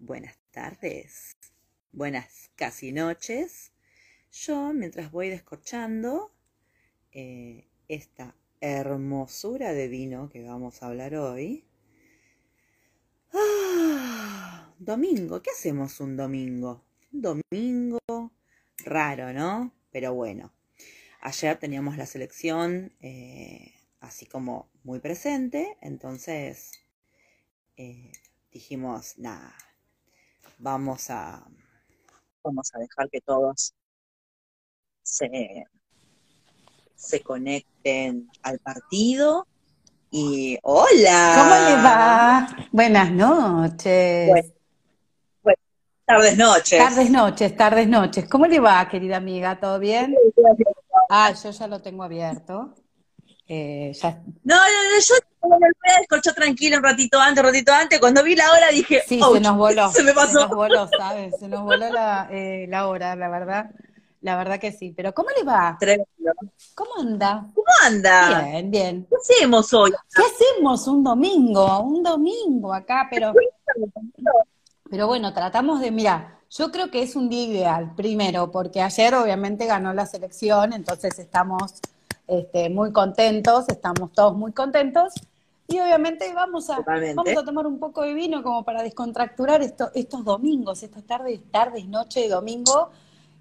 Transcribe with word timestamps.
Buenas 0.00 0.38
tardes, 0.52 1.36
buenas 1.90 2.52
casi 2.54 2.92
noches. 2.92 3.72
Yo, 4.30 4.72
mientras 4.72 5.10
voy 5.10 5.28
descorchando 5.28 6.32
eh, 7.10 7.66
esta 7.88 8.36
hermosura 8.60 9.72
de 9.72 9.88
vino 9.88 10.28
que 10.28 10.44
vamos 10.44 10.80
a 10.80 10.86
hablar 10.86 11.16
hoy. 11.16 11.66
Ah, 13.32 14.72
domingo, 14.78 15.42
¿qué 15.42 15.50
hacemos 15.50 15.98
un 15.98 16.16
domingo? 16.16 16.84
Un 17.12 17.20
domingo 17.20 18.32
raro, 18.84 19.32
¿no? 19.32 19.74
Pero 19.90 20.14
bueno, 20.14 20.54
ayer 21.22 21.58
teníamos 21.58 21.96
la 21.96 22.06
selección 22.06 22.92
eh, 23.00 23.74
así 23.98 24.26
como 24.26 24.70
muy 24.84 25.00
presente, 25.00 25.76
entonces 25.80 26.70
eh, 27.76 28.12
dijimos, 28.52 29.18
nada, 29.18 29.56
vamos 30.58 31.08
a, 31.10 31.46
vamos 32.42 32.70
a 32.74 32.78
dejar 32.78 33.08
que 33.10 33.20
todos 33.20 33.74
se, 35.02 35.64
se 36.94 37.22
conecten 37.22 38.28
al 38.42 38.58
partido. 38.58 39.46
Y 40.10 40.58
hola. 40.62 41.34
¿Cómo 41.36 41.54
le 41.54 41.82
va? 41.82 42.68
Buenas 42.72 43.10
noches. 43.12 44.28
Bueno, 44.28 44.48
bueno, 45.42 45.58
tardes, 46.06 46.38
noches. 46.38 46.78
Tardes, 46.78 47.10
noches, 47.10 47.56
tardes, 47.56 47.88
noches. 47.88 48.28
¿Cómo 48.28 48.46
le 48.46 48.58
va, 48.58 48.88
querida 48.88 49.18
amiga? 49.18 49.60
¿Todo 49.60 49.78
bien? 49.78 50.16
Ah, 51.10 51.32
yo 51.32 51.50
ya 51.50 51.66
lo 51.66 51.80
tengo 51.80 52.02
abierto. 52.02 52.74
Eh, 53.46 53.92
ya... 53.94 54.22
No, 54.44 54.56
no, 54.56 54.62
no, 54.62 55.00
yo 55.00 55.14
me 55.42 55.92
descorchó 55.98 56.32
tranquilo 56.34 56.78
un 56.78 56.82
ratito 56.82 57.20
antes, 57.20 57.42
un 57.42 57.50
ratito 57.50 57.72
antes. 57.72 57.98
Cuando 58.00 58.22
vi 58.22 58.34
la 58.34 58.50
hora 58.50 58.68
dije, 58.68 59.02
se 59.06 59.18
nos 59.18 59.56
voló. 59.56 59.90
Se 59.92 60.02
me 60.02 60.12
pasó. 60.12 60.32
Se 60.32 60.38
nos 60.46 60.50
voló, 60.50 60.88
¿sabes? 60.96 61.34
Se 61.38 61.48
nos 61.48 61.62
voló 61.62 61.90
la, 61.90 62.28
eh, 62.30 62.66
la 62.68 62.88
hora, 62.88 63.14
la 63.16 63.28
verdad. 63.28 63.70
La 64.20 64.36
verdad 64.36 64.58
que 64.58 64.72
sí. 64.72 64.92
Pero 64.96 65.14
¿cómo 65.14 65.28
le 65.36 65.44
va? 65.44 65.76
Tremendo. 65.78 66.08
¿Cómo 66.74 66.90
anda? 67.00 67.46
¿Cómo 67.54 67.66
anda? 67.84 68.42
Bien, 68.42 68.70
bien. 68.70 69.06
¿Qué 69.08 69.16
hacemos 69.16 69.72
hoy? 69.72 69.92
¿Qué 70.14 70.22
hacemos 70.22 70.86
un 70.88 71.04
domingo? 71.04 71.80
Un 71.80 72.02
domingo 72.02 72.72
acá, 72.74 73.06
pero, 73.10 73.32
pero 74.90 75.06
bueno, 75.06 75.32
tratamos 75.32 75.80
de, 75.80 75.90
mira, 75.90 76.40
yo 76.50 76.70
creo 76.70 76.90
que 76.90 77.02
es 77.02 77.14
un 77.14 77.28
día 77.28 77.44
ideal, 77.44 77.94
primero, 77.94 78.50
porque 78.50 78.80
ayer 78.80 79.14
obviamente 79.14 79.66
ganó 79.66 79.92
la 79.92 80.06
selección, 80.06 80.72
entonces 80.72 81.18
estamos 81.18 81.74
este, 82.26 82.70
muy 82.70 82.92
contentos, 82.92 83.68
estamos 83.68 84.12
todos 84.12 84.36
muy 84.36 84.52
contentos, 84.52 85.14
y 85.68 85.78
obviamente 85.78 86.32
vamos 86.32 86.70
a, 86.70 86.76
Totalmente. 86.76 87.14
vamos 87.14 87.36
a 87.36 87.44
tomar 87.44 87.66
un 87.66 87.78
poco 87.78 88.02
de 88.02 88.14
vino 88.14 88.42
como 88.42 88.64
para 88.64 88.82
descontracturar 88.82 89.62
esto, 89.62 89.90
estos 89.94 90.24
domingos, 90.24 90.82
estas 90.82 91.04
tardes, 91.04 91.40
tardes, 91.50 91.86
noche 91.86 92.20
de 92.20 92.28
domingo, 92.30 92.90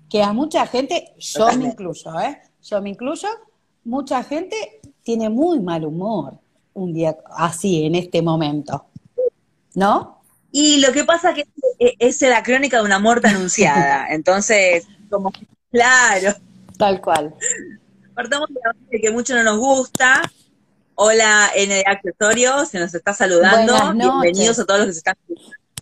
que 0.09 0.21
a 0.21 0.33
mucha 0.33 0.67
gente, 0.67 1.13
yo 1.17 1.47
me 1.57 1.65
incluyo, 1.65 2.19
¿eh? 2.19 2.41
Yo 2.61 2.81
me 2.81 2.89
incluyo, 2.89 3.29
mucha 3.85 4.23
gente 4.23 4.81
tiene 5.03 5.29
muy 5.29 5.61
mal 5.61 5.85
humor 5.85 6.37
un 6.73 6.93
día 6.93 7.17
así, 7.35 7.85
en 7.85 7.95
este 7.95 8.21
momento. 8.21 8.85
¿No? 9.73 10.21
Y 10.51 10.81
lo 10.81 10.91
que 10.91 11.03
pasa 11.03 11.33
que 11.33 11.45
es, 11.79 12.21
es 12.21 12.29
la 12.29 12.43
crónica 12.43 12.77
de 12.77 12.83
una 12.83 12.99
muerte 12.99 13.27
anunciada. 13.27 14.07
Entonces, 14.09 14.85
como, 15.09 15.31
claro, 15.71 16.33
Tal 16.77 17.01
cual. 17.01 17.33
partamos 18.13 18.49
de 18.49 18.59
la 18.63 18.73
base 18.73 18.85
de 18.91 18.99
que 18.99 19.11
mucho 19.11 19.35
no 19.35 19.43
nos 19.43 19.57
gusta. 19.57 20.21
Hola, 21.07 21.51
ND 21.55 21.83
Accesorios, 21.85 22.69
se 22.69 22.79
nos 22.79 22.91
está 22.95 23.13
saludando. 23.13 23.71
Bienvenidos 23.93 24.57
a 24.57 24.65
todos 24.65 24.79
los 24.79 24.87
que 24.87 24.93
se 24.93 24.97
están 24.97 25.15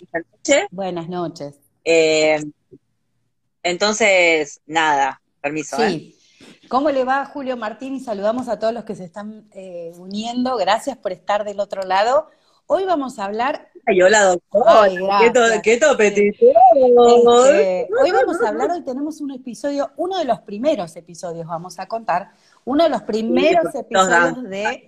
esta 0.01 0.19
noche. 0.19 0.67
Buenas 0.71 1.07
noches. 1.07 1.55
Eh, 1.85 2.43
entonces, 3.63 4.59
nada, 4.65 5.21
permiso, 5.39 5.81
¿eh? 5.81 5.89
Sí. 5.89 6.19
¿Cómo 6.67 6.89
le 6.91 7.05
va, 7.05 7.23
Julio 7.27 7.55
Martín? 7.55 7.95
Y 7.95 8.01
saludamos 8.01 8.49
a 8.49 8.59
todos 8.59 8.73
los 8.73 8.83
que 8.83 8.93
se 8.95 9.05
están 9.05 9.47
eh, 9.53 9.93
uniendo. 9.97 10.57
Gracias 10.57 10.97
por 10.97 11.13
estar 11.13 11.45
del 11.45 11.61
otro 11.61 11.83
lado. 11.83 12.27
Hoy 12.67 12.83
vamos 12.83 13.17
a 13.17 13.25
hablar, 13.25 13.69
Ay, 13.85 14.01
hola, 14.01 14.23
doctora. 14.23 14.81
Ay, 14.81 14.97
qué, 15.21 15.29
to- 15.31 15.61
qué 15.63 15.77
topetito. 15.77 16.45
este, 16.45 17.87
hoy 18.01 18.11
vamos 18.11 18.41
a 18.41 18.49
hablar, 18.49 18.71
hoy 18.71 18.81
tenemos 18.83 19.21
un 19.21 19.29
episodio, 19.31 19.91
uno 19.95 20.17
de 20.17 20.25
los 20.25 20.39
primeros 20.41 20.95
episodios, 20.95 21.45
vamos 21.45 21.77
a 21.77 21.85
contar, 21.85 22.31
uno 22.65 22.83
de 22.83 22.89
los 22.89 23.03
primeros 23.03 23.73
episodios 23.75 24.43
de 24.49 24.87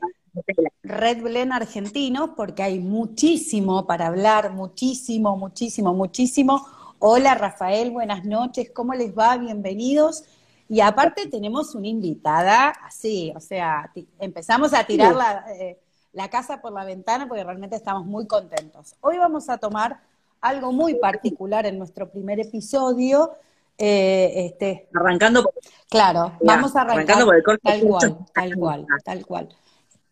Red 0.84 1.22
Blend 1.22 1.52
argentino, 1.52 2.36
porque 2.36 2.64
hay 2.64 2.80
muchísimo 2.80 3.86
para 3.86 4.08
hablar, 4.08 4.52
muchísimo, 4.52 5.38
muchísimo, 5.38 5.94
muchísimo. 5.94 6.66
Hola 7.00 7.36
Rafael, 7.36 7.92
buenas 7.92 8.26
noches, 8.26 8.72
¿cómo 8.74 8.94
les 8.94 9.18
va? 9.18 9.38
Bienvenidos. 9.38 10.24
Y 10.70 10.82
aparte 10.82 11.28
tenemos 11.28 11.76
una 11.76 11.88
invitada 11.88 12.70
así, 12.84 13.32
o 13.36 13.40
sea, 13.40 13.92
empezamos 14.20 14.74
a 14.74 14.84
tirar 14.84 15.16
la, 15.16 15.46
eh, 15.54 15.80
la 16.14 16.30
casa 16.30 16.60
por 16.62 16.74
la 16.74 16.84
ventana 16.84 17.28
porque 17.28 17.44
realmente 17.44 17.76
estamos 17.76 18.06
muy 18.06 18.28
contentos. 18.28 18.96
Hoy 19.02 19.18
vamos 19.18 19.50
a 19.50 19.58
tomar 19.58 20.00
algo 20.42 20.72
muy 20.72 20.96
particular 20.96 21.66
en 21.66 21.78
nuestro 21.78 22.10
primer 22.10 22.40
episodio. 22.40 23.32
eh, 23.78 24.48
este, 24.48 24.90
Arrancando 24.94 25.44
por 25.44 25.54
claro, 25.90 26.34
Ya, 26.42 26.56
vamos 26.56 26.76
a 26.76 26.82
arrancar 26.82 26.96
arrancando 26.98 27.26
por 27.26 27.36
el 27.36 27.44
corcho 27.44 27.62
tal 27.64 27.82
cual, 27.88 28.22
tal 28.34 28.56
cual, 28.56 28.86
tal 29.06 29.26
cual. 29.26 29.50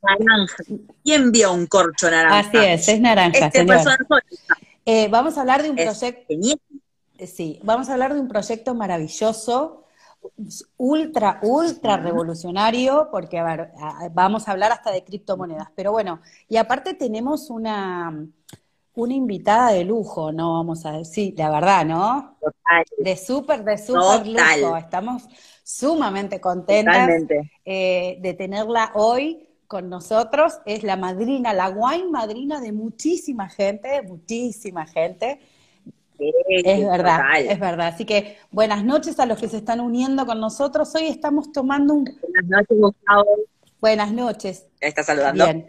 Naranja. 0.01 0.63
¿Quién 1.03 1.31
vio 1.31 1.53
un 1.53 1.67
corcho 1.67 2.09
naranja? 2.09 2.39
Así 2.39 2.57
es, 2.57 2.88
es 2.88 3.01
naranja, 3.01 3.47
Este 3.47 3.59
señor. 3.59 4.00
Eh, 4.85 5.07
vamos 5.09 5.38
a 5.38 5.41
hablar 5.41 5.63
de 5.63 5.72
un 5.72 5.75
proyecto, 5.75 6.23
genial. 6.28 6.59
sí, 7.25 7.59
vamos 7.63 7.89
a 7.89 7.94
hablar 7.94 8.13
de 8.13 8.19
un 8.19 8.28
proyecto 8.28 8.75
maravilloso, 8.75 9.84
ultra, 10.78 11.39
ultra 11.41 11.97
revolucionario, 11.97 13.09
porque 13.11 13.39
a 13.39 13.44
ver, 13.44 13.72
vamos 14.13 14.47
a 14.47 14.51
hablar 14.51 14.72
hasta 14.72 14.91
de 14.91 15.03
criptomonedas. 15.03 15.69
Pero 15.75 15.91
bueno, 15.91 16.22
y 16.47 16.57
aparte 16.57 16.94
tenemos 16.94 17.50
una, 17.50 18.28
una 18.94 19.13
invitada 19.13 19.72
de 19.72 19.84
lujo, 19.85 20.31
¿no? 20.31 20.53
Vamos 20.53 20.85
a 20.85 20.91
decir, 20.91 21.34
la 21.38 21.50
verdad, 21.50 21.85
¿no? 21.85 22.38
Total, 22.39 22.85
De 22.97 23.17
súper, 23.17 23.63
de 23.63 23.78
súper 23.79 24.28
lujo. 24.28 24.78
Estamos 24.78 25.23
sumamente 25.63 26.39
contentas 26.39 27.09
eh, 27.66 28.19
de 28.22 28.34
tenerla 28.35 28.91
hoy 28.94 29.44
con 29.67 29.89
nosotros. 29.89 30.59
Es 30.65 30.83
la 30.83 30.97
madrina, 30.97 31.53
la 31.53 31.69
wine 31.69 32.09
madrina 32.09 32.59
de 32.61 32.71
muchísima 32.71 33.49
gente, 33.49 34.01
muchísima 34.03 34.85
gente. 34.85 35.39
Sí, 36.17 36.31
Es 36.47 36.85
verdad, 36.87 37.17
total. 37.17 37.45
es 37.47 37.59
verdad. 37.59 37.87
Así 37.87 38.05
que 38.05 38.37
buenas 38.51 38.83
noches 38.85 39.19
a 39.19 39.25
los 39.25 39.37
que 39.37 39.49
se 39.49 39.57
están 39.57 39.81
uniendo 39.81 40.25
con 40.25 40.39
nosotros. 40.39 40.93
Hoy 40.95 41.07
estamos 41.07 41.51
tomando 41.51 41.93
un... 41.93 42.05
Buenas 42.05 42.45
noches, 42.49 42.77
Gustavo. 42.79 43.25
Buenas 43.81 44.11
noches. 44.11 44.67
¿Me 44.81 44.87
está 44.87 45.03
saludando? 45.03 45.43
Bien. 45.45 45.67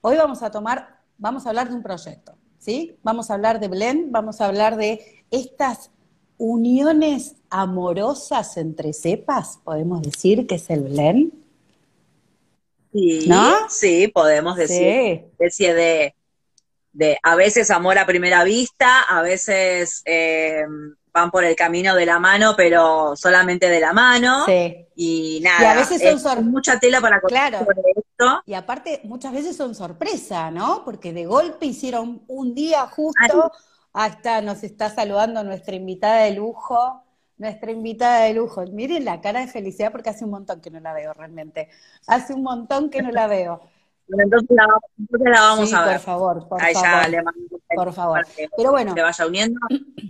Hoy 0.00 0.16
vamos 0.16 0.42
a 0.42 0.50
tomar, 0.50 1.00
vamos 1.18 1.44
a 1.44 1.50
hablar 1.50 1.68
de 1.68 1.74
un 1.74 1.82
proyecto, 1.82 2.34
¿sí? 2.58 2.96
Vamos 3.02 3.30
a 3.30 3.34
hablar 3.34 3.60
de 3.60 3.68
Blend, 3.68 4.10
vamos 4.10 4.40
a 4.40 4.46
hablar 4.46 4.76
de 4.76 5.24
estas 5.30 5.90
uniones 6.38 7.36
amorosas 7.50 8.56
entre 8.56 8.94
cepas, 8.94 9.58
podemos 9.62 10.00
decir 10.00 10.46
que 10.46 10.54
es 10.54 10.70
el 10.70 10.84
Blend. 10.84 11.32
Sí, 12.92 13.24
¿No? 13.28 13.68
sí, 13.68 14.08
podemos 14.08 14.56
decir. 14.56 14.76
Sí. 14.78 15.24
Especie 15.32 15.74
de, 15.74 16.14
de, 16.92 17.18
a 17.22 17.36
veces 17.36 17.70
amor 17.70 17.98
a 17.98 18.06
primera 18.06 18.42
vista, 18.44 19.02
a 19.02 19.22
veces 19.22 20.02
eh, 20.04 20.64
van 21.12 21.30
por 21.30 21.44
el 21.44 21.54
camino 21.56 21.94
de 21.94 22.06
la 22.06 22.18
mano, 22.18 22.54
pero 22.56 23.14
solamente 23.16 23.68
de 23.68 23.80
la 23.80 23.92
mano. 23.92 24.44
Sí. 24.46 24.86
Y 24.96 25.40
nada, 25.42 25.62
Y 25.62 25.64
a 25.66 25.74
veces 25.74 26.20
son 26.22 26.50
mucha 26.50 26.78
tela 26.80 27.00
para 27.00 27.20
contar 27.20 27.50
Claro. 27.50 27.64
sobre 27.64 27.80
esto. 27.96 28.42
Y 28.46 28.54
aparte, 28.54 29.00
muchas 29.04 29.32
veces 29.32 29.56
son 29.56 29.74
sorpresa, 29.74 30.50
¿no? 30.50 30.84
Porque 30.84 31.12
de 31.12 31.26
golpe 31.26 31.66
hicieron 31.66 32.22
un 32.26 32.54
día 32.54 32.86
justo. 32.88 33.52
Ahí 33.92 34.10
está, 34.10 34.40
nos 34.40 34.62
está 34.62 34.92
saludando 34.94 35.42
nuestra 35.42 35.74
invitada 35.74 36.22
de 36.24 36.32
lujo. 36.32 37.02
Nuestra 37.40 37.72
invitada 37.72 38.24
de 38.26 38.34
lujo. 38.34 38.64
Miren 38.68 39.04
la 39.04 39.20
cara 39.20 39.40
de 39.40 39.48
felicidad 39.48 39.92
porque 39.92 40.10
hace 40.10 40.24
un 40.24 40.30
montón 40.32 40.60
que 40.60 40.70
no 40.70 40.80
la 40.80 40.92
veo 40.94 41.12
realmente. 41.14 41.70
Hace 42.06 42.34
un 42.34 42.42
montón 42.44 42.90
que 42.90 43.02
no 43.02 43.10
la 43.12 43.26
veo. 43.28 43.62
Bueno, 44.10 44.24
entonces 44.24 44.48
la, 44.50 44.66
entonces 44.98 45.28
la 45.30 45.40
vamos 45.40 45.68
sí, 45.68 45.74
a 45.74 45.82
ver. 45.84 45.92
por 45.96 46.00
favor, 46.04 46.48
por 46.48 46.62
Ahí 46.62 46.74
ya 46.74 46.80
favor. 46.80 47.08
le 47.10 47.22
mando 47.22 47.40
Por 47.74 47.92
favor. 47.92 48.26
que 48.36 48.48
Pero 48.56 48.70
bueno, 48.72 48.92
se 48.94 49.02
vaya 49.02 49.26
uniendo. 49.26 49.60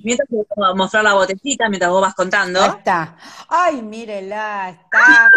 Mientras 0.02 0.29
te 0.29 0.37
voy 0.37 0.70
a 0.70 0.75
mostrar 0.75 1.05
la 1.05 1.14
botellita, 1.14 1.69
mientras 1.69 1.91
vos 1.91 2.00
vas 2.00 2.14
contando. 2.14 2.61
ahí 2.62 2.70
está. 2.79 3.17
Ay, 3.49 3.82
mírela, 3.82 4.70
está. 4.70 5.29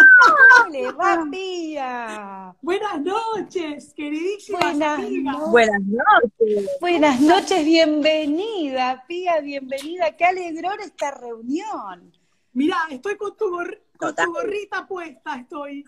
¿Cómo 0.58 0.70
le 0.70 0.92
va, 0.92 1.24
Pía? 1.30 2.54
Buenas 2.62 3.00
noches, 3.02 3.92
queridísimas 3.94 4.62
Buenas 4.62 4.98
noches. 5.00 5.50
Buenas 5.50 5.80
noches. 5.82 6.70
Buenas 6.80 7.20
noches, 7.20 7.64
bienvenida, 7.64 9.04
Pía, 9.06 9.40
bienvenida. 9.40 10.16
Qué 10.16 10.24
alegrón 10.24 10.80
esta 10.80 11.10
reunión. 11.10 12.12
Mirá, 12.54 12.76
estoy 12.90 13.16
con 13.16 13.36
tu, 13.36 13.50
con 13.98 14.14
tu 14.14 14.32
gorrita 14.32 14.86
puesta, 14.86 15.36
estoy. 15.36 15.84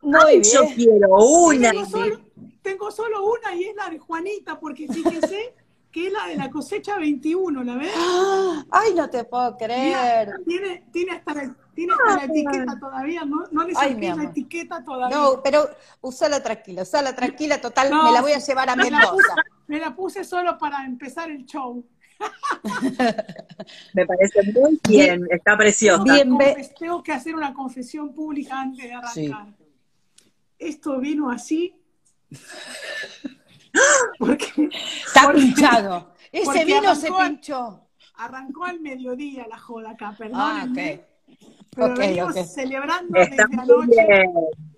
Muy 0.00 0.20
Ay, 0.26 0.42
yo 0.42 0.64
quiero 0.74 1.08
una. 1.16 1.70
tengo, 1.70 1.86
solo, 1.86 2.20
tengo 2.62 2.90
solo 2.90 3.26
una 3.26 3.54
y 3.54 3.64
es 3.64 3.76
la 3.76 3.90
de 3.90 3.98
Juanita, 3.98 4.58
porque 4.58 4.86
fíjense 4.86 5.54
que 5.90 6.06
es 6.06 6.12
la 6.12 6.26
de 6.26 6.36
la 6.36 6.50
cosecha 6.50 6.98
21, 6.98 7.64
¿la 7.64 7.76
ves? 7.76 7.92
¡Ah! 7.96 8.64
Ay, 8.70 8.94
no 8.94 9.08
te 9.08 9.24
puedo 9.24 9.56
creer. 9.56 10.34
Tiene, 10.46 10.84
tiene 10.92 11.12
hasta 11.12 11.34
la, 11.34 11.56
tiene 11.74 11.92
hasta 11.94 12.16
la 12.16 12.24
etiqueta 12.32 12.78
todavía, 12.78 13.24
¿no? 13.24 13.44
No 13.50 13.64
le 13.64 13.74
saqué 13.74 13.94
mi 13.94 14.06
la 14.06 14.24
etiqueta 14.24 14.84
todavía. 14.84 15.16
No, 15.16 15.42
pero 15.42 15.68
usala 16.00 16.42
tranquila, 16.42 16.82
usala 16.82 17.14
tranquila, 17.14 17.60
total, 17.60 17.90
No, 17.90 18.04
me 18.04 18.12
la 18.12 18.20
voy 18.20 18.32
a 18.32 18.38
llevar 18.38 18.70
a 18.70 18.76
la 18.76 18.84
Mendoza. 18.84 19.34
Me 19.66 19.78
la 19.78 19.94
puse 19.94 20.24
solo 20.24 20.56
para 20.58 20.84
empezar 20.84 21.30
el 21.30 21.44
show. 21.44 21.84
Me 23.94 24.06
parece 24.06 24.42
muy 24.52 24.80
bien, 24.88 25.26
está 25.30 25.56
preciosa. 25.56 26.02
Bien, 26.02 26.36
Tengo 26.78 27.02
que 27.02 27.12
hacer 27.12 27.34
una 27.34 27.54
confesión 27.54 28.12
pública 28.12 28.60
antes 28.60 28.84
de 28.84 28.92
arrancar. 28.92 29.14
Sí. 29.14 29.67
Esto 30.58 30.98
vino 30.98 31.30
así. 31.30 31.74
Porque 34.18 34.70
Está 35.06 35.22
porque 35.24 35.40
pinchado. 35.40 36.12
Ese 36.32 36.44
porque 36.44 36.64
vino 36.64 36.94
se 36.94 37.10
pinchó. 37.12 37.86
arrancó 38.14 38.64
al 38.64 38.80
mediodía 38.80 39.46
la 39.48 39.58
joda 39.58 39.90
acá, 39.90 40.08
Ah, 40.08 40.16
perdónenme. 40.18 40.94
ok. 40.94 41.36
Pero 41.70 41.92
Ok, 41.92 41.98
venimos 41.98 42.36
ok. 42.36 42.44
celebrando 42.46 43.20
Está 43.20 43.46
desde 43.46 43.60
anoche. 43.60 44.06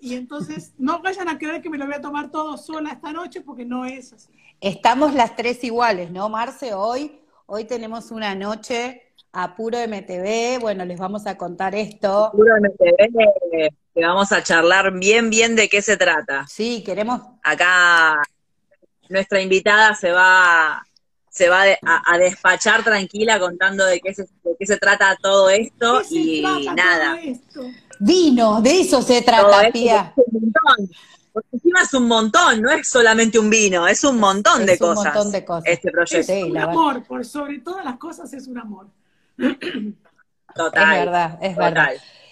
Y 0.01 0.15
entonces 0.15 0.73
no 0.77 1.01
vayan 1.01 1.29
a 1.29 1.37
creer 1.37 1.61
que 1.61 1.69
me 1.69 1.77
lo 1.77 1.85
voy 1.85 1.95
a 1.95 2.01
tomar 2.01 2.29
todo 2.29 2.57
sola 2.57 2.91
esta 2.91 3.11
noche 3.11 3.41
porque 3.41 3.65
no 3.65 3.85
es 3.85 4.13
así. 4.13 4.29
Estamos 4.59 5.13
las 5.15 5.35
tres 5.35 5.63
iguales, 5.63 6.11
¿no, 6.11 6.29
Marce? 6.29 6.73
Hoy, 6.73 7.19
hoy 7.47 7.65
tenemos 7.65 8.11
una 8.11 8.35
noche 8.35 9.10
a 9.33 9.55
puro 9.55 9.77
MTV. 9.79 10.59
Bueno, 10.59 10.85
les 10.85 10.97
vamos 10.99 11.25
a 11.27 11.37
contar 11.37 11.75
esto. 11.75 12.29
Puro 12.33 12.53
MTV, 12.59 13.69
que 13.93 14.05
vamos 14.05 14.31
a 14.31 14.43
charlar 14.43 14.91
bien, 14.97 15.29
bien 15.29 15.55
de 15.55 15.69
qué 15.69 15.81
se 15.81 15.97
trata. 15.97 16.45
Sí, 16.47 16.83
queremos. 16.85 17.21
Acá 17.43 18.21
nuestra 19.09 19.41
invitada 19.41 19.93
se 19.95 20.11
va, 20.11 20.85
se 21.29 21.49
va 21.49 21.63
a, 21.81 22.13
a 22.13 22.17
despachar 22.17 22.83
tranquila 22.83 23.39
contando 23.39 23.85
de 23.85 23.99
qué 23.99 24.13
se, 24.13 24.23
de 24.23 24.55
qué 24.57 24.65
se 24.65 24.77
trata 24.77 25.17
todo 25.21 25.49
esto 25.49 25.99
¿Qué 25.99 26.05
se 26.05 26.15
y 26.15 26.41
trata 26.41 26.73
nada. 26.75 27.15
todo 27.15 27.31
esto? 27.31 27.61
Vino, 27.99 28.61
de 28.61 28.79
eso 28.81 29.01
se 29.01 29.21
trata, 29.21 29.61
esto 29.63 29.73
Pía. 29.73 30.13
es 30.15 30.23
un 30.33 30.41
montón. 30.41 30.89
Porque 31.33 31.47
encima 31.53 31.81
es 31.83 31.93
un 31.93 32.07
montón, 32.07 32.61
no 32.61 32.69
es 32.71 32.89
solamente 32.89 33.39
un 33.39 33.49
vino, 33.49 33.87
es 33.87 34.03
un 34.03 34.17
montón 34.17 34.65
de 34.65 34.73
Es 34.73 34.81
un 34.81 34.87
cosas. 34.95 35.13
montón 35.13 35.31
de 35.31 35.45
cosas. 35.45 35.63
Este 35.67 35.87
Es 35.87 35.93
proyecto. 35.93 36.33
Sí, 36.33 36.43
un 36.43 36.57
amor, 36.57 37.03
por 37.05 37.23
sobre 37.25 37.59
todas 37.59 37.85
las 37.85 37.95
cosas 37.97 38.33
es 38.33 38.47
un 38.47 38.57
amor. 38.57 38.87
Total. 40.55 40.93
Es 40.93 41.05
verdad, 41.05 41.39
es 41.41 41.55
total. 41.55 41.73
verdad. 41.73 41.89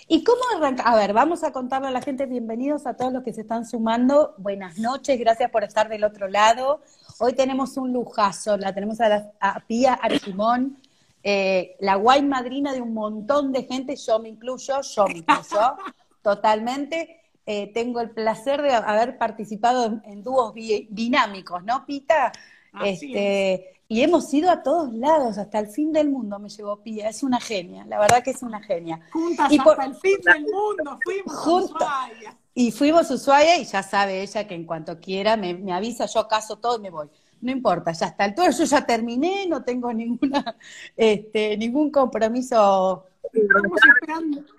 ¿Y 0.07 0.23
cómo 0.23 0.41
arranca? 0.56 0.83
A 0.83 0.95
ver, 0.95 1.13
vamos 1.13 1.44
a 1.44 1.51
contarle 1.51 1.88
a 1.88 1.91
la 1.91 2.01
gente, 2.01 2.25
bienvenidos 2.25 2.85
a 2.88 2.95
todos 2.95 3.13
los 3.13 3.23
que 3.23 3.31
se 3.31 3.41
están 3.41 3.65
sumando. 3.65 4.33
Buenas 4.38 4.77
noches, 4.77 5.19
gracias 5.19 5.50
por 5.51 5.63
estar 5.63 5.88
del 5.88 6.03
otro 6.03 6.27
lado. 6.27 6.81
Hoy 7.19 7.33
tenemos 7.33 7.77
un 7.77 7.94
lujazo, 7.94 8.57
la 8.57 8.73
tenemos 8.73 9.00
a, 9.01 9.09
la, 9.09 9.31
a 9.39 9.59
Pía 9.61 9.94
Argimón, 9.94 10.77
eh, 11.23 11.75
la 11.79 11.95
guay 11.95 12.23
madrina 12.23 12.73
de 12.73 12.81
un 12.81 12.94
montón 12.94 13.51
de 13.53 13.63
gente, 13.63 13.95
yo 13.95 14.19
me 14.19 14.29
incluyo, 14.29 14.81
yo 14.81 15.07
me 15.07 15.19
incluyo, 15.19 15.75
totalmente. 16.21 17.21
Eh, 17.45 17.71
tengo 17.73 18.00
el 18.01 18.12
placer 18.12 18.62
de 18.62 18.73
haber 18.73 19.17
participado 19.17 19.85
en, 19.85 20.01
en 20.05 20.23
dúos 20.23 20.53
bi- 20.53 20.88
dinámicos, 20.91 21.63
¿no, 21.63 21.85
Pita? 21.85 22.31
Así 22.73 23.07
este, 23.07 23.78
y 23.91 24.03
hemos 24.03 24.31
ido 24.36 24.51
a 24.51 24.62
todos 24.62 24.94
lados, 24.94 25.39
hasta 25.39 25.57
el 25.57 25.65
fin 25.68 25.91
del 25.91 26.09
mundo 26.12 26.38
me 26.38 26.47
llevó 26.47 26.77
Pía, 26.83 27.09
es 27.09 27.24
una 27.24 27.39
genia, 27.41 27.83
la 27.88 27.97
verdad 28.00 28.24
que 28.24 28.30
es 28.30 28.44
una 28.44 28.62
genia. 28.62 29.00
Juntas 29.12 29.51
Y 29.51 29.57
hasta 29.57 29.63
por- 29.75 29.83
el 29.83 29.95
fin 29.95 30.18
del 30.21 30.44
mundo 30.44 31.00
fuimos 31.03 31.33
a 31.33 31.38
Juntas. 31.38 31.74
Ushuaia. 31.81 32.38
Y 32.53 32.71
fuimos 32.71 33.09
a 33.09 33.15
Ushuaia 33.15 33.57
y 33.57 33.65
ya 33.65 33.81
sabe 33.81 34.21
ella 34.21 34.47
que 34.47 34.53
en 34.53 34.65
cuanto 34.65 35.00
quiera 35.00 35.36
me, 35.38 35.56
me 35.56 35.74
avisa, 35.74 36.06
yo 36.06 36.27
caso 36.27 36.57
todo 36.57 36.77
y 36.77 36.81
me 36.81 36.91
voy. 36.91 37.09
No 37.41 37.51
importa, 37.51 37.91
ya 37.94 38.06
está. 38.06 38.25
altura 38.25 38.51
yo 38.51 38.63
ya 38.63 38.86
terminé, 38.86 39.47
no 39.47 39.63
tengo 39.63 39.91
ninguna, 39.91 40.56
este, 40.95 41.57
ningún 41.57 41.89
compromiso. 41.89 43.06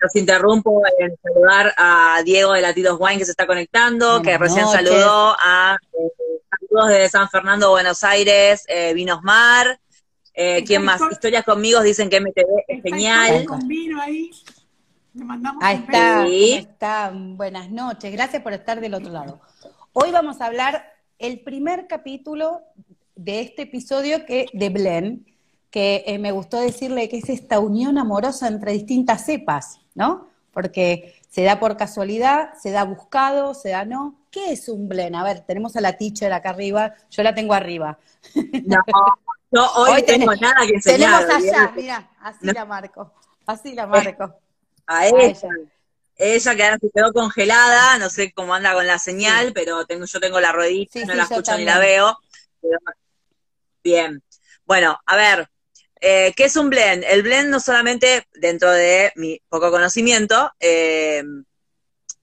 Los 0.01 0.15
interrumpo 0.15 0.81
en 0.99 1.17
saludar 1.23 1.73
a 1.77 2.21
Diego 2.25 2.51
de 2.51 2.61
Latidos 2.61 2.97
Wine 2.99 3.17
que 3.17 3.25
se 3.25 3.31
está 3.31 3.47
conectando, 3.47 4.07
Buenas 4.19 4.23
que 4.27 4.37
recién 4.37 4.67
saludó 4.67 5.35
a 5.39 5.77
eh, 5.93 6.40
saludos 6.71 6.89
desde 6.89 7.09
San 7.09 7.29
Fernando, 7.29 7.69
Buenos 7.71 8.03
Aires, 8.03 8.63
eh, 8.67 8.93
Vinos 8.93 9.21
Mar. 9.23 9.79
Eh, 10.33 10.63
¿Quién 10.65 10.83
más? 10.85 10.95
Historia- 10.95 11.13
Historias 11.13 11.43
conmigo 11.43 11.81
dicen 11.81 12.09
que 12.09 12.17
MTV 12.21 12.63
es 12.67 12.77
Está 12.77 12.89
genial. 12.89 13.45
Con 13.45 13.67
vino 13.67 14.01
ahí. 14.01 14.31
Le 15.13 15.25
mandamos 15.25 15.61
Ahí 15.63 15.77
está. 15.77 16.25
Sí. 16.25 16.49
¿cómo 16.61 16.71
está? 16.71 17.11
Buenas 17.13 17.69
noches, 17.69 18.11
gracias 18.13 18.41
por 18.41 18.53
estar 18.53 18.79
del 18.79 18.93
otro 18.93 19.11
lado. 19.11 19.41
Hoy 19.91 20.11
vamos 20.11 20.39
a 20.39 20.45
hablar 20.45 20.93
el 21.19 21.41
primer 21.41 21.87
capítulo 21.87 22.61
de 23.15 23.41
este 23.41 23.63
episodio 23.63 24.25
que 24.25 24.45
de 24.53 24.69
Blen, 24.69 25.25
que 25.69 26.05
eh, 26.07 26.17
me 26.17 26.31
gustó 26.31 26.59
decirle 26.61 27.09
que 27.09 27.17
es 27.17 27.27
esta 27.29 27.59
unión 27.59 27.97
amorosa 27.97 28.47
entre 28.47 28.71
distintas 28.71 29.25
cepas, 29.25 29.81
¿no? 29.95 30.29
Porque 30.53 31.15
se 31.29 31.43
da 31.43 31.59
por 31.59 31.75
casualidad, 31.75 32.53
se 32.61 32.71
da 32.71 32.85
buscado, 32.85 33.53
se 33.53 33.69
da 33.69 33.83
no. 33.83 34.15
¿Qué 34.31 34.53
es 34.53 34.69
un 34.69 34.87
Blen? 34.87 35.13
A 35.13 35.23
ver, 35.25 35.41
tenemos 35.41 35.75
a 35.75 35.81
la 35.81 35.97
teacher 35.97 36.31
acá 36.31 36.51
arriba, 36.51 36.95
yo 37.09 37.21
la 37.21 37.35
tengo 37.35 37.53
arriba. 37.53 37.99
No, 39.51 39.65
hoy, 39.75 39.91
Hoy 39.91 40.03
tengo 40.03 40.33
nada 40.35 40.65
que 40.65 40.73
enseñar. 40.75 41.27
Tenemos 41.27 41.51
allá, 41.53 41.73
mira, 41.75 42.09
así 42.21 42.37
No. 42.45 42.53
la 42.53 42.65
marco, 42.65 43.13
así 43.45 43.73
la 43.73 43.85
marco. 43.87 44.39
A 44.87 45.07
ella. 45.07 45.19
ella. 45.21 45.49
Ella 46.15 46.55
que 46.55 46.63
ahora 46.63 46.77
se 46.79 46.89
quedó 46.93 47.11
congelada, 47.13 47.97
no 47.97 48.09
sé 48.09 48.31
cómo 48.31 48.53
anda 48.53 48.73
con 48.73 48.87
la 48.87 48.99
señal, 48.99 49.51
pero 49.53 49.85
tengo, 49.85 50.05
yo 50.05 50.19
tengo 50.19 50.39
la 50.39 50.51
ruedita, 50.51 50.93
Sí, 50.99 51.05
no 51.05 51.11
sí, 51.11 51.17
la 51.17 51.23
escucho 51.23 51.57
ni 51.57 51.65
la 51.65 51.79
veo. 51.79 52.17
Pero- 52.61 52.77
Bien. 53.83 54.23
Bueno, 54.65 54.97
a 55.05 55.15
ver, 55.15 55.49
eh, 55.99 56.31
¿qué 56.37 56.45
es 56.45 56.55
un 56.55 56.69
blend? 56.69 57.03
El 57.03 57.23
blend 57.23 57.49
no 57.49 57.59
solamente, 57.59 58.27
dentro 58.35 58.69
de 58.71 59.11
mi 59.15 59.41
poco 59.49 59.71
conocimiento, 59.71 60.51
eh, 60.59 61.23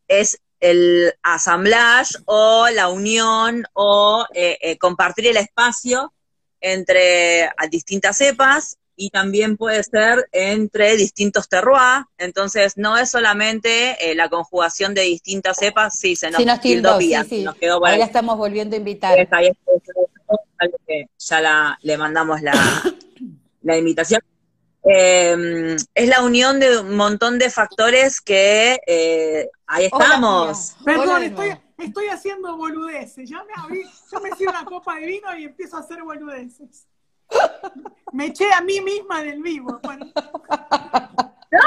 es 0.06 0.40
el 0.60 1.14
assemblage 1.22 2.14
o 2.25 2.69
la 2.69 2.88
unión 2.88 3.64
o 3.75 4.26
eh, 4.34 4.58
eh, 4.60 4.78
compartir 4.78 5.26
el 5.28 5.37
espacio 5.37 6.12
entre 6.60 7.50
distintas 7.70 8.16
cepas 8.16 8.78
y 8.99 9.10
también 9.10 9.56
puede 9.56 9.82
ser 9.84 10.28
entre 10.32 10.96
distintos 10.96 11.49
terroirs, 11.49 12.05
entonces 12.19 12.76
no 12.76 12.99
es 12.99 13.08
solamente 13.10 14.10
eh, 14.10 14.16
la 14.16 14.28
conjugación 14.28 14.93
de 14.93 15.02
distintas 15.02 15.56
cepas, 15.56 15.96
sí, 15.96 16.16
se 16.16 16.31
nos 16.31 16.38
Sí, 16.38 16.44
nos 16.44 16.60
tildó, 16.60 16.99
tildó 16.99 17.00
sí, 17.00 17.06
Pía, 17.06 17.25
sí. 17.25 17.44
nos 17.44 17.55
quedó 17.55 17.78
por 17.78 17.90
Ahora 17.90 18.05
estamos 18.05 18.37
volviendo 18.37 18.75
a 18.75 18.78
invitar. 18.78 19.16
Ya 21.19 21.40
la, 21.40 21.78
le 21.81 21.96
mandamos 21.96 22.43
la, 22.43 22.52
la 23.62 23.79
invitación. 23.79 24.20
Eh, 24.85 25.77
es 25.94 26.08
la 26.08 26.23
unión 26.23 26.61
de 26.61 26.79
un 26.79 26.97
montón 26.97 27.39
de 27.39 27.51
factores 27.51 28.20
que 28.20 28.79
eh, 28.87 29.49
ahí 29.67 29.87
estamos. 29.87 30.77
Hola 30.81 30.85
Perdón, 30.85 31.23
estoy, 31.25 31.58
estoy 31.79 32.06
haciendo 32.08 32.56
boludeces. 32.56 33.29
Yo 33.29 33.39
me 33.44 33.53
abrí, 33.63 33.82
yo 34.13 34.20
me 34.20 34.31
sirvo 34.37 34.51
una 34.53 34.65
copa 34.65 34.97
de 34.97 35.06
vino 35.06 35.37
y 35.37 35.44
empiezo 35.44 35.77
a 35.77 35.81
hacer 35.81 36.03
boludeces. 36.03 36.87
Me 38.13 38.27
eché 38.27 38.51
a 38.53 38.61
mí 38.63 38.81
misma 38.81 39.23
del 39.23 39.43
vivo. 39.43 39.79
Bueno. 39.82 40.06
Ya 41.51 41.58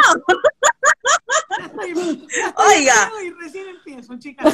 estoy- 1.75 2.27
ya 2.29 2.47
estoy 2.47 2.77
Oiga. 2.77 3.11
Y 3.23 3.29
recién 3.31 3.67
empiezo, 3.67 4.17
chicas. 4.17 4.53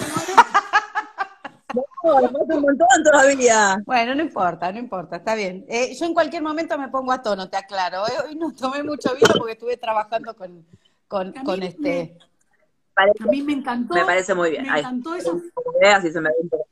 No, 2.04 2.22
falta 2.22 2.56
un 2.56 2.62
montón 2.62 2.88
todavía. 3.04 3.82
Bueno, 3.86 4.16
no 4.16 4.22
importa, 4.24 4.72
no 4.72 4.80
importa, 4.80 5.18
está 5.18 5.36
bien. 5.36 5.66
Eh, 5.68 5.96
yo 5.96 6.06
en 6.06 6.14
cualquier 6.14 6.42
momento 6.44 6.78
me 6.78 6.88
pongo 6.90 7.12
a 7.12 7.22
tono, 7.22 7.50
te 7.50 7.58
aclaro. 7.58 8.08
eh. 8.08 8.12
Hoy 8.28 8.36
no 8.36 8.52
tomé 8.54 8.84
mucho 8.84 9.14
vino 9.16 9.28
porque 9.38 9.54
estuve 9.54 9.78
trabajando 9.78 10.36
con, 10.36 10.66
con, 11.08 11.34
este. 11.64 12.18
Parece- 12.94 13.24
A 13.24 13.28
mí 13.28 13.42
me 13.44 13.54
encantó. 13.54 13.94
me 13.94 14.06
parece 14.06 14.34
muy 14.34 14.52
bien. 14.52 14.64
Me 14.64 14.80
encantó 14.80 15.14
esa 15.16 15.32
se 16.12 16.20
me. 16.22 16.30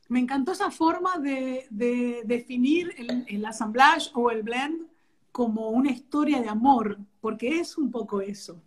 Me 0.08 0.20
encantó 0.20 0.52
forma 0.70 1.18
de, 1.18 1.66
de 1.70 2.22
definir 2.24 2.92
el, 2.98 3.24
el 3.28 3.44
assemblage 3.44 4.10
o 4.14 4.30
el 4.30 4.42
blend 4.42 4.86
como 5.30 5.68
una 5.70 5.90
historia 5.90 6.40
de 6.40 6.48
amor, 6.48 6.98
porque 7.20 7.60
es 7.60 7.76
un 7.76 7.90
poco 7.90 8.20
eso. 8.20 8.60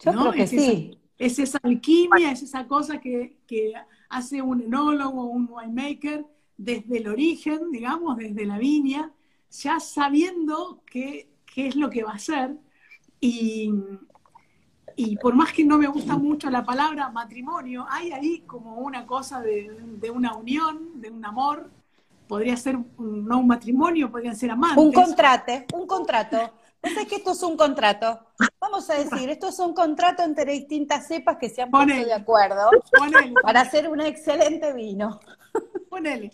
Yo 0.00 0.12
¿no? 0.12 0.20
creo 0.20 0.32
que 0.32 0.42
es 0.42 0.50
sí. 0.50 0.98
Esa, 1.18 1.42
es 1.42 1.48
esa 1.48 1.58
alquimia, 1.62 2.30
es 2.30 2.42
esa 2.42 2.66
cosa 2.66 3.00
que, 3.00 3.38
que 3.46 3.72
hace 4.08 4.42
un 4.42 4.62
enólogo, 4.62 5.24
un 5.24 5.48
winemaker, 5.50 6.24
desde 6.56 6.98
el 6.98 7.08
origen, 7.08 7.70
digamos, 7.70 8.16
desde 8.16 8.44
la 8.44 8.58
viña, 8.58 9.12
ya 9.50 9.78
sabiendo 9.80 10.82
qué, 10.84 11.28
qué 11.46 11.68
es 11.68 11.76
lo 11.76 11.88
que 11.88 12.02
va 12.02 12.12
a 12.12 12.16
hacer. 12.16 12.56
Y, 13.20 13.72
y 14.96 15.16
por 15.16 15.34
más 15.34 15.52
que 15.52 15.64
no 15.64 15.78
me 15.78 15.86
gusta 15.86 16.16
mucho 16.16 16.50
la 16.50 16.64
palabra 16.64 17.10
matrimonio, 17.10 17.86
hay 17.88 18.12
ahí 18.12 18.40
como 18.40 18.76
una 18.78 19.06
cosa 19.06 19.40
de, 19.40 19.70
de 20.00 20.10
una 20.10 20.34
unión, 20.34 21.00
de 21.00 21.10
un 21.10 21.24
amor. 21.24 21.70
Podría 22.26 22.56
ser 22.56 22.78
no 22.98 23.38
un 23.38 23.46
matrimonio, 23.46 24.10
podrían 24.10 24.36
ser 24.36 24.50
amantes. 24.50 24.84
Un 24.84 24.92
contrato, 24.92 25.52
un 25.72 25.86
contrato. 25.86 26.36
¿No 26.82 26.90
sabes 26.90 27.08
que 27.08 27.16
esto 27.16 27.32
es 27.32 27.42
un 27.42 27.56
contrato? 27.56 28.20
Vamos 28.70 28.90
a 28.90 28.94
decir, 28.98 29.30
esto 29.30 29.48
es 29.48 29.58
un 29.60 29.72
contrato 29.72 30.22
entre 30.22 30.52
distintas 30.52 31.06
cepas 31.06 31.38
que 31.38 31.48
se 31.48 31.62
han 31.62 31.70
puesto 31.70 31.86
Ponele. 31.88 32.04
de 32.06 32.12
acuerdo 32.12 32.70
Ponele, 32.96 33.32
para 33.42 33.62
hacer 33.62 33.88
un 33.88 34.00
excelente 34.02 34.72
vino. 34.74 35.20
ponele. 35.88 36.30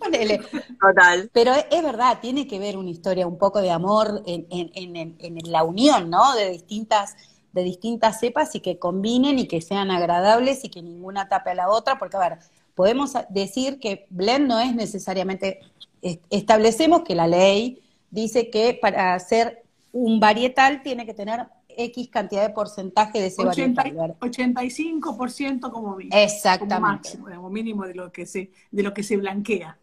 Ponele. 0.00 0.40
Total. 0.80 1.30
Pero 1.32 1.52
es 1.70 1.82
verdad, 1.82 2.18
tiene 2.20 2.48
que 2.48 2.58
ver 2.58 2.76
una 2.76 2.90
historia 2.90 3.26
un 3.28 3.38
poco 3.38 3.60
de 3.60 3.70
amor 3.70 4.22
en, 4.26 4.46
en- 4.50 4.96
en- 4.96 5.16
en 5.20 5.52
la 5.52 5.62
unión, 5.62 6.10
¿no? 6.10 6.34
De 6.34 6.50
distintas, 6.50 7.14
de 7.52 7.62
distintas 7.62 8.18
cepas 8.18 8.52
y 8.56 8.60
que 8.60 8.78
combinen 8.80 9.38
y 9.38 9.46
que 9.46 9.60
sean 9.60 9.92
agradables 9.92 10.64
y 10.64 10.70
que 10.70 10.82
ninguna 10.82 11.28
tape 11.28 11.50
a 11.50 11.54
la 11.54 11.70
otra, 11.70 11.98
porque 12.00 12.16
a 12.16 12.20
ver, 12.20 12.38
podemos 12.74 13.12
decir 13.28 13.78
que 13.78 14.06
blend 14.10 14.48
no 14.48 14.58
es 14.58 14.74
necesariamente, 14.74 15.60
est- 16.02 16.24
establecemos 16.30 17.02
que 17.02 17.14
la 17.14 17.28
ley 17.28 17.80
dice 18.10 18.50
que 18.50 18.76
para 18.80 19.14
hacer 19.14 19.62
un 19.92 20.18
varietal 20.18 20.82
tiene 20.82 21.06
que 21.06 21.14
tener 21.14 21.46
X 21.84 22.08
cantidad 22.10 22.42
de 22.46 22.50
porcentaje 22.54 23.20
de 23.20 23.26
ese 23.28 23.42
80 23.46 23.82
varietal. 23.82 24.08
¿verdad? 24.08 24.16
85% 24.20 25.70
como 25.70 25.96
mínimo. 25.96 26.16
Exactamente. 26.16 26.74
Como 26.76 26.86
máximo, 26.86 27.26
como 27.36 27.50
mínimo 27.50 27.84
de 27.86 27.94
lo 27.94 28.12
que 28.12 28.26
se, 28.26 28.50
de 28.70 28.82
lo 28.82 28.92
que 28.94 29.02
se 29.02 29.16
blanquea. 29.16 29.78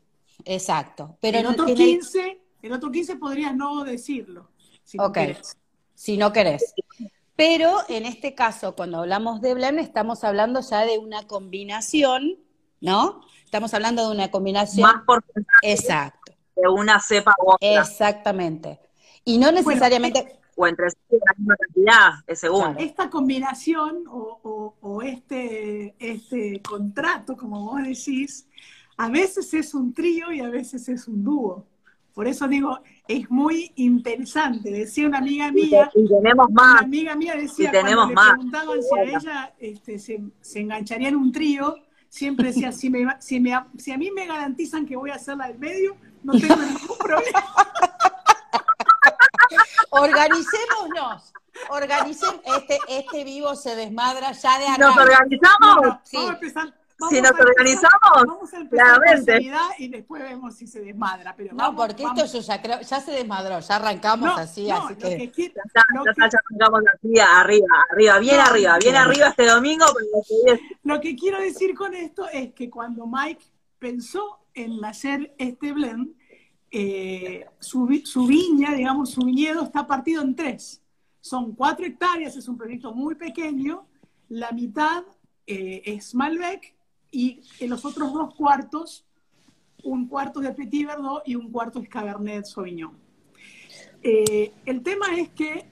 Exacto. 0.46 1.18
Pero 1.22 1.40
el 1.40 1.44
no 1.44 1.52
otro 1.52 1.66
tiene- 1.66 1.84
15, 1.84 2.42
el 2.62 2.72
otro 2.74 2.92
15 2.92 3.16
podrías 3.18 3.56
no 3.56 3.84
decirlo. 3.84 4.50
Si 4.84 4.98
no 4.98 5.06
Ok. 5.08 5.14
querés. 5.14 5.58
si 5.94 6.16
no 6.18 6.32
querés. 6.32 6.74
Pero 7.36 7.78
en 7.90 8.06
este 8.06 8.34
caso, 8.36 8.76
cuando 8.76 9.00
hablamos 9.00 9.42
de 9.42 9.54
blend, 9.54 9.80
estamos 9.80 10.24
hablando 10.24 10.62
ya 10.62 10.86
de 10.86 10.98
una 11.00 11.24
combinación, 11.28 12.38
¿no? 12.82 13.22
Estamos 13.46 13.74
hablando 13.74 14.08
de 14.08 14.16
una 14.16 14.30
combinación. 14.32 14.84
Más 14.90 15.04
porcentaje 15.06 15.60
Exacto, 15.64 16.34
de 16.56 16.68
una 16.68 17.00
cepa 17.00 17.36
u 17.44 17.52
otra. 17.54 17.82
exactamente. 17.82 18.80
Y 19.24 19.38
no 19.40 19.52
necesariamente. 19.52 20.40
O 20.60 20.66
entre 20.66 20.90
sí 20.90 20.98
la 21.12 21.34
misma 21.38 21.56
cantidad, 21.56 22.10
es 22.26 22.40
según. 22.40 22.76
Esta 22.80 23.10
combinación 23.12 24.06
o, 24.10 24.40
o- 24.44 24.76
o 24.82 25.02
este, 25.04 25.94
este 26.00 26.62
contrato, 26.68 27.38
como 27.38 27.64
vos 27.64 27.84
decís, 27.84 28.48
a 28.98 29.08
veces 29.10 29.54
es 29.54 29.76
un 29.76 29.94
trío 29.94 30.32
y 30.32 30.40
a 30.40 30.50
veces 30.50 30.90
es 30.90 31.08
un 31.08 31.24
dúo. 31.24 31.68
Por 32.16 32.26
eso 32.28 32.48
digo, 32.48 32.80
es 33.08 33.30
muy 33.30 33.72
interesante. 33.76 34.72
Decía 34.72 35.06
una 35.08 35.20
amiga 35.20 35.50
Y, 35.50 35.52
mía, 35.52 35.92
te- 35.94 36.00
y 36.02 36.08
tenemos 36.08 36.48
una 36.50 36.64
más. 36.64 36.82
amiga 36.82 37.16
mía 37.16 37.36
decía 37.36 37.70
Y 37.70 37.72
tenemos 37.72 38.06
cuando 38.06 38.10
le 38.10 38.16
más. 38.16 38.32
preguntaban 38.34 38.80
si 38.82 38.98
a 39.00 39.04
ella 39.04 39.54
este, 39.60 40.00
se, 40.00 40.24
se 40.42 40.60
engancharía 40.62 41.10
en 41.10 41.16
un 41.18 41.32
trío, 41.32 41.76
siempre 42.10 42.48
decía, 42.48 42.72
si, 42.72 42.90
me, 42.90 43.06
si, 43.20 43.40
me, 43.40 43.52
si 43.78 43.92
a 43.92 43.98
mí 44.00 44.10
me 44.10 44.26
garantizan 44.26 44.88
que 44.88 44.96
voy 44.96 45.12
a 45.12 45.16
hacer 45.16 45.38
la 45.38 45.50
del 45.50 45.60
medio, 45.60 45.96
no 46.24 46.34
tengo 46.34 46.56
ningún 46.56 46.98
problema. 46.98 47.44
Organicémonos. 49.90 51.34
Organicemos. 51.70 52.42
Este, 52.58 52.80
este 52.88 53.24
vivo 53.24 53.56
se 53.56 53.76
desmadra 53.76 54.32
ya 54.32 54.60
de 54.60 54.66
Si 54.66 54.80
nos 54.80 54.92
acá. 54.94 55.02
organizamos, 55.04 55.98
Sí. 56.04 56.18
vamos 56.18 56.32
a 56.32 56.34
empezar. 56.34 56.74
Si 57.00 57.04
vamos 57.04 57.14
nos 57.14 57.24
a 57.24 57.28
empezar- 57.30 57.48
organizamos, 57.48 58.26
vamos 58.28 58.54
a 58.54 58.70
claramente. 58.70 59.52
y 59.78 59.88
después 59.88 60.24
vemos 60.24 60.56
si 60.56 60.66
se 60.68 60.82
desmadra. 60.82 61.36
Pero 61.36 61.52
No, 61.52 61.58
vamos- 61.58 61.86
porque 61.86 62.04
vamos- 62.04 62.24
esto 62.24 62.40
yo 62.40 62.44
ya 62.44 62.62
creo, 62.62 62.82
ya 62.82 63.00
se 63.02 63.12
desmadró, 63.12 63.60
ya 63.60 63.76
arrancamos 63.76 64.30
no, 64.30 64.36
así, 64.36 64.68
no, 64.68 64.78
así 64.86 64.96
que. 64.96 65.10
ya 65.28 65.32
que- 65.32 65.54
arrancamos 65.76 66.84
así, 66.94 67.20
arriba, 67.20 67.68
arriba, 67.92 68.20
bien 68.20 68.38
No, 68.38 68.42
arriba, 68.44 68.78
bien 68.80 68.94
no. 68.96 69.00
arriba 69.02 69.28
este 69.28 69.46
domingo, 69.46 69.86
Lo 70.84 71.00
que 71.00 71.16
quiero 71.16 71.40
decir 71.40 71.76
con 71.76 71.94
esto 71.94 72.28
es 72.32 72.54
que 72.54 72.68
cuando 72.70 73.06
Mike 73.06 73.44
pensó 73.78 74.40
en 74.56 74.84
hacer 74.84 75.36
este 75.38 75.74
blend, 75.74 76.16
eh, 76.80 77.44
su, 77.60 77.90
su 78.04 78.28
viña, 78.28 78.76
digamos, 78.76 79.10
su 79.10 79.22
viñedo 79.22 79.64
está 79.64 79.88
partido 79.88 80.22
en 80.22 80.36
tres. 80.36 80.80
Son 81.20 81.54
cuatro 81.54 81.84
hectáreas, 81.84 82.38
es 82.38 82.48
un 82.48 82.56
proyecto 82.56 82.94
muy 82.94 83.16
pequeño. 83.16 83.88
La 84.30 84.52
mitad 84.52 85.04
eh, 85.48 85.82
es 85.86 86.14
Malbec 86.14 86.76
y 87.10 87.42
en 87.60 87.72
los 87.72 87.84
otros 87.84 88.14
dos 88.14 88.36
cuartos, 88.36 89.08
un 89.84 90.08
cuarto 90.08 90.40
de 90.40 90.54
Petit 90.54 90.86
Verdot 90.86 91.24
y 91.26 91.34
un 91.34 91.52
cuarto 91.52 91.80
es 91.80 91.90
Cabernet 91.90 92.46
Sauvignon. 92.46 92.96
Eh, 94.04 94.54
el 94.64 94.84
tema 94.84 95.18
es 95.18 95.30
que 95.30 95.66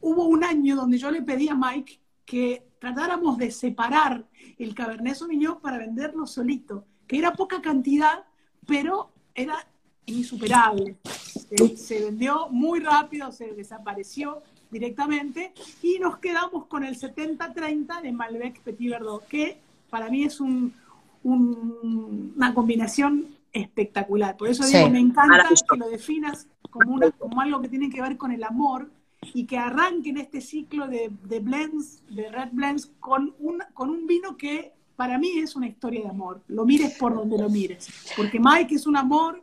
hubo 0.00 0.24
un 0.24 0.42
año 0.42 0.74
donde 0.74 0.98
yo 0.98 1.12
le 1.12 1.22
pedí 1.22 1.48
a 1.48 1.54
Mike 1.54 2.00
que 2.24 2.66
tratáramos 2.80 3.38
de 3.38 3.52
separar 3.52 4.26
el 4.58 4.74
Cabernet 4.74 5.14
Sauvignon 5.14 5.60
para 5.60 5.78
venderlo 5.78 6.26
solito, 6.26 6.86
que 7.06 7.18
era 7.18 7.34
poca 7.34 7.62
cantidad, 7.62 8.24
pero 8.66 9.13
era 9.34 9.66
insuperable. 10.06 10.96
Se, 11.04 11.76
se 11.76 12.04
vendió 12.04 12.48
muy 12.50 12.80
rápido, 12.80 13.32
se 13.32 13.52
desapareció 13.52 14.42
directamente 14.70 15.52
y 15.82 15.98
nos 15.98 16.18
quedamos 16.18 16.66
con 16.66 16.84
el 16.84 16.96
70-30 16.98 18.00
de 18.02 18.12
Malbec 18.12 18.60
Petit 18.60 18.90
Verdot, 18.90 19.26
que 19.28 19.58
para 19.90 20.08
mí 20.10 20.24
es 20.24 20.40
un- 20.40 20.74
un- 21.22 22.32
una 22.36 22.54
combinación 22.54 23.26
espectacular. 23.52 24.36
Por 24.36 24.48
eso 24.48 24.62
Sí. 24.64 24.76
digo, 24.76 24.90
me 24.90 24.98
encanta 25.00 25.48
que 25.70 25.76
lo 25.78 25.88
definas 25.88 26.48
como, 26.70 26.94
una, 26.94 27.10
como 27.12 27.40
algo 27.40 27.60
que 27.60 27.68
tiene 27.68 27.88
que 27.88 28.02
ver 28.02 28.16
con 28.16 28.32
el 28.32 28.42
amor 28.42 28.90
y 29.32 29.46
que 29.46 29.56
arranquen 29.56 30.18
este 30.18 30.40
ciclo 30.40 30.86
de, 30.88 31.10
de 31.22 31.38
blends, 31.40 32.02
de 32.10 32.28
red 32.30 32.48
blends, 32.52 32.90
con 33.00 33.34
un, 33.38 33.62
con 33.72 33.88
un 33.90 34.06
vino 34.06 34.36
que 34.36 34.73
para 34.96 35.18
mí 35.18 35.38
es 35.38 35.56
una 35.56 35.66
historia 35.66 36.02
de 36.02 36.08
amor. 36.08 36.42
Lo 36.48 36.64
mires 36.64 36.96
por 36.98 37.14
donde 37.14 37.36
lo 37.38 37.48
mires. 37.48 37.88
Porque 38.16 38.38
Mike 38.40 38.74
es 38.74 38.86
un 38.86 38.96
amor, 38.96 39.42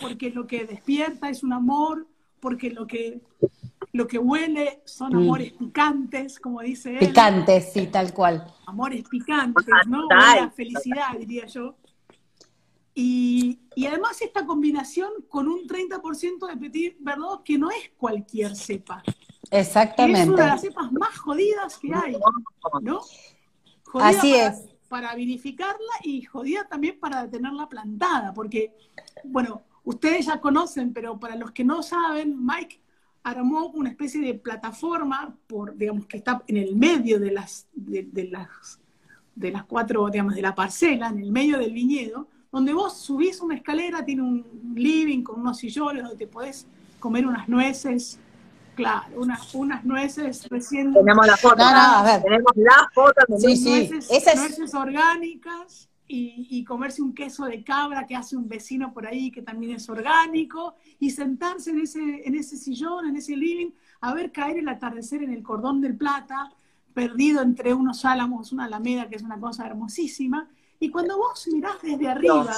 porque 0.00 0.30
lo 0.30 0.46
que 0.46 0.64
despierta 0.64 1.28
es 1.28 1.42
un 1.42 1.52
amor, 1.52 2.06
porque 2.40 2.70
lo 2.70 2.86
que, 2.86 3.20
lo 3.92 4.06
que 4.06 4.18
huele 4.18 4.80
son 4.84 5.12
Mm. 5.12 5.16
amores 5.18 5.52
picantes, 5.52 6.38
como 6.40 6.60
dice 6.60 6.92
él. 6.94 6.98
Picante, 6.98 7.60
sí, 7.60 7.86
tal 7.88 8.12
cual. 8.12 8.46
Amores 8.66 9.04
picantes, 9.08 9.66
¿no? 9.86 10.02
Total. 10.02 10.18
Huele 10.34 10.40
a 10.40 10.50
felicidad, 10.50 11.16
diría 11.18 11.46
yo. 11.46 11.76
Y, 12.94 13.60
y 13.74 13.86
además 13.86 14.20
esta 14.20 14.44
combinación 14.44 15.10
con 15.28 15.48
un 15.48 15.66
30% 15.66 16.46
de 16.46 16.56
Petit 16.58 16.96
Verdot 17.00 17.42
que 17.42 17.56
no 17.56 17.70
es 17.70 17.90
cualquier 17.96 18.54
cepa. 18.54 19.02
que 19.02 19.10
Es 19.10 19.16
una 19.16 19.50
de 19.50 19.60
Exactamente. 19.60 20.36
las 20.36 20.60
cepas 20.60 20.92
más 20.92 21.16
jodidas 21.18 21.78
que 21.78 21.94
hay, 21.94 22.16
¿no? 22.82 23.00
Jodida 23.84 24.08
Así 24.08 24.32
para, 24.32 24.46
es. 24.48 24.68
Para 24.92 25.14
vinificarla 25.14 25.94
y 26.02 26.20
jodida 26.20 26.68
también 26.68 27.00
para 27.00 27.26
tenerla 27.26 27.66
plantada, 27.66 28.34
porque, 28.34 28.74
bueno, 29.24 29.62
ustedes 29.84 30.26
ya 30.26 30.38
conocen, 30.38 30.92
pero 30.92 31.18
para 31.18 31.34
los 31.34 31.50
que 31.52 31.64
no 31.64 31.82
saben, 31.82 32.36
Mike 32.44 32.78
armó 33.22 33.68
una 33.68 33.88
especie 33.88 34.20
de 34.20 34.34
plataforma, 34.34 35.34
por, 35.46 35.74
digamos, 35.78 36.04
que 36.04 36.18
está 36.18 36.42
en 36.46 36.58
el 36.58 36.76
medio 36.76 37.18
de 37.18 37.30
las, 37.30 37.68
de, 37.72 38.28
las, 38.30 38.80
de 39.34 39.50
las 39.50 39.64
cuatro, 39.64 40.10
digamos, 40.10 40.34
de 40.34 40.42
la 40.42 40.54
parcela, 40.54 41.08
en 41.08 41.20
el 41.20 41.32
medio 41.32 41.58
del 41.58 41.72
viñedo, 41.72 42.28
donde 42.50 42.74
vos 42.74 42.98
subís 42.98 43.40
una 43.40 43.54
escalera, 43.54 44.04
tiene 44.04 44.20
un 44.20 44.74
living 44.74 45.22
con 45.22 45.40
unos 45.40 45.56
sillones 45.56 46.02
donde 46.02 46.18
te 46.18 46.30
podés 46.30 46.66
comer 47.00 47.26
unas 47.26 47.48
nueces, 47.48 48.20
claro, 48.74 49.20
unas, 49.20 49.54
unas 49.54 49.84
nueces 49.84 50.48
recién 50.48 50.92
tenemos 50.92 51.26
la 51.26 51.36
foto. 51.36 51.56
No, 51.56 51.70
no, 51.70 51.78
a 51.78 52.02
ver. 52.02 52.22
Tenemos 52.22 52.52
la 52.56 52.88
foto. 52.94 53.20
Sí, 53.38 53.42
tenemos- 53.46 53.58
sí. 53.58 53.68
nueces, 53.70 54.10
esa 54.10 54.30
es- 54.32 54.38
nueces 54.38 54.74
orgánicas 54.74 55.88
y, 56.08 56.46
y 56.50 56.64
comerse 56.64 57.00
un 57.02 57.14
queso 57.14 57.44
de 57.46 57.62
cabra 57.64 58.06
que 58.06 58.14
hace 58.16 58.36
un 58.36 58.48
vecino 58.48 58.92
por 58.92 59.06
ahí 59.06 59.30
que 59.30 59.40
también 59.42 59.72
es 59.76 59.88
orgánico 59.88 60.74
y 60.98 61.10
sentarse 61.10 61.70
en 61.70 61.80
ese, 61.80 62.26
en 62.26 62.34
ese 62.34 62.56
sillón, 62.56 63.06
en 63.06 63.16
ese 63.16 63.36
living, 63.36 63.70
a 64.00 64.12
ver 64.12 64.30
caer 64.32 64.58
el 64.58 64.68
atardecer 64.68 65.22
en 65.22 65.32
el 65.32 65.42
cordón 65.42 65.80
del 65.80 65.96
plata, 65.96 66.52
perdido 66.92 67.40
entre 67.40 67.72
unos 67.72 68.04
álamos, 68.04 68.52
una 68.52 68.64
alameda 68.64 69.08
que 69.08 69.16
es 69.16 69.22
una 69.22 69.40
cosa 69.40 69.64
hermosísima. 69.66 70.48
Y 70.78 70.90
cuando 70.90 71.16
vos 71.16 71.48
mirás 71.52 71.76
desde 71.82 72.08
arriba, 72.08 72.52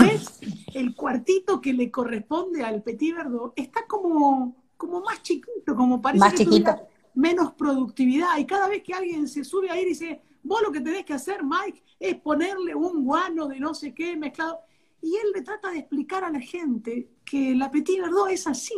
ves 0.00 0.40
el 0.74 0.94
cuartito 0.94 1.60
que 1.60 1.72
le 1.72 1.90
corresponde 1.90 2.62
al 2.62 2.82
Petit 2.82 3.16
Verdot, 3.16 3.52
está 3.56 3.86
como, 3.88 4.54
como 4.76 5.00
más 5.00 5.22
chiquito, 5.22 5.74
como 5.76 6.00
parece 6.00 6.20
Más 6.20 6.32
que 6.32 6.44
chiquito. 6.44 6.88
menos 7.14 7.52
productividad. 7.52 8.38
Y 8.38 8.44
cada 8.46 8.68
vez 8.68 8.82
que 8.82 8.94
alguien 8.94 9.28
se 9.28 9.44
sube 9.44 9.70
ahí 9.70 9.84
dice, 9.84 10.20
vos 10.42 10.62
lo 10.62 10.72
que 10.72 10.80
tenés 10.80 11.04
que 11.04 11.14
hacer, 11.14 11.42
Mike, 11.42 11.82
es 11.98 12.16
ponerle 12.16 12.74
un 12.74 13.04
guano 13.04 13.46
de 13.46 13.60
no 13.60 13.74
sé 13.74 13.94
qué 13.94 14.16
mezclado. 14.16 14.60
Y 15.00 15.14
él 15.16 15.32
le 15.34 15.42
trata 15.42 15.70
de 15.70 15.78
explicar 15.78 16.24
a 16.24 16.30
la 16.30 16.40
gente 16.40 17.08
que 17.24 17.54
la 17.54 17.70
Petit 17.70 18.00
Verdot 18.00 18.30
es 18.30 18.46
así, 18.46 18.74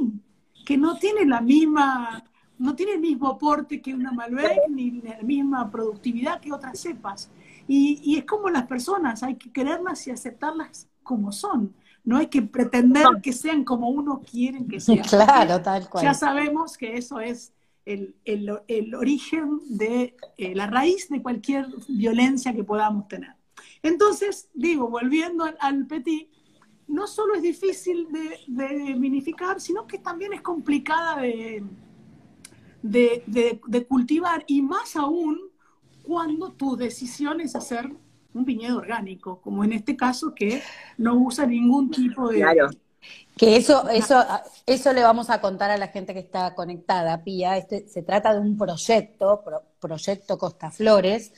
que 0.65 0.76
no 0.76 0.99
tiene 0.99 1.25
la 1.25 1.41
misma, 1.41 2.25
no 2.59 2.75
tiene 2.75 2.93
el 2.95 3.00
mismo 3.00 3.29
aporte 3.29 3.81
que 3.81 3.95
una 3.95 4.12
Malbec, 4.12 4.69
ni 4.69 4.91
la 5.03 5.23
misma 5.23 5.71
productividad 5.71 6.41
que 6.41 6.53
otras 6.53 6.81
cepas. 6.81 7.31
Y, 7.69 8.00
y 8.03 8.19
es 8.19 8.25
como 8.25 8.50
las 8.50 8.67
personas, 8.67 9.23
hay 9.23 9.37
que 9.37 9.53
quererlas 9.53 10.07
y 10.07 10.11
aceptarlas 10.11 10.88
como 11.03 11.31
son. 11.33 11.75
No 12.07 12.17
hay 12.17 12.29
que 12.29 12.41
pretender 12.41 13.05
que 13.23 13.33
sean 13.35 13.65
como 13.65 13.91
uno 13.91 14.23
quiere 14.31 14.65
que 14.67 14.81
sean. 14.81 14.99
Claro, 15.07 15.61
tal 15.61 15.83
Ya 15.83 15.89
cual. 15.91 16.15
sabemos 16.15 16.79
que 16.79 16.97
eso 16.97 17.21
es 17.21 17.53
el, 17.85 18.15
el- 18.25 18.59
el 18.69 18.95
origen 18.95 19.61
de 19.69 20.17
eh, 20.39 20.55
la 20.55 20.67
raíz 20.69 21.09
de 21.11 21.21
cualquier 21.21 21.67
violencia 21.89 22.55
que 22.55 22.65
podamos 22.65 23.07
tener. 23.09 23.35
Entonces, 23.83 24.49
digo, 24.55 24.89
volviendo 24.89 25.45
al, 25.45 25.57
al 25.61 25.87
petit, 25.87 26.29
no 26.89 27.07
solo 27.09 27.35
es 27.35 27.43
difícil 27.43 28.07
de, 28.13 28.39
de 28.47 28.95
vinificar, 28.95 29.61
sino 29.61 29.87
que 29.87 29.99
también 29.99 30.33
es 30.33 30.41
complicada 30.43 31.21
de, 31.21 31.63
de- 32.83 33.23
de- 33.27 33.61
de 33.67 33.87
cultivar 33.87 34.45
y 34.47 34.63
más 34.63 34.97
aún 34.97 35.39
cuando 36.05 36.53
tu 36.53 36.77
decisión 36.77 37.41
es 37.41 37.57
hacer 37.57 37.93
un 38.37 38.45
viñedo 38.45 38.78
orgánico, 38.78 39.40
como 39.40 39.64
en 39.64 39.73
este 39.73 39.97
caso 39.97 40.35
que 40.35 40.62
no 40.99 41.14
usa 41.16 41.47
ningún 41.47 41.90
tipo 41.90 42.28
de... 42.28 42.38
Claro. 42.38 42.71
Que 43.37 43.57
eso, 43.57 43.88
eso, 43.90 44.25
eso 44.64 44.93
le 44.93 45.02
vamos 45.02 45.31
a 45.31 45.40
contar 45.40 45.71
a 45.71 45.76
la 45.76 45.88
gente 45.88 46.14
que 46.14 46.21
está 46.21 46.55
conectada, 46.55 47.23
Pía. 47.23 47.57
Este, 47.57 47.87
se 47.87 48.02
trata 48.02 48.33
de 48.33 48.40
un 48.40 48.57
proyecto, 48.57 49.45
proyecto 49.78 50.38
Costa 50.38 50.71
Flores, 50.71 51.33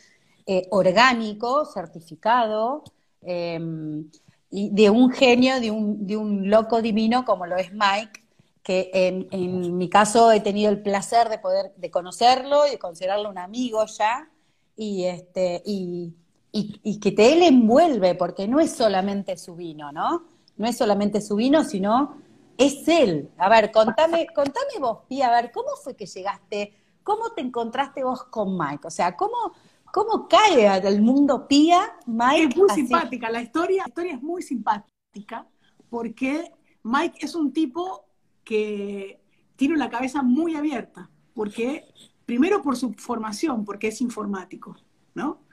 eh, 0.46 0.66
orgánico, 0.70 1.66
certificado, 1.66 2.84
em, 3.20 4.08
y 4.50 4.70
de 4.70 4.90
un 4.90 5.10
genio, 5.10 5.60
de 5.60 5.70
un, 5.70 6.06
de 6.06 6.16
un 6.16 6.48
loco 6.48 6.80
divino 6.80 7.24
como 7.24 7.46
lo 7.46 7.56
es 7.56 7.72
Mike, 7.72 8.22
que 8.62 8.90
en, 8.94 9.28
en, 9.30 9.76
mi 9.76 9.88
caso 9.90 10.30
he 10.32 10.40
tenido 10.40 10.70
el 10.70 10.80
placer 10.82 11.28
de 11.28 11.38
poder 11.38 11.74
de 11.76 11.90
conocerlo 11.90 12.66
y 12.66 12.70
de 12.70 12.78
considerarlo 12.78 13.28
un 13.28 13.38
amigo 13.38 13.84
ya, 13.86 14.30
y 14.76 15.04
este, 15.04 15.62
y, 15.66 16.14
y, 16.50 17.00
que 17.00 17.12
te 17.12 17.32
él 17.32 17.42
envuelve, 17.42 18.14
porque 18.14 18.48
no 18.48 18.60
es 18.60 18.72
solamente 18.72 19.36
su 19.36 19.54
vino, 19.54 19.92
¿no? 19.92 20.24
No 20.56 20.66
es 20.66 20.76
solamente 20.76 21.20
su 21.20 21.36
vino, 21.36 21.62
sino 21.64 22.16
es 22.56 22.88
él. 22.88 23.30
A 23.38 23.48
ver, 23.48 23.70
contame, 23.70 24.26
contame 24.34 24.78
vos, 24.80 25.00
Pía, 25.08 25.28
a 25.28 25.40
ver, 25.40 25.52
¿cómo 25.52 25.68
fue 25.82 25.94
que 25.94 26.06
llegaste? 26.06 26.74
¿Cómo 27.02 27.30
te 27.32 27.42
encontraste 27.42 28.02
vos 28.02 28.24
con 28.24 28.56
Mike? 28.56 28.86
O 28.86 28.90
sea, 28.90 29.16
¿cómo, 29.16 29.52
cómo 29.92 30.28
cae 30.28 30.66
al 30.68 31.00
mundo 31.00 31.46
Pía 31.46 31.96
Mike? 32.06 32.48
Es 32.50 32.56
muy 32.56 32.70
simpática, 32.70 33.30
la 33.30 33.42
historia, 33.42 33.82
la 33.82 33.88
historia 33.88 34.14
es 34.14 34.22
muy 34.22 34.42
simpática, 34.42 35.46
porque 35.88 36.52
Mike 36.82 37.18
es 37.24 37.34
un 37.34 37.52
tipo 37.52 38.06
que 38.42 39.20
tiene 39.56 39.76
la 39.76 39.90
cabeza 39.90 40.22
muy 40.22 40.54
abierta, 40.54 41.10
porque 41.34 41.84
primero 42.24 42.62
por 42.62 42.76
su 42.76 42.92
formación, 42.94 43.64
porque 43.64 43.88
es 43.88 44.00
informático, 44.00 44.76
¿no? 45.14 45.47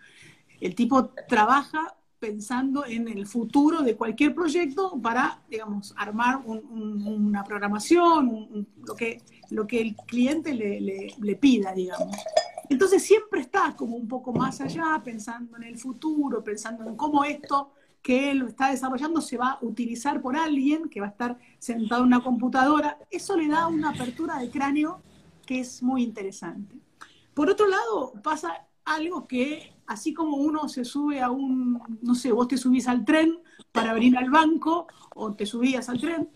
El 0.65 0.73
tipo 0.73 1.11
trabaja 1.27 1.95
pensando 2.17 2.87
en 2.87 3.07
el 3.07 3.27
futuro 3.27 3.83
de 3.83 3.95
cualquier 3.95 4.33
proyecto 4.33 4.99
para, 4.99 5.43
digamos, 5.47 5.93
armar 5.95 6.41
una 6.43 7.43
programación, 7.43 8.67
lo, 8.83 8.95
que, 8.95 9.21
lo 9.51 9.67
que 9.67 9.79
el 9.79 9.95
cliente 9.95 10.55
le, 10.55 11.35
pida, 11.35 11.71
digamos. 11.71 12.17
Entonces 12.67 13.03
siempre 13.03 13.41
está 13.41 13.75
como 13.75 13.95
un 13.95 14.07
poco 14.07 14.33
más 14.33 14.59
allá, 14.59 14.99
pensando 15.03 15.55
en 15.57 15.63
el 15.63 15.77
futuro, 15.77 16.43
pensando 16.43 16.83
en 16.89 16.95
cómo 16.95 17.23
esto 17.23 17.71
que 18.01 18.31
él 18.31 18.41
está 18.47 18.71
desarrollando 18.71 19.21
se 19.21 19.37
va 19.37 19.51
a 19.51 19.59
utilizar 19.61 20.19
por 20.19 20.35
alguien 20.35 20.89
que 20.89 20.99
va 20.99 21.05
a 21.05 21.11
estar 21.11 21.37
sentado 21.59 22.01
en 22.01 22.07
una 22.07 22.23
computadora. 22.23 22.97
Eso 23.11 23.37
le 23.37 23.47
da 23.47 23.67
una 23.67 23.91
apertura 23.91 24.39
de 24.39 24.49
cráneo 24.49 24.99
que 25.45 25.59
es 25.59 25.83
muy 25.83 26.01
interesante. 26.01 26.75
Por 27.35 27.51
otro 27.51 27.67
lado, 27.67 28.13
pasa 28.23 28.65
algo 28.83 29.27
que 29.27 29.74
así 29.87 30.13
como 30.13 30.37
uno 30.37 30.67
se 30.67 30.85
sube 30.85 31.21
a 31.21 31.29
un, 31.29 31.81
no 32.01 32.15
sé, 32.15 32.31
vos 32.31 32.47
te 32.47 32.57
subís 32.57 32.87
al 32.87 33.05
tren 33.05 33.39
para 33.71 33.93
venir 33.93 34.17
al 34.17 34.29
banco, 34.29 34.87
o 35.15 35.33
te 35.33 35.45
subías 35.45 35.89
al 35.89 35.99
tren, 35.99 36.29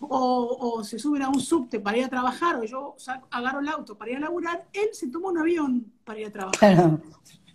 o, 0.00 0.82
se 0.84 0.98
suben 0.98 1.22
a 1.22 1.28
un 1.28 1.40
subte 1.40 1.80
para 1.80 1.98
ir 1.98 2.04
a 2.04 2.08
trabajar, 2.08 2.56
o 2.56 2.64
yo 2.64 2.96
agarro 3.30 3.60
el 3.60 3.68
auto 3.68 3.96
para 3.96 4.10
ir 4.10 4.18
a 4.18 4.20
laburar, 4.20 4.66
él 4.72 4.88
se 4.92 5.08
toma 5.08 5.28
un 5.28 5.38
avión 5.38 5.92
para 6.04 6.20
ir 6.20 6.26
a 6.26 6.30
trabajar. 6.30 7.00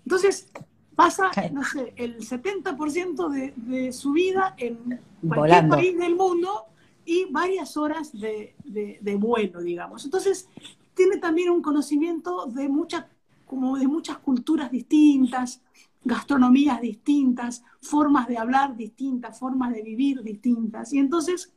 Entonces, 0.04 0.50
pasa, 0.96 1.32
no 1.52 1.64
sé, 1.64 1.94
el 1.96 2.18
70% 2.18 3.30
de, 3.30 3.54
de, 3.56 3.94
su 3.94 4.12
vida 4.12 4.56
en 4.58 5.00
cualquier 5.28 5.70
país 5.70 5.98
del 5.98 6.16
mundo 6.16 6.66
y 7.06 7.26
varias 7.32 7.78
horas 7.78 8.12
de, 8.12 8.56
de, 8.66 9.16
vuelo, 9.16 9.62
digamos. 9.62 10.06
Entonces, 10.06 10.48
tiene 10.94 11.18
también 11.18 11.50
un 11.50 11.62
conocimiento 11.62 12.46
de 12.48 12.68
muchas 12.70 13.06
como 13.50 13.80
de 13.80 13.88
muchas 13.88 14.20
culturas 14.20 14.70
distintas, 14.70 15.64
gastronomías 16.04 16.80
distintas, 16.82 17.64
formas 17.82 18.28
de 18.28 18.38
hablar 18.38 18.78
distintas, 18.78 19.40
formas 19.40 19.74
de 19.74 19.82
vivir 19.82 20.22
distintas. 20.22 20.94
Y 20.94 21.00
entonces, 21.00 21.52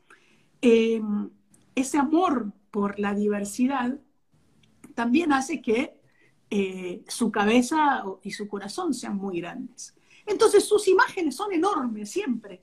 em, 0.63 1.29
ese 1.75 1.99
amor 1.99 2.51
por 2.71 2.99
la 2.99 3.15
diversidad 3.15 4.01
también 4.95 5.35
hace 5.35 5.61
que 5.61 6.01
eh, 6.49 7.05
su 7.09 7.31
cabeza 7.31 8.05
y 8.23 8.31
su 8.31 8.49
corazón 8.49 8.95
sean 8.95 9.17
muy 9.19 9.41
grandes. 9.43 9.95
Entonces 10.25 10.65
sus 10.65 10.89
imágenes 10.89 11.37
son 11.37 11.53
enormes 11.53 12.11
siempre. 12.11 12.63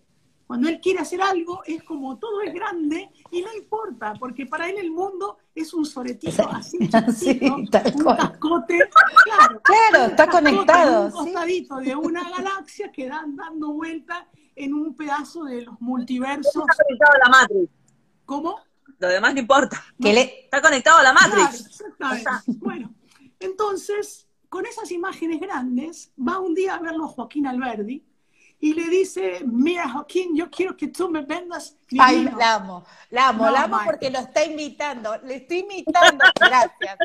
Cuando 0.49 0.67
él 0.67 0.79
quiere 0.81 1.01
hacer 1.01 1.21
algo, 1.21 1.61
es 1.63 1.83
como 1.83 2.17
todo 2.17 2.41
es 2.41 2.51
grande 2.51 3.11
y 3.29 3.43
no 3.43 3.53
importa, 3.53 4.15
porque 4.19 4.47
para 4.47 4.67
él 4.67 4.79
el 4.79 4.89
mundo 4.89 5.37
es 5.53 5.75
un 5.75 5.85
soretito 5.85 6.49
así, 6.51 7.39
un 7.43 7.67
cascote, 7.67 8.79
claro, 9.25 9.61
claro 9.61 10.05
está 10.07 10.27
conectado. 10.27 11.05
Un 11.05 11.11
costadito 11.11 11.75
de 11.75 11.95
una 11.95 12.27
galaxia 12.35 12.91
que 12.91 13.07
dan 13.07 13.35
dando 13.35 13.73
vuelta 13.73 14.27
en 14.55 14.73
un 14.73 14.95
pedazo 14.95 15.43
de 15.43 15.61
los 15.61 15.79
multiversos. 15.81 16.63
Está 16.67 16.83
conectado 16.83 17.13
a 17.13 17.17
la 17.19 17.29
Matrix. 17.29 17.71
¿Cómo? 18.25 18.59
Lo 18.97 19.07
demás 19.07 19.33
no 19.35 19.41
importa. 19.41 19.85
Está 19.99 20.63
conectado 20.63 20.97
a 20.97 21.03
la 21.03 21.13
Matrix. 21.13 21.83
Bueno, 22.57 22.91
entonces, 23.39 24.27
con 24.49 24.65
esas 24.65 24.89
imágenes 24.89 25.41
grandes, 25.41 26.11
va 26.17 26.39
un 26.39 26.55
día 26.55 26.73
a 26.73 26.79
verlo 26.79 27.07
Joaquín 27.07 27.45
Alberdi, 27.45 28.03
y 28.61 28.73
le 28.73 28.89
dice, 28.89 29.41
mira 29.45 29.89
Joaquín, 29.89 30.35
yo 30.35 30.49
quiero 30.49 30.75
que 30.75 30.89
tú 30.89 31.09
me 31.09 31.21
vendas 31.21 31.77
mi 31.91 31.99
Ay, 32.01 32.23
la 32.37 32.55
amo, 32.55 32.83
la 33.09 33.29
amo, 33.29 33.49
la 33.49 33.63
amo 33.63 33.77
porque 33.85 34.09
lo 34.09 34.19
está 34.19 34.43
invitando, 34.43 35.17
le 35.23 35.35
estoy 35.35 35.59
invitando, 35.59 36.25
gracias. 36.39 36.97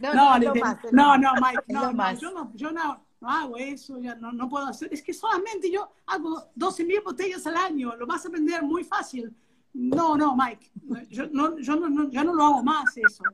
No, 0.00 0.14
no, 0.14 0.38
no, 0.38 0.54
no, 0.92 1.18
no, 1.18 1.32
Mike, 1.40 1.64
no, 1.68 1.92
no, 1.92 2.12
yo 2.14 2.30
no, 2.30 2.52
yo 2.54 2.70
no, 2.70 3.04
no 3.20 3.28
hago 3.28 3.56
eso, 3.56 3.98
ya 3.98 4.14
no, 4.14 4.30
no 4.30 4.48
puedo 4.48 4.66
hacer, 4.66 4.88
es 4.92 5.02
que 5.02 5.12
solamente 5.12 5.68
yo 5.68 5.90
hago 6.06 6.50
12 6.54 6.84
mil 6.84 7.00
botellas 7.00 7.44
al 7.46 7.56
año, 7.56 7.96
lo 7.96 8.06
vas 8.06 8.24
a 8.26 8.28
vender 8.28 8.62
muy 8.62 8.84
fácil. 8.84 9.34
No, 9.72 10.16
no, 10.16 10.36
Mike, 10.36 10.70
yo 11.10 11.28
no, 11.32 11.58
yo 11.58 11.76
no, 11.76 12.08
ya 12.10 12.24
no 12.24 12.34
lo 12.34 12.44
hago 12.44 12.62
más 12.62 12.96
eso. 12.96 13.24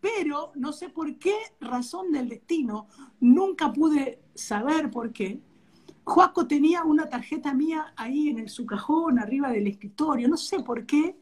Pero 0.00 0.52
no 0.56 0.72
sé 0.72 0.88
por 0.88 1.16
qué 1.18 1.34
razón 1.60 2.10
del 2.10 2.28
destino, 2.28 2.88
nunca 3.20 3.72
pude 3.72 4.22
saber 4.34 4.90
por 4.90 5.12
qué, 5.12 5.40
Joaco 6.04 6.46
tenía 6.46 6.82
una 6.82 7.08
tarjeta 7.08 7.54
mía 7.54 7.92
ahí 7.96 8.30
en 8.30 8.48
su 8.48 8.66
cajón, 8.66 9.18
arriba 9.18 9.50
del 9.50 9.66
escritorio, 9.66 10.28
no 10.28 10.36
sé 10.36 10.60
por 10.60 10.84
qué. 10.84 11.16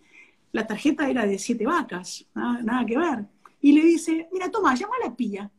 La 0.52 0.66
tarjeta 0.66 1.08
era 1.08 1.26
de 1.26 1.38
siete 1.38 1.66
vacas, 1.66 2.26
nada, 2.34 2.84
que 2.86 2.98
ver. 2.98 3.26
Y 3.60 3.72
le 3.72 3.82
dice, 3.82 4.28
mira, 4.32 4.50
toma, 4.50 4.74
llama 4.74 4.94
a 5.00 5.08
la 5.08 5.14
pilla, 5.14 5.50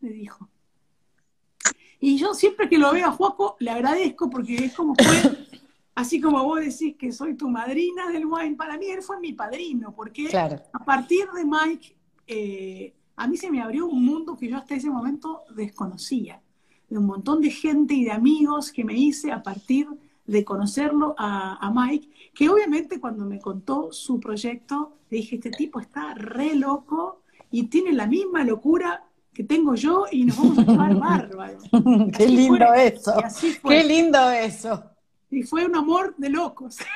le 0.00 0.10
dijo. 0.10 0.48
Y 2.00 2.18
yo 2.18 2.34
siempre 2.34 2.68
que 2.68 2.78
lo 2.78 2.92
veo 2.92 3.06
a 3.06 3.12
Joaco 3.12 3.56
le 3.60 3.70
agradezco 3.70 4.28
porque 4.28 4.56
es 4.56 4.74
como 4.74 4.94
fue, 4.94 5.46
así 5.94 6.20
como 6.20 6.42
vos 6.44 6.60
decís 6.60 6.96
que 6.96 7.12
soy 7.12 7.34
tu 7.34 7.48
madrina 7.48 8.08
del 8.10 8.26
wine, 8.26 8.56
para 8.56 8.76
mí 8.76 8.86
él 8.86 9.02
fue 9.02 9.18
mi 9.18 9.32
padrino, 9.32 9.94
porque 9.94 10.28
a 10.36 10.84
partir 10.84 11.26
de 11.30 11.44
Mike, 11.44 11.96
eh, 12.26 12.94
a 13.16 13.26
mí 13.26 13.36
se 13.36 13.50
me 13.50 13.62
abrió 13.62 13.86
un 13.86 14.04
mundo 14.04 14.36
que 14.36 14.48
yo 14.48 14.56
hasta 14.56 14.74
ese 14.74 14.90
momento 14.90 15.44
desconocía 15.54 16.42
de 16.88 16.98
un 16.98 17.06
montón 17.06 17.40
de 17.40 17.50
gente 17.50 17.94
y 17.94 18.04
de 18.04 18.12
amigos 18.12 18.72
que 18.72 18.84
me 18.84 18.94
hice 18.94 19.32
a 19.32 19.42
partir 19.42 19.88
de 20.26 20.44
conocerlo 20.44 21.14
a, 21.18 21.72
Mike, 21.74 22.08
que 22.34 22.48
obviamente 22.48 23.00
cuando 23.00 23.24
me 23.24 23.40
contó 23.40 23.92
su 23.92 24.20
proyecto, 24.20 24.92
le 25.10 25.18
dije, 25.18 25.36
este 25.36 25.50
tipo 25.50 25.80
está 25.80 26.14
re 26.14 26.54
loco 26.54 27.22
y 27.50 27.64
tiene 27.64 27.92
la 27.92 28.06
misma 28.06 28.44
locura 28.44 29.04
que 29.32 29.44
tengo 29.44 29.74
yo 29.74 30.04
y 30.10 30.24
nos 30.24 30.36
vamos 30.36 30.58
a 30.58 30.62
llevar 30.64 30.96
bárbaro. 30.98 31.58
Qué 32.16 32.28
lindo 32.28 32.74
eso. 32.74 33.14
Qué 33.66 33.84
lindo 33.84 34.30
eso. 34.30 34.84
Y 35.30 35.42
fue 35.42 35.64
un 35.64 35.76
amor 35.76 36.14
de 36.16 36.30
locos. 36.30 36.76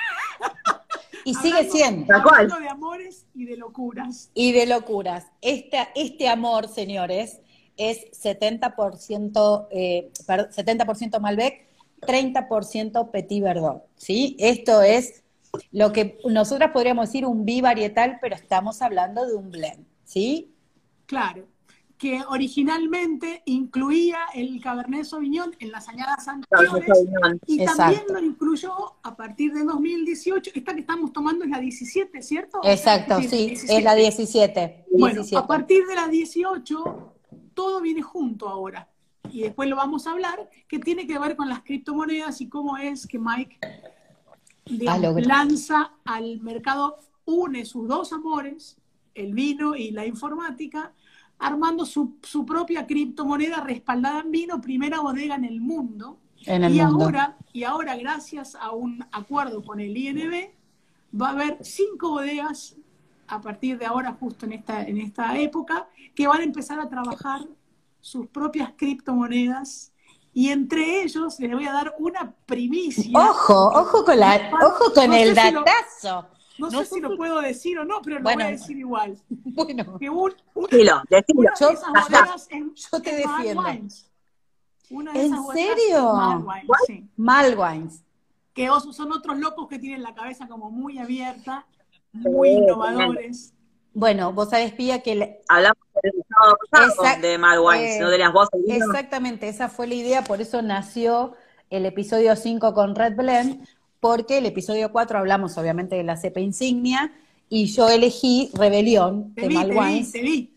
Y 1.24 1.34
sigue 1.34 1.70
siendo. 1.70 2.12
Hablando 2.12 2.58
de 2.58 2.68
amores 2.68 3.26
y 3.32 3.44
de 3.44 3.56
locuras. 3.56 4.30
Y 4.34 4.50
de 4.50 4.66
locuras. 4.66 5.26
Este, 5.40 5.78
este 5.94 6.28
amor, 6.28 6.66
señores, 6.66 7.40
es 7.76 8.10
70%, 8.22 9.68
eh, 9.70 10.10
70 10.50 11.20
Malbec, 11.20 11.68
30% 12.00 13.10
Petit 13.10 13.42
Verdot, 13.42 13.84
¿sí? 13.96 14.36
Esto 14.38 14.82
es 14.82 15.22
lo 15.70 15.92
que 15.92 16.18
nosotras 16.24 16.72
podríamos 16.72 17.08
decir 17.08 17.26
un 17.26 17.44
bivarietal, 17.44 18.18
pero 18.20 18.34
estamos 18.34 18.82
hablando 18.82 19.26
de 19.26 19.34
un 19.34 19.50
blend, 19.50 19.84
¿sí? 20.04 20.54
Claro, 21.06 21.46
que 21.98 22.20
originalmente 22.28 23.42
incluía 23.44 24.18
el 24.34 24.60
Cabernet 24.60 25.04
Sauvignon 25.04 25.54
en 25.60 25.70
las 25.70 25.88
añadas 25.88 26.26
anteriores 26.26 26.88
y 27.46 27.64
también 27.64 28.02
lo 28.08 28.18
incluyó 28.18 28.72
a 29.04 29.14
partir 29.14 29.52
de 29.52 29.62
2018. 29.62 30.50
Esta 30.54 30.74
que 30.74 30.80
estamos 30.80 31.12
tomando 31.12 31.44
es 31.44 31.50
la 31.50 31.60
17, 31.60 32.22
¿cierto? 32.22 32.60
Exacto, 32.64 33.20
sí, 33.20 33.52
es 33.52 33.84
la 33.84 33.94
17. 33.94 34.86
Bueno, 34.98 35.22
a 35.36 35.46
partir 35.46 35.86
de 35.86 35.94
la 35.94 36.08
18 36.08 37.11
todo 37.54 37.80
viene 37.80 38.02
junto 38.02 38.48
ahora. 38.48 38.88
Y 39.30 39.42
después 39.42 39.68
lo 39.68 39.76
vamos 39.76 40.06
a 40.06 40.12
hablar, 40.12 40.50
que 40.68 40.78
tiene 40.78 41.06
que 41.06 41.18
ver 41.18 41.36
con 41.36 41.48
las 41.48 41.62
criptomonedas 41.62 42.40
y 42.40 42.48
cómo 42.48 42.76
es 42.76 43.06
que 43.06 43.18
Mike 43.18 43.58
lanza 44.66 45.92
al 46.04 46.40
mercado, 46.40 46.98
une 47.24 47.64
sus 47.64 47.88
dos 47.88 48.12
amores, 48.12 48.76
el 49.14 49.32
vino 49.32 49.74
y 49.74 49.90
la 49.90 50.06
informática, 50.06 50.92
armando 51.38 51.84
su, 51.84 52.16
propia 52.46 52.86
criptomoneda 52.86 53.60
respaldada 53.60 54.20
en 54.20 54.30
vino, 54.30 54.60
primera 54.60 55.00
bodega 55.00 55.34
en 55.34 55.44
el 55.44 55.60
mundo, 55.60 56.18
En 56.44 56.64
el 56.64 56.74
y 56.74 56.80
mundo. 56.80 57.04
ahora, 57.04 57.36
y 57.52 57.64
ahora, 57.64 57.96
gracias 57.96 58.54
a 58.54 58.72
un 58.72 59.04
acuerdo 59.12 59.62
con 59.62 59.80
el 59.80 59.96
INB, 59.96 60.50
va 61.20 61.28
a 61.28 61.32
haber 61.32 61.58
cinco 61.62 62.10
bodegas 62.10 62.76
a 63.34 63.40
partir 63.40 63.78
de 63.78 63.86
ahora, 63.86 64.12
justo 64.18 64.46
en 64.46 64.52
esta, 64.52 64.82
en 64.82 64.98
esta 64.98 65.36
época, 65.38 65.88
que 66.14 66.26
van 66.26 66.40
a 66.40 66.44
empezar 66.44 66.78
a 66.80 66.88
trabajar 66.88 67.40
sus 68.00 68.26
propias 68.28 68.72
criptomonedas. 68.76 69.92
Y 70.34 70.48
entre 70.48 71.02
ellos 71.02 71.38
les 71.40 71.52
voy 71.52 71.66
a 71.66 71.72
dar 71.72 71.94
una 71.98 72.34
primicia. 72.46 73.18
Ojo, 73.18 73.68
ojo 73.68 74.04
con 74.04 74.18
la, 74.18 74.50
ojo 74.66 74.92
con 74.94 75.10
No 75.10 75.16
el 75.16 75.34
sé 75.34 75.40
si 75.42 75.50
lo- 75.52 75.60
datazo. 75.64 76.26
No, 76.58 76.68
no 76.70 76.78
sé 76.80 76.86
si 76.86 77.00
lo 77.00 77.16
puedo 77.16 77.40
decir 77.40 77.78
o 77.78 77.84
no, 77.84 78.00
pero 78.02 78.16
lo 78.16 78.22
Bueno. 78.22 78.44
voy 78.44 78.48
a 78.48 78.50
decir 78.56 78.76
igual. 78.78 79.18
Bueno, 79.44 79.98
Que 79.98 80.10
un- 80.10 80.34
una, 80.54 80.68
Decilo, 80.70 81.02
decilo. 81.08 81.40
una 81.40 81.54
Yo- 81.58 81.68
de 81.68 81.74
esas 81.74 82.46
en, 82.50 82.74
yo 82.74 83.02
te 83.02 83.10
en 83.10 83.16
defiendo. 83.28 83.62
Wines. 83.62 84.10
Una 84.90 85.12
de 85.12 85.24
¿En 85.26 85.32
esas 85.34 85.46
serio? 85.54 85.98
en 86.10 86.16
Mad 86.16 86.40
Wines, 86.44 86.66
sí. 86.86 87.08
Malwines. 87.16 88.04
que 88.54 88.68
son 88.92 89.12
otros 89.12 89.38
locos 89.38 89.66
que 89.68 89.78
tienen 89.78 90.02
la 90.02 90.12
cabeza 90.14 90.46
como 90.46 90.70
muy 90.70 90.98
abierta, 90.98 91.66
muy 92.12 92.50
innovadores. 92.50 93.52
Bueno, 93.94 94.32
vos 94.32 94.50
sabés, 94.50 94.72
Pía, 94.72 95.02
que 95.02 95.14
le- 95.14 95.40
Hablamos 95.48 95.76
del 96.02 96.12
sábado 96.28 96.56
pasado 96.70 96.92
Exact- 96.94 97.20
de 97.20 97.38
Mad 97.38 97.58
Wines, 97.62 97.96
eh, 97.96 98.00
no 98.00 98.08
de 98.10 98.18
las 98.18 98.32
voces. 98.32 98.60
¿no? 98.66 98.74
exactamente, 98.74 99.48
esa 99.48 99.68
fue 99.68 99.86
la 99.86 99.94
idea, 99.94 100.24
por 100.24 100.40
eso 100.40 100.62
nació 100.62 101.34
el 101.68 101.84
episodio 101.86 102.34
5 102.36 102.72
con 102.74 102.94
Red 102.94 103.16
Blend, 103.16 103.66
porque 104.00 104.38
el 104.38 104.46
episodio 104.46 104.90
4 104.92 105.18
hablamos 105.18 105.56
obviamente 105.58 105.96
de 105.96 106.04
la 106.04 106.16
cepa 106.16 106.40
insignia, 106.40 107.12
y 107.50 107.66
yo 107.66 107.88
elegí 107.90 108.50
Rebelión 108.54 109.34
Te 109.34 109.42
de 109.42 109.48
vi, 109.48 109.56
te 109.56 109.68
vi, 109.68 110.10
te 110.12 110.22
vi. 110.22 110.56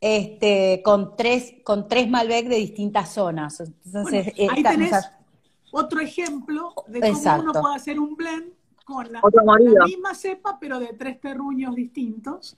este, 0.00 0.82
con 0.84 1.16
tres, 1.16 1.54
con 1.64 1.88
tres 1.88 2.08
Malbec 2.10 2.48
de 2.48 2.56
distintas 2.56 3.14
zonas. 3.14 3.60
Entonces, 3.60 4.26
Bueno, 4.36 4.52
ahí 4.52 4.58
esta- 4.58 4.70
tenés 4.72 4.92
o 4.92 5.00
sea, 5.00 5.18
otro 5.72 6.00
ejemplo 6.00 6.74
de 6.86 7.00
cómo 7.00 7.12
Exacto. 7.16 7.42
uno 7.50 7.60
puede 7.62 7.76
hacer 7.76 7.98
un 7.98 8.14
blend 8.14 8.52
con 8.84 9.10
la, 9.10 9.20
Otro 9.22 9.44
morido. 9.44 9.74
la 9.78 9.86
misma 9.86 10.14
cepa, 10.14 10.58
pero 10.60 10.78
de 10.78 10.88
tres 10.98 11.20
terruños 11.20 11.74
distintos, 11.74 12.56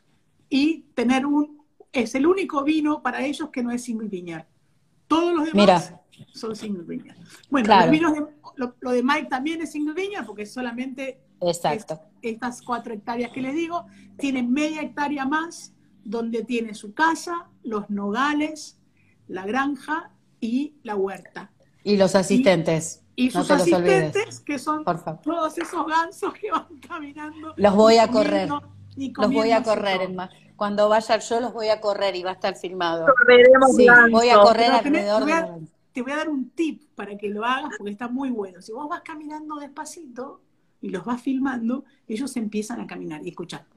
y 0.49 0.83
tener 0.95 1.25
un, 1.27 1.62
es 1.93 2.15
el 2.15 2.27
único 2.27 2.62
vino 2.65 3.03
para 3.03 3.25
ellos 3.25 3.49
que 3.51 3.62
no 3.62 3.71
es 3.71 3.83
single 3.85 4.09
vineyard. 4.09 4.47
Todos 5.07 5.33
los 5.35 5.45
demás 5.53 5.55
Mira. 6.15 6.27
son 6.35 6.57
single 6.57 6.83
vineyard. 6.85 7.17
Bueno, 7.51 7.67
Claro. 7.67 7.83
los 7.87 7.91
vinos 7.93 8.15
de- 8.15 8.27
lo, 8.57 8.75
lo 8.81 8.91
de 8.91 9.03
Mike 9.03 9.29
también 9.31 9.62
es 9.62 9.73
single 9.73 9.95
vineyard 9.95 10.27
porque 10.27 10.47
solamente 10.47 11.21
exacto. 11.41 12.01
estas 12.23 12.62
cuatro 12.62 12.93
hectáreas 12.95 13.31
que 13.31 13.41
les 13.41 13.55
digo, 13.55 13.87
tienen 14.19 14.51
media 14.53 14.83
hectárea 14.83 15.25
más, 15.27 15.73
donde 16.05 16.43
tiene 16.45 16.75
su 16.75 16.93
casa, 16.95 17.49
los 17.62 17.89
nogales, 17.91 18.81
la 19.29 19.45
granja 19.47 20.11
y 20.41 20.75
la 20.83 20.97
huerta. 20.97 21.53
Y 21.87 21.96
los 21.96 22.14
asistentes, 22.16 23.03
Y 23.14 23.27
no 23.27 23.31
sus 23.44 23.46
te 23.49 23.55
los 23.59 23.72
olvides. 23.72 24.03
asistentes, 24.11 24.40
que 24.40 24.59
son 24.59 24.83
Por 24.85 24.99
favor. 24.99 25.20
todos 25.22 25.57
esos 25.57 25.87
gansos 25.87 26.35
que 26.35 26.51
van 26.51 26.66
caminando. 26.87 27.55
Los 27.57 27.75
voy 27.77 27.94
y 27.94 27.99
a 27.99 28.09
comiendo- 28.09 28.59
correr. 28.61 28.72
y 28.96 29.12
Los 29.14 29.33
voy 29.33 29.51
a 29.53 29.62
correr, 29.62 30.03
en 30.03 30.16
ma- 30.16 30.31
cuando 30.57 30.88
vaya 30.88 31.18
yo 31.18 31.40
los 31.40 31.53
voy 31.53 31.68
a 31.68 31.81
correr 31.81 32.16
y 32.16 32.22
va 32.25 32.31
a 32.31 32.33
estar 32.35 32.57
filmado. 32.57 33.07
Veremos 33.27 33.77
Sí, 33.77 33.87
voy 34.11 34.31
a 34.31 34.38
correr 34.40 34.66
Pero 34.72 34.79
tenés- 34.83 35.09
alrededor 35.11 35.18
te, 35.18 35.25
voy 35.25 35.33
de 35.33 35.38
a, 35.38 35.59
te 35.92 36.03
voy 36.03 36.12
a 36.12 36.16
dar 36.16 36.29
un 36.29 36.51
tip 36.51 36.83
para 36.96 37.16
que 37.16 37.29
lo 37.29 37.44
hagas 37.44 37.70
porque 37.79 37.92
está 37.92 38.09
muy 38.09 38.31
bueno. 38.31 38.61
Si 38.61 38.72
vos 38.72 38.88
vas 38.88 39.03
caminando 39.03 39.57
despacito 39.57 40.40
y 40.81 40.88
los 40.90 41.05
vas 41.05 41.20
filmando, 41.22 41.85
ellos 42.09 42.37
empiezan 42.37 42.81
a 42.81 42.87
caminar 42.87 43.25
y 43.25 43.29
escuchar. 43.31 43.64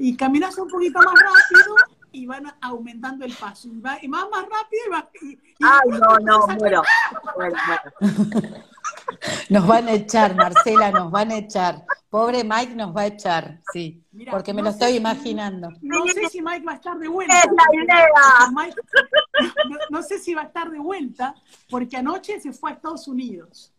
Y 0.00 0.16
caminas 0.16 0.56
un 0.58 0.68
poquito 0.68 0.98
más 1.00 1.12
rápido 1.14 1.74
y 2.12 2.26
van 2.26 2.52
aumentando 2.60 3.24
el 3.24 3.34
paso. 3.34 3.68
Y, 3.68 3.80
va, 3.80 3.98
y 4.02 4.08
más, 4.08 4.26
más 4.30 4.42
rápido 4.42 4.82
y 4.86 4.90
va. 4.90 5.10
y- 5.22 5.28
y 5.32 5.38
Ay, 5.60 5.90
no, 5.90 6.18
no, 6.20 6.46
muero. 6.56 6.82
Muero, 7.36 7.56
muero. 8.00 8.56
Nos 9.50 9.66
van 9.66 9.88
a 9.88 9.92
echar, 9.92 10.34
Marcela, 10.36 10.90
nos 10.90 11.10
van 11.10 11.30
a 11.32 11.36
echar. 11.38 11.84
Pobre 12.10 12.44
Mike 12.44 12.74
nos 12.74 12.94
va 12.94 13.02
a 13.02 13.06
echar, 13.06 13.60
sí. 13.72 14.02
Mirá, 14.12 14.32
Porque 14.32 14.52
me 14.52 14.60
no 14.62 14.66
lo 14.66 14.70
sé 14.72 14.76
estoy 14.78 14.92
si- 14.92 14.96
imaginando. 14.98 15.70
No 15.82 16.06
sé 16.06 16.28
si 16.28 16.42
Mike 16.42 16.64
va 16.66 16.72
a 16.72 16.74
estar 16.76 16.98
de 16.98 17.08
vuelta. 17.08 17.38
Es 17.38 17.46
la 17.46 17.82
idea. 17.82 18.06
Mike- 18.54 18.80
no, 19.70 19.76
no 19.90 20.02
sé 20.02 20.18
si 20.18 20.34
va 20.34 20.42
a 20.42 20.44
estar 20.44 20.70
de 20.70 20.78
vuelta, 20.78 21.34
porque 21.70 21.96
anoche 21.96 22.38
se 22.40 22.52
fue 22.52 22.70
a 22.70 22.74
Estados 22.74 23.08
Unidos. 23.08 23.72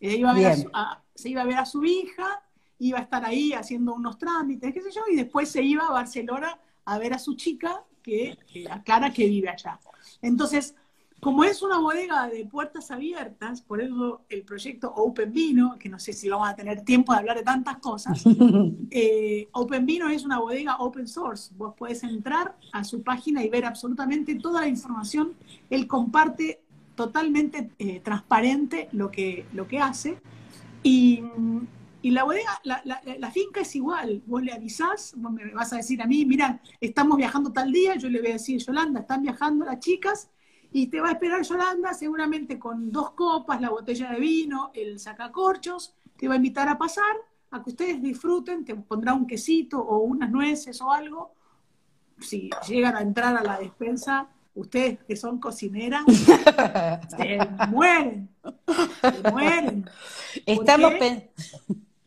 Eh, 0.00 0.16
iba 0.16 0.30
a 0.30 0.34
ver 0.34 0.46
a 0.52 0.56
su- 0.56 0.70
a- 0.72 1.02
se 1.14 1.28
iba 1.30 1.42
a 1.42 1.46
ver 1.46 1.56
a 1.58 1.66
su 1.66 1.84
hija, 1.84 2.42
iba 2.78 2.98
a 2.98 3.02
estar 3.02 3.24
ahí 3.24 3.52
haciendo 3.54 3.94
unos 3.94 4.18
trámites, 4.18 4.72
qué 4.72 4.80
sé 4.82 4.90
yo, 4.90 5.02
y 5.10 5.16
después 5.16 5.50
se 5.50 5.62
iba 5.62 5.86
a 5.86 5.92
Barcelona 5.92 6.58
a 6.88 6.98
ver 6.98 7.12
a 7.12 7.18
su 7.18 7.34
chica, 7.34 7.84
que, 8.02 8.38
aclara 8.70 9.12
que 9.12 9.28
vive 9.28 9.50
allá. 9.50 9.78
Entonces, 10.22 10.74
como 11.20 11.44
es 11.44 11.62
una 11.62 11.78
bodega 11.78 12.28
de 12.28 12.46
puertas 12.46 12.90
abiertas, 12.90 13.60
por 13.60 13.82
eso 13.82 14.22
el 14.30 14.42
proyecto 14.42 14.90
Open 14.94 15.30
Vino, 15.30 15.76
que 15.78 15.90
no 15.90 15.98
sé 15.98 16.14
si 16.14 16.30
vamos 16.30 16.48
a 16.48 16.54
tener 16.54 16.82
tiempo 16.82 17.12
de 17.12 17.18
hablar 17.18 17.36
de 17.36 17.42
tantas 17.42 17.76
cosas, 17.78 18.24
eh, 18.90 19.48
Open 19.52 19.84
Vino 19.84 20.08
es 20.08 20.24
una 20.24 20.38
bodega 20.38 20.76
open 20.78 21.06
source. 21.06 21.52
Vos 21.56 21.74
podés 21.76 22.02
entrar 22.04 22.56
a 22.72 22.82
su 22.84 23.02
página 23.02 23.44
y 23.44 23.50
ver 23.50 23.66
absolutamente 23.66 24.36
toda 24.36 24.62
la 24.62 24.68
información. 24.68 25.34
Él 25.68 25.86
comparte 25.86 26.62
totalmente 26.94 27.70
eh, 27.78 28.00
transparente 28.00 28.88
lo 28.92 29.10
que, 29.10 29.44
lo 29.52 29.68
que 29.68 29.78
hace. 29.80 30.18
Y, 30.82 31.22
y 32.02 32.10
la 32.12 32.24
bodega, 32.24 32.60
la, 32.64 32.80
la- 32.84 33.00
la 33.18 33.30
finca 33.30 33.60
es 33.60 33.74
igual. 33.76 34.22
Vos 34.26 34.42
le 34.42 34.52
avisás, 34.52 35.14
vos 35.16 35.32
me 35.32 35.52
vas 35.52 35.72
a 35.72 35.76
decir 35.76 36.00
a 36.02 36.06
mí, 36.06 36.24
mira, 36.24 36.60
estamos 36.80 37.16
viajando 37.16 37.52
tal 37.52 37.72
día, 37.72 37.96
yo 37.96 38.08
le 38.08 38.20
voy 38.20 38.30
a 38.30 38.34
decir, 38.34 38.60
Yolanda, 38.60 39.00
están 39.00 39.22
viajando 39.22 39.64
las 39.64 39.80
chicas, 39.80 40.30
y 40.70 40.88
te 40.88 41.00
va 41.00 41.08
a 41.08 41.12
esperar 41.12 41.42
Yolanda 41.42 41.94
seguramente 41.94 42.58
con 42.58 42.92
dos 42.92 43.12
copas, 43.12 43.60
la 43.60 43.70
botella 43.70 44.10
de 44.12 44.20
vino, 44.20 44.70
el 44.74 44.98
sacacorchos, 45.00 45.94
te 46.16 46.28
va 46.28 46.34
a 46.34 46.36
invitar 46.36 46.68
a 46.68 46.76
pasar, 46.76 47.16
a 47.50 47.62
que 47.62 47.70
ustedes 47.70 48.02
disfruten, 48.02 48.64
te 48.64 48.74
pondrá 48.74 49.14
un 49.14 49.26
quesito 49.26 49.78
o 49.80 49.98
unas 50.00 50.30
nueces 50.30 50.80
o 50.82 50.92
algo. 50.92 51.32
Si 52.20 52.50
llegan 52.68 52.96
a 52.96 53.00
entrar 53.00 53.34
a 53.36 53.42
la 53.42 53.58
despensa, 53.58 54.28
ustedes 54.54 54.98
que 55.06 55.16
son 55.16 55.38
cocineras, 55.40 56.04
se 57.16 57.38
mueren, 57.70 58.28
se 59.00 59.30
mueren. 59.30 59.88
Estamos 60.44 60.90
qué? 60.92 60.98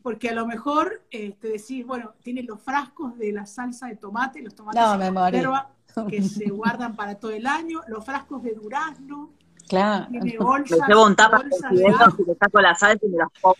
Porque 0.01 0.29
a 0.29 0.33
lo 0.33 0.47
mejor 0.47 1.03
eh, 1.11 1.35
te 1.39 1.49
decís, 1.49 1.85
bueno, 1.85 2.13
tiene 2.23 2.43
los 2.43 2.59
frascos 2.61 3.17
de 3.17 3.31
la 3.31 3.45
salsa 3.45 3.87
de 3.87 3.95
tomate, 3.97 4.41
los 4.41 4.55
tomates 4.55 4.81
No, 4.81 4.97
me 4.97 5.11
morí. 5.11 5.31
conserva, 5.43 5.69
que 6.09 6.21
se 6.23 6.49
guardan 6.49 6.95
para 6.95 7.15
todo 7.15 7.31
el 7.31 7.45
año, 7.45 7.81
los 7.87 8.03
frascos 8.03 8.41
de 8.43 8.53
durazno, 8.53 9.31
Claro. 9.67 10.07
tiene 10.09 10.31
Me 10.37 10.37
bolsas, 10.37 10.87
llevo 10.87 11.05
un 11.05 11.15
tapa 11.15 11.37
bolsas 11.37 11.71
de 11.71 11.77
de 11.77 11.83
esos 11.87 12.01
ajo. 12.01 12.15
y 12.23 12.25
le 12.25 12.35
saco 12.35 12.61
la 12.61 12.75
salsa 12.75 13.05
y 13.05 13.09
me 13.09 13.17
las 13.19 13.29
pongo. 13.41 13.55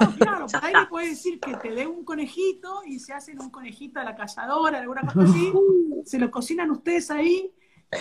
No, 0.00 0.14
claro, 0.14 0.46
por 0.46 0.64
ahí 0.64 0.74
le 0.74 0.86
puedes 0.86 1.10
decir 1.10 1.40
que 1.40 1.56
te 1.56 1.70
dé 1.74 1.86
un 1.86 2.04
conejito 2.04 2.82
y 2.86 2.98
se 3.00 3.12
hacen 3.12 3.40
un 3.40 3.50
conejito 3.50 3.98
a 3.98 4.04
la 4.04 4.14
cazadora, 4.14 4.78
alguna 4.78 5.00
cosa 5.02 5.22
así. 5.22 5.52
Se 6.04 6.18
lo 6.18 6.30
cocinan 6.30 6.70
ustedes 6.70 7.10
ahí. 7.10 7.50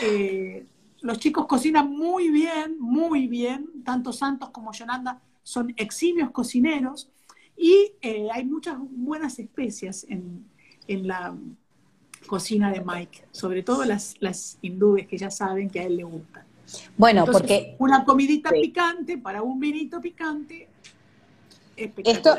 eh, 0.02 0.67
los 1.02 1.19
chicos 1.19 1.45
cocinan 1.47 1.89
muy 1.91 2.30
bien, 2.30 2.78
muy 2.80 3.28
bien. 3.28 3.69
Tanto 3.86 4.12
Santos 4.12 4.50
como 4.50 4.71
Yolanda 4.73 5.21
son 5.43 5.73
eximios 5.78 6.32
cocineros. 6.32 7.10
Y 7.58 7.91
eh, 8.02 8.28
hay 8.32 8.46
muchas 8.46 8.78
buenas 8.80 9.39
especias 9.39 10.06
en, 10.10 10.46
en 10.88 11.08
la 11.08 11.36
cocina 12.28 12.72
de 12.72 12.82
Mike, 12.82 13.24
sobre 13.32 13.63
todo 13.63 13.84
las, 13.86 14.15
las 14.20 14.58
hindúes 14.62 15.08
que 15.08 15.17
ya 15.17 15.32
saben 15.32 15.70
que 15.70 15.80
a 15.80 15.84
él 15.84 15.98
le 15.98 16.04
gustan. 16.04 16.46
Bueno, 16.98 17.22
Entonces, 17.22 17.41
porque 17.41 17.76
una 17.80 18.04
comidita 18.06 18.50
Sí. 18.52 18.62
picante 18.62 19.17
para 19.17 19.41
un 19.41 19.60
vinito 19.60 20.00
picante, 20.02 20.67
esto, 22.04 22.36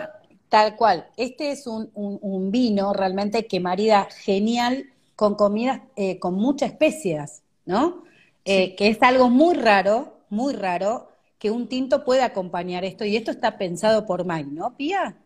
tal 0.49 0.77
cual, 0.77 1.07
este 1.17 1.51
es 1.53 1.67
un, 1.67 1.91
un- 1.95 2.19
un 2.21 2.51
vino 2.51 2.93
realmente 2.93 3.47
que 3.47 3.61
marida 3.61 4.09
genial 4.11 4.87
con 5.17 5.35
comidas 5.35 5.81
eh, 5.97 6.19
con 6.19 6.35
muchas 6.35 6.73
especias, 6.73 7.43
¿no? 7.67 8.03
Eh, 8.45 8.75
que 8.77 8.89
es 8.89 9.03
algo 9.03 9.31
muy 9.31 9.55
raro, 9.55 10.19
muy 10.31 10.55
raro, 10.55 11.11
que 11.39 11.51
un 11.51 11.69
tinto 11.69 12.05
puede 12.05 12.23
acompañar 12.23 12.85
esto, 12.85 13.05
y 13.05 13.17
esto 13.17 13.31
está 13.31 13.59
pensado 13.59 14.07
por 14.07 14.25
Mike, 14.27 14.51
¿no, 14.51 14.77
Pía? 14.77 15.17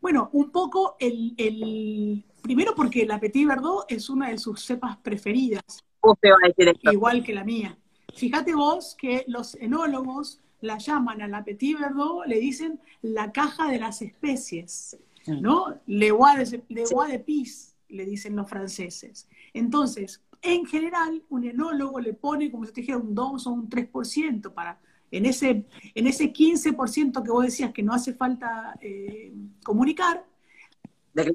Bueno, 0.00 0.30
un 0.32 0.50
poco 0.50 0.96
el, 0.98 1.34
el- 1.36 2.24
primero 2.42 2.74
porque 2.74 3.04
la 3.04 3.20
Petit 3.20 3.46
Verdot 3.46 3.84
es 3.88 4.08
una 4.08 4.30
de 4.30 4.38
sus 4.38 4.64
cepas 4.64 4.96
preferidas, 4.98 5.62
Usted 6.02 6.30
va 6.30 6.36
a 6.44 6.48
decir 6.48 6.68
esto. 6.68 6.90
igual 6.90 7.22
que 7.22 7.34
la 7.34 7.44
mía. 7.44 7.76
Fíjate 8.14 8.54
vos 8.54 8.96
que 8.98 9.24
los 9.28 9.54
enólogos 9.56 10.40
la 10.62 10.78
llaman 10.78 11.20
a 11.20 11.28
la 11.28 11.44
Petit 11.44 11.78
Verdot, 11.78 12.26
le 12.26 12.40
dicen 12.40 12.80
la 13.02 13.30
caja 13.32 13.70
de 13.70 13.78
las 13.78 14.00
especies, 14.00 14.96
¿no? 15.26 15.78
Le 15.86 16.10
bois 16.12 16.50
de, 16.50 16.62
le 16.68 16.84
bois 16.90 17.10
de 17.12 17.18
pis, 17.18 17.76
le 17.90 18.06
dicen 18.06 18.34
los 18.36 18.48
franceses. 18.48 19.28
Entonces, 19.52 20.22
en 20.42 20.64
general, 20.64 21.22
un 21.28 21.44
enólogo 21.44 22.00
le 22.00 22.14
pone, 22.14 22.50
como 22.50 22.64
si 22.64 22.72
te 22.72 22.80
dijera, 22.80 22.96
un 22.98 23.14
2 23.14 23.46
o 23.46 23.50
un 23.50 23.68
3% 23.68 24.54
para, 24.54 24.80
en 25.10 25.26
ese, 25.26 25.64
en 25.94 26.06
ese 26.06 26.32
15% 26.32 27.22
que 27.22 27.30
vos 27.30 27.44
decías 27.44 27.72
que 27.72 27.82
no 27.82 27.92
hace 27.92 28.14
falta 28.14 28.78
eh, 28.80 29.32
comunicar, 29.64 30.24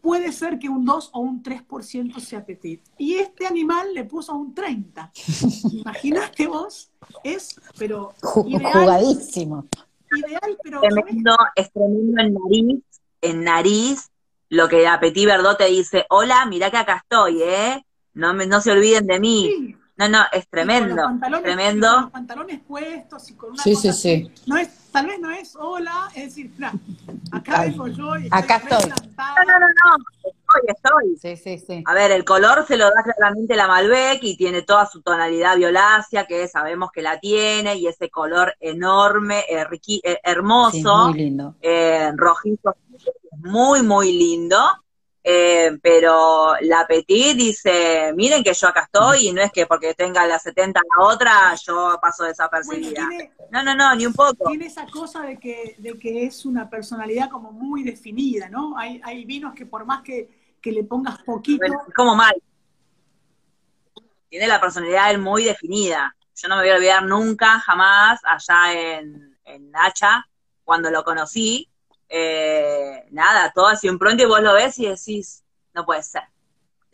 puede 0.01 0.31
ser 0.31 0.57
que 0.57 0.69
un 0.69 0.85
2 0.85 1.09
o 1.13 1.19
un 1.19 1.43
3% 1.43 2.19
sea 2.19 2.45
petit. 2.45 2.81
Y 2.97 3.15
este 3.15 3.45
animal 3.45 3.93
le 3.93 4.05
puso 4.05 4.33
un 4.33 4.53
30. 4.53 5.11
Imagínate 5.71 6.47
vos, 6.47 6.91
es, 7.23 7.59
pero 7.77 8.13
ideal, 8.47 8.73
jugadísimo. 8.73 9.65
Ideal, 10.15 10.57
pero... 10.63 10.81
Tremendo, 10.81 11.37
es 11.55 11.71
tremendo 11.71 12.21
en 12.21 12.33
nariz, 12.33 12.83
en 13.21 13.43
nariz, 13.43 14.11
lo 14.49 14.69
que 14.69 14.87
a 14.87 14.99
Petit 14.99 15.25
Verdot 15.25 15.57
te 15.57 15.65
dice, 15.65 16.05
hola, 16.09 16.45
mira 16.45 16.71
que 16.71 16.77
acá 16.77 17.01
estoy, 17.03 17.41
¿eh? 17.41 17.85
No, 18.13 18.33
me, 18.33 18.45
no 18.45 18.61
se 18.61 18.71
olviden 18.71 19.07
de 19.07 19.19
mí. 19.19 19.75
No, 19.97 20.09
no, 20.09 20.23
es 20.33 20.47
tremendo. 20.49 21.03
tremendo. 21.41 21.87
con 21.87 22.01
los 22.01 22.11
pantalones 22.11 22.59
puestos 22.67 23.29
y 23.29 23.33
con 23.35 23.51
una 23.51 23.63
sí, 23.63 23.75
sí, 23.75 23.93
sí. 23.93 24.31
No 24.45 24.57
es, 24.57 24.69
tal 24.91 25.07
vez 25.07 25.19
no 25.19 25.31
es 25.31 25.55
hola, 25.55 26.09
es 26.13 26.25
decir, 26.25 26.51
acá 27.31 27.61
vengo 27.61 27.87
yo 27.87 28.17
y 28.17 28.27
acá 28.29 28.57
estoy. 28.57 28.89
No, 28.89 29.43
no, 29.45 29.59
no, 29.59 29.67
no, 29.67 30.05
estoy, 30.17 30.61
estoy. 30.67 31.17
Sí, 31.21 31.37
sí, 31.37 31.65
sí. 31.65 31.83
A 31.85 31.93
ver, 31.93 32.11
el 32.11 32.25
color 32.25 32.65
se 32.67 32.75
lo 32.75 32.85
da 32.85 33.03
claramente 33.03 33.55
la 33.55 33.67
Malbec 33.67 34.21
y 34.23 34.35
tiene 34.35 34.63
toda 34.63 34.85
su 34.85 35.01
tonalidad 35.01 35.55
violácea, 35.55 36.27
que 36.27 36.47
sabemos 36.49 36.91
que 36.91 37.01
la 37.01 37.17
tiene, 37.19 37.75
y 37.75 37.87
ese 37.87 38.09
color 38.09 38.53
enorme, 38.59 39.45
eh, 39.49 39.65
eh, 40.03 40.19
hermoso. 40.23 41.07
muy 41.07 41.17
lindo. 41.17 41.55
Eh, 41.61 42.11
rojizo, 42.17 42.75
muy, 43.37 43.81
muy 43.81 44.11
lindo. 44.11 44.57
Eh, 45.27 45.79
pero 45.81 46.53
la 46.61 46.85
Petit 46.85 47.35
dice, 47.35 48.13
miren 48.15 48.43
que 48.43 48.53
yo 48.53 48.67
acá 48.67 48.83
estoy 48.83 49.29
y 49.29 49.33
no 49.33 49.41
es 49.41 49.51
que 49.51 49.65
porque 49.65 49.95
tenga 49.95 50.23
la 50.27 50.37
70 50.37 50.79
la 50.79 51.03
otra 51.03 51.55
yo 51.65 51.97
paso 51.99 52.25
desapercibida. 52.25 53.09
no, 53.49 53.63
no, 53.63 53.73
no, 53.73 53.95
ni 53.95 54.05
un 54.05 54.13
poco. 54.13 54.47
Tiene 54.47 54.67
esa 54.67 54.85
cosa 54.85 55.21
de 55.21 55.39
que, 55.39 55.77
de 55.79 55.97
que 55.97 56.25
es 56.25 56.45
una 56.45 56.69
personalidad 56.69 57.31
como 57.31 57.51
muy 57.51 57.81
definida, 57.81 58.49
¿no? 58.49 58.77
Hay, 58.77 59.01
hay 59.03 59.25
vinos 59.25 59.55
que 59.55 59.65
por 59.65 59.83
más 59.83 60.03
que, 60.03 60.29
le 60.61 60.83
pongas 60.83 61.17
poquito... 61.23 61.65
como 61.95 62.13
mal. 62.13 62.35
Tiene 64.29 64.45
la 64.45 64.61
personalidad 64.61 65.17
muy 65.17 65.43
definida. 65.43 66.15
Yo 66.35 66.49
no 66.49 66.57
me 66.57 66.61
voy 66.61 66.69
a 66.69 66.75
olvidar 66.75 67.03
nunca, 67.03 67.59
jamás, 67.61 68.19
allá 68.23 68.73
en, 68.73 69.39
en 69.43 69.71
Nacha, 69.71 70.23
cuando 70.63 70.91
lo 70.91 71.03
conocí, 71.03 71.67
eh, 72.09 73.05
nada, 73.11 73.51
todo 73.53 73.67
así 73.67 73.89
un 73.89 73.99
pronto 73.99 74.23
y 74.23 74.27
vos 74.27 74.41
lo 74.41 74.53
ves 74.53 74.77
y 74.79 74.87
decís, 74.87 75.43
no 75.73 75.85
puede 75.85 76.03
ser. 76.03 76.23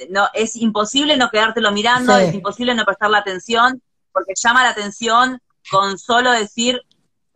No, 0.10 0.28
es 0.34 0.56
imposible 0.56 1.16
no 1.16 1.30
quedártelo 1.30 1.72
mirando, 1.72 2.18
es 2.18 2.34
imposible 2.34 2.74
no 2.74 2.86
prestar 2.86 3.12
la 3.12 3.20
atención, 3.20 3.82
porque 4.12 4.34
llama 4.36 4.64
la 4.64 4.70
atención 4.70 5.40
con 5.70 6.00
solo 6.00 6.32
decir 6.32 6.82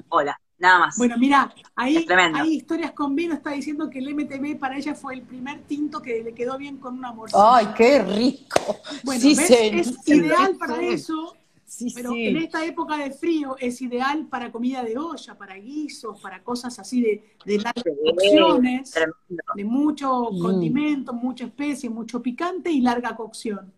hola, 0.09 0.39
nada 0.57 0.79
más. 0.79 0.97
Bueno, 0.97 1.17
mira, 1.17 1.53
ahí 1.75 2.05
hay 2.07 2.55
historias 2.55 2.91
con 2.91 3.15
vino, 3.15 3.33
está 3.33 3.51
diciendo 3.51 3.89
que 3.89 3.99
el 3.99 4.15
MTB 4.15 4.59
para 4.59 4.77
ella 4.77 4.95
fue 4.95 5.13
el 5.13 5.21
primer 5.21 5.61
tinto 5.63 6.01
que 6.01 6.23
le 6.23 6.33
quedó 6.33 6.57
bien 6.57 6.77
con 6.77 6.97
una 6.97 7.11
morcilla. 7.11 7.55
¡Ay, 7.55 7.67
qué 7.75 8.01
rico! 8.01 8.81
Bueno, 9.03 9.23
es 9.29 10.07
ideal 10.07 10.55
para 10.57 10.81
eso 10.81 11.35
pero 11.93 12.13
en 12.13 12.37
esta 12.37 12.65
época 12.65 12.97
de 12.97 13.11
frío 13.11 13.55
es 13.59 13.81
ideal 13.81 14.27
para 14.27 14.51
comida 14.51 14.83
de 14.83 14.97
olla, 14.97 15.37
para 15.37 15.55
guisos, 15.55 16.19
para 16.21 16.43
cosas 16.43 16.77
así 16.79 17.01
de, 17.01 17.23
de 17.45 17.57
largas 17.57 17.83
cocciones, 18.03 18.93
de 19.55 19.65
mucho 19.65 20.31
mm. 20.31 20.39
condimento, 20.39 21.13
mucha 21.13 21.45
especie, 21.45 21.89
mucho 21.89 22.21
picante 22.21 22.71
y 22.71 22.81
larga 22.81 23.15
cocción, 23.15 23.73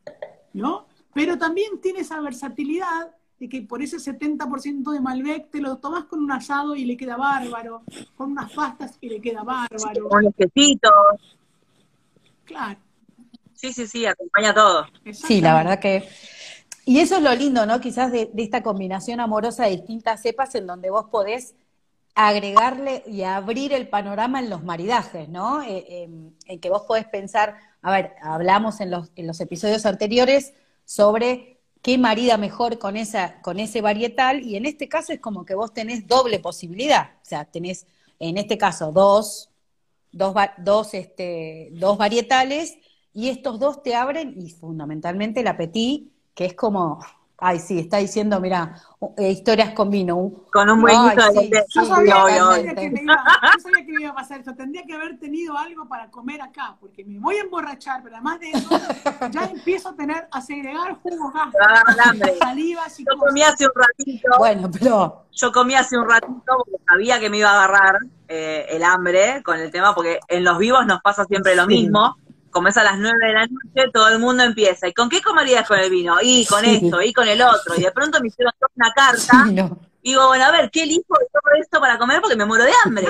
¿no? 0.53 0.87
Pero 1.13 1.37
también 1.37 1.81
tiene 1.81 2.01
esa 2.01 2.21
versatilidad 2.21 3.11
de 3.39 3.49
que 3.49 3.61
por 3.61 3.81
ese 3.81 3.97
70% 3.97 4.91
de 4.91 4.99
Malbec 4.99 5.49
te 5.51 5.61
lo 5.61 5.77
tomas 5.77 6.05
con 6.05 6.19
un 6.19 6.31
asado 6.31 6.75
y 6.75 6.85
le 6.85 6.97
queda 6.97 7.17
bárbaro, 7.17 7.83
con 8.15 8.31
unas 8.31 8.51
pastas 8.51 8.97
y 9.01 9.09
le 9.09 9.21
queda 9.21 9.43
bárbaro. 9.43 10.09
con 10.09 10.33
quesito. 10.33 10.91
Claro. 12.45 12.79
Sí, 13.53 13.73
sí, 13.73 13.87
sí, 13.87 14.05
acompaña 14.05 14.53
todo. 14.53 14.85
Sí, 15.11 15.41
la 15.41 15.55
verdad 15.55 15.79
que 15.79 16.07
y 16.87 17.01
eso 17.01 17.17
es 17.17 17.21
lo 17.21 17.35
lindo, 17.35 17.65
¿no? 17.65 17.81
Quizás 17.81 18.13
de, 18.13 18.31
esta 18.37 18.63
combinación 18.63 19.19
amorosa 19.19 19.65
de 19.65 19.71
distintas 19.71 20.21
cepas 20.21 20.55
en 20.55 20.65
donde 20.65 20.89
vos 20.89 21.07
podés 21.11 21.53
agregarle 22.15 23.03
y 23.05 23.23
abrir 23.23 23.73
el 23.73 23.89
panorama 23.89 24.39
en 24.39 24.49
los 24.49 24.63
maridajes, 24.63 25.27
¿no? 25.27 25.61
Eh, 25.63 26.03
em, 26.03 26.31
en 26.45 26.59
que 26.61 26.69
vos 26.69 26.83
podés 26.83 27.05
pensar, 27.05 27.57
a 27.81 27.91
ver, 27.91 28.15
hablamos 28.21 28.79
en 28.79 28.89
los, 28.89 29.11
en 29.17 29.27
los 29.27 29.41
episodios 29.41 29.85
anteriores 29.85 30.53
sobre 30.85 31.59
qué 31.81 31.97
marida 31.97 32.37
mejor 32.37 32.79
con, 32.79 32.95
esa, 32.95 33.41
con 33.41 33.59
ese 33.59 33.81
varietal, 33.81 34.43
y 34.43 34.55
en 34.55 34.65
este 34.65 34.87
caso 34.87 35.11
es 35.11 35.19
como 35.19 35.43
que 35.43 35.55
vos 35.55 35.73
tenés 35.73 36.07
doble 36.07 36.39
posibilidad, 36.39 37.15
o 37.21 37.25
sea, 37.25 37.43
tenés 37.43 37.85
en 38.17 38.37
este 38.37 38.57
caso 38.57 38.93
dos, 38.93 39.49
dos, 40.13 40.33
dos, 40.59 40.93
este, 40.93 41.67
dos 41.73 41.97
varietales, 41.97 42.77
y 43.13 43.27
estos 43.27 43.59
dos 43.59 43.83
te 43.83 43.93
abren, 43.93 44.35
y 44.39 44.51
fundamentalmente 44.51 45.41
el 45.41 45.47
apetí 45.47 46.13
que 46.37 46.45
es 46.45 46.53
como, 46.53 47.03
ay, 47.39 47.57
sí, 47.57 47.79
está 47.79 47.97
diciendo, 47.97 48.39
mira, 48.39 48.75
eh, 49.17 49.31
historias 49.31 49.71
con 49.71 49.89
vino. 49.89 50.33
Con 50.53 50.69
un 50.69 50.81
buen 50.81 50.95
sí, 50.95 51.49
yo, 51.73 51.83
sabía, 51.83 52.75
que 52.75 52.91
me 52.91 53.01
iba, 53.01 53.23
yo 53.55 53.59
sabía 53.59 53.85
que 53.85 53.91
me 53.91 54.01
iba 54.03 54.11
a 54.11 54.15
pasar 54.15 54.41
eso. 54.41 54.53
Tendría 54.53 54.83
que 54.85 54.93
haber 54.93 55.17
tenido 55.17 55.57
algo 55.57 55.87
para 55.87 56.11
comer 56.11 56.39
acá, 56.43 56.77
porque 56.79 57.03
me 57.03 57.17
voy 57.17 57.37
a 57.37 57.41
emborrachar, 57.41 58.03
pero 58.03 58.17
además 58.17 58.39
de 58.39 58.51
eso, 58.51 58.69
ya 59.31 59.45
empiezo 59.45 59.89
a 59.89 59.95
tener, 59.95 60.27
a 60.29 60.39
segregar 60.39 60.93
jugos 61.01 61.33
gástricos, 61.33 62.37
salivas 62.39 62.99
y 62.99 63.03
Yo 63.03 63.17
comí 63.17 63.41
hace 63.41 63.65
un 63.65 63.71
ratito. 63.75 64.29
Bueno, 64.37 64.69
pero... 64.71 65.23
Yo 65.31 65.51
comí 65.51 65.73
hace 65.73 65.97
un 65.97 66.07
ratito 66.07 66.43
porque 66.45 66.83
sabía 66.87 67.19
que 67.19 67.31
me 67.31 67.37
iba 67.37 67.49
a 67.49 67.63
agarrar 67.63 67.97
eh, 68.27 68.67
el 68.69 68.83
hambre 68.83 69.41
con 69.43 69.59
el 69.59 69.71
tema, 69.71 69.95
porque 69.95 70.19
en 70.27 70.43
los 70.43 70.59
vivos 70.59 70.85
nos 70.85 71.01
pasa 71.01 71.25
siempre 71.25 71.55
lo 71.55 71.65
mismo 71.65 72.15
comes 72.51 72.77
a 72.77 72.83
las 72.83 72.97
nueve 72.97 73.17
de 73.19 73.33
la 73.33 73.47
noche, 73.47 73.91
todo 73.93 74.09
el 74.09 74.19
mundo 74.19 74.43
empieza. 74.43 74.87
¿Y 74.87 74.93
con 74.93 75.09
qué 75.09 75.21
comerías 75.21 75.67
con 75.67 75.79
el 75.79 75.89
vino? 75.89 76.17
Y 76.21 76.45
con 76.45 76.63
esto, 76.65 77.01
y 77.01 77.13
con 77.13 77.27
el 77.27 77.41
otro. 77.41 77.75
Y 77.75 77.81
de 77.81 77.91
pronto 77.91 78.19
me 78.21 78.27
hicieron 78.27 78.53
una 78.75 78.91
carta. 78.93 79.45
Y 80.01 80.11
digo, 80.11 80.27
bueno, 80.27 80.45
a 80.45 80.51
ver, 80.51 80.71
¿qué 80.71 80.83
elijo 80.83 81.13
de 81.19 81.27
todo 81.31 81.53
esto 81.59 81.79
para 81.79 81.97
comer? 81.97 82.21
Porque 82.21 82.37
me 82.37 82.45
muero 82.45 82.63
de 82.63 82.71
hambre. 82.85 83.07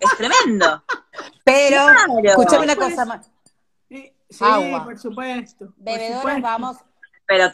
es 0.00 0.16
tremendo. 0.16 0.82
Pero, 1.44 1.76
escuchame 2.24 2.64
una 2.64 2.76
cosa 2.76 3.04
más. 3.04 3.30
Sí, 3.88 4.44
por 4.84 4.98
supuesto. 4.98 5.72
Bebedores, 5.76 6.42
vamos. 6.42 6.76
Pero 7.26 7.50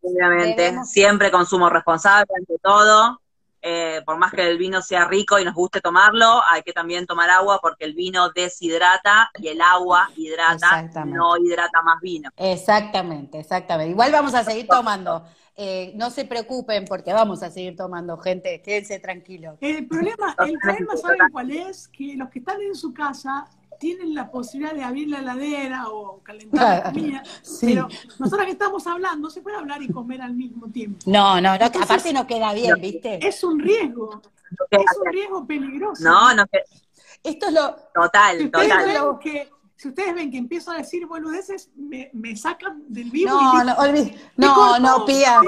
obviamente. 0.00 0.84
Siempre 0.84 1.30
consumo 1.30 1.68
responsable 1.68 2.26
ante 2.38 2.54
todo. 2.62 3.20
Eh, 3.62 4.02
por 4.04 4.18
más 4.18 4.32
que 4.32 4.46
el 4.46 4.58
vino 4.58 4.80
sea 4.82 5.06
rico 5.06 5.38
y 5.38 5.44
nos 5.44 5.54
guste 5.54 5.80
tomarlo, 5.80 6.40
hay 6.50 6.62
que 6.62 6.72
también 6.72 7.06
tomar 7.06 7.30
agua 7.30 7.58
porque 7.60 7.84
el 7.84 7.94
vino 7.94 8.30
deshidrata 8.30 9.30
y 9.38 9.48
el 9.48 9.60
agua 9.60 10.08
hidrata, 10.16 10.88
no 11.04 11.36
hidrata 11.36 11.82
más 11.82 12.00
vino. 12.00 12.30
Exactamente, 12.36 13.40
exactamente. 13.40 13.90
Igual 13.90 14.12
vamos 14.12 14.34
a 14.34 14.44
seguir 14.44 14.66
tomando. 14.66 15.24
Eh, 15.58 15.92
no 15.96 16.10
se 16.10 16.26
preocupen 16.26 16.84
porque 16.84 17.14
vamos 17.14 17.42
a 17.42 17.50
seguir 17.50 17.74
tomando, 17.74 18.18
gente, 18.18 18.60
quédense 18.60 18.98
tranquilos. 18.98 19.56
El 19.62 19.88
problema, 19.88 20.36
el 20.46 20.58
problema 20.58 20.96
¿saben 20.98 21.30
cuál 21.32 21.50
es? 21.50 21.88
Que 21.88 22.14
los 22.14 22.28
que 22.28 22.40
están 22.40 22.60
en 22.60 22.74
su 22.74 22.92
casa 22.92 23.48
tienen 23.78 24.14
la 24.14 24.30
posibilidad 24.30 24.74
de 24.74 24.82
abrir 24.82 25.08
la 25.08 25.18
heladera 25.18 25.88
o 25.88 26.20
calentar 26.22 26.84
la 26.84 26.92
comida, 26.92 27.22
pero 27.60 27.88
nosotros 28.18 28.46
que 28.46 28.52
estamos 28.52 28.86
hablando, 28.86 29.30
se 29.30 29.40
puede 29.40 29.56
hablar 29.56 29.82
y 29.82 29.88
comer 29.88 30.22
al 30.22 30.34
mismo 30.34 30.68
tiempo. 30.68 30.98
No, 31.06 31.40
no, 31.40 31.56
no 31.56 31.64
aparte 31.64 32.12
no 32.12 32.26
queda 32.26 32.52
bien, 32.52 32.80
¿viste? 32.80 33.26
Es 33.26 33.42
un 33.44 33.58
riesgo, 33.58 34.22
es 34.70 34.98
un 35.00 35.12
riesgo 35.12 35.46
peligroso. 35.46 36.02
No, 36.02 36.34
no. 36.34 36.44
Esto 37.22 37.46
es 37.46 37.52
lo... 37.52 37.74
Total, 37.92 38.50
total. 38.50 39.18
Que, 39.20 39.48
si 39.76 39.88
ustedes 39.88 40.14
ven 40.14 40.30
que 40.30 40.38
empiezo 40.38 40.70
a 40.70 40.76
decir 40.76 41.06
boludeces, 41.06 41.70
me, 41.76 42.08
me 42.14 42.34
sacan 42.34 42.82
del 42.88 43.10
vivo. 43.10 43.30
No, 43.30 43.62
no, 43.62 43.76
no, 44.36 44.78
no, 44.78 45.04
Pía. 45.04 45.38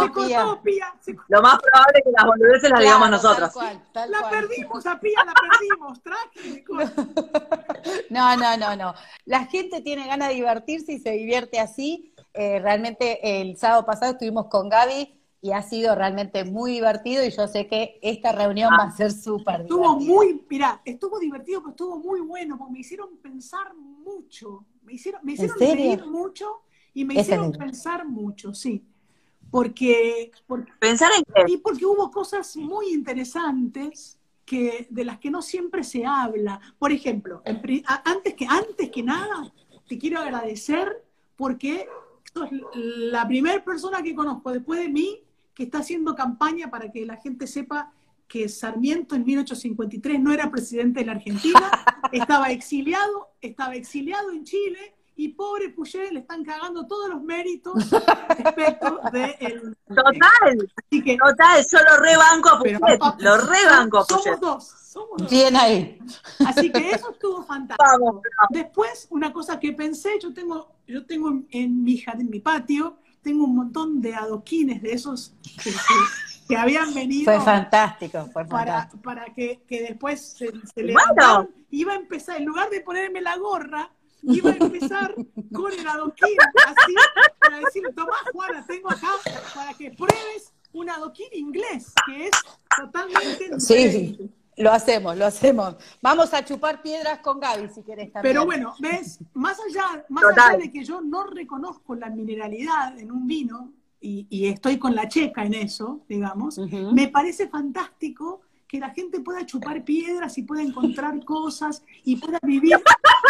se 0.00 0.12
cortó, 0.12 0.62
Pía. 0.62 0.94
Lo 1.28 1.42
más 1.42 1.58
probable 1.60 1.98
es 1.98 2.04
que 2.04 2.10
las 2.12 2.24
boludeces 2.24 2.70
las 2.70 2.80
digamos 2.80 3.10
nosotros. 3.10 3.52
la 3.94 4.30
perdimos 4.30 4.86
a 4.86 5.00
Pía, 5.00 5.24
la 5.24 5.34
perdimos. 5.34 6.00
no, 8.10 8.36
no, 8.36 8.56
no, 8.56 8.76
no. 8.76 8.94
La 9.24 9.46
gente 9.46 9.80
tiene 9.80 10.06
ganas 10.06 10.28
de 10.28 10.34
divertirse 10.34 10.92
y 10.92 11.00
se 11.00 11.10
divierte 11.10 11.58
así. 11.58 12.14
Eh, 12.34 12.60
realmente 12.60 13.40
el 13.40 13.56
sábado 13.58 13.84
pasado 13.84 14.12
estuvimos 14.12 14.46
con 14.46 14.68
Gaby 14.68 15.21
y 15.44 15.50
ha 15.50 15.60
sido 15.60 15.96
realmente 15.96 16.44
muy 16.44 16.70
divertido 16.70 17.24
y 17.26 17.30
yo 17.30 17.48
sé 17.48 17.66
que 17.66 17.98
esta 18.00 18.30
reunión 18.30 18.70
va 18.72 18.84
a 18.84 18.86
ah. 18.86 18.96
ser 18.96 19.10
súper 19.10 19.64
divertida. 19.64 19.76
Estuvo 19.84 20.00
muy, 20.00 20.46
mira, 20.48 20.80
estuvo 20.84 21.18
divertido, 21.18 21.60
pero 21.60 21.70
estuvo 21.72 21.98
muy 21.98 22.20
bueno, 22.20 22.56
porque 22.56 22.72
me 22.72 22.78
hicieron 22.78 23.16
pensar 23.16 23.74
mucho, 23.74 24.64
me 24.84 24.92
hicieron, 24.94 25.20
me 25.24 25.32
hicieron 25.32 25.58
reír 25.58 26.06
mucho 26.06 26.62
y 26.94 27.04
me 27.04 27.14
hicieron 27.14 27.50
pensar 27.50 28.06
mucho, 28.06 28.54
sí. 28.54 28.86
Porque, 29.50 30.30
¿Pensar 30.78 31.10
en 31.16 31.24
qué? 31.24 31.52
Y 31.52 31.56
porque 31.58 31.84
hubo 31.84 32.10
cosas 32.10 32.56
muy 32.56 32.90
interesantes 32.90 34.18
que, 34.46 34.86
de 34.90 35.04
las 35.04 35.18
que 35.18 35.30
no 35.30 35.42
siempre 35.42 35.82
se 35.82 36.06
habla. 36.06 36.60
Por 36.78 36.92
ejemplo, 36.92 37.42
antes, 37.44 38.34
que, 38.34 38.46
antes 38.46 38.90
que 38.90 39.02
nada, 39.02 39.52
te 39.88 39.98
quiero 39.98 40.20
agradecer 40.20 41.04
porque 41.36 41.86
sos 42.32 42.48
la 42.74 43.26
primera 43.26 43.62
persona 43.62 44.02
que 44.02 44.14
conozco 44.14 44.52
después 44.52 44.80
de 44.80 44.88
mí 44.88 45.22
que 45.54 45.64
está 45.64 45.78
haciendo 45.78 46.14
campaña 46.14 46.70
para 46.70 46.90
que 46.90 47.04
la 47.06 47.16
gente 47.16 47.46
sepa 47.46 47.92
que 48.26 48.48
Sarmiento 48.48 49.14
en 49.14 49.24
1853 49.24 50.20
no 50.20 50.32
era 50.32 50.50
presidente 50.50 51.00
de 51.00 51.06
la 51.06 51.12
Argentina, 51.12 51.70
estaba 52.12 52.50
exiliado, 52.50 53.28
estaba 53.40 53.74
exiliado 53.74 54.30
en 54.30 54.44
Chile 54.44 54.94
y 55.16 55.28
pobre 55.28 55.68
Puché 55.68 56.10
le 56.10 56.20
están 56.20 56.42
cagando 56.42 56.86
todos 56.86 57.10
los 57.10 57.22
méritos 57.22 57.74
respecto 58.38 59.00
de 59.12 59.36
el, 59.40 59.76
Total, 59.86 60.56
total, 61.18 61.66
yo 61.70 61.78
lo 61.78 61.96
rebanco 62.02 62.48
a 62.48 62.58
Puché, 62.58 62.98
lo 63.18 63.36
rebanco 63.36 63.98
a. 63.98 64.04
Somos 64.04 64.40
dos, 64.40 64.64
somos 64.64 65.18
dos. 65.18 65.30
Bien 65.30 65.54
ahí. 65.54 65.98
Así 66.46 66.72
que 66.72 66.90
eso 66.90 67.10
estuvo 67.10 67.42
fantástico. 67.42 68.22
Después, 68.50 69.06
una 69.10 69.32
cosa 69.32 69.60
que 69.60 69.72
pensé, 69.72 70.18
yo 70.20 70.32
tengo, 70.32 70.72
yo 70.86 71.04
tengo 71.04 71.28
en, 71.50 71.84
mi, 71.84 72.02
en 72.06 72.30
mi 72.30 72.40
patio, 72.40 72.96
tengo 73.22 73.44
un 73.44 73.54
montón 73.54 74.00
de 74.00 74.14
adoquines 74.14 74.82
de 74.82 74.92
esos 74.92 75.34
que 76.48 76.56
habían 76.56 76.92
venido. 76.92 77.32
Fue 77.32 77.40
fantástico, 77.40 78.28
fue 78.32 78.44
para, 78.44 78.90
Para 79.02 79.26
que, 79.26 79.62
después 79.68 80.36
se, 80.36 80.52
le 80.82 80.94
iba 81.70 81.92
a 81.92 81.96
empezar, 81.96 82.38
en 82.38 82.44
lugar 82.44 82.68
de 82.70 82.80
ponerme 82.80 83.20
la 83.20 83.36
gorra, 83.36 83.90
iba 84.22 84.50
a 84.50 84.56
empezar 84.56 85.14
con 85.52 85.72
el 85.72 85.86
adoquín, 85.86 86.36
así, 86.66 86.94
para 87.38 87.58
decir, 87.60 87.82
tomá 87.94 88.16
Juana, 88.32 88.64
tengo 88.66 88.90
acá 88.90 89.08
para 89.54 89.74
que 89.74 89.90
pruebes 89.92 90.52
un 90.72 90.90
adoquín 90.90 91.28
inglés, 91.32 91.92
que 92.06 92.26
es 92.26 92.32
totalmente 92.76 93.60
Sí, 93.60 94.30
lo 94.56 94.72
hacemos, 94.72 95.16
lo 95.16 95.26
hacemos. 95.26 95.76
Vamos 96.00 96.32
a 96.34 96.44
chupar 96.44 96.82
piedras 96.82 97.20
con 97.20 97.40
Gaby, 97.40 97.68
si 97.68 97.82
querés 97.82 98.12
también. 98.12 98.34
Pero 98.34 98.44
bueno, 98.44 98.74
ves, 98.78 99.18
más 99.34 99.58
allá, 99.60 100.04
más 100.08 100.24
allá 100.24 100.58
de 100.58 100.70
que 100.70 100.84
yo 100.84 101.00
no 101.00 101.24
reconozco 101.24 101.94
la 101.94 102.10
mineralidad 102.10 102.98
en 102.98 103.10
un 103.10 103.26
vino, 103.26 103.72
y, 104.04 104.46
estoy 104.46 104.78
con 104.78 104.94
la 104.96 105.08
checa 105.08 105.44
en 105.44 105.54
eso, 105.54 106.04
digamos, 106.08 106.58
me 106.92 107.06
parece 107.08 107.48
fantástico 107.48 108.40
que 108.66 108.80
la 108.80 108.90
gente 108.90 109.20
pueda 109.20 109.44
chupar 109.44 109.84
piedras 109.84 110.38
y 110.38 110.42
pueda 110.42 110.62
encontrar 110.62 111.22
cosas 111.24 111.84
y 112.04 112.16
pueda 112.16 112.38
vivir 112.42 112.74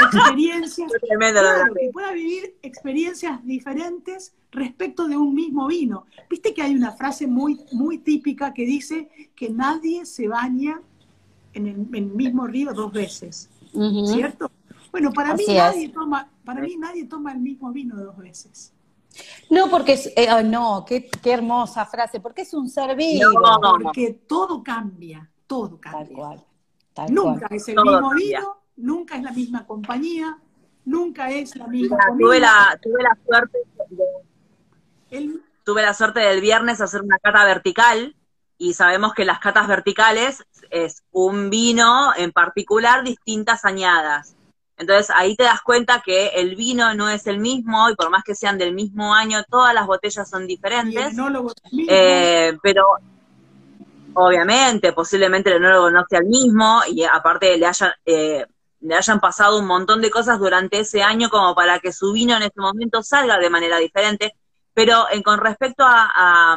experiencias, 0.04 0.90
que 0.92 1.90
pueda 1.92 2.12
vivir 2.12 2.56
experiencias 2.62 3.44
diferentes 3.44 4.34
respecto 4.52 5.08
de 5.08 5.16
un 5.16 5.34
mismo 5.34 5.66
vino. 5.66 6.06
Viste 6.30 6.54
que 6.54 6.62
hay 6.62 6.74
una 6.74 6.92
frase 6.92 7.26
muy, 7.26 7.60
muy 7.72 7.98
típica 7.98 8.54
que 8.54 8.64
dice 8.64 9.10
que 9.34 9.50
nadie 9.50 10.06
se 10.06 10.28
baña 10.28 10.80
en 11.54 11.66
el, 11.66 12.06
mismo 12.06 12.46
río 12.46 12.72
dos 12.72 12.92
veces, 12.92 13.50
¿cierto? 14.06 14.50
Bueno, 14.90 15.10
para 15.12 15.34
mí, 15.34 15.44
nadie 15.48 15.88
toma, 15.88 16.28
para 16.44 16.60
mí 16.60 16.76
nadie 16.76 17.06
toma 17.06 17.32
el 17.32 17.38
mismo 17.38 17.72
vino 17.72 17.96
dos 17.96 18.16
veces. 18.16 18.72
No, 19.50 19.68
porque 19.68 19.92
es, 19.94 20.12
eh, 20.16 20.42
no, 20.44 20.84
qué, 20.86 21.10
hermosa 21.24 21.86
frase, 21.86 22.20
porque 22.20 22.42
es 22.42 22.54
un 22.54 22.68
ser 22.68 22.96
vivo. 22.96 23.32
No, 23.32 23.78
porque 23.82 24.20
todo 24.26 24.62
cambia, 24.62 25.28
todo 25.46 25.78
cambia. 25.80 26.36
nunca 27.08 27.46
es 27.50 27.68
el 27.68 27.76
mismo 27.76 28.10
vino, 28.10 28.56
nunca 28.76 29.16
es 29.16 29.22
la 29.22 29.32
misma 29.32 29.66
compañía, 29.66 30.38
nunca 30.84 31.30
es 31.30 31.56
la 31.56 31.66
misma 31.66 31.98
Tuve 32.18 32.40
la, 32.40 32.78
tuve 32.82 33.02
la 33.02 33.18
suerte 33.26 33.58
tuve 35.64 35.82
la 35.82 35.94
suerte 35.94 36.20
del 36.20 36.40
viernes 36.40 36.80
hacer 36.80 37.02
una 37.02 37.18
cata 37.18 37.44
vertical 37.44 38.16
y 38.58 38.74
sabemos 38.74 39.14
que 39.14 39.24
las 39.24 39.38
catas 39.38 39.68
verticales 39.68 40.44
es 40.72 41.02
un 41.12 41.50
vino 41.50 42.12
en 42.16 42.32
particular 42.32 43.04
distintas 43.04 43.64
añadas. 43.64 44.34
Entonces 44.76 45.10
ahí 45.14 45.36
te 45.36 45.44
das 45.44 45.60
cuenta 45.62 46.02
que 46.04 46.28
el 46.28 46.56
vino 46.56 46.94
no 46.94 47.08
es 47.08 47.26
el 47.26 47.38
mismo 47.38 47.88
y 47.90 47.94
por 47.94 48.10
más 48.10 48.24
que 48.24 48.34
sean 48.34 48.58
del 48.58 48.74
mismo 48.74 49.14
año, 49.14 49.44
todas 49.48 49.74
las 49.74 49.86
botellas 49.86 50.28
son 50.28 50.46
diferentes. 50.46 51.14
Eh, 51.88 52.56
pero 52.62 52.84
obviamente, 54.14 54.92
posiblemente 54.92 55.50
el 55.50 55.56
enólogo 55.56 55.90
no 55.90 56.04
sea 56.08 56.20
el 56.20 56.26
mismo 56.26 56.80
y 56.88 57.04
aparte 57.04 57.56
le 57.56 57.66
hayan, 57.66 57.92
eh, 58.04 58.46
le 58.80 58.94
hayan 58.94 59.20
pasado 59.20 59.58
un 59.58 59.66
montón 59.66 60.00
de 60.00 60.10
cosas 60.10 60.38
durante 60.38 60.80
ese 60.80 61.02
año 61.02 61.28
como 61.28 61.54
para 61.54 61.78
que 61.78 61.92
su 61.92 62.12
vino 62.12 62.36
en 62.36 62.42
ese 62.42 62.60
momento 62.60 63.02
salga 63.02 63.38
de 63.38 63.50
manera 63.50 63.78
diferente. 63.78 64.34
Pero 64.74 65.06
en, 65.10 65.22
con 65.22 65.38
respecto 65.38 65.84
a, 65.86 66.56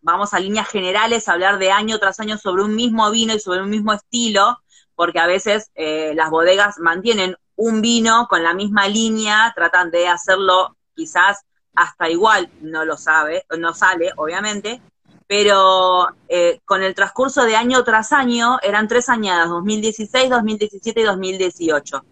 vamos 0.00 0.32
a 0.32 0.40
líneas 0.40 0.68
generales, 0.68 1.28
hablar 1.28 1.58
de 1.58 1.70
año 1.70 1.98
tras 1.98 2.20
año 2.20 2.38
sobre 2.38 2.62
un 2.62 2.74
mismo 2.74 3.10
vino 3.10 3.34
y 3.34 3.40
sobre 3.40 3.62
un 3.62 3.70
mismo 3.70 3.92
estilo, 3.92 4.58
porque 4.94 5.18
a 5.18 5.26
veces 5.26 5.70
eh, 5.74 6.12
las 6.14 6.30
bodegas 6.30 6.78
mantienen 6.78 7.36
un 7.56 7.82
vino 7.82 8.26
con 8.28 8.42
la 8.42 8.54
misma 8.54 8.88
línea, 8.88 9.52
tratan 9.54 9.90
de 9.90 10.08
hacerlo 10.08 10.76
quizás 10.94 11.42
hasta 11.74 12.08
igual, 12.08 12.50
no 12.60 12.84
lo 12.84 12.96
sabe, 12.96 13.44
no 13.58 13.74
sale, 13.74 14.10
obviamente, 14.16 14.80
pero 15.26 16.08
eh, 16.28 16.60
con 16.64 16.82
el 16.82 16.94
transcurso 16.94 17.44
de 17.44 17.56
año 17.56 17.84
tras 17.84 18.12
año 18.12 18.58
eran 18.62 18.88
tres 18.88 19.08
añadas, 19.08 19.48
2016, 19.50 20.30
2017 20.30 21.00
y 21.00 21.04
2018. 21.04 22.04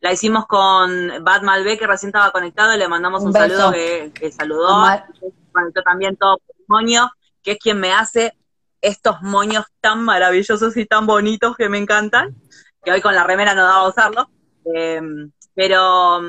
La 0.00 0.12
hicimos 0.12 0.46
con 0.46 1.24
Bad 1.24 1.42
Malbec, 1.42 1.78
que 1.78 1.86
recién 1.86 2.08
estaba 2.08 2.30
conectado, 2.30 2.76
le 2.76 2.88
mandamos 2.88 3.22
un, 3.22 3.32
saludo 3.32 3.70
que, 3.72 4.32
saludó, 4.32 4.84
conectó 5.52 5.82
también 5.82 6.16
todo 6.16 6.38
patrimonio, 6.38 7.10
que 7.42 7.52
es 7.52 7.58
quien 7.58 7.78
me 7.78 7.92
hace 7.92 8.34
estos 8.80 9.20
moños 9.20 9.66
tan 9.80 10.02
maravillosos 10.02 10.76
y 10.76 10.86
tan 10.86 11.06
bonitos 11.06 11.54
que 11.56 11.68
me 11.68 11.78
encantan, 11.78 12.34
que 12.82 12.92
hoy 12.92 13.02
con 13.02 13.14
la 13.14 13.24
remera 13.24 13.54
no 13.54 13.62
daba 13.62 13.82
a 13.82 13.88
usarlo, 13.88 14.30
em, 14.64 15.30
pero 15.54 16.20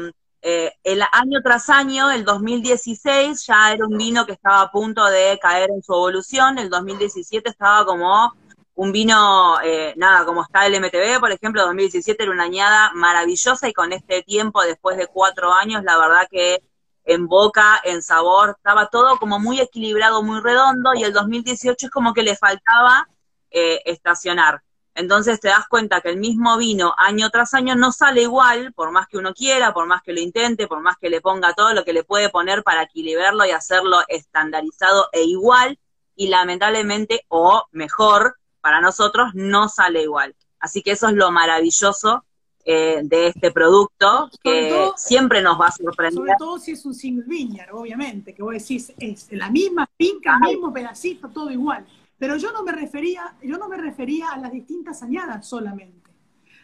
eh, 0.41 0.73
el 0.83 1.01
año 1.11 1.39
tras 1.41 1.69
año, 1.69 2.11
el 2.11 2.25
2016 2.25 3.45
ya 3.45 3.71
era 3.71 3.85
un 3.85 3.97
vino 3.97 4.25
que 4.25 4.33
estaba 4.33 4.61
a 4.61 4.71
punto 4.71 5.05
de 5.05 5.39
caer 5.41 5.69
en 5.69 5.81
su 5.81 5.93
evolución, 5.93 6.57
el 6.57 6.69
2017 6.69 7.49
estaba 7.49 7.85
como 7.85 8.33
un 8.75 8.91
vino, 8.91 9.59
eh, 9.61 9.93
nada, 9.97 10.25
como 10.25 10.43
está 10.43 10.65
el 10.65 10.75
MTV, 10.75 11.19
por 11.19 11.31
ejemplo, 11.31 11.63
2017 11.63 12.23
era 12.23 12.31
una 12.31 12.43
añada 12.43 12.91
maravillosa 12.93 13.67
y 13.67 13.73
con 13.73 13.93
este 13.93 14.23
tiempo, 14.23 14.61
después 14.63 14.97
de 14.97 15.07
cuatro 15.07 15.53
años, 15.53 15.83
la 15.83 15.97
verdad 15.97 16.27
que 16.29 16.63
en 17.03 17.27
boca, 17.27 17.81
en 17.83 18.01
sabor, 18.01 18.55
estaba 18.57 18.87
todo 18.87 19.17
como 19.17 19.39
muy 19.39 19.59
equilibrado, 19.59 20.23
muy 20.23 20.39
redondo, 20.39 20.93
y 20.93 21.03
el 21.03 21.13
2018 21.13 21.87
es 21.87 21.91
como 21.91 22.13
que 22.13 22.23
le 22.23 22.35
faltaba 22.35 23.07
eh, 23.49 23.81
estacionar. 23.85 24.61
Entonces 24.93 25.39
te 25.39 25.47
das 25.47 25.67
cuenta 25.69 26.01
que 26.01 26.09
el 26.09 26.17
mismo 26.17 26.57
vino 26.57 26.93
año 26.97 27.29
tras 27.29 27.53
año 27.53 27.75
no 27.75 27.91
sale 27.91 28.21
igual, 28.23 28.73
por 28.73 28.91
más 28.91 29.07
que 29.07 29.17
uno 29.17 29.33
quiera, 29.33 29.73
por 29.73 29.87
más 29.87 30.01
que 30.01 30.13
lo 30.13 30.19
intente, 30.19 30.67
por 30.67 30.81
más 30.81 30.97
que 30.97 31.09
le 31.09 31.21
ponga 31.21 31.53
todo 31.53 31.73
lo 31.73 31.85
que 31.85 31.93
le 31.93 32.03
puede 32.03 32.29
poner 32.29 32.63
para 32.63 32.83
equilibrarlo 32.83 33.45
y 33.45 33.51
hacerlo 33.51 34.01
estandarizado 34.07 35.07
e 35.13 35.23
igual, 35.23 35.79
y 36.15 36.27
lamentablemente, 36.27 37.25
o 37.29 37.63
mejor, 37.71 38.35
para 38.61 38.81
nosotros 38.81 39.31
no 39.33 39.67
sale 39.67 40.03
igual. 40.03 40.35
Así 40.59 40.81
que 40.81 40.91
eso 40.91 41.09
es 41.09 41.15
lo 41.15 41.31
maravilloso 41.31 42.23
eh, 42.63 43.01
de 43.03 43.27
este 43.27 43.51
producto 43.51 44.29
que 44.43 44.91
siempre 44.95 45.41
nos 45.41 45.59
va 45.59 45.67
a 45.67 45.71
sorprender. 45.71 46.13
Sobre 46.13 46.35
todo 46.37 46.59
si 46.59 46.71
es 46.71 46.85
un 46.85 46.93
single 46.93 47.25
vineyard, 47.27 47.73
obviamente, 47.73 48.35
que 48.35 48.43
vos 48.43 48.53
decís, 48.53 48.93
es 48.99 49.27
la 49.31 49.49
misma 49.49 49.89
finca, 49.97 50.37
el 50.43 50.51
mismo 50.51 50.71
pedacito, 50.71 51.29
todo 51.29 51.49
igual. 51.49 51.85
Pero 52.19 52.37
yo 52.37 52.51
no 52.51 52.61
me 52.61 52.71
refería, 52.71 53.35
yo 53.41 53.57
no 53.57 53.67
me 53.67 53.77
refería 53.77 54.29
a 54.29 54.37
las 54.37 54.51
distintas 54.51 55.01
añadas 55.01 55.47
solamente. 55.47 56.11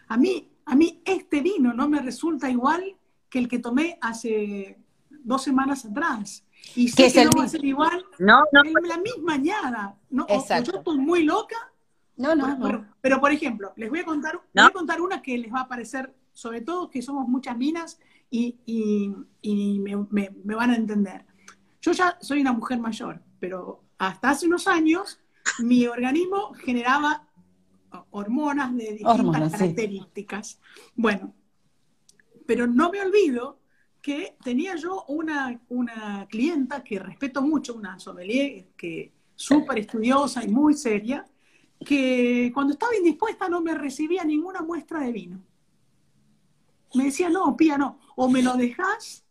A 0.08 0.18
mí, 0.18 0.48
a 0.66 0.76
mí 0.76 1.02
este 1.04 1.42
vino 1.42 1.74
no 1.74 1.90
me 1.90 2.00
resulta 2.00 2.48
igual 2.48 2.96
que 3.28 3.40
el 3.40 3.48
que 3.48 3.58
tomé 3.58 3.98
hace 4.00 4.78
dos 5.10 5.42
semanas 5.42 5.84
atrás. 5.84 6.44
Y 6.76 6.90
sé 6.90 7.12
que 7.12 7.26
no 7.26 7.32
va 7.38 7.46
a 7.46 7.50
ser 7.50 7.66
igual 7.66 8.06
no, 8.20 8.44
no. 8.52 8.62
la 8.88 8.98
misma 8.98 9.34
añada. 9.34 9.96
No, 10.12 10.28
yo 10.28 10.78
estoy 10.78 10.98
muy 11.00 11.24
loca 11.24 11.72
no, 12.18 12.36
no, 12.36 12.86
Pero, 13.02 13.20
por 13.20 13.32
ejemplo, 13.32 13.74
les 13.76 13.90
voy 13.90 14.00
a 14.00 14.06
contar, 14.06 14.42
voy 14.54 14.66
a 14.66 14.70
contar 14.70 15.02
una 15.02 15.22
que 15.22 15.38
les 15.38 15.54
va 15.54 15.62
a 15.62 15.68
parecer, 15.68 16.14
sobre 16.34 16.62
todo 16.62 16.90
que 16.90 17.02
somos 17.02 17.28
muchas 17.28 17.58
minas 17.58 18.00
y, 18.30 19.14
me, 19.80 20.56
van 20.56 20.72
a 20.72 20.76
entender. 20.76 21.26
Yo 21.82 21.92
ya 21.92 22.18
soy 22.20 22.42
una 22.42 22.54
mujer 22.54 22.80
mayor, 22.80 23.22
pero 23.40 23.84
hasta 23.98 24.32
hace 24.32 24.48
unos 24.48 24.68
años 24.68 25.20
mi 25.60 25.86
organismo 25.88 26.54
generaba 26.54 27.28
hormonas 28.12 28.76
de 28.76 28.94
distintas 28.94 29.52
características. 29.52 30.60
Bueno, 30.96 31.34
pero 32.46 32.68
no 32.68 32.92
me 32.92 33.02
olvido 33.02 33.60
que 34.02 34.38
tenía 34.44 34.76
yo 34.76 35.04
una, 35.08 35.60
una 35.70 36.28
clienta 36.30 36.84
que 36.84 37.00
respeto 37.00 37.42
mucho, 37.42 37.76
una 37.76 38.00
sommelier 38.00 38.68
que 38.76 39.14
súper 39.36 39.80
estudiosa 39.80 40.44
y 40.44 40.48
muy 40.48 40.74
seria, 40.74 41.26
que 41.86 42.52
cuando 42.54 42.74
estaba 42.74 42.96
indispuesta 42.96 43.50
no 43.50 43.62
me 43.62 43.74
recibía 43.74 44.24
ninguna 44.24 44.62
muestra 44.62 45.00
de 45.00 45.12
vino. 45.12 45.40
Me 46.94 47.06
decía, 47.06 47.30
no, 47.30 47.56
Pía, 47.56 47.78
no, 47.78 48.00
o 48.16 48.30
me 48.30 48.42
lo 48.42 48.56
dejas 48.56 49.24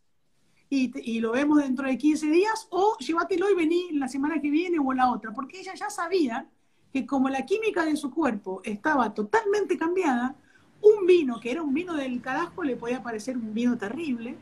y, 0.69 1.19
lo 1.19 1.31
vemos 1.31 1.59
dentro 1.59 1.87
de 1.87 1.97
15 1.97 2.27
días, 2.27 2.67
o 2.69 2.97
llévatelo 2.99 3.49
y 3.49 3.55
vení 3.55 3.91
la 3.93 4.07
semana 4.07 4.41
que 4.41 4.49
viene 4.49 4.77
o 4.79 4.93
la 4.93 5.11
otra, 5.11 5.33
porque 5.33 5.59
ella 5.59 5.73
ya 5.75 5.89
sabía 5.89 6.47
que 6.91 7.05
como 7.05 7.29
la 7.29 7.45
química 7.45 7.85
de 7.85 7.95
su 7.95 8.11
cuerpo 8.11 8.61
estaba 8.63 9.13
totalmente 9.13 9.77
cambiada, 9.77 10.35
un 10.81 11.05
vino 11.05 11.39
que 11.39 11.51
era 11.51 11.61
un 11.61 11.73
vino 11.73 11.95
del 11.95 12.21
carajo 12.21 12.63
le 12.63 12.75
podía 12.75 13.01
parecer 13.01 13.37
un 13.37 13.53
vino 13.53 13.77
terrible. 13.77 14.37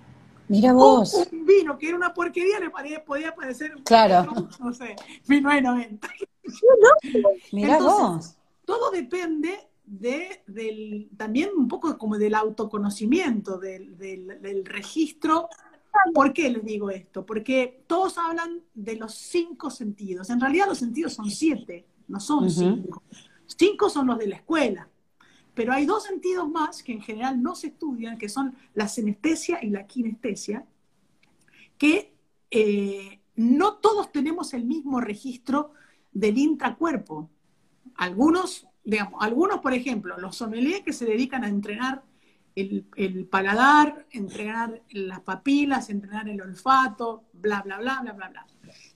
Mira 0.47 0.73
vos. 0.73 1.13
un 1.31 1.45
vino 1.45 1.77
que 1.77 1.87
era 1.87 1.97
una 1.97 2.13
porquería 2.13 2.59
le 2.59 2.69
podía 2.99 3.33
parecer 3.33 3.73
claro. 3.83 4.47
no 4.59 4.73
sé, 4.73 4.95
vino 5.27 5.49
de 5.49 5.61
90. 5.61 6.07
Mira 7.51 7.79
vos. 7.79 8.35
todo 8.65 8.91
depende 8.91 9.57
de, 9.85 10.41
del, 10.47 11.09
también 11.15 11.49
un 11.55 11.67
poco 11.67 11.97
como 11.97 12.17
del 12.17 12.35
autoconocimiento, 12.35 13.57
del, 13.57 13.97
del, 13.97 14.65
registro. 14.65 15.49
¿Por 16.13 16.33
qué 16.33 16.49
les 16.49 16.65
digo 16.65 16.89
esto? 16.89 17.25
Porque 17.25 17.83
todos 17.87 18.17
hablan 18.17 18.61
de 18.73 18.95
los 18.95 19.13
cinco 19.15 19.69
sentidos. 19.69 20.29
En 20.29 20.41
realidad 20.41 20.67
los 20.67 20.79
sentidos 20.79 21.13
son 21.13 21.29
siete, 21.29 21.85
no 22.07 22.19
son 22.19 22.49
cinco. 22.49 23.03
Cinco 23.45 23.89
son 23.89 24.07
los 24.07 24.17
de 24.17 24.27
la 24.27 24.35
escuela. 24.37 24.89
Pero 25.53 25.71
hay 25.71 25.85
dos 25.85 26.03
sentidos 26.03 26.49
más 26.49 26.83
que 26.83 26.91
en 26.91 27.01
general 27.01 27.41
no 27.41 27.55
se 27.55 27.67
estudian, 27.67 28.17
que 28.17 28.27
son 28.27 28.55
la 28.73 28.89
senestesia 28.89 29.59
y 29.63 29.69
la 29.69 29.87
kinestesia, 29.87 30.65
que 31.77 32.13
eh, 32.51 33.21
no 33.35 33.75
todos 33.75 34.11
tenemos 34.11 34.53
el 34.53 34.65
mismo 34.65 34.99
registro 34.99 35.71
del 36.15 36.37
intracuerpo. 36.37 37.29
Algunos, 37.97 38.67
digamos, 38.83 39.21
algunos, 39.21 39.59
por 39.59 39.73
ejemplo, 39.73 40.17
los 40.17 40.35
sommeliers 40.37 40.81
que 40.81 40.93
se 40.93 41.05
dedican 41.05 41.43
a 41.43 41.49
entrenar 41.49 42.03
el, 42.55 43.27
paladar, 43.29 44.07
entrenar 44.11 44.81
las 44.91 45.19
papilas, 45.19 45.89
entrenar 45.89 46.29
el 46.29 46.41
olfato, 46.41 47.25
bla, 47.33 47.61
bla, 47.61 47.77
bla, 47.77 47.99
bla, 48.01 48.13
bla, 48.13 48.29
bla. 48.29 48.45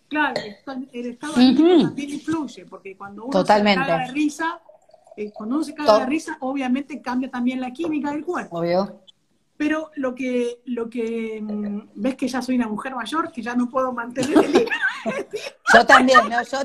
Claro, 0.08 0.42
el 0.42 1.06
estado 1.06 1.36
de 1.36 1.54
también 1.86 2.10
influye, 2.10 2.66
porque 2.66 2.96
cuando 2.98 3.26
uno 3.26 3.46
se 3.46 3.46
caga 3.46 3.98
de 4.00 4.12
risa, 4.12 4.60
eh, 5.18 5.32
cuando 5.32 5.58
uno 5.58 5.66
se 5.66 5.76
caga 5.76 6.00
de 6.00 6.06
risa, 6.06 6.38
obviamente 6.40 7.02
cambia 7.02 7.30
también 7.30 7.60
la 7.60 7.72
química 7.72 8.12
del 8.12 8.24
cuerpo. 8.24 8.60
Obvio. 8.60 9.04
Pero 9.60 9.92
lo 9.96 10.16
que, 10.16 10.62
lo 10.68 10.90
que 10.90 11.42
mm, 11.42 11.90
ves 11.96 12.16
que 12.16 12.30
ya 12.30 12.42
soy 12.42 12.56
una 12.56 12.70
mujer 12.70 12.96
mayor, 12.96 13.30
que 13.30 13.42
ya 13.42 13.56
no 13.56 13.70
puedo 13.70 13.92
mantener 13.92 14.46
el 14.46 14.70
Yo 15.74 15.86
también, 15.86 16.30
no, 16.30 16.42
yo 16.44 16.60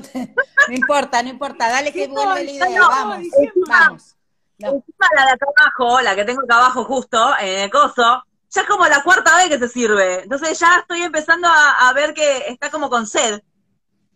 no 0.69 0.73
importa, 0.73 1.21
no 1.21 1.27
importa, 1.27 1.67
dale 1.67 1.91
que 1.91 2.07
vuelva 2.07 2.39
el 2.39 2.51
idea, 2.51 2.79
vamos, 2.79 3.27
vamos. 3.67 4.15
Encima 4.57 5.07
la 5.13 5.25
de 5.25 5.31
acá 5.31 5.45
abajo, 5.57 5.99
la 5.99 6.15
que 6.15 6.23
tengo 6.23 6.43
acá 6.43 6.55
abajo 6.55 6.85
justo, 6.85 7.37
en 7.41 7.63
el 7.63 7.69
coso, 7.69 8.23
ya 8.49 8.61
es 8.61 8.67
como 8.67 8.87
la 8.87 9.03
cuarta 9.03 9.35
vez 9.35 9.49
que 9.49 9.59
se 9.59 9.67
sirve. 9.67 10.23
Entonces 10.23 10.57
ya 10.57 10.77
estoy 10.77 11.01
empezando 11.01 11.49
a, 11.49 11.91
ver 11.91 12.13
que 12.13 12.47
está 12.47 12.71
como 12.71 12.89
con 12.89 13.05
sed. 13.05 13.41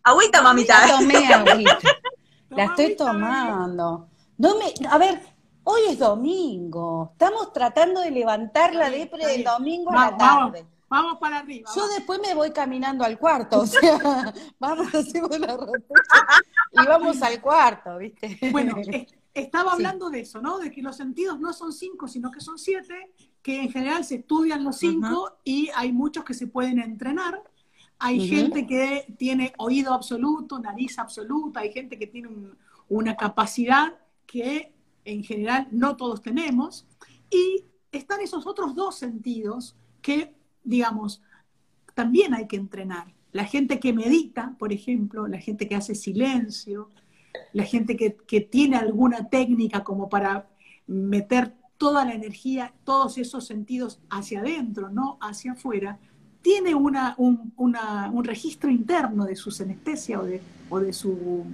Agüita, 0.02 0.40
mamita. 0.40 0.86
La 0.86 0.96
tomé 0.96 1.34
agüita. 1.34 1.78
La 2.48 2.64
estoy 2.64 2.96
tomando. 2.96 4.08
No 4.38 4.56
me, 4.56 4.72
a 4.88 4.96
ver, 4.96 5.20
Hoy 5.64 5.80
es 5.90 5.98
domingo. 5.98 7.10
Estamos 7.12 7.52
tratando 7.52 8.00
de 8.00 8.10
levantar 8.10 8.74
la 8.74 8.90
depre 8.90 9.26
del 9.26 9.44
domingo 9.44 9.90
a 9.90 10.10
la 10.10 10.16
tarde. 10.16 10.66
Vamos, 10.88 11.18
para 11.18 11.38
arriba. 11.38 11.70
Yo 11.74 11.86
después 11.88 12.18
me 12.20 12.34
voy 12.34 12.50
caminando 12.50 13.04
al 13.04 13.16
cuarto, 13.16 13.60
o 13.60 13.66
sea, 13.66 14.34
vamos, 14.58 14.88
hacemos 14.94 15.38
la 15.38 15.56
y 16.72 16.86
vamos 16.86 17.22
al 17.22 17.40
cuarto, 17.40 17.98
¿viste? 17.98 18.38
Bueno, 18.50 18.74
estaba 19.34 19.72
hablando 19.72 20.10
de 20.10 20.20
eso, 20.20 20.42
¿no? 20.42 20.58
De 20.58 20.72
que 20.72 20.82
los 20.82 20.96
sentidos 20.96 21.38
no 21.38 21.52
son 21.52 21.72
cinco, 21.72 22.08
sino 22.08 22.32
que 22.32 22.40
son 22.40 22.58
siete, 22.58 23.12
que 23.40 23.62
en 23.62 23.70
general 23.70 24.04
se 24.04 24.16
estudian 24.16 24.64
los 24.64 24.78
cinco 24.78 25.38
y 25.44 25.70
hay 25.76 25.92
muchos 25.92 26.24
que 26.24 26.34
se 26.34 26.48
pueden 26.48 26.80
entrenar. 26.80 27.40
Hay 28.00 28.26
gente 28.26 28.66
que 28.66 29.14
tiene 29.16 29.52
oído 29.58 29.94
absoluto, 29.94 30.58
nariz 30.58 30.98
absoluta, 30.98 31.60
hay 31.60 31.72
gente 31.72 31.98
que 31.98 32.08
tiene 32.08 32.30
una 32.88 33.14
capacidad 33.14 33.94
que 34.26 34.74
en 35.04 35.22
general 35.24 35.68
no 35.70 35.96
todos 35.96 36.22
tenemos, 36.22 36.86
y 37.30 37.64
están 37.92 38.20
esos 38.20 38.46
otros 38.46 38.74
dos 38.74 38.96
sentidos 38.96 39.76
que, 40.02 40.34
digamos, 40.64 41.22
también 41.94 42.34
hay 42.34 42.46
que 42.46 42.56
entrenar. 42.56 43.12
La 43.32 43.44
gente 43.44 43.78
que 43.78 43.92
medita, 43.92 44.56
por 44.58 44.72
ejemplo, 44.72 45.28
la 45.28 45.38
gente 45.38 45.68
que 45.68 45.76
hace 45.76 45.94
silencio, 45.94 46.90
la 47.52 47.64
gente 47.64 47.96
que, 47.96 48.40
tiene 48.40 48.76
alguna 48.76 49.28
técnica 49.28 49.84
como 49.84 50.08
para 50.08 50.48
meter 50.86 51.54
toda 51.78 52.04
la 52.04 52.14
energía, 52.14 52.74
todos 52.84 53.18
esos 53.18 53.46
sentidos 53.46 54.00
hacia 54.10 54.40
adentro, 54.40 54.90
no 54.90 55.18
hacia 55.20 55.52
afuera, 55.52 55.98
tiene 56.42 56.74
una, 56.74 57.14
un, 57.18 58.24
registro 58.24 58.70
interno 58.70 59.24
de 59.24 59.36
su 59.36 59.50
senestesia 59.50 60.20
o 60.20 60.24
de, 60.24 60.40
o 60.68 60.80
de 60.80 60.92
su 60.92 61.44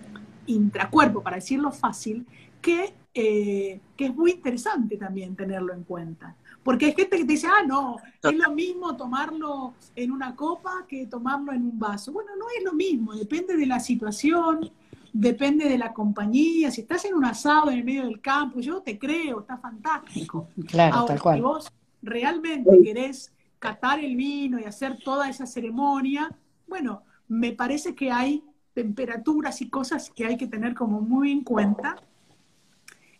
intracuerpo, 0.47 1.22
para 1.22 1.36
decirlo 1.36 1.72
fácil, 1.72 2.26
que 2.62 2.94
eh, 3.18 3.80
que 3.96 4.04
es 4.04 4.14
muy 4.14 4.32
interesante 4.32 4.98
también 4.98 5.34
tenerlo 5.34 5.72
en 5.72 5.84
cuenta. 5.84 6.36
Porque 6.62 6.84
hay 6.84 6.92
gente 6.92 7.16
que 7.16 7.24
te 7.24 7.32
dice, 7.32 7.46
ah, 7.46 7.64
no, 7.66 7.96
es 8.22 8.36
lo 8.36 8.50
mismo 8.50 8.94
tomarlo 8.94 9.72
en 9.94 10.10
una 10.10 10.36
copa 10.36 10.84
que 10.86 11.06
tomarlo 11.06 11.52
en 11.52 11.62
un 11.62 11.78
vaso. 11.78 12.12
Bueno, 12.12 12.32
no 12.38 12.44
es 12.54 12.62
lo 12.62 12.74
mismo, 12.74 13.14
depende 13.14 13.56
de 13.56 13.64
la 13.64 13.80
situación, 13.80 14.70
depende 15.14 15.66
de 15.66 15.78
la 15.78 15.94
compañía. 15.94 16.70
Si 16.70 16.82
estás 16.82 17.06
en 17.06 17.14
un 17.14 17.24
asado 17.24 17.70
en 17.70 17.78
el 17.78 17.84
medio 17.84 18.04
del 18.04 18.20
campo, 18.20 18.60
yo 18.60 18.82
te 18.82 18.98
creo, 18.98 19.40
está 19.40 19.56
fantástico. 19.56 20.48
Claro, 20.66 21.06
tal 21.06 21.22
cual. 21.22 21.36
Si 21.36 21.40
vos 21.40 21.72
realmente 22.02 22.70
querés 22.84 23.32
catar 23.58 23.98
el 23.98 24.14
vino 24.14 24.60
y 24.60 24.64
hacer 24.64 24.98
toda 25.02 25.30
esa 25.30 25.46
ceremonia, 25.46 26.36
bueno, 26.66 27.02
me 27.28 27.52
parece 27.52 27.94
que 27.94 28.10
hay 28.10 28.44
temperaturas 28.74 29.62
y 29.62 29.70
cosas 29.70 30.10
que 30.10 30.26
hay 30.26 30.36
que 30.36 30.48
tener 30.48 30.74
como 30.74 31.00
muy 31.00 31.32
en 31.32 31.42
cuenta 31.42 31.96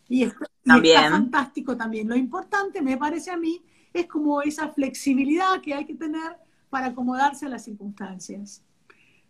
y, 0.09 0.23
está, 0.23 1.09
fantástico 1.09 1.75
también. 1.75 2.07
Lo 2.07 2.15
importante, 2.15 2.81
me 2.81 2.97
parece 2.97 3.31
a 3.31 3.37
mí, 3.37 3.61
es 3.93 4.07
como 4.07 4.41
esa 4.41 4.69
flexibilidad 4.69 5.61
que 5.61 5.73
hay 5.73 5.85
que 5.85 5.95
tener 5.95 6.37
para 6.69 6.87
acomodarse 6.87 7.45
a 7.45 7.49
las 7.49 7.63
circunstancias. 7.63 8.63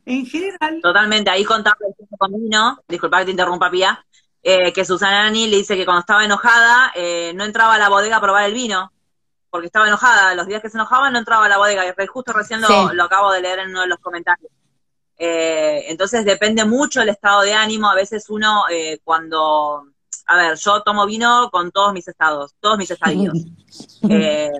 En 0.05 0.25
general. 0.25 0.79
Totalmente, 0.81 1.29
ahí 1.29 1.43
contaba 1.43 1.75
con 2.17 2.31
vino, 2.33 2.79
disculpa 2.87 3.19
que 3.19 3.25
te 3.25 3.31
interrumpa, 3.31 3.69
Pía, 3.69 4.05
eh, 4.41 4.71
que 4.71 4.85
Susana 4.85 5.25
Ani 5.25 5.47
le 5.47 5.57
dice 5.57 5.75
que 5.75 5.83
cuando 5.83 6.01
estaba 6.01 6.23
enojada 6.23 6.91
eh, 6.95 7.33
no 7.35 7.43
entraba 7.43 7.75
a 7.75 7.77
la 7.77 7.89
bodega 7.89 8.17
a 8.17 8.21
probar 8.21 8.45
el 8.45 8.53
vino, 8.53 8.91
porque 9.49 9.67
estaba 9.67 9.87
enojada. 9.87 10.35
Los 10.35 10.47
días 10.47 10.61
que 10.61 10.69
se 10.69 10.77
enojaba 10.77 11.09
no 11.09 11.19
entraba 11.19 11.45
a 11.45 11.49
la 11.49 11.57
bodega, 11.57 11.83
y 11.85 12.07
justo 12.07 12.33
recién 12.33 12.61
lo, 12.61 12.93
lo 12.93 13.03
acabo 13.03 13.31
de 13.31 13.41
leer 13.41 13.59
en 13.59 13.69
uno 13.69 13.81
de 13.81 13.87
los 13.87 13.99
comentarios. 13.99 14.51
Eh, 15.17 15.85
entonces 15.87 16.23
depende 16.23 16.63
mucho 16.63 17.01
el 17.01 17.09
estado 17.09 17.41
de 17.41 17.53
ánimo. 17.53 17.89
A 17.89 17.95
veces 17.95 18.29
uno, 18.29 18.63
cuando 19.03 19.87
a 20.27 20.35
ver, 20.35 20.57
yo 20.57 20.83
tomo 20.83 21.05
vino 21.05 21.49
con 21.51 21.71
todos 21.71 21.93
mis 21.93 22.07
estados, 22.07 22.55
todos 22.59 22.77
mis 22.77 22.91
estadios. 22.91 23.33
Eh, 24.09 24.51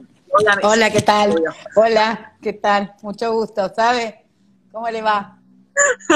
Hola, 0.61 0.91
¿qué 0.91 1.01
tal? 1.01 1.41
Hola, 1.75 2.37
¿qué 2.41 2.53
tal? 2.53 2.93
Mucho 3.01 3.31
gusto, 3.31 3.71
¿sabe? 3.73 4.25
¿Cómo 4.71 4.89
le 4.89 5.01
va? 5.01 5.39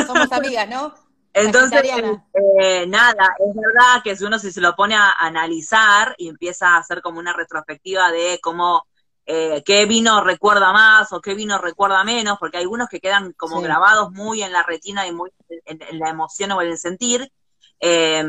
Somos 0.05 0.31
amigas, 0.31 0.67
¿no? 0.69 0.93
Entonces, 1.33 1.81
eh, 1.83 2.85
nada, 2.87 3.35
es 3.39 3.55
verdad 3.55 4.03
que 4.03 4.15
si 4.15 4.25
uno 4.25 4.37
se 4.37 4.59
lo 4.59 4.75
pone 4.75 4.95
a 4.95 5.11
analizar 5.17 6.13
y 6.17 6.27
empieza 6.27 6.71
a 6.71 6.77
hacer 6.79 7.01
como 7.01 7.19
una 7.19 7.31
retrospectiva 7.33 8.11
de 8.11 8.39
cómo, 8.41 8.85
eh, 9.25 9.63
qué 9.65 9.85
vino 9.85 10.21
recuerda 10.21 10.73
más 10.73 11.13
o 11.13 11.21
qué 11.21 11.33
vino 11.33 11.57
recuerda 11.57 12.03
menos, 12.03 12.37
porque 12.37 12.57
hay 12.57 12.63
algunos 12.63 12.89
que 12.89 12.99
quedan 12.99 13.31
como 13.33 13.61
grabados 13.61 14.11
muy 14.11 14.43
en 14.43 14.51
la 14.51 14.63
retina 14.63 15.07
y 15.07 15.13
muy 15.13 15.31
en, 15.65 15.81
en, 15.81 15.99
la 15.99 16.09
emoción 16.09 16.51
o 16.51 16.61
en 16.61 16.67
el 16.67 16.77
sentir, 16.77 17.31
eh, 17.79 18.23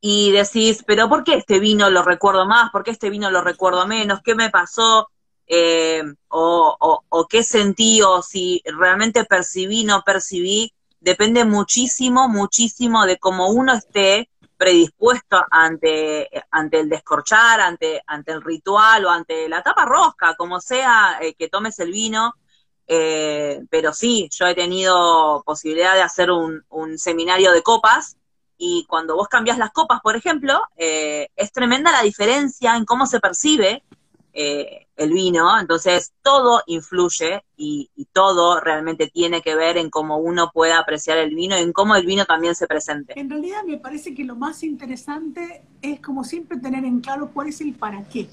y 0.00 0.30
decís, 0.32 0.84
pero 0.86 1.08
¿por 1.08 1.24
qué 1.24 1.34
este 1.34 1.58
vino 1.58 1.90
lo 1.90 2.02
recuerdo 2.02 2.46
más? 2.46 2.70
¿Por 2.70 2.84
qué 2.84 2.92
este 2.92 3.10
vino 3.10 3.30
lo 3.30 3.42
recuerdo 3.42 3.86
menos? 3.86 4.20
¿Qué 4.22 4.34
me 4.34 4.50
pasó? 4.50 5.08
Eh, 5.46 6.02
o, 6.28 7.26
qué 7.28 7.42
sentí 7.42 8.02
o 8.02 8.22
si 8.22 8.62
realmente 8.64 9.24
percibí, 9.24 9.84
no 9.84 10.02
percibí, 10.02 10.72
depende 11.00 11.44
muchísimo, 11.44 12.28
muchísimo 12.28 13.06
de 13.06 13.18
cómo 13.18 13.48
uno 13.50 13.72
esté 13.74 14.28
predispuesto 14.56 15.42
ante, 15.50 16.28
ante 16.50 16.80
el 16.80 16.88
descorchar, 16.88 17.60
ante, 17.60 18.02
ante 18.06 18.32
el 18.32 18.42
ritual 18.42 19.06
o 19.06 19.10
ante 19.10 19.48
la 19.48 19.62
tapa 19.62 19.84
rosca, 19.84 20.34
como 20.36 20.60
sea 20.60 21.18
eh, 21.20 21.34
que 21.34 21.48
tomes 21.48 21.78
el 21.78 21.92
vino. 21.92 22.34
Eh, 22.86 23.62
pero 23.70 23.92
sí, 23.92 24.28
yo 24.30 24.46
he 24.46 24.54
tenido 24.54 25.42
posibilidad 25.44 25.94
de 25.94 26.02
hacer 26.02 26.30
un 26.30 26.98
seminario 26.98 27.52
de 27.52 27.62
copas 27.62 28.17
y 28.58 28.84
cuando 28.88 29.14
vos 29.14 29.28
cambias 29.28 29.56
las 29.56 29.70
copas, 29.70 30.00
por 30.02 30.16
ejemplo, 30.16 30.60
eh, 30.76 31.28
es 31.36 31.52
tremenda 31.52 31.92
la 31.92 32.02
diferencia 32.02 32.76
en 32.76 32.84
cómo 32.84 33.06
se 33.06 33.20
percibe 33.20 33.84
eh, 34.32 34.86
el 34.96 35.12
vino, 35.12 35.58
entonces 35.58 36.12
todo 36.22 36.62
influye 36.66 37.44
y, 37.56 37.90
todo 38.12 38.60
realmente 38.60 39.06
tiene 39.06 39.42
que 39.42 39.54
ver 39.54 39.76
en 39.76 39.90
cómo 39.90 40.18
uno 40.18 40.50
puede 40.52 40.72
apreciar 40.72 41.18
el 41.18 41.36
vino 41.36 41.56
y 41.56 41.62
en 41.62 41.72
cómo 41.72 41.94
el 41.94 42.04
vino 42.04 42.24
también 42.24 42.56
se 42.56 42.66
presente. 42.66 43.18
En 43.18 43.30
realidad 43.30 43.62
me 43.64 43.78
parece 43.78 44.12
que 44.12 44.24
lo 44.24 44.34
más 44.34 44.64
interesante 44.64 45.62
es 45.82 46.00
como 46.00 46.24
siempre 46.24 46.58
tener 46.58 46.84
en 46.84 47.00
claro 47.00 47.30
cuál 47.32 47.48
es 47.48 47.60
el 47.60 47.74
para 47.74 48.08
qué, 48.08 48.28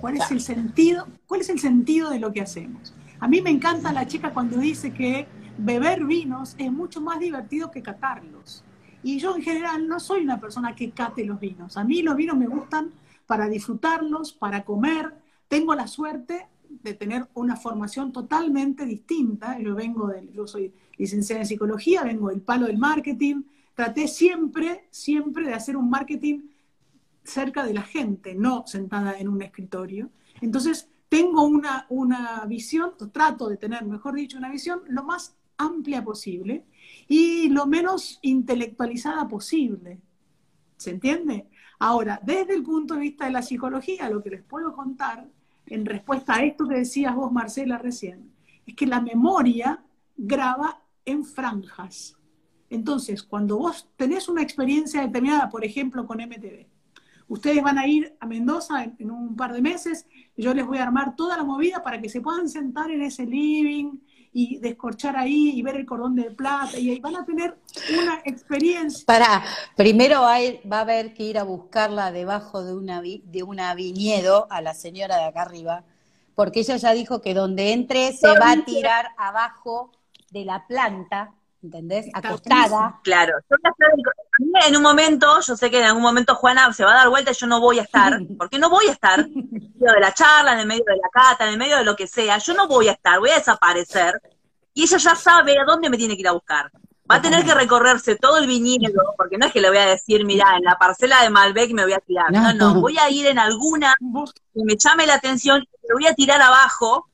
cuál 0.00 0.16
es 0.16 0.30
el 0.30 0.40
sentido, 0.40 1.06
cuál 1.26 1.42
es 1.42 1.50
el 1.50 1.60
sentido 1.60 2.08
de 2.08 2.20
lo 2.20 2.32
que 2.32 2.40
hacemos. 2.40 2.94
A 3.20 3.28
mí 3.28 3.42
me 3.42 3.50
encanta 3.50 3.92
la 3.92 4.06
chica 4.06 4.32
cuando 4.32 4.56
dice 4.56 4.94
que 4.94 5.26
beber 5.58 6.04
vinos 6.04 6.54
es 6.56 6.72
mucho 6.72 7.02
más 7.02 7.20
divertido 7.20 7.70
que 7.70 7.82
catarlos. 7.82 8.64
Y 9.02 9.18
yo 9.18 9.36
en 9.36 9.42
general 9.42 9.86
no 9.86 10.00
soy 10.00 10.22
una 10.22 10.40
persona 10.40 10.74
que 10.74 10.90
cate 10.90 11.24
los 11.24 11.38
vinos. 11.38 11.76
A 11.76 11.84
mí 11.84 12.02
los 12.02 12.16
vinos 12.16 12.36
me 12.36 12.46
gustan 12.46 12.90
para 13.26 13.48
disfrutarlos, 13.48 14.32
para 14.32 14.64
comer. 14.64 15.14
Tengo 15.48 15.74
la 15.74 15.86
suerte 15.86 16.48
de 16.68 16.94
tener 16.94 17.28
una 17.34 17.56
formación 17.56 18.12
totalmente 18.12 18.84
distinta. 18.84 19.58
Yo 19.58 19.74
vengo 19.74 20.08
del, 20.08 20.32
yo 20.32 20.46
soy 20.46 20.72
licenciada 20.96 21.42
en 21.42 21.46
psicología, 21.46 22.02
vengo 22.02 22.28
del 22.28 22.40
palo 22.40 22.66
del 22.66 22.78
marketing, 22.78 23.42
traté 23.74 24.08
siempre, 24.08 24.88
siempre 24.90 25.46
de 25.46 25.54
hacer 25.54 25.76
un 25.76 25.88
marketing 25.88 26.40
cerca 27.22 27.64
de 27.64 27.74
la 27.74 27.82
gente, 27.82 28.34
no 28.34 28.64
sentada 28.66 29.18
en 29.18 29.28
un 29.28 29.42
escritorio. 29.42 30.10
Entonces, 30.40 30.88
tengo 31.08 31.42
una, 31.42 31.86
una 31.88 32.44
visión, 32.46 32.92
o 32.98 33.08
trato 33.08 33.48
de 33.48 33.56
tener, 33.56 33.84
mejor 33.84 34.14
dicho, 34.14 34.38
una 34.38 34.50
visión 34.50 34.80
lo 34.88 35.04
más 35.04 35.36
amplia 35.56 36.04
posible 36.04 36.64
y 37.08 37.48
lo 37.48 37.66
menos 37.66 38.18
intelectualizada 38.22 39.26
posible. 39.26 39.98
¿Se 40.76 40.90
entiende? 40.90 41.48
Ahora, 41.78 42.20
desde 42.22 42.54
el 42.54 42.62
punto 42.62 42.94
de 42.94 43.00
vista 43.00 43.24
de 43.24 43.32
la 43.32 43.42
psicología, 43.42 44.10
lo 44.10 44.22
que 44.22 44.30
les 44.30 44.42
puedo 44.42 44.74
contar 44.74 45.26
en 45.66 45.86
respuesta 45.86 46.34
a 46.34 46.44
esto 46.44 46.68
que 46.68 46.76
decías 46.76 47.14
vos, 47.14 47.32
Marcela, 47.32 47.78
recién, 47.78 48.30
es 48.66 48.74
que 48.74 48.86
la 48.86 49.00
memoria 49.00 49.82
graba 50.16 50.82
en 51.04 51.24
franjas. 51.24 52.16
Entonces, 52.70 53.22
cuando 53.22 53.58
vos 53.58 53.88
tenés 53.96 54.28
una 54.28 54.42
experiencia 54.42 55.00
determinada, 55.00 55.48
por 55.48 55.64
ejemplo, 55.64 56.06
con 56.06 56.18
MTV, 56.18 56.66
ustedes 57.28 57.62
van 57.62 57.78
a 57.78 57.86
ir 57.86 58.16
a 58.20 58.26
Mendoza 58.26 58.84
en, 58.84 59.10
un 59.10 59.36
par 59.36 59.52
de 59.52 59.62
meses, 59.62 60.06
yo 60.36 60.52
les 60.52 60.66
voy 60.66 60.78
a 60.78 60.82
armar 60.82 61.16
toda 61.16 61.36
la 61.36 61.44
movida 61.44 61.82
para 61.82 62.00
que 62.00 62.08
se 62.08 62.20
puedan 62.20 62.48
sentar 62.48 62.90
en 62.90 63.02
ese 63.02 63.24
living 63.24 63.98
y 64.32 64.58
descorchar 64.58 65.16
ahí 65.16 65.52
y 65.54 65.62
ver 65.62 65.76
el 65.76 65.86
cordón 65.86 66.14
de 66.14 66.30
plata 66.30 66.78
y 66.78 66.90
ahí 66.90 67.00
van 67.00 67.16
a 67.16 67.24
tener 67.24 67.56
una 67.90 68.20
experiencia. 68.24 69.04
Para, 69.06 69.44
primero 69.76 70.22
va 70.22 70.36
a, 70.36 70.80
haber 70.80 71.14
que 71.14 71.24
ir 71.24 71.38
a 71.38 71.42
buscarla 71.42 72.12
debajo 72.12 72.62
de 72.62 72.74
una, 72.74 73.02
de 73.02 73.42
una 73.42 73.74
viñedo 73.74 74.46
a 74.50 74.60
la 74.60 74.74
señora 74.74 75.16
de 75.16 75.24
acá 75.24 75.42
arriba, 75.42 75.84
porque 76.34 76.60
ella 76.60 76.76
ya 76.76 76.92
dijo 76.92 77.20
que 77.20 77.34
donde 77.34 77.72
entre 77.72 78.12
se 78.12 78.28
va 78.38 78.52
a 78.52 78.64
tirar 78.64 79.08
abajo 79.16 79.92
de 80.30 80.44
la 80.44 80.66
planta 80.66 81.34
¿entendés? 81.62 82.06
Acostada. 82.12 83.00
Claro, 83.02 83.34
en 84.38 84.76
un 84.76 84.82
momento, 84.82 85.40
yo 85.40 85.56
sé 85.56 85.70
que 85.70 85.80
en 85.80 85.86
algún 85.86 86.02
momento 86.02 86.34
Juana 86.34 86.72
se 86.72 86.84
va 86.84 86.92
a 86.92 86.96
dar 86.96 87.08
vuelta 87.08 87.32
y 87.32 87.34
yo 87.34 87.46
no 87.46 87.60
voy 87.60 87.78
a 87.78 87.82
estar, 87.82 88.18
porque 88.38 88.58
no 88.58 88.70
voy 88.70 88.86
a 88.88 88.92
estar 88.92 89.20
en 89.20 89.72
medio 89.78 89.92
de 89.94 90.00
la 90.00 90.12
charla, 90.12 90.52
en 90.52 90.60
el 90.60 90.66
medio 90.66 90.84
de 90.86 90.96
la 90.96 91.08
cata, 91.12 91.44
en 91.44 91.52
el 91.52 91.58
medio 91.58 91.76
de 91.76 91.84
lo 91.84 91.96
que 91.96 92.06
sea, 92.06 92.38
yo 92.38 92.54
no 92.54 92.68
voy 92.68 92.88
a 92.88 92.92
estar, 92.92 93.18
voy 93.18 93.30
a 93.30 93.36
desaparecer, 93.36 94.20
y 94.74 94.82
ella 94.82 94.98
ya 94.98 95.14
sabe 95.14 95.58
a 95.58 95.64
dónde 95.64 95.90
me 95.90 95.96
tiene 95.96 96.14
que 96.14 96.20
ir 96.20 96.28
a 96.28 96.32
buscar. 96.32 96.70
Va 97.10 97.16
a 97.16 97.22
tener 97.22 97.42
que 97.42 97.54
recorrerse 97.54 98.16
todo 98.16 98.36
el 98.36 98.46
viñedo, 98.46 99.14
porque 99.16 99.38
no 99.38 99.46
es 99.46 99.52
que 99.52 99.62
le 99.62 99.70
voy 99.70 99.78
a 99.78 99.86
decir, 99.86 100.26
mira, 100.26 100.56
en 100.56 100.62
la 100.62 100.76
parcela 100.76 101.22
de 101.22 101.30
Malbec 101.30 101.72
me 101.72 101.84
voy 101.84 101.94
a 101.94 102.00
tirar. 102.00 102.30
No, 102.30 102.52
no, 102.52 102.80
voy 102.80 102.98
a 102.98 103.08
ir 103.08 103.26
en 103.26 103.38
alguna 103.38 103.96
que 103.98 104.62
me 104.62 104.76
llame 104.76 105.06
la 105.06 105.14
atención, 105.14 105.64
me 105.88 105.94
voy 105.94 106.06
a 106.06 106.14
tirar 106.14 106.40
abajo, 106.42 107.08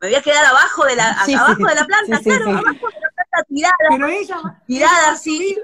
me 0.00 0.08
voy 0.08 0.16
a 0.16 0.22
quedar 0.22 0.44
abajo 0.44 0.84
de 0.84 0.96
la, 0.96 1.12
abajo 1.12 1.64
de 1.64 1.74
la 1.74 1.84
planta, 1.84 2.18
claro, 2.20 2.50
abajo 2.50 2.86
de 2.88 3.00
la 3.00 3.05
tirada, 3.44 3.74
pero 3.88 4.06
ella, 4.08 4.62
tirada 4.66 5.12
así. 5.12 5.56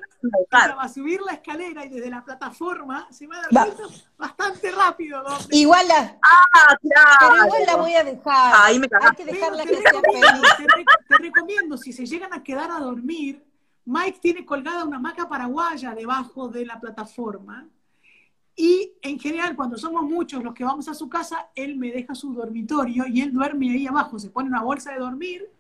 va 0.53 0.83
a 0.83 0.89
subir 0.89 1.21
la 1.23 1.33
escalera 1.33 1.85
y 1.85 1.89
desde 1.89 2.11
la 2.11 2.25
plataforma 2.25 3.09
se 3.11 3.27
va 3.27 3.37
a 3.39 3.49
dar 3.51 3.69
bastante 4.17 4.71
rápido. 4.71 5.23
Igual 5.51 5.89
la, 5.89 6.19
ah, 6.23 6.77
claro. 6.81 7.19
pero 7.21 7.47
igual 7.47 7.63
la 7.67 7.77
voy 7.77 7.95
a 7.95 8.05
dejar. 8.05 8.55
Ahí 8.59 8.79
me 8.79 8.89
Hay 9.01 9.17
que 9.17 9.25
dejarla 9.25 9.65
que 9.65 9.77
sea 9.77 10.01
feliz. 10.01 10.87
Te, 11.09 11.19
recomiendo, 11.19 11.77
si 11.77 11.93
se 11.93 12.07
llegan 12.07 12.33
a 12.33 12.43
quedar 12.43 12.71
a 12.71 12.79
dormir, 12.79 13.45
Mike 13.85 14.19
tiene 14.21 14.45
colgada 14.45 14.85
una 14.85 14.99
maca 14.99 15.29
paraguaya 15.29 15.95
debajo 15.95 16.49
de 16.49 16.67
la 16.67 16.81
plataforma. 16.81 17.69
Y 18.55 18.93
en 19.01 19.19
general, 19.19 19.57
cuando 19.57 19.79
somos 19.79 20.03
muchos 20.03 20.43
los 20.43 20.55
que 20.55 20.65
vamos 20.65 20.87
a 20.89 20.95
su 20.95 21.09
casa, 21.09 21.49
él 21.55 21.77
me 21.77 21.91
deja 21.91 22.15
su 22.15 22.35
dormitorio 22.35 23.07
y 23.07 23.23
él 23.23 23.33
duerme 23.33 23.71
ahí 23.71 23.87
abajo. 23.87 24.19
Se 24.19 24.31
pone 24.31 24.49
una 24.49 24.63
bolsa 24.63 24.93
de 24.93 24.99
dormir 24.99 25.51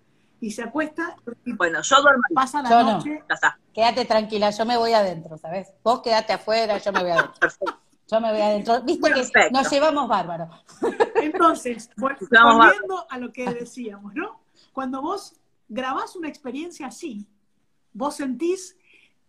y 0.43 0.51
se 0.51 0.63
acuesta. 0.65 1.17
Y 1.47 1.53
bueno, 1.53 1.81
yo 1.83 2.03
duermo. 2.03 2.23
Pasa 2.35 2.61
la 2.63 2.69
yo 2.69 2.83
noche. 2.83 3.23
No. 3.29 3.37
Quédate 3.73 4.05
tranquila, 4.05 4.51
yo 4.51 4.67
me 4.67 4.77
voy 4.77 4.93
adentro, 4.93 5.39
¿sabes? 5.39 5.73
Vos 5.85 6.03
quédate 6.03 6.33
afuera, 6.33 6.79
yo 6.79 6.93
me 6.93 7.01
voy 7.01 7.11
adentro. 7.13 7.49
Yo 8.09 8.21
me 8.21 8.33
voy 8.33 8.41
adentro. 8.41 8.83
Viste 8.83 9.13
que 9.13 9.51
nos 9.53 9.71
llevamos 9.71 10.09
bárbaro. 10.09 10.51
Entonces, 11.23 11.89
volviendo 11.97 13.07
a 13.09 13.19
lo 13.19 13.33
que 13.33 13.49
decíamos, 13.55 14.15
¿no? 14.15 14.43
Cuando 14.73 15.01
vos 15.01 15.37
grabás 15.69 16.17
una 16.17 16.29
experiencia 16.29 16.89
así, 16.89 17.27
vos 17.93 18.17
sentís 18.17 18.77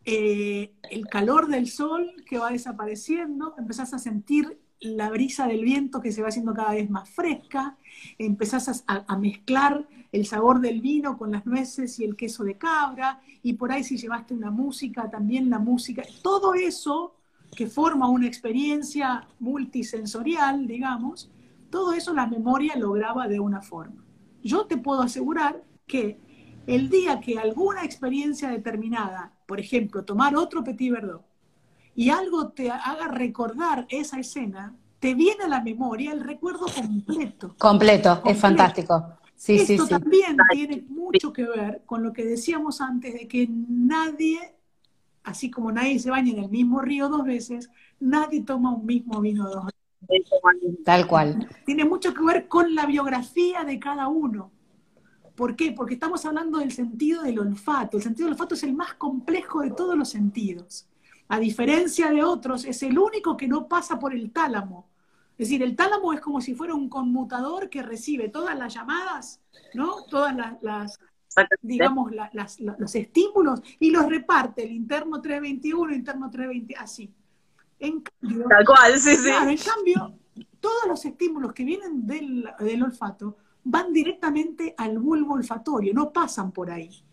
eh, 0.05 0.73
el 0.89 1.07
calor 1.07 1.47
del 1.47 1.69
sol 1.69 2.11
que 2.27 2.39
va 2.39 2.49
desapareciendo, 2.49 3.53
empezás 3.57 3.93
a 3.93 3.99
sentir 3.99 4.59
la 4.79 5.09
brisa 5.09 5.47
del 5.47 5.63
viento 5.63 6.01
que 6.01 6.11
se 6.11 6.21
va 6.21 6.27
haciendo 6.29 6.53
cada 6.53 6.73
vez 6.73 6.89
más 6.89 7.09
fresca, 7.09 7.77
empezás 8.17 8.83
a, 8.87 9.17
mezclar 9.17 9.87
el 10.13 10.27
sabor 10.27 10.61
del 10.61 10.79
vino 10.79 11.17
con 11.17 11.31
las 11.31 11.45
nueces 11.45 11.99
y 11.99 12.05
el 12.05 12.15
queso 12.15 12.43
de 12.43 12.55
cabra, 12.55 13.19
y 13.41 13.53
por 13.53 13.71
ahí 13.71 13.83
si 13.83 13.97
llevaste 13.97 14.35
una 14.35 14.51
música, 14.51 15.09
también 15.09 15.49
la 15.49 15.57
música, 15.57 16.03
todo 16.21 16.53
eso 16.53 17.15
que 17.55 17.65
forma 17.65 18.07
una 18.07 18.27
experiencia 18.27 19.27
multisensorial, 19.39 20.67
digamos, 20.67 21.31
todo 21.71 21.93
eso 21.93 22.13
la 22.13 22.27
memoria 22.27 22.75
lo 22.77 22.91
graba 22.91 23.27
de 23.27 23.39
una 23.39 23.61
forma. 23.61 24.05
Yo 24.43 24.67
te 24.67 24.77
puedo 24.77 25.01
asegurar 25.01 25.63
que 25.87 26.19
el 26.67 26.89
día 26.89 27.19
que 27.19 27.39
alguna 27.39 27.83
experiencia 27.83 28.49
determinada, 28.49 29.33
por 29.47 29.59
ejemplo, 29.59 30.05
tomar 30.05 30.35
otro 30.35 30.63
Petit 30.63 30.91
Verdot, 30.91 31.25
y 31.95 32.11
algo 32.11 32.49
te 32.49 32.69
haga 32.69 33.07
recordar 33.07 33.87
esa 33.89 34.19
escena, 34.19 34.75
te 34.99 35.15
viene 35.15 35.45
a 35.45 35.47
la 35.47 35.61
memoria 35.61 36.13
el 36.13 36.21
recuerdo 36.21 36.67
completo. 36.67 37.55
Completo, 37.57 38.21
es 38.25 38.39
fantástico. 38.39 39.17
Sí, 39.35 39.55
Esto 39.55 39.83
sí, 39.83 39.89
también 39.89 40.37
tiene 40.51 40.85
mucho 40.89 41.33
que 41.33 41.43
ver 41.43 41.81
con 41.85 42.03
lo 42.03 42.13
que 42.13 42.23
decíamos 42.23 42.79
antes 42.81 43.13
de 43.13 43.27
que 43.27 43.47
nadie, 43.49 44.55
así 45.23 45.51
como 45.51 45.71
nadie 45.71 45.99
se 45.99 46.09
baña 46.09 46.31
en 46.31 46.39
el 46.39 46.49
mismo 46.49 46.81
río 46.81 47.09
dos 47.09 47.25
veces, 47.25 47.69
nadie 47.99 48.43
toma 48.43 48.73
un 48.73 48.85
mismo 48.85 49.19
vino 49.19 49.49
dos 49.49 49.65
veces. 50.07 50.29
Tal 50.85 51.07
cual. 51.07 51.47
Tiene 51.65 51.85
mucho 51.85 52.13
que 52.13 52.23
ver 52.23 52.47
con 52.47 52.75
la 52.75 52.85
biografía 52.85 53.63
de 53.63 53.79
cada 53.79 54.07
uno. 54.07 54.51
¿Por 55.35 55.55
qué? 55.55 55.71
Porque 55.71 55.95
estamos 55.95 56.25
hablando 56.25 56.59
del 56.59 56.71
sentido 56.71 57.23
del 57.23 57.39
olfato. 57.39 57.97
El 57.97 58.03
sentido 58.03 58.27
del 58.27 58.33
olfato 58.33 58.55
es 58.55 58.63
el 58.63 58.73
más 58.73 58.93
complejo 58.93 59.61
de 59.61 59.71
todos 59.71 59.97
los 59.97 60.09
sentidos 60.09 60.87
a 61.33 61.39
diferencia 61.39 62.11
de 62.11 62.23
otros, 62.23 62.65
es 62.65 62.83
el 62.83 62.97
único 62.99 63.37
que 63.37 63.47
no 63.47 63.67
pasa 63.67 63.97
por 63.97 64.13
el 64.13 64.31
tálamo. 64.31 64.87
Es 65.33 65.49
decir, 65.49 65.63
el 65.63 65.75
tálamo 65.75 66.13
es 66.13 66.21
como 66.21 66.41
si 66.41 66.53
fuera 66.53 66.75
un 66.75 66.89
conmutador 66.89 67.69
que 67.69 67.81
recibe 67.81 68.29
todas 68.29 68.57
las 68.57 68.73
llamadas, 68.73 69.41
¿no? 69.73 70.03
Todas 70.05 70.35
las, 70.61 70.99
digamos, 71.61 72.11
los 72.77 72.95
estímulos 72.95 73.61
y 73.79 73.89
los 73.89 74.07
reparte, 74.07 74.63
el 74.63 74.71
interno 74.71 75.19
321, 75.19 75.93
interno 75.93 76.29
320, 76.29 76.75
así. 76.75 77.11
En 77.79 78.01
cambio, 78.01 78.45
Tal 78.47 78.65
cual, 78.65 78.99
sí, 78.99 79.15
sí. 79.15 79.29
en 79.29 79.57
cambio, 79.57 80.19
todos 80.59 80.87
los 80.87 81.03
estímulos 81.03 81.51
que 81.51 81.65
vienen 81.65 82.05
del, 82.05 82.47
del 82.59 82.83
olfato 82.83 83.37
van 83.63 83.91
directamente 83.91 84.75
al 84.77 84.99
bulbo 84.99 85.33
olfatorio, 85.33 85.93
no 85.93 86.13
pasan 86.13 86.51
por 86.51 86.69
ahí. 86.69 87.03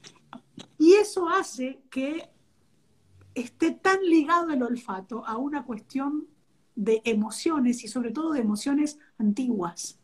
Y 0.79 0.93
eso 0.95 1.29
hace 1.29 1.81
que 1.91 2.29
esté 3.35 3.73
tan 3.73 4.03
ligado 4.03 4.51
el 4.51 4.63
olfato 4.63 5.25
a 5.27 5.37
una 5.37 5.65
cuestión 5.65 6.27
de 6.75 7.03
emociones 7.05 7.85
y 7.85 7.89
sobre 7.89 8.11
todo 8.11 8.33
de 8.33 8.41
emociones 8.41 8.99
antiguas. 9.19 9.99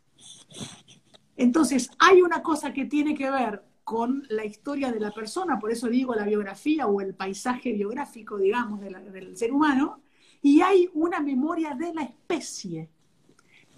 Entonces, 1.35 1.89
hay 1.99 2.21
una 2.21 2.41
cosa 2.41 2.73
que 2.73 2.85
tiene 2.85 3.15
que 3.15 3.29
ver 3.29 3.63
con 3.83 4.23
la 4.29 4.43
historia 4.43 4.91
de 4.91 4.99
la 4.99 5.11
persona, 5.11 5.59
por 5.59 5.71
eso 5.71 5.87
digo 5.87 6.13
la 6.13 6.25
biografía 6.25 6.87
o 6.87 6.99
el 6.99 7.13
paisaje 7.15 7.71
biográfico, 7.71 8.37
digamos, 8.37 8.81
del 8.81 9.37
ser 9.37 9.53
humano, 9.53 10.01
y 10.41 10.61
hay 10.61 10.89
una 10.93 11.19
memoria 11.19 11.73
de 11.73 11.93
la 11.93 12.03
especie. 12.03 12.89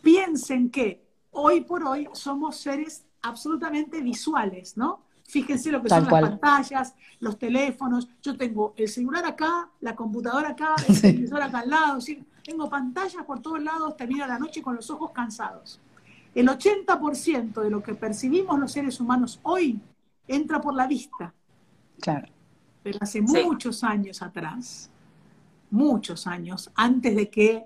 Piensen 0.01 0.71
que 0.71 1.05
hoy 1.31 1.61
por 1.61 1.83
hoy 1.83 2.07
somos 2.13 2.57
seres 2.57 3.05
absolutamente 3.21 4.01
visuales, 4.01 4.77
¿no? 4.77 5.03
Fíjense 5.29 5.71
lo 5.71 5.79
que 5.79 5.89
son 5.89 6.05
las 6.05 6.11
pantallas, 6.11 6.95
los 7.19 7.37
teléfonos. 7.37 8.09
Yo 8.19 8.35
tengo 8.35 8.73
el 8.75 8.89
celular 8.89 9.23
acá, 9.25 9.69
la 9.79 9.95
computadora 9.95 10.49
acá, 10.49 10.73
el 10.87 10.99
televisor 11.01 11.41
acá 11.43 11.59
al 11.59 11.69
lado. 11.69 11.99
Tengo 12.43 12.67
pantallas 12.67 13.23
por 13.25 13.39
todos 13.39 13.61
lados, 13.61 13.95
termino 13.95 14.25
la 14.25 14.39
noche 14.39 14.63
con 14.63 14.75
los 14.75 14.89
ojos 14.89 15.11
cansados. 15.11 15.79
El 16.33 16.47
80% 16.47 17.61
de 17.61 17.69
lo 17.69 17.83
que 17.83 17.93
percibimos 17.93 18.59
los 18.59 18.71
seres 18.71 18.99
humanos 18.99 19.39
hoy 19.43 19.79
entra 20.27 20.59
por 20.59 20.73
la 20.73 20.87
vista. 20.87 21.31
Claro. 22.01 22.27
Pero 22.81 22.97
hace 22.99 23.21
muchos 23.21 23.83
años 23.83 24.23
atrás, 24.23 24.89
muchos 25.69 26.25
años, 26.25 26.71
antes 26.73 27.15
de 27.15 27.29
que 27.29 27.65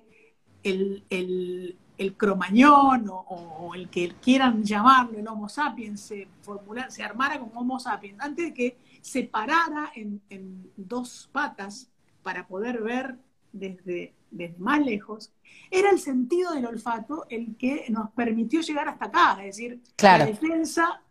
el, 0.63 1.05
el 1.09 1.77
cromañón 2.15 3.09
o, 3.09 3.71
el 3.75 3.89
que 3.89 4.13
quieran 4.21 4.63
llamarlo, 4.63 5.19
el 5.19 5.27
Homo 5.27 5.49
sapiens, 5.49 6.01
se, 6.01 6.27
formular, 6.41 6.91
se 6.91 7.03
armara 7.03 7.39
como 7.39 7.59
Homo 7.59 7.79
sapiens, 7.79 8.19
antes 8.19 8.45
de 8.45 8.53
que 8.53 8.77
se 9.01 9.23
parara 9.23 9.91
en, 9.95 10.71
dos 10.75 11.29
patas 11.31 11.89
para 12.23 12.47
poder 12.47 12.81
ver 12.81 13.15
desde, 13.51 14.13
desde, 14.31 14.57
más 14.57 14.83
lejos, 14.83 15.31
era 15.69 15.89
el 15.89 15.99
sentido 15.99 16.53
del 16.53 16.65
olfato 16.65 17.25
el 17.29 17.55
que 17.57 17.85
nos 17.89 18.11
permitió 18.11 18.61
llegar 18.61 18.87
hasta 18.87 19.05
acá, 19.05 19.37
es 19.39 19.57
decir, 19.57 19.79
la 20.01 20.25
defensa. 20.25 21.01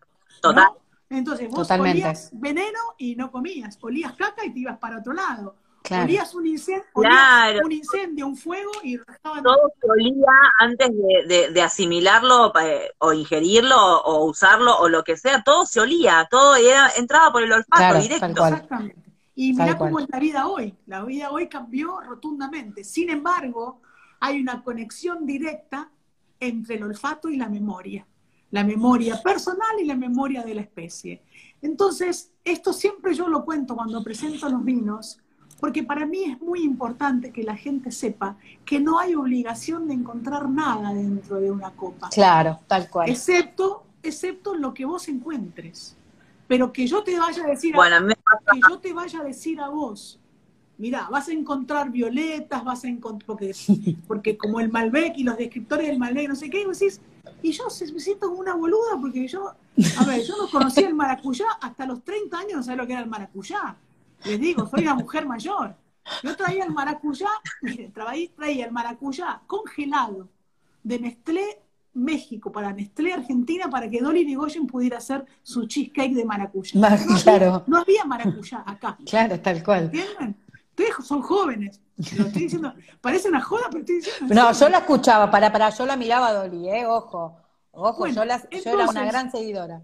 Entonces 1.08 1.50
vos 1.50 1.70
olías 1.70 2.30
veneno 2.32 2.78
y 2.96 3.14
no 3.14 3.30
comías, 3.30 3.78
olías 3.82 4.14
caca 4.14 4.44
y 4.44 4.50
te 4.50 4.60
ibas 4.60 4.78
para 4.78 4.98
otro 4.98 5.12
lado. 5.12 5.56
Claro. 5.92 6.04
Olías 6.04 6.34
un 6.34 6.46
incendio, 6.46 6.84
claro. 6.94 7.60
un 7.64 7.72
incendio, 7.72 8.26
un 8.26 8.36
fuego 8.36 8.72
y 8.82 8.98
todo 9.22 9.72
se 9.80 9.90
olía 9.90 10.32
antes 10.58 10.90
de, 11.26 11.62
asimilarlo 11.62 12.52
eh, 12.60 12.90
o 12.98 13.12
ingerirlo 13.12 13.76
o, 13.76 14.24
usarlo 14.24 14.76
o 14.78 14.88
lo 14.88 15.04
que 15.04 15.16
sea, 15.16 15.42
todo 15.42 15.66
se 15.66 15.80
olía, 15.80 16.26
todo 16.30 16.56
entraba 16.96 17.30
por 17.32 17.42
el 17.42 17.52
olfato 17.52 18.00
directo. 18.00 18.46
Exactamente. 18.46 19.02
Y 19.34 19.52
mira 19.52 19.78
cómo 19.78 19.98
es 19.98 20.06
la 20.08 20.18
vida 20.18 20.46
hoy. 20.46 20.74
La 20.86 21.04
vida 21.04 21.30
hoy 21.30 21.48
cambió 21.48 22.00
rotundamente. 22.00 22.84
Sin 22.84 23.10
embargo, 23.10 23.80
hay 24.20 24.40
una 24.40 24.62
conexión 24.62 25.26
directa 25.26 25.90
entre 26.38 26.76
el 26.76 26.84
olfato 26.84 27.28
y 27.28 27.36
la 27.36 27.48
memoria. 27.48 28.06
La 28.50 28.64
memoria 28.64 29.20
personal 29.22 29.80
y 29.80 29.84
la 29.84 29.96
memoria 29.96 30.42
de 30.42 30.54
la 30.54 30.60
especie. 30.60 31.22
Entonces, 31.62 32.32
esto 32.44 32.72
siempre 32.72 33.14
yo 33.14 33.28
lo 33.28 33.44
cuento 33.44 33.74
cuando 33.74 34.02
presento 34.02 34.48
los 34.48 34.62
vinos, 34.62 35.18
porque 35.62 35.84
para 35.84 36.06
mí 36.06 36.24
es 36.24 36.40
muy 36.40 36.64
importante 36.64 37.30
que 37.30 37.44
la 37.44 37.56
gente 37.56 37.92
sepa 37.92 38.36
que 38.64 38.80
no 38.80 38.98
hay 38.98 39.14
obligación 39.14 39.86
de 39.86 39.94
encontrar 39.94 40.50
nada 40.50 40.92
dentro 40.92 41.36
de 41.36 41.52
una 41.52 41.70
copa. 41.70 42.08
Claro, 42.08 42.58
tal 42.66 42.90
cual. 42.90 43.08
Excepto, 43.08 43.84
excepto 44.02 44.56
lo 44.56 44.74
que 44.74 44.84
vos 44.84 45.06
encuentres. 45.06 45.96
Pero 46.48 46.72
que 46.72 46.84
yo 46.88 47.04
te 47.04 47.16
vaya 47.16 47.44
a 47.44 47.46
decir, 47.46 47.76
a, 47.76 48.06
que 48.52 48.60
yo 48.68 48.80
te 48.80 48.92
vaya 48.92 49.20
a 49.20 49.22
decir 49.22 49.60
a 49.60 49.68
vos, 49.68 50.18
mira, 50.78 51.06
vas 51.08 51.28
a 51.28 51.32
encontrar 51.32 51.92
violetas, 51.92 52.64
vas 52.64 52.82
a 52.82 52.88
encontrar, 52.88 53.24
porque, 53.24 53.54
porque 54.08 54.36
como 54.36 54.58
el 54.58 54.68
Malbec 54.68 55.16
y 55.16 55.22
los 55.22 55.36
descriptores 55.36 55.86
del 55.86 55.98
Malbec, 56.00 56.28
no 56.28 56.34
sé 56.34 56.50
qué, 56.50 56.62
y 56.62 56.64
vos 56.64 56.80
decís, 56.80 57.00
y 57.40 57.52
yo 57.52 57.66
me 57.66 58.00
siento 58.00 58.26
como 58.26 58.40
una 58.40 58.56
boluda 58.56 58.98
porque 59.00 59.28
yo, 59.28 59.54
a 59.96 60.04
ver, 60.06 60.24
yo 60.24 60.36
no 60.38 60.50
conocía 60.50 60.88
el 60.88 60.94
maracuyá 60.94 61.46
hasta 61.60 61.86
los 61.86 62.02
30 62.02 62.36
años, 62.36 62.52
no 62.54 62.62
sabía 62.64 62.82
lo 62.82 62.86
que 62.88 62.94
era 62.94 63.02
el 63.02 63.08
maracuyá. 63.08 63.76
Les 64.24 64.40
digo, 64.40 64.66
soy 64.66 64.82
una 64.82 64.94
mujer 64.94 65.26
mayor. 65.26 65.74
Yo 66.22 66.36
traía 66.36 66.64
el 66.64 66.72
maracuyá, 66.72 67.28
traía 67.94 68.66
el 68.66 68.72
maracuyá 68.72 69.40
congelado 69.46 70.28
de 70.82 70.98
Nestlé 70.98 71.62
México 71.94 72.50
para 72.50 72.72
Nestlé 72.72 73.12
Argentina 73.12 73.68
para 73.68 73.88
que 73.88 74.00
Dolly 74.00 74.24
Rigoyen 74.24 74.66
pudiera 74.66 74.98
hacer 74.98 75.24
su 75.42 75.66
cheesecake 75.66 76.14
de 76.14 76.24
maracuyá. 76.24 76.80
no, 76.80 77.20
claro. 77.22 77.46
Había, 77.46 77.64
no 77.66 77.76
había 77.78 78.04
maracuyá 78.04 78.64
acá. 78.66 78.98
Claro, 79.04 79.38
tal 79.40 79.62
cual. 79.62 79.84
¿Entienden? 79.84 80.36
Ustedes 80.70 81.06
son 81.06 81.20
jóvenes. 81.22 81.80
Lo 82.16 82.26
estoy 82.26 82.42
diciendo, 82.42 82.74
parece 83.00 83.28
una 83.28 83.42
joda, 83.42 83.66
pero 83.70 83.80
estoy 83.80 83.96
diciendo. 83.96 84.34
No, 84.34 84.52
yo 84.52 84.68
la 84.70 84.78
escuchaba, 84.78 85.30
para, 85.30 85.52
para, 85.52 85.70
yo 85.70 85.86
la 85.86 85.96
miraba 85.96 86.28
a 86.28 86.32
Dolly, 86.32 86.68
¿eh? 86.68 86.86
Ojo. 86.86 87.36
Ojo, 87.72 88.06
yo, 88.06 88.24
la, 88.24 88.42
yo 88.50 88.70
era 88.72 88.86
una 88.86 89.04
gran 89.04 89.30
seguidora. 89.30 89.82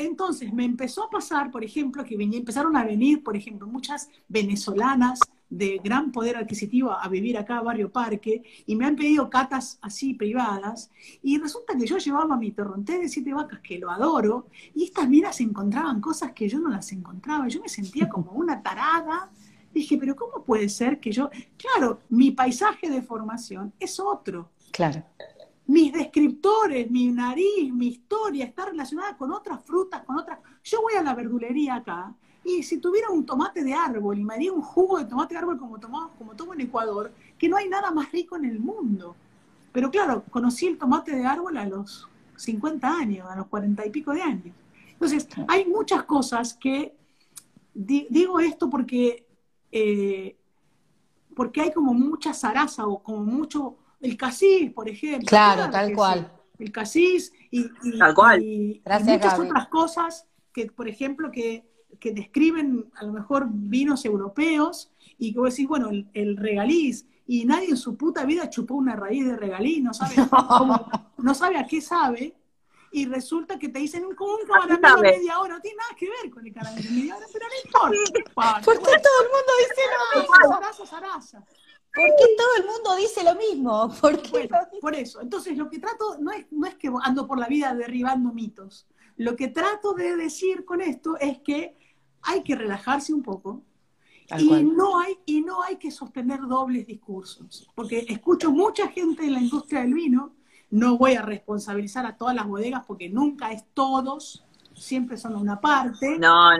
Entonces 0.00 0.50
me 0.50 0.64
empezó 0.64 1.04
a 1.04 1.10
pasar, 1.10 1.50
por 1.50 1.62
ejemplo, 1.62 2.02
que 2.06 2.16
venía, 2.16 2.38
empezaron 2.38 2.74
a 2.74 2.84
venir, 2.84 3.22
por 3.22 3.36
ejemplo, 3.36 3.66
muchas 3.66 4.08
venezolanas 4.28 5.20
de 5.50 5.78
gran 5.84 6.10
poder 6.10 6.38
adquisitivo 6.38 6.90
a 6.90 7.06
vivir 7.08 7.36
acá 7.36 7.58
a 7.58 7.62
Barrio 7.62 7.92
Parque 7.92 8.42
y 8.64 8.76
me 8.76 8.86
han 8.86 8.96
pedido 8.96 9.28
catas 9.28 9.78
así 9.82 10.14
privadas 10.14 10.90
y 11.22 11.38
resulta 11.38 11.76
que 11.76 11.86
yo 11.86 11.98
llevaba 11.98 12.38
mi 12.38 12.50
torronté 12.50 12.98
de 12.98 13.10
siete 13.10 13.34
vacas 13.34 13.60
que 13.60 13.78
lo 13.78 13.90
adoro 13.90 14.46
y 14.74 14.84
estas 14.84 15.06
miras 15.06 15.38
encontraban 15.42 16.00
cosas 16.00 16.32
que 16.32 16.48
yo 16.48 16.60
no 16.60 16.70
las 16.70 16.90
encontraba. 16.92 17.46
Yo 17.48 17.60
me 17.60 17.68
sentía 17.68 18.08
como 18.14 18.32
una 18.32 18.62
tarada. 18.62 19.30
Dije, 19.74 19.98
pero 19.98 20.16
¿cómo 20.16 20.42
puede 20.44 20.70
ser 20.70 20.98
que 20.98 21.12
yo... 21.12 21.28
Claro, 21.58 22.00
mi 22.08 22.30
paisaje 22.30 22.88
de 22.88 23.02
formación 23.02 23.74
es 23.78 24.00
otro. 24.00 24.48
Claro 24.72 25.04
mis 25.70 25.92
descriptores, 25.92 26.90
mi 26.90 27.12
nariz, 27.12 27.72
mi 27.72 27.86
historia 27.86 28.44
está 28.44 28.66
relacionada 28.66 29.16
con 29.16 29.30
otras 29.30 29.62
frutas, 29.64 30.02
con 30.02 30.16
otras... 30.18 30.40
Yo 30.64 30.82
voy 30.82 30.94
a 30.94 31.02
la 31.02 31.14
verdulería 31.14 31.76
acá 31.76 32.12
y 32.44 32.64
si 32.64 32.78
tuviera 32.78 33.08
un 33.10 33.24
tomate 33.24 33.62
de 33.62 33.72
árbol 33.72 34.18
y 34.18 34.24
me 34.24 34.34
haría 34.34 34.52
un 34.52 34.62
jugo 34.62 34.98
de 34.98 35.04
tomate 35.04 35.34
de 35.34 35.38
árbol 35.38 35.60
como 35.60 35.78
tomo, 35.78 36.10
como 36.18 36.34
tomo 36.34 36.54
en 36.54 36.62
Ecuador, 36.62 37.12
que 37.38 37.48
no 37.48 37.56
hay 37.56 37.68
nada 37.68 37.92
más 37.92 38.10
rico 38.10 38.34
en 38.34 38.46
el 38.46 38.58
mundo. 38.58 39.14
Pero 39.70 39.92
claro, 39.92 40.24
conocí 40.28 40.66
el 40.66 40.76
tomate 40.76 41.14
de 41.14 41.24
árbol 41.24 41.56
a 41.56 41.66
los 41.66 42.08
50 42.34 42.88
años, 42.88 43.28
a 43.30 43.36
los 43.36 43.46
40 43.46 43.86
y 43.86 43.90
pico 43.90 44.12
de 44.12 44.22
años. 44.22 44.56
Entonces, 44.94 45.28
hay 45.46 45.66
muchas 45.66 46.02
cosas 46.02 46.52
que, 46.52 46.96
digo 47.72 48.40
esto 48.40 48.68
porque, 48.68 49.24
eh, 49.70 50.36
porque 51.36 51.60
hay 51.60 51.72
como 51.72 51.94
mucha 51.94 52.34
zaraza 52.34 52.88
o 52.88 53.00
como 53.04 53.20
mucho 53.20 53.76
el 54.00 54.16
casís, 54.16 54.72
por 54.72 54.88
ejemplo. 54.88 55.26
Claro, 55.26 55.70
tal 55.70 55.94
cual. 55.94 56.32
El 56.58 56.72
casís 56.72 57.32
y, 57.50 57.66
muchas 57.82 59.38
otras 59.38 59.68
cosas 59.68 60.26
que, 60.52 60.66
por 60.66 60.88
ejemplo, 60.88 61.30
que, 61.30 61.68
describen 62.02 62.90
a 62.94 63.04
lo 63.04 63.12
mejor 63.12 63.46
vinos 63.50 64.04
europeos 64.04 64.90
y 65.18 65.32
que 65.32 65.38
vos 65.38 65.50
decís, 65.50 65.68
bueno, 65.68 65.90
el, 65.90 66.36
regaliz, 66.36 67.06
y 67.26 67.44
nadie 67.44 67.68
en 67.68 67.76
su 67.76 67.96
puta 67.96 68.24
vida 68.24 68.48
chupó 68.48 68.74
una 68.74 68.96
raíz 68.96 69.26
de 69.26 69.36
regaliz, 69.36 69.82
no 69.82 69.92
sabe, 69.92 70.14
no 71.18 71.34
sabe 71.34 71.58
a 71.58 71.66
qué 71.66 71.80
sabe, 71.80 72.34
y 72.92 73.06
resulta 73.06 73.58
que 73.58 73.68
te 73.68 73.78
dicen 73.78 74.14
como 74.14 74.34
un 74.34 74.46
caramelo 74.46 74.96
de 74.96 75.12
media 75.12 75.38
hora, 75.38 75.54
no 75.54 75.60
tiene 75.60 75.76
nada 75.76 75.94
que 75.96 76.08
ver 76.08 76.30
con 76.30 76.46
el 76.46 76.52
caramelo 76.52 76.88
de 76.88 76.94
media 76.94 77.16
hora, 77.16 77.26
pero 77.32 77.46
no 77.46 77.54
importa. 77.64 78.60
¿Por 78.64 78.78
qué 78.78 78.84
todo 78.84 79.22
el 79.22 79.28
mundo 79.28 79.52
dice 79.60 79.82
lo 79.92 80.20
mismo? 80.20 80.86
Zaraza, 80.86 81.44
¿Por 81.92 82.04
qué 82.04 82.36
todo 82.36 82.48
el 82.58 82.66
mundo 82.66 82.96
dice 82.96 83.24
lo 83.24 83.34
mismo? 83.34 83.92
¿Por, 84.00 84.20
por 84.80 84.94
eso. 84.94 85.20
Entonces, 85.20 85.56
lo 85.58 85.68
que 85.68 85.78
trato 85.78 86.18
no 86.18 86.30
es, 86.30 86.46
no 86.50 86.66
es 86.66 86.76
que 86.76 86.90
ando 87.02 87.26
por 87.26 87.38
la 87.38 87.48
vida 87.48 87.74
derribando 87.74 88.32
mitos. 88.32 88.86
Lo 89.16 89.36
que 89.36 89.48
trato 89.48 89.92
de 89.92 90.16
decir 90.16 90.64
con 90.64 90.80
esto 90.80 91.16
es 91.18 91.40
que 91.40 91.76
hay 92.22 92.42
que 92.42 92.54
relajarse 92.54 93.12
un 93.12 93.22
poco 93.22 93.62
y 94.38 94.62
no, 94.62 94.98
hay, 94.98 95.18
y 95.26 95.40
no 95.40 95.62
hay 95.62 95.76
que 95.76 95.90
sostener 95.90 96.40
dobles 96.46 96.86
discursos. 96.86 97.68
Porque 97.74 98.04
escucho 98.08 98.50
mucha 98.50 98.88
gente 98.88 99.24
en 99.24 99.32
la 99.32 99.40
industria 99.40 99.80
del 99.80 99.94
vino, 99.94 100.34
no 100.70 100.96
voy 100.96 101.14
a 101.14 101.22
responsabilizar 101.22 102.06
a 102.06 102.16
todas 102.16 102.34
las 102.34 102.46
bodegas 102.46 102.84
porque 102.86 103.08
nunca 103.08 103.50
es 103.50 103.64
todos, 103.74 104.44
siempre 104.74 105.16
son 105.16 105.34
una 105.34 105.60
parte. 105.60 106.18
No, 106.18 106.50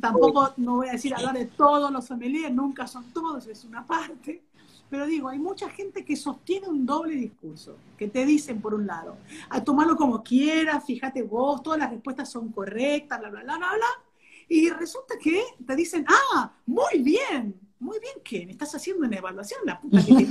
Tampoco 0.00 0.54
no 0.56 0.76
voy 0.76 0.88
a 0.88 0.92
decir 0.92 1.14
hablar 1.14 1.34
de 1.34 1.46
todos 1.46 1.90
los 1.90 2.06
sommeliers, 2.06 2.52
nunca 2.52 2.86
son 2.86 3.04
todos, 3.12 3.46
es 3.46 3.64
una 3.64 3.86
parte. 3.86 4.42
Pero 4.90 5.06
digo, 5.06 5.28
hay 5.28 5.38
mucha 5.38 5.68
gente 5.68 6.04
que 6.04 6.16
sostiene 6.16 6.68
un 6.68 6.86
doble 6.86 7.14
discurso, 7.14 7.76
que 7.96 8.08
te 8.08 8.24
dicen 8.24 8.60
por 8.60 8.74
un 8.74 8.86
lado, 8.86 9.18
a 9.50 9.62
tomarlo 9.62 9.96
como 9.96 10.22
quieras, 10.22 10.84
fíjate 10.86 11.22
vos, 11.22 11.62
todas 11.62 11.78
las 11.78 11.90
respuestas 11.90 12.30
son 12.30 12.50
correctas, 12.50 13.18
bla, 13.18 13.28
bla, 13.28 13.42
bla, 13.42 13.58
bla, 13.58 13.72
bla. 13.74 14.04
Y 14.48 14.70
resulta 14.70 15.18
que 15.18 15.42
te 15.66 15.76
dicen, 15.76 16.06
ah, 16.08 16.52
muy 16.64 17.02
bien, 17.02 17.60
muy 17.78 17.98
bien, 18.00 18.14
¿qué? 18.24 18.46
¿Me 18.46 18.52
estás 18.52 18.74
haciendo 18.74 19.06
una 19.06 19.16
evaluación? 19.16 19.60
La 19.64 19.78
puta 19.80 19.98
que 19.98 20.14
te 20.14 20.26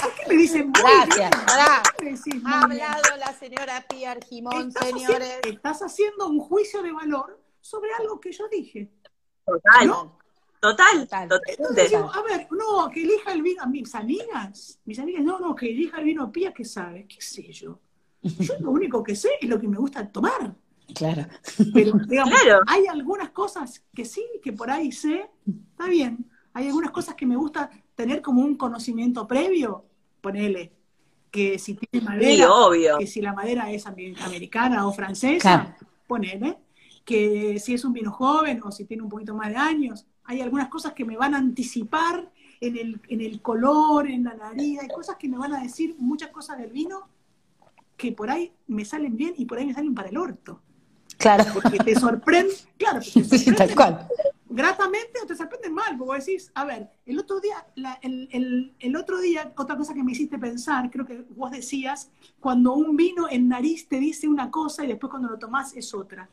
¿Por 0.00 0.14
qué 0.14 0.28
me 0.28 0.34
dicen 0.36 0.70
muy 0.70 0.80
Gracias, 0.80 1.30
bien? 2.00 2.46
Ha 2.46 2.62
hablado 2.62 3.16
la 3.18 3.32
señora 3.32 3.84
Pia 3.88 4.12
Argimón, 4.12 4.70
señores. 4.70 5.40
estás 5.44 5.82
haciendo 5.82 6.28
un 6.28 6.38
juicio 6.38 6.80
de 6.82 6.92
valor 6.92 7.42
sobre 7.60 7.92
algo 7.98 8.20
que 8.20 8.30
yo 8.30 8.48
dije. 8.48 8.88
Total. 9.44 10.12
Total, 10.60 11.00
total. 11.00 11.28
Entonces 11.46 11.94
a 11.94 12.22
ver, 12.22 12.48
no, 12.50 12.90
que 12.90 13.02
elija 13.02 13.32
el 13.32 13.42
vino, 13.42 13.62
a 13.62 13.66
mis 13.66 13.94
amigas, 13.94 14.80
mis 14.84 14.98
amigas, 14.98 15.22
no, 15.22 15.38
no, 15.38 15.54
que 15.54 15.70
elija 15.70 15.98
el 15.98 16.04
vino 16.04 16.32
pía 16.32 16.52
que 16.52 16.64
sabe, 16.64 17.06
qué 17.06 17.20
sé 17.20 17.52
yo. 17.52 17.78
Yo 18.22 18.54
lo 18.60 18.70
único 18.70 19.02
que 19.02 19.14
sé 19.14 19.30
es 19.40 19.48
lo 19.48 19.60
que 19.60 19.68
me 19.68 19.76
gusta 19.76 20.06
tomar. 20.08 20.54
Claro. 20.94 21.26
Pero, 21.74 21.92
digamos, 22.06 22.34
hay 22.66 22.86
algunas 22.86 23.30
cosas 23.30 23.84
que 23.94 24.04
sí, 24.04 24.24
que 24.42 24.52
por 24.52 24.70
ahí 24.70 24.90
sé, 24.90 25.30
está 25.72 25.86
bien. 25.86 26.26
Hay 26.54 26.66
algunas 26.66 26.90
cosas 26.90 27.14
que 27.14 27.26
me 27.26 27.36
gusta 27.36 27.70
tener 27.94 28.22
como 28.22 28.42
un 28.42 28.56
conocimiento 28.56 29.26
previo, 29.28 29.84
ponele, 30.20 30.72
que 31.30 31.58
si 31.58 31.74
tiene 31.74 32.06
madera, 32.06 32.52
obvio. 32.52 32.98
que 32.98 33.06
si 33.06 33.20
la 33.20 33.32
madera 33.32 33.70
es 33.70 33.86
americana 33.86 34.86
o 34.86 34.92
francesa, 34.92 35.76
ponele, 36.06 36.58
que 37.04 37.58
si 37.60 37.74
es 37.74 37.84
un 37.84 37.92
vino 37.92 38.10
joven 38.10 38.60
o 38.64 38.72
si 38.72 38.84
tiene 38.84 39.02
un 39.02 39.08
poquito 39.08 39.34
más 39.34 39.50
de 39.50 39.56
años, 39.56 40.06
hay 40.28 40.42
algunas 40.42 40.68
cosas 40.68 40.92
que 40.92 41.06
me 41.06 41.16
van 41.16 41.34
a 41.34 41.38
anticipar 41.38 42.30
en 42.60 42.76
el, 42.76 43.00
en 43.08 43.22
el 43.22 43.40
color, 43.40 44.06
en 44.06 44.24
la 44.24 44.34
nariz, 44.34 44.78
hay 44.78 44.88
cosas 44.88 45.16
que 45.16 45.26
me 45.26 45.38
van 45.38 45.54
a 45.54 45.62
decir 45.62 45.96
muchas 45.98 46.28
cosas 46.28 46.58
del 46.58 46.70
vino 46.70 47.08
que 47.96 48.12
por 48.12 48.30
ahí 48.30 48.52
me 48.66 48.84
salen 48.84 49.16
bien 49.16 49.32
y 49.38 49.46
por 49.46 49.56
ahí 49.56 49.64
me 49.64 49.72
salen 49.72 49.94
para 49.94 50.10
el 50.10 50.18
orto. 50.18 50.60
Claro. 51.16 51.44
Porque 51.54 51.78
te 51.78 51.98
sorprende, 51.98 52.52
claro, 52.76 53.00
te 53.00 53.52
tal 53.56 53.74
cual. 53.74 54.06
gratamente 54.50 55.18
o 55.22 55.26
te 55.26 55.34
sorprende 55.34 55.70
mal, 55.70 55.96
porque 55.96 56.18
vos 56.18 56.26
decís, 56.26 56.52
a 56.54 56.66
ver, 56.66 56.90
el 57.06 57.18
otro 57.18 57.40
día, 57.40 57.66
el, 58.02 58.74
el, 58.78 58.96
otro 58.96 59.20
día, 59.20 59.54
otra 59.56 59.78
cosa 59.78 59.94
que 59.94 60.04
me 60.04 60.12
hiciste 60.12 60.38
pensar, 60.38 60.90
creo 60.90 61.06
que 61.06 61.24
vos 61.36 61.50
decías, 61.50 62.10
cuando 62.38 62.74
un 62.74 62.96
vino 62.96 63.30
en 63.30 63.48
nariz 63.48 63.88
te 63.88 63.98
dice 63.98 64.28
una 64.28 64.50
cosa 64.50 64.84
y 64.84 64.88
después 64.88 65.10
cuando 65.10 65.30
lo 65.30 65.38
tomás 65.38 65.74
es 65.74 65.94
otra. 65.94 66.28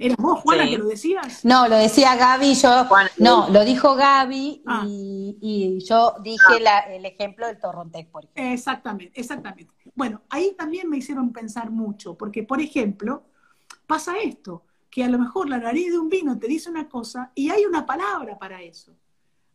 ¿Eras 0.00 0.16
vos, 0.16 0.40
Juana, 0.40 0.66
que 0.66 0.78
lo 0.78 0.86
decías? 0.86 1.44
No, 1.44 1.68
lo 1.68 1.76
decía 1.76 2.16
Gaby, 2.16 2.54
yo, 2.54 2.88
no, 3.18 3.50
lo 3.50 3.64
dijo 3.66 3.94
Gaby 3.94 4.62
ah. 4.66 4.86
y, 4.86 5.78
yo 5.86 6.14
dije 6.22 6.66
ah. 6.66 6.86
el 6.88 7.04
ejemplo 7.04 7.46
del 7.46 7.58
Torrontec, 7.58 8.08
por 8.08 8.24
ejemplo. 8.24 8.42
Exactamente, 8.42 9.20
exactamente. 9.20 9.70
Bueno, 9.94 10.22
ahí 10.30 10.54
también 10.56 10.88
me 10.88 10.96
hicieron 10.96 11.34
pensar 11.34 11.70
mucho, 11.70 12.16
porque, 12.16 12.42
por 12.42 12.62
ejemplo, 12.62 13.24
pasa 13.86 14.14
esto. 14.18 14.62
que 14.90 15.04
a 15.04 15.08
lo 15.08 15.18
mejor 15.18 15.50
la 15.50 15.58
nariz 15.58 15.92
de 15.92 15.98
un 15.98 16.08
vino 16.08 16.38
te 16.38 16.48
dice 16.48 16.70
una 16.70 16.88
cosa 16.88 17.30
y 17.34 17.50
hay 17.50 17.66
una 17.66 17.84
palabra 17.84 18.38
para 18.38 18.62
eso. 18.62 18.92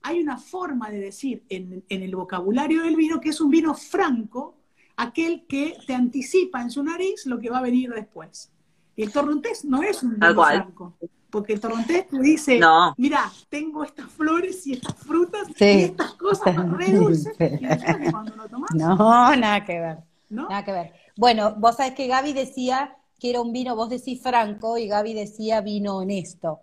Hay 0.03 0.21
una 0.21 0.37
forma 0.37 0.91
de 0.91 0.99
decir 0.99 1.43
en, 1.49 1.83
el 1.89 2.15
vocabulario 2.15 2.83
del 2.83 2.95
vino 2.95 3.19
que 3.19 3.29
es 3.29 3.41
un 3.41 3.49
vino 3.49 3.73
franco, 3.73 4.55
aquel 4.95 5.47
que 5.47 5.75
te 5.87 5.95
anticipa 5.95 6.61
en 6.61 6.69
su 6.69 6.83
nariz 6.83 7.25
lo 7.25 7.39
que 7.39 7.49
va 7.49 7.57
a 7.57 7.63
venir 7.63 7.91
después. 7.91 8.51
El 8.97 9.11
torrontés 9.11 9.65
no 9.65 9.83
es 9.83 10.03
un 10.03 10.11
vino 10.11 10.33
franco, 10.33 10.97
porque 11.29 11.53
el 11.53 11.59
torrontés 11.59 12.07
te 12.07 12.19
dice, 12.19 12.59
mira, 12.97 13.31
tengo 13.49 13.83
estas 13.83 14.09
flores 14.09 14.65
y 14.67 14.73
estas 14.73 14.95
frutas 14.95 15.49
y 15.59 15.65
estas 15.65 16.13
cosas 16.13 16.55
re 16.71 16.91
dulces, 16.93 17.35
y 17.37 18.11
cuando 18.11 18.35
lo 18.35 18.47
tomas, 18.47 18.71
no, 18.73 19.35
nada 19.35 19.65
que 19.65 19.79
ver. 19.79 19.97
Nada 20.29 20.63
que 20.63 20.71
ver. 20.71 20.93
Bueno, 21.17 21.55
vos 21.57 21.75
sabés 21.75 21.93
que 21.93 22.07
Gaby 22.07 22.33
decía 22.33 22.95
que 23.19 23.29
era 23.29 23.41
un 23.41 23.51
vino, 23.51 23.75
vos 23.75 23.89
decís 23.89 24.21
franco 24.21 24.77
y 24.77 24.87
Gaby 24.87 25.13
decía 25.13 25.61
vino 25.61 25.97
honesto. 25.97 26.61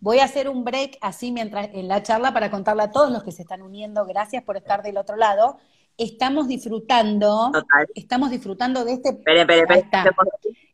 Voy 0.00 0.18
a 0.18 0.24
hacer 0.24 0.48
un 0.48 0.64
break 0.64 0.98
así 1.00 1.30
mientras 1.30 1.68
en 1.72 1.86
la 1.86 2.02
charla 2.02 2.32
para 2.32 2.50
contarle 2.50 2.82
a 2.82 2.90
todos 2.90 3.12
los 3.12 3.22
que 3.22 3.30
se 3.30 3.42
están 3.42 3.62
uniendo, 3.62 4.04
gracias 4.04 4.42
por 4.42 4.56
estar 4.56 4.82
del 4.82 4.96
otro 4.96 5.16
lado. 5.16 5.58
Estamos 5.96 6.48
disfrutando, 6.48 7.52
estamos 7.94 8.30
disfrutando 8.30 8.84
de 8.84 8.94
este. 8.94 9.10
Espere, 9.10 9.42
espere, 9.42 9.60
espere. 9.60 10.10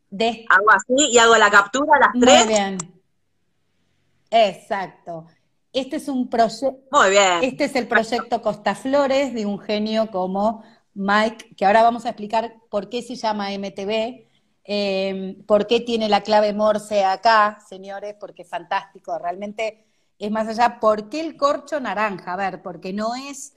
De... 0.09 0.45
Hago 0.49 0.71
así 0.71 1.11
y 1.11 1.17
hago 1.17 1.35
la 1.37 1.49
captura 1.49 1.95
a 1.95 1.99
las 1.99 2.09
tres. 2.19 2.45
Muy 2.45 2.53
bien. 2.53 2.77
Exacto. 4.31 5.25
Este 5.71 5.97
es 5.97 6.07
un 6.07 6.29
proyecto. 6.29 6.81
Muy 6.91 7.11
bien. 7.11 7.43
Este 7.43 7.65
es 7.65 7.75
el 7.75 7.87
proyecto 7.87 8.41
Costa 8.41 8.75
Flores 8.75 9.33
de 9.33 9.45
un 9.45 9.59
genio 9.59 10.09
como 10.09 10.63
Mike, 10.93 11.55
que 11.55 11.65
ahora 11.65 11.83
vamos 11.83 12.05
a 12.05 12.09
explicar 12.09 12.55
por 12.69 12.89
qué 12.89 13.01
se 13.01 13.15
llama 13.15 13.51
MTV, 13.51 14.27
eh, 14.65 15.37
por 15.47 15.67
qué 15.67 15.79
tiene 15.79 16.09
la 16.09 16.21
clave 16.21 16.53
Morse 16.53 17.05
acá, 17.05 17.59
señores, 17.67 18.15
porque 18.19 18.41
es 18.41 18.49
fantástico, 18.49 19.17
realmente 19.17 19.85
es 20.17 20.29
más 20.29 20.47
allá, 20.47 20.79
¿por 20.79 21.09
qué 21.09 21.21
el 21.21 21.37
corcho 21.37 21.79
naranja? 21.79 22.33
A 22.33 22.35
ver, 22.35 22.61
porque 22.61 22.91
no 22.91 23.15
es, 23.15 23.53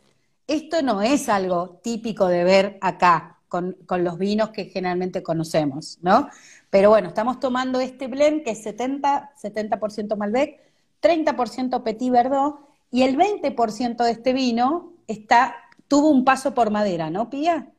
esto 0.47 0.83
no 0.83 1.03
es 1.03 1.29
algo 1.29 1.81
típico 1.83 2.29
de 2.29 2.45
ver 2.45 2.79
acá, 2.81 3.41
con, 3.53 4.03
los 4.03 4.17
vinos 4.17 4.49
que 4.49 4.65
generalmente 4.65 5.23
conocemos, 5.23 5.99
¿no? 6.01 6.31
Pero 6.71 6.89
bueno, 6.89 7.09
estamos 7.09 7.39
tomando 7.39 7.81
este 7.81 8.07
blend 8.07 8.45
que 8.45 8.53
es 8.53 8.63
70, 8.63 9.33
70% 9.43 10.17
Malbec, 10.17 10.59
30% 11.03 11.83
Petit 11.83 12.11
Verdot, 12.11 12.61
y 12.91 13.03
el 13.03 13.19
20% 13.19 14.05
de 14.05 14.11
este 14.11 14.33
vino 14.33 14.95
está 15.07 15.55
tuvo 15.87 16.09
un 16.09 16.25
paso 16.25 16.55
por 16.55 16.71
madera, 16.71 17.11
¿no, 17.11 17.29
Pía? 17.29 17.71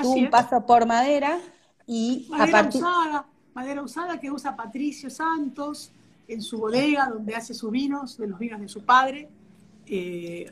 tuvo 0.00 0.12
un 0.12 0.30
paso 0.30 0.64
por 0.64 0.86
madera 0.86 1.40
y 1.86 2.28
madera 2.30 2.68
usada, 2.68 3.26
madera 3.54 3.82
usada 3.82 4.20
que 4.20 4.30
usa 4.30 4.54
Patricio 4.54 5.10
Santos 5.10 5.90
en 6.28 6.40
su 6.40 6.58
bodega 6.58 7.08
donde 7.08 7.34
hace 7.34 7.54
sus 7.54 7.72
vinos, 7.72 8.16
de 8.16 8.28
los 8.28 8.38
vinos 8.38 8.60
de 8.60 8.68
su 8.68 8.84
padre, 8.84 9.28
eh, 9.86 10.48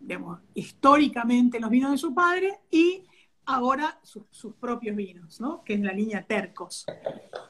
digamos, 0.00 0.40
históricamente 0.54 1.58
los 1.58 1.70
vinos 1.70 1.90
de 1.90 1.98
su 1.98 2.12
padre 2.12 2.60
y 2.70 3.02
ahora 3.46 3.98
sus 4.02 4.54
propios 4.54 4.96
vinos, 4.96 5.40
¿no? 5.40 5.62
que 5.64 5.74
es 5.74 5.80
la 5.80 5.92
línea 5.92 6.22
Tercos. 6.22 6.86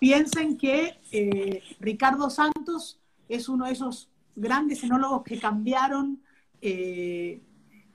Piensen 0.01 0.57
que 0.57 0.99
eh, 1.13 1.63
Ricardo 1.81 2.31
Santos 2.31 3.01
es 3.29 3.49
uno 3.49 3.67
de 3.67 3.73
esos 3.73 4.09
grandes 4.37 4.83
enólogos 4.83 5.23
que 5.23 5.39
cambiaron 5.39 6.21
eh, 6.61 7.41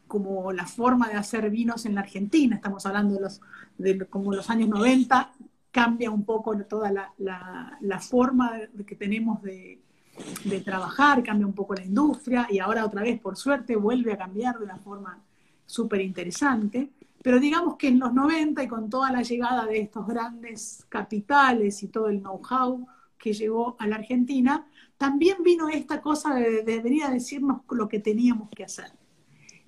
como 0.07 0.51
la 0.51 0.65
forma 0.65 1.07
de 1.07 1.15
hacer 1.15 1.49
vinos 1.49 1.85
en 1.85 1.95
la 1.95 2.01
Argentina, 2.01 2.55
estamos 2.55 2.85
hablando 2.85 3.13
de 3.13 3.21
los, 3.21 3.41
de 3.77 4.07
como 4.07 4.33
los 4.33 4.49
años 4.49 4.69
90, 4.69 5.31
cambia 5.71 6.09
un 6.09 6.25
poco 6.25 6.57
toda 6.63 6.91
la, 7.17 7.99
forma 7.99 8.59
que 8.87 8.95
tenemos 8.95 9.41
de, 9.43 9.79
trabajar, 10.65 11.23
cambia 11.23 11.45
un 11.45 11.53
poco 11.53 11.75
la 11.75 11.83
industria 11.83 12.47
y 12.49 12.59
ahora 12.59 12.85
otra 12.85 13.03
vez, 13.03 13.19
por 13.19 13.37
suerte, 13.37 13.75
vuelve 13.75 14.13
a 14.13 14.17
cambiar 14.17 14.57
de 14.57 14.65
una 14.65 14.77
forma 14.77 15.19
súper 15.65 16.01
interesante. 16.01 16.89
Pero 17.22 17.39
digamos 17.39 17.76
que 17.76 17.89
en 17.89 17.99
los 17.99 18.13
90 18.13 18.63
y 18.63 18.67
con 18.67 18.89
toda 18.89 19.11
la 19.11 19.22
llegada 19.22 19.65
de 19.65 19.80
estos 19.82 20.07
grandes 20.07 20.86
capitales 20.89 21.84
y 21.84 21.88
todo 21.88 22.07
el 22.07 22.22
know-how 22.22 22.88
que 23.17 23.34
llegó 23.34 23.76
a 23.80 23.88
la 23.88 23.97
Argentina, 23.97 24.65
también 24.97 25.43
vino 25.43 25.67
esta 25.67 26.01
cosa 26.01 26.34
de, 26.34 26.63
de 26.63 26.80
venir 26.82 27.03
a 27.03 27.09
decirnos 27.09 27.61
lo 27.70 27.88
que 27.89 27.99
teníamos 27.99 28.49
que 28.49 28.63
hacer. 28.63 28.91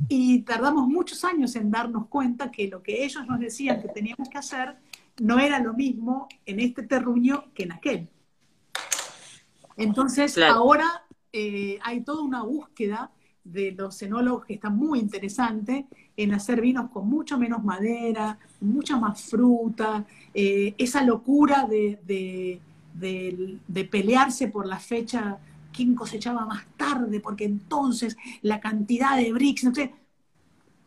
Y 0.08 0.42
tardamos 0.44 0.88
muchos 0.88 1.24
años 1.26 1.56
en 1.56 1.70
darnos 1.70 2.08
cuenta 2.08 2.50
que 2.52 2.68
lo 2.68 2.82
que 2.82 3.04
ellos 3.04 3.28
nos 3.28 3.40
decían 3.40 3.82
que 3.82 3.90
teníamos 3.90 4.30
que 4.30 4.38
hacer 4.38 4.78
no 5.20 5.40
era 5.40 5.60
lo 5.60 5.74
mismo 5.74 6.28
en 6.46 6.60
este 6.60 6.84
terruño 6.84 7.54
que 7.54 7.64
en 7.64 7.72
aquel. 7.74 8.10
Entonces, 9.78 10.38
ahora 10.38 11.04
eh, 11.32 11.80
hay 11.84 12.02
toda 12.02 12.24
una 12.24 12.44
búsqueda 12.44 13.12
de 13.44 13.72
los 13.72 14.02
enólogos 14.02 14.46
que 14.46 14.54
está 14.54 14.70
muy 14.70 15.00
interesante 15.00 15.88
en 16.16 16.34
hacer 16.34 16.62
vinos 16.62 16.92
con 16.92 17.10
mucho 17.10 17.38
menos 17.38 17.64
madera, 17.64 18.38
mucha 18.60 18.98
más 18.98 19.22
fruta, 19.22 20.06
eh, 20.34 20.76
esa 20.78 21.04
locura 21.04 21.68
de, 21.68 22.00
de, 22.94 23.84
pelearse 23.86 24.48
por 24.48 24.68
la 24.68 24.80
fecha 24.80 25.40
quién 25.74 25.96
cosechaba 25.96 26.46
más 26.46 26.66
tarde, 26.78 27.20
porque 27.20 27.46
entonces 27.46 28.16
la 28.42 28.60
cantidad 28.60 29.18
de 29.18 29.32
bricks, 29.34 29.64
no 29.64 29.72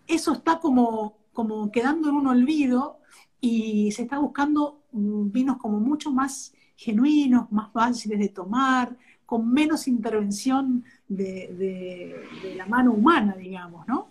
eso 0.06 0.32
está 0.32 0.60
como, 0.60 1.16
como 1.32 1.70
quedando 1.72 2.10
en 2.10 2.16
un 2.16 2.26
olvido 2.26 2.98
y 3.40 3.90
se 3.92 4.02
está 4.02 4.18
buscando 4.18 4.82
mm, 4.92 5.30
vinos 5.30 5.56
como 5.56 5.80
mucho 5.80 6.10
más 6.10 6.52
genuinos, 6.76 7.50
más 7.50 7.72
fáciles 7.72 8.18
de 8.18 8.28
tomar, 8.28 8.96
con 9.26 9.50
menos 9.50 9.88
intervención 9.88 10.84
de, 11.08 12.54
la 12.56 12.66
mano 12.66 12.92
humana, 12.92 13.34
digamos, 13.36 13.86
¿no? 13.86 14.08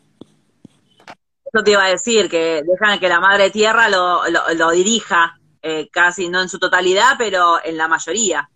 Eso 1.46 1.64
te 1.64 1.72
iba 1.72 1.86
a 1.86 1.90
decir, 1.90 2.30
que 2.30 2.64
dejan 2.64 3.00
que 3.00 3.10
la 3.10 3.20
madre 3.20 3.52
tierra 3.52 3.88
lo, 3.90 4.72
dirija, 4.72 5.40
eh, 5.62 5.90
casi 5.92 6.30
no 6.30 6.42
en 6.42 6.50
su 6.50 6.60
totalidad, 6.60 7.16
pero 7.18 7.64
en 7.64 7.78
la 7.78 7.88
mayoría. 7.88 8.50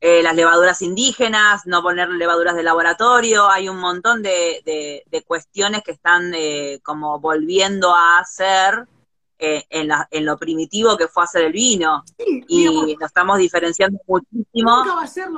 Eh, 0.00 0.22
las 0.22 0.34
levaduras 0.34 0.82
indígenas, 0.82 1.66
no 1.66 1.82
poner 1.82 2.08
levaduras 2.08 2.54
de 2.54 2.62
laboratorio, 2.62 3.48
hay 3.50 3.68
un 3.68 3.78
montón 3.78 4.22
de, 4.22 5.02
cuestiones 5.26 5.82
que 5.82 5.92
están 5.92 6.32
eh, 6.34 6.80
como 6.82 7.18
volviendo 7.20 7.94
a 7.94 8.18
hacer 8.18 8.86
eh, 9.38 9.64
en, 9.70 10.24
lo 10.24 10.38
primitivo 10.38 10.96
que 10.96 11.08
fue 11.08 11.24
hacer 11.24 11.44
el 11.44 11.52
vino. 11.52 12.04
y 12.48 12.64
nos 12.64 13.02
estamos 13.02 13.38
diferenciando 13.38 13.98
muchísimo, 14.06 14.84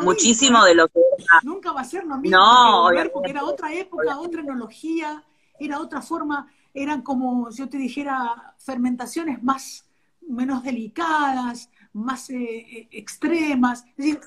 muchísimo 0.03 0.64
de 0.64 0.74
lo 0.74 0.88
que 0.88 1.01
Nunca 1.42 1.72
va 1.72 1.80
a 1.80 1.84
ser 1.84 2.05
lo 2.05 2.16
mismo. 2.16 2.38
No, 2.38 2.88
porque 3.12 3.30
era 3.30 3.44
otra 3.44 3.72
época, 3.72 4.18
otra 4.18 4.42
enología, 4.42 5.24
era 5.59 5.80
otra 5.80 6.01
forma, 6.01 6.46
eran 6.72 7.03
como, 7.03 7.51
si 7.51 7.59
yo 7.59 7.68
te 7.68 7.78
dijera, 7.78 8.55
fermentaciones 8.59 9.42
más, 9.42 9.84
menos 10.20 10.62
delicadas, 10.62 11.68
más 11.92 12.28
extremas. 12.30 13.84
Es 13.90 13.96
decir, 13.96 14.20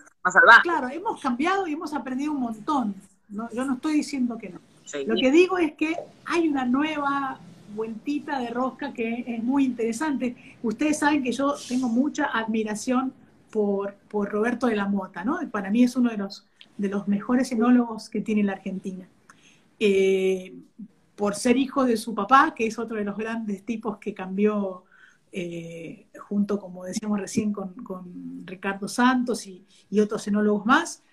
Claro, 0.63 0.89
hemos 0.89 1.19
cambiado 1.19 1.67
y 1.67 1.74
hemos 1.74 1.93
aprendido 1.93 2.32
un 2.32 2.41
montón. 2.41 2.95
yo 3.30 3.65
no 3.65 3.74
estoy 3.74 3.93
diciendo 3.93 4.38
que 4.38 4.49
no. 4.49 4.59
Lo 5.05 5.15
que 5.15 5.32
digo 5.32 5.57
es 5.57 5.74
que 5.74 5.95
hay 6.26 6.47
una 6.47 6.65
nueva 6.65 7.39
vueltita 7.76 8.39
de 8.39 8.49
rosca 8.49 8.93
que 8.93 9.24
es 9.28 9.43
muy 9.43 9.65
interesante. 9.65 10.36
Ustedes 10.63 10.99
saben 10.99 11.24
que 11.24 11.32
yo 11.32 11.55
tengo 11.67 11.89
mucha 11.89 12.26
admiración 12.26 13.13
por, 13.51 13.97
Roberto 14.09 14.67
de 14.67 14.76
la 14.76 14.88
Mota, 14.88 15.24
¿no? 15.24 15.39
Para 15.51 15.69
mí 15.69 15.84
es 15.84 15.95
uno 15.95 16.09
de 16.09 16.17
los, 16.17 16.47
de 16.78 16.89
los 16.89 17.07
mejores 17.07 17.51
enólogos 17.51 18.09
que 18.09 18.22
tiene 18.22 18.43
la 18.43 18.53
Argentina. 18.53 19.07
Eh, 19.80 20.55
por 21.15 21.36
ser 21.36 21.57
hijo 21.57 21.86
de 21.86 21.97
su 21.97 22.15
papá, 22.15 22.53
que 22.55 22.65
es 22.65 22.80
otro 22.80 22.97
de 22.97 23.03
los 23.03 23.17
grandes 23.17 23.63
tipos 23.63 23.97
que 23.97 24.13
cambió 24.13 24.86
eh, 25.32 26.07
junto, 26.28 26.59
como 26.59 26.84
decíamos 26.84 27.19
recién, 27.19 27.53
con, 27.53 27.76
Ricardo 28.45 28.88
Santos 28.88 29.45
y, 29.47 29.65
otros 29.99 30.28
enólogos 30.28 30.65
más, 30.65 31.03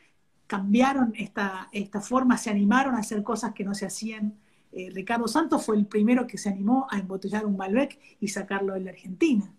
cambiaron 0.47 1.13
esta, 1.17 1.69
esta 1.73 2.01
forma, 2.01 2.39
se 2.39 2.51
animaron 2.51 2.95
a 2.95 2.99
hacer 2.99 3.23
cosas 3.23 3.53
que 3.53 3.65
no 3.65 3.75
se 3.75 3.87
hacían. 3.87 4.35
Eh, 4.73 4.91
Ricardo 4.93 5.29
Santos 5.29 5.65
fue 5.65 5.77
el 5.77 5.87
primero 5.87 6.27
que 6.27 6.39
se 6.39 6.49
animó 6.49 6.87
a 6.91 6.99
embotellar 6.99 7.47
un 7.47 7.57
Malbec 7.57 7.99
y 8.21 8.29
sacarlo 8.29 8.75
de 8.75 8.81
la 8.81 8.91
Argentina. 8.91 9.51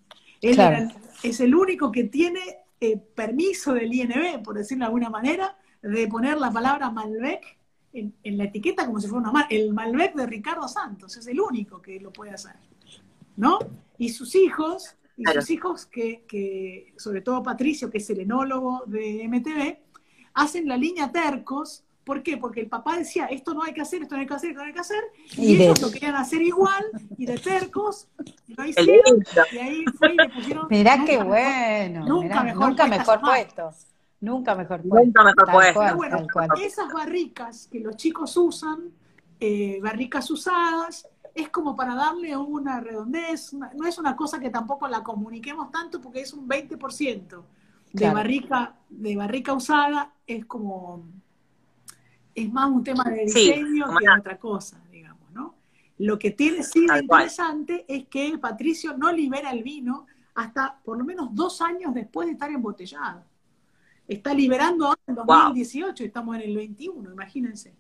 Él 0.42 0.58
es 1.24 1.40
el 1.40 1.54
único 1.54 1.92
que 1.92 2.06
tiene 2.06 2.40
eh, 2.80 2.98
permiso 2.98 3.74
del 3.74 3.94
INB, 3.94 4.42
por 4.44 4.56
decirlo 4.56 4.84
de 4.84 4.88
alguna 4.88 5.10
manera, 5.10 5.58
de 5.82 6.08
poner 6.08 6.38
la 6.38 6.52
palabra 6.52 6.90
Malbec 6.90 7.58
en, 7.92 8.14
en, 8.24 8.38
la 8.38 8.46
etiqueta 8.46 8.86
como 8.86 9.00
si 9.02 9.08
fuera 9.08 9.22
una 9.22 9.32
marca. 9.32 9.54
El 9.54 9.74
Malbec 9.74 10.16
de 10.16 10.26
Ricardo 10.26 10.68
Santos 10.68 11.18
es 11.18 11.28
el 11.28 11.40
único 11.42 11.82
que 11.82 12.00
lo 12.00 12.14
puede 12.14 12.32
hacer. 12.32 12.56
¿No? 13.36 13.60
Y 13.98 14.10
sus 14.10 14.36
hijos, 14.36 14.96
y 15.18 15.26
sus 15.26 15.50
hijos 15.50 15.86
que, 15.86 16.94
sobre 16.98 17.22
todo 17.22 17.44
Patricio, 17.44 17.90
que 17.90 17.98
es 17.98 18.10
el 18.10 18.22
enólogo 18.22 18.84
de 18.86 19.28
MTV, 19.28 19.78
hacen 20.34 20.68
la 20.68 20.78
línea 20.78 21.12
tercos. 21.12 21.84
¿Por 22.10 22.24
qué? 22.24 22.38
Porque 22.38 22.62
el 22.62 22.68
papá 22.68 22.98
decía, 22.98 23.28
esto 23.28 23.54
no 23.54 23.62
hay 23.62 23.72
que 23.72 23.82
hacer, 23.82 24.02
esto 24.02 24.16
no 24.16 24.22
hay 24.22 24.26
que 24.26 24.34
hacer, 24.34 24.50
esto 24.50 24.62
no 24.62 24.66
hay 24.66 24.74
que 24.74 24.80
hacer. 24.80 25.04
Y, 25.38 25.62
ellos 25.62 25.80
lo 25.80 25.92
querían 25.92 26.16
hacer 26.16 26.42
igual, 26.42 26.84
y 27.20 27.28
de 27.28 27.38
tercos, 27.38 28.08
lo 28.48 28.66
hicieron, 28.66 29.24
y 29.52 29.58
ahí 29.60 29.86
fue 29.96 30.14
y 30.14 30.18
le 30.18 30.30
pusieron... 30.30 30.66
Mirá 30.72 31.06
qué 31.06 31.22
bueno, 31.22 32.08
nunca 32.08 32.42
mejor, 32.42 32.70
nunca 32.70 32.88
mejor 32.88 33.22
puestos. 33.22 33.86
Nunca 34.22 34.56
mejor 34.56 34.82
puesto. 34.82 35.06
Nunca 35.06 35.24
mejor 35.24 35.52
puesto. 35.52 35.74
cual, 35.76 35.96
Bueno, 35.98 36.54
esas 36.60 36.92
barricas 36.92 37.70
que 37.72 37.80
los 37.80 37.96
chicos 37.96 38.36
usan, 38.38 38.92
eh, 39.40 39.78
barricas 39.80 40.32
usadas, 40.32 41.08
es 41.36 41.50
como 41.50 41.76
para 41.76 41.94
darle 41.94 42.36
una 42.36 42.80
redondez, 42.80 43.54
una- 43.54 43.72
no 43.76 43.86
es 43.86 44.00
una 44.00 44.16
cosa 44.16 44.40
que 44.40 44.50
tampoco 44.50 44.88
la 44.88 45.04
comuniquemos 45.04 45.70
tanto 45.70 46.02
porque 46.02 46.22
es 46.22 46.34
un 46.34 46.48
20% 46.48 47.46
de 47.94 48.00
Claro. 48.00 48.16
barrica, 48.16 48.78
de 48.90 49.16
barrica 49.16 49.54
usada, 49.54 50.12
es 50.26 50.48
como, 50.48 51.04
es 52.44 52.52
más 52.52 52.70
un 52.70 52.84
tema 52.84 53.04
de 53.06 53.28
Sí, 53.30 53.40
diseño 53.52 53.86
que 53.98 54.10
otra 54.20 54.38
cosa, 54.38 54.82
digamos, 54.92 55.32
¿no? 55.32 55.56
Lo 55.98 56.18
que 56.18 56.32
tiene 56.32 56.64
sí 56.64 56.82
de 56.82 56.88
Tal 56.88 57.08
cual. 57.08 57.22
interesante 57.24 57.86
es 57.88 58.08
que 58.08 58.38
Patricio 58.38 58.98
no 58.98 59.12
libera 59.12 59.52
el 59.52 59.64
vino 59.64 60.06
hasta 60.36 60.80
por 60.84 60.98
lo 60.98 61.04
menos 61.04 61.30
dos 61.36 61.62
años 61.62 61.94
después 61.94 62.28
de 62.28 62.34
estar 62.34 62.50
embotellado. 62.50 63.24
Está 64.08 64.34
liberando 64.34 64.86
ahora 64.88 65.00
en 65.08 65.16
Wow. 65.16 65.26
2018, 65.26 66.04
estamos 66.04 66.36
en 66.38 66.42
el 66.44 66.56
21, 66.56 67.12
imagínense. 67.12 67.76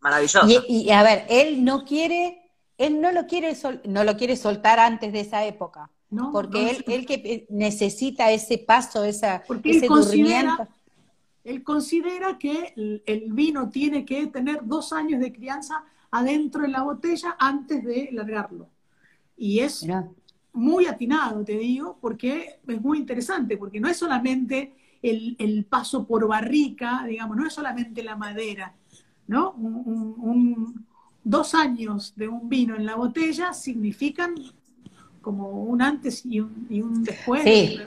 Maravilloso. 0.00 0.46
Y, 0.68 0.84
y, 0.84 0.90
a 0.90 1.02
ver, 1.02 1.26
él 1.28 1.64
no 1.64 1.84
quiere, 1.84 2.50
él 2.78 3.00
no 3.00 3.10
lo 3.12 3.26
quiere, 3.26 3.54
sol- 3.54 3.80
no 3.84 4.04
lo 4.04 4.16
quiere 4.16 4.36
soltar 4.36 4.78
antes 4.78 5.12
de 5.12 5.20
esa 5.20 5.44
época, 5.44 5.90
¿no? 6.10 6.30
porque 6.30 6.62
No, 6.62 6.68
él, 6.70 6.84
él 6.86 7.06
que 7.06 7.46
necesita 7.50 8.30
ese 8.30 8.58
paso, 8.58 9.04
esa, 9.04 9.42
Porque 9.46 9.70
él 9.70 9.76
ese 9.78 9.86
considera- 9.88 10.50
durmiento. 10.56 10.68
Él 11.46 11.62
considera 11.62 12.38
que 12.38 12.74
el, 13.06 13.32
vino 13.32 13.68
tiene 13.70 14.04
que 14.04 14.26
tener 14.26 14.60
dos 14.64 14.92
años 14.92 15.20
de 15.20 15.32
crianza 15.32 15.84
adentro 16.10 16.62
de 16.62 16.68
la 16.68 16.82
botella 16.82 17.36
antes 17.38 17.84
de 17.84 18.08
largarlo. 18.12 18.68
Y 19.36 19.60
es 19.60 19.82
Mirá. 19.82 20.08
muy 20.52 20.86
atinado, 20.86 21.44
te 21.44 21.56
digo, 21.56 21.98
porque 22.00 22.58
es 22.66 22.80
muy 22.82 22.98
interesante, 22.98 23.56
porque 23.56 23.80
no 23.80 23.88
es 23.88 23.96
solamente 23.96 24.72
el, 25.02 25.36
el 25.38 25.64
paso 25.64 26.06
por 26.06 26.26
barrica, 26.26 27.04
digamos, 27.06 27.36
no 27.36 27.46
es 27.46 27.52
solamente 27.54 28.02
la 28.02 28.16
madera, 28.16 28.74
¿no? 29.28 29.52
Un- 29.52 29.82
un- 29.86 30.14
un- 30.18 30.86
dos 31.22 31.54
años 31.54 32.14
de 32.16 32.28
un 32.28 32.48
vino 32.48 32.76
en 32.76 32.86
la 32.86 32.94
botella 32.96 33.52
significan 33.52 34.34
como 35.20 35.64
un 35.64 35.82
antes 35.82 36.24
y 36.24 36.40
un, 36.40 36.66
y 36.70 36.80
un 36.80 37.02
después. 37.02 37.42
Sí. 37.42 37.78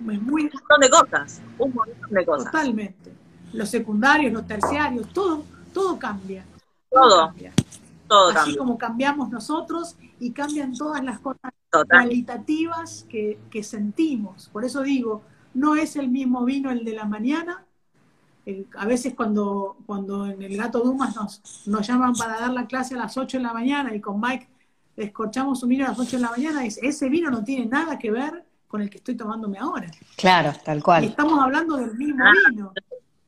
Es 0.00 0.22
muy, 0.22 0.44
Un 0.44 0.50
montón 0.52 0.80
de 0.80 0.90
cosas. 0.90 1.42
Un 1.58 1.74
montón 1.74 2.10
de 2.10 2.24
cosas. 2.24 2.44
Totalmente. 2.46 3.12
Los 3.52 3.68
secundarios, 3.68 4.32
los 4.32 4.46
terciarios, 4.46 5.08
todo, 5.12 5.44
todo 5.72 5.98
cambia. 5.98 6.44
Todo. 6.90 7.26
cambia. 7.26 7.52
Todo 8.08 8.28
Así 8.28 8.36
cambia. 8.36 8.58
como 8.58 8.78
cambiamos 8.78 9.30
nosotros 9.30 9.96
y 10.18 10.32
cambian 10.32 10.72
todas 10.74 11.04
las 11.04 11.18
cosas 11.20 11.52
Total. 11.70 12.00
cualitativas 12.02 13.06
que, 13.08 13.38
que 13.50 13.62
sentimos. 13.62 14.48
Por 14.48 14.64
eso 14.64 14.82
digo, 14.82 15.22
no 15.54 15.76
es 15.76 15.96
el 15.96 16.08
mismo 16.08 16.44
vino 16.44 16.70
el 16.70 16.84
de 16.84 16.94
la 16.94 17.04
mañana. 17.04 17.64
A 18.76 18.86
veces 18.86 19.14
cuando, 19.14 19.76
cuando 19.86 20.26
en 20.26 20.42
el 20.42 20.56
Gato 20.56 20.80
Dumas 20.80 21.14
nos, 21.14 21.62
nos 21.66 21.86
llaman 21.86 22.14
para 22.14 22.40
dar 22.40 22.50
la 22.50 22.66
clase 22.66 22.94
a 22.94 22.98
las 22.98 23.16
8 23.16 23.36
de 23.36 23.42
la 23.44 23.52
mañana 23.52 23.94
y 23.94 24.00
con 24.00 24.20
Mike 24.20 24.48
descorchamos 24.96 25.62
un 25.62 25.68
vino 25.68 25.84
a 25.84 25.90
las 25.90 25.98
8 25.98 26.16
de 26.16 26.22
la 26.22 26.30
mañana, 26.30 26.64
es, 26.64 26.78
ese 26.82 27.08
vino 27.08 27.30
no 27.30 27.44
tiene 27.44 27.66
nada 27.66 27.98
que 27.98 28.10
ver 28.10 28.44
con 28.70 28.80
el 28.82 28.88
que 28.88 28.98
estoy 28.98 29.16
tomándome 29.16 29.58
ahora. 29.58 29.90
Claro, 30.16 30.52
tal 30.64 30.78
Y 30.78 30.82
cual. 30.82 31.04
estamos 31.04 31.40
hablando 31.42 31.76
del 31.76 31.92
mismo 31.96 32.24
vino, 32.48 32.72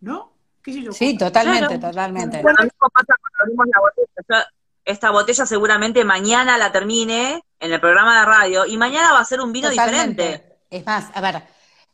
¿no? 0.01 0.33
¿Qué 0.63 0.73
sé 0.73 0.83
yo? 0.83 0.93
Sí, 0.93 1.19
totalmente, 1.19 1.67
Claro. 1.67 1.81
totalmente. 1.89 2.41
Bueno, 2.43 2.59
lo 2.61 2.65
mismo 2.67 2.89
pasa 2.95 3.15
cuando 3.21 3.39
abrimos 3.43 3.67
la 3.67 3.81
botella. 3.81 4.47
Esta 4.85 5.11
botella 5.11 5.45
seguramente 5.47 6.05
mañana 6.05 6.57
la 6.59 6.71
termine 6.71 7.43
en 7.59 7.73
el 7.73 7.81
programa 7.81 8.21
de 8.21 8.27
radio 8.27 8.67
y 8.67 8.77
mañana 8.77 9.13
va 9.13 9.19
a 9.19 9.25
ser 9.25 9.41
un 9.41 9.53
vino 9.53 9.69
Totalmente. 9.71 10.23
diferente. 10.23 10.59
Es 10.71 10.87
más, 10.87 11.11
a 11.13 11.21
ver, 11.21 11.43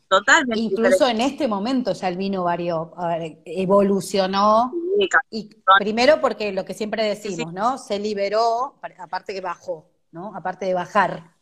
Totalmente 0.09 0.59
incluso 0.61 0.91
diferente. 1.07 1.11
en 1.11 1.21
este 1.33 1.49
momento 1.49 1.93
ya 1.93 2.09
el 2.09 2.17
vino 2.19 2.45
varió, 2.45 2.93
a 2.99 3.09
ver, 3.09 3.39
evolucionó, 3.47 4.71
Sí, 4.99 5.09
y 5.31 5.51
primero 5.79 6.21
porque 6.21 6.53
lo 6.53 6.65
que 6.65 6.75
siempre 6.75 7.03
decimos, 7.05 7.53
¿no? 7.53 7.79
Se 7.79 7.99
liberó, 7.99 8.79
aparte 8.99 9.33
que 9.33 9.41
bajó, 9.41 9.89
¿no? 10.13 10.35
Aparte 10.35 10.67
de 10.67 10.75
bajar 10.75 11.35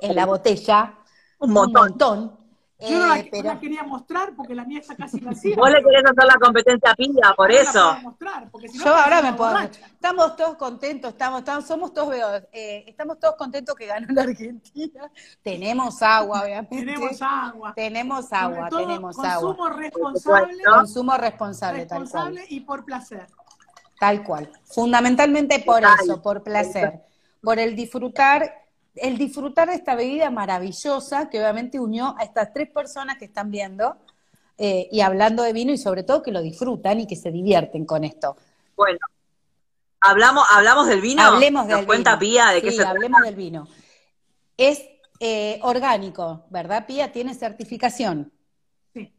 en 0.00 0.14
la 0.14 0.24
botella, 0.26 0.98
Un 1.42 1.52
montón. 1.52 1.88
montón, 1.90 2.38
Yo 2.80 2.98
no 2.98 3.06
la, 3.06 3.18
eh, 3.20 3.30
no 3.32 3.42
la 3.44 3.60
quería 3.60 3.82
mostrar 3.84 4.34
porque 4.34 4.54
la 4.56 4.64
mía 4.64 4.80
está 4.80 4.96
casi 4.96 5.20
vacía. 5.20 5.54
Vos 5.56 5.70
le 5.70 5.82
querés 5.84 6.02
hacer 6.04 6.24
la 6.24 6.34
competencia 6.40 6.90
a 6.90 6.94
Pilla, 6.96 7.32
por 7.36 7.48
No 7.48 7.54
eso. 7.56 7.72
puedo 7.72 8.00
mostrar, 8.02 8.50
porque 8.50 8.68
si 8.68 8.78
no 8.78 8.84
yo 8.86 8.94
ahora 8.94 9.22
me 9.22 9.32
puedo. 9.34 9.50
borracha. 9.52 9.86
Estamos 9.86 10.36
todos 10.36 10.56
contentos, 10.56 11.12
estamos, 11.12 11.38
estamos 11.40 11.64
somos 11.64 11.92
todos, 11.94 12.12
eh, 12.52 12.84
estamos 12.88 13.20
todos 13.20 13.36
contentos 13.36 13.74
que 13.76 13.86
ganó 13.86 14.06
la 14.10 14.22
Argentina. 14.22 15.10
Tenemos 15.42 16.02
agua, 16.02 16.42
obviamente. 16.42 16.76
Tenemos 16.76 17.22
agua. 17.22 17.72
Tenemos 17.76 18.32
agua, 18.32 18.68
todo, 18.68 18.80
tenemos 18.80 19.16
consumo 19.16 19.64
agua. 19.66 19.76
responsable. 19.76 20.62
Consumo 20.64 21.16
responsable, 21.16 21.86
tal 21.86 22.00
responsable 22.00 22.40
cual. 22.40 22.52
y 22.52 22.60
por 22.60 22.84
placer. 22.84 23.26
Tal 24.00 24.24
cual. 24.24 24.50
Fundamentalmente 24.64 25.60
por 25.60 25.82
Total. 25.82 25.96
eso, 26.02 26.20
por 26.20 26.42
placer, 26.42 27.02
por 27.40 27.60
el 27.60 27.76
disfrutar, 27.76 28.61
el 28.94 29.18
disfrutar 29.18 29.68
de 29.68 29.74
esta 29.74 29.94
bebida 29.94 30.30
maravillosa 30.30 31.28
que 31.30 31.38
obviamente 31.38 31.80
unió 31.80 32.14
a 32.18 32.24
estas 32.24 32.52
tres 32.52 32.70
personas 32.70 33.18
que 33.18 33.24
están 33.24 33.50
viendo 33.50 33.96
eh, 34.58 34.88
y 34.92 35.00
hablando 35.00 35.42
de 35.42 35.52
vino 35.52 35.72
y 35.72 35.78
sobre 35.78 36.02
todo 36.02 36.22
que 36.22 36.30
lo 36.30 36.42
disfrutan 36.42 37.00
y 37.00 37.06
que 37.06 37.16
se 37.16 37.30
divierten 37.30 37.86
con 37.86 38.04
esto. 38.04 38.36
Bueno, 38.76 38.98
hablamos, 40.00 40.44
hablamos 40.50 40.86
del 40.88 41.00
vino. 41.00 41.22
Hablemos 41.22 41.66
Nos 41.66 41.78
del 41.78 41.86
cuenta 41.86 42.16
vino. 42.16 42.32
Pía 42.32 42.50
de 42.50 42.62
qué 42.62 42.70
Sí, 42.70 42.76
se 42.76 42.84
hablemos 42.84 43.22
del 43.22 43.34
vino. 43.34 43.66
Es 44.56 44.82
eh, 45.20 45.58
orgánico, 45.62 46.44
¿verdad, 46.50 46.86
Pía? 46.86 47.12
Tiene 47.12 47.34
certificación. 47.34 48.32
Sí. 48.92 49.12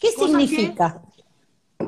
¿Qué 0.00 0.14
Cosa 0.14 0.28
significa? 0.28 1.02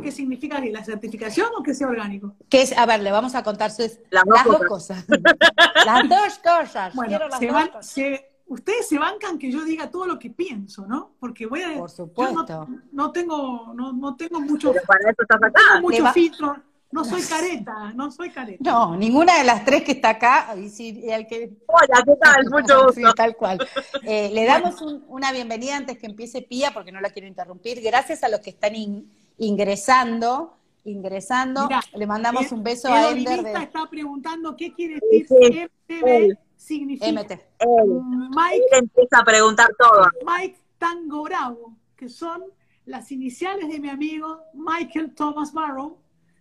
¿Qué 0.02 0.12
significa 0.12 0.60
que 0.60 0.70
la 0.70 0.84
certificación 0.84 1.48
o 1.58 1.62
que 1.62 1.74
sea 1.74 1.88
orgánico? 1.88 2.34
Que 2.48 2.62
es, 2.62 2.76
a 2.76 2.86
ver, 2.86 3.00
le 3.00 3.10
vamos 3.10 3.34
a 3.34 3.42
contar 3.42 3.70
Las 3.70 3.78
dos 3.78 3.98
las 4.10 4.44
dos 4.44 4.60
cosas. 4.68 5.04
las 5.86 6.08
dos 6.08 6.38
cosas. 6.42 6.94
Bueno, 6.94 7.08
Quiero 7.10 7.28
las 7.28 7.38
se 7.38 7.46
dos 7.46 7.54
van- 7.54 7.68
cosas. 7.68 7.86
se- 7.86 8.28
ustedes 8.46 8.88
se 8.88 8.98
bancan 8.98 9.38
que 9.38 9.50
yo 9.50 9.64
diga 9.64 9.90
todo 9.90 10.06
lo 10.06 10.18
que 10.18 10.30
pienso, 10.30 10.86
¿no? 10.86 11.12
Porque 11.18 11.46
voy 11.46 11.62
a 11.62 11.74
Por 11.76 11.90
supuesto. 11.90 12.66
no, 12.66 12.80
no 12.92 13.12
tengo 13.12 13.72
no, 13.74 13.92
no 13.92 14.16
tengo 14.16 14.40
mucho, 14.40 14.72
Pero 14.72 14.84
para 14.86 15.10
eso 15.10 15.22
estás 15.22 15.40
no 15.40 15.48
tengo 15.52 15.80
mucho 15.82 15.96
Le 15.98 16.02
va- 16.02 16.12
filtro, 16.12 16.56
no 16.90 17.04
soy 17.04 17.22
careta, 17.28 17.92
no 17.94 18.10
soy 18.10 18.30
careta. 18.30 18.62
No, 18.70 18.96
ninguna 18.96 19.36
de 19.38 19.44
las 19.44 19.64
tres 19.64 19.82
que 19.84 19.92
está 19.92 20.10
acá, 20.10 20.54
y 20.56 20.68
si- 20.68 21.00
y 21.00 21.10
al 21.10 21.26
que 21.26 21.56
Hola, 21.66 22.02
¿qué 22.06 22.14
tal? 22.20 22.44
Mucho 22.50 22.92
Sí, 22.92 23.00
gusto. 23.02 23.14
tal 23.14 23.36
cual. 23.36 23.58
Eh, 24.04 24.30
le 24.32 24.44
damos 24.44 24.80
un- 24.82 25.04
una 25.08 25.32
bienvenida 25.32 25.76
antes 25.76 25.98
que 25.98 26.06
empiece 26.06 26.42
Pía, 26.42 26.70
porque 26.72 26.92
no 26.92 27.00
la 27.00 27.10
quiero 27.10 27.26
interrumpir. 27.28 27.80
Gracias 27.82 28.22
a 28.22 28.28
los 28.28 28.40
que 28.40 28.50
están 28.50 28.74
in- 28.76 29.10
ingresando, 29.38 30.56
ingresando. 30.84 31.64
Mirá, 31.64 31.80
le 31.94 32.06
mandamos 32.06 32.46
Edo 32.46 32.56
un 32.56 32.62
beso 32.62 32.88
a 32.88 33.10
Ender 33.10 33.42
de 33.42 33.52
está 33.52 33.88
preguntando 33.88 34.56
qué 34.56 34.72
quiere 34.72 35.00
decir 35.00 35.26
Sí, 35.28 35.68
MTV 35.88 36.38
significa 36.56 37.12
MT. 37.12 37.30
Él, 37.30 38.02
Mike 38.30 38.64
él 38.72 38.78
empieza 38.80 39.18
a 39.18 39.24
preguntar 39.24 39.68
todo. 39.78 40.08
Mike 40.26 40.58
Tango 40.78 41.22
Bravo, 41.22 41.76
que 41.96 42.08
son 42.08 42.42
las 42.84 43.12
iniciales 43.12 43.68
de 43.68 43.78
mi 43.80 43.88
amigo 43.88 44.40
Michael 44.54 45.14
Thomas 45.14 45.52
Barrow, 45.52 45.98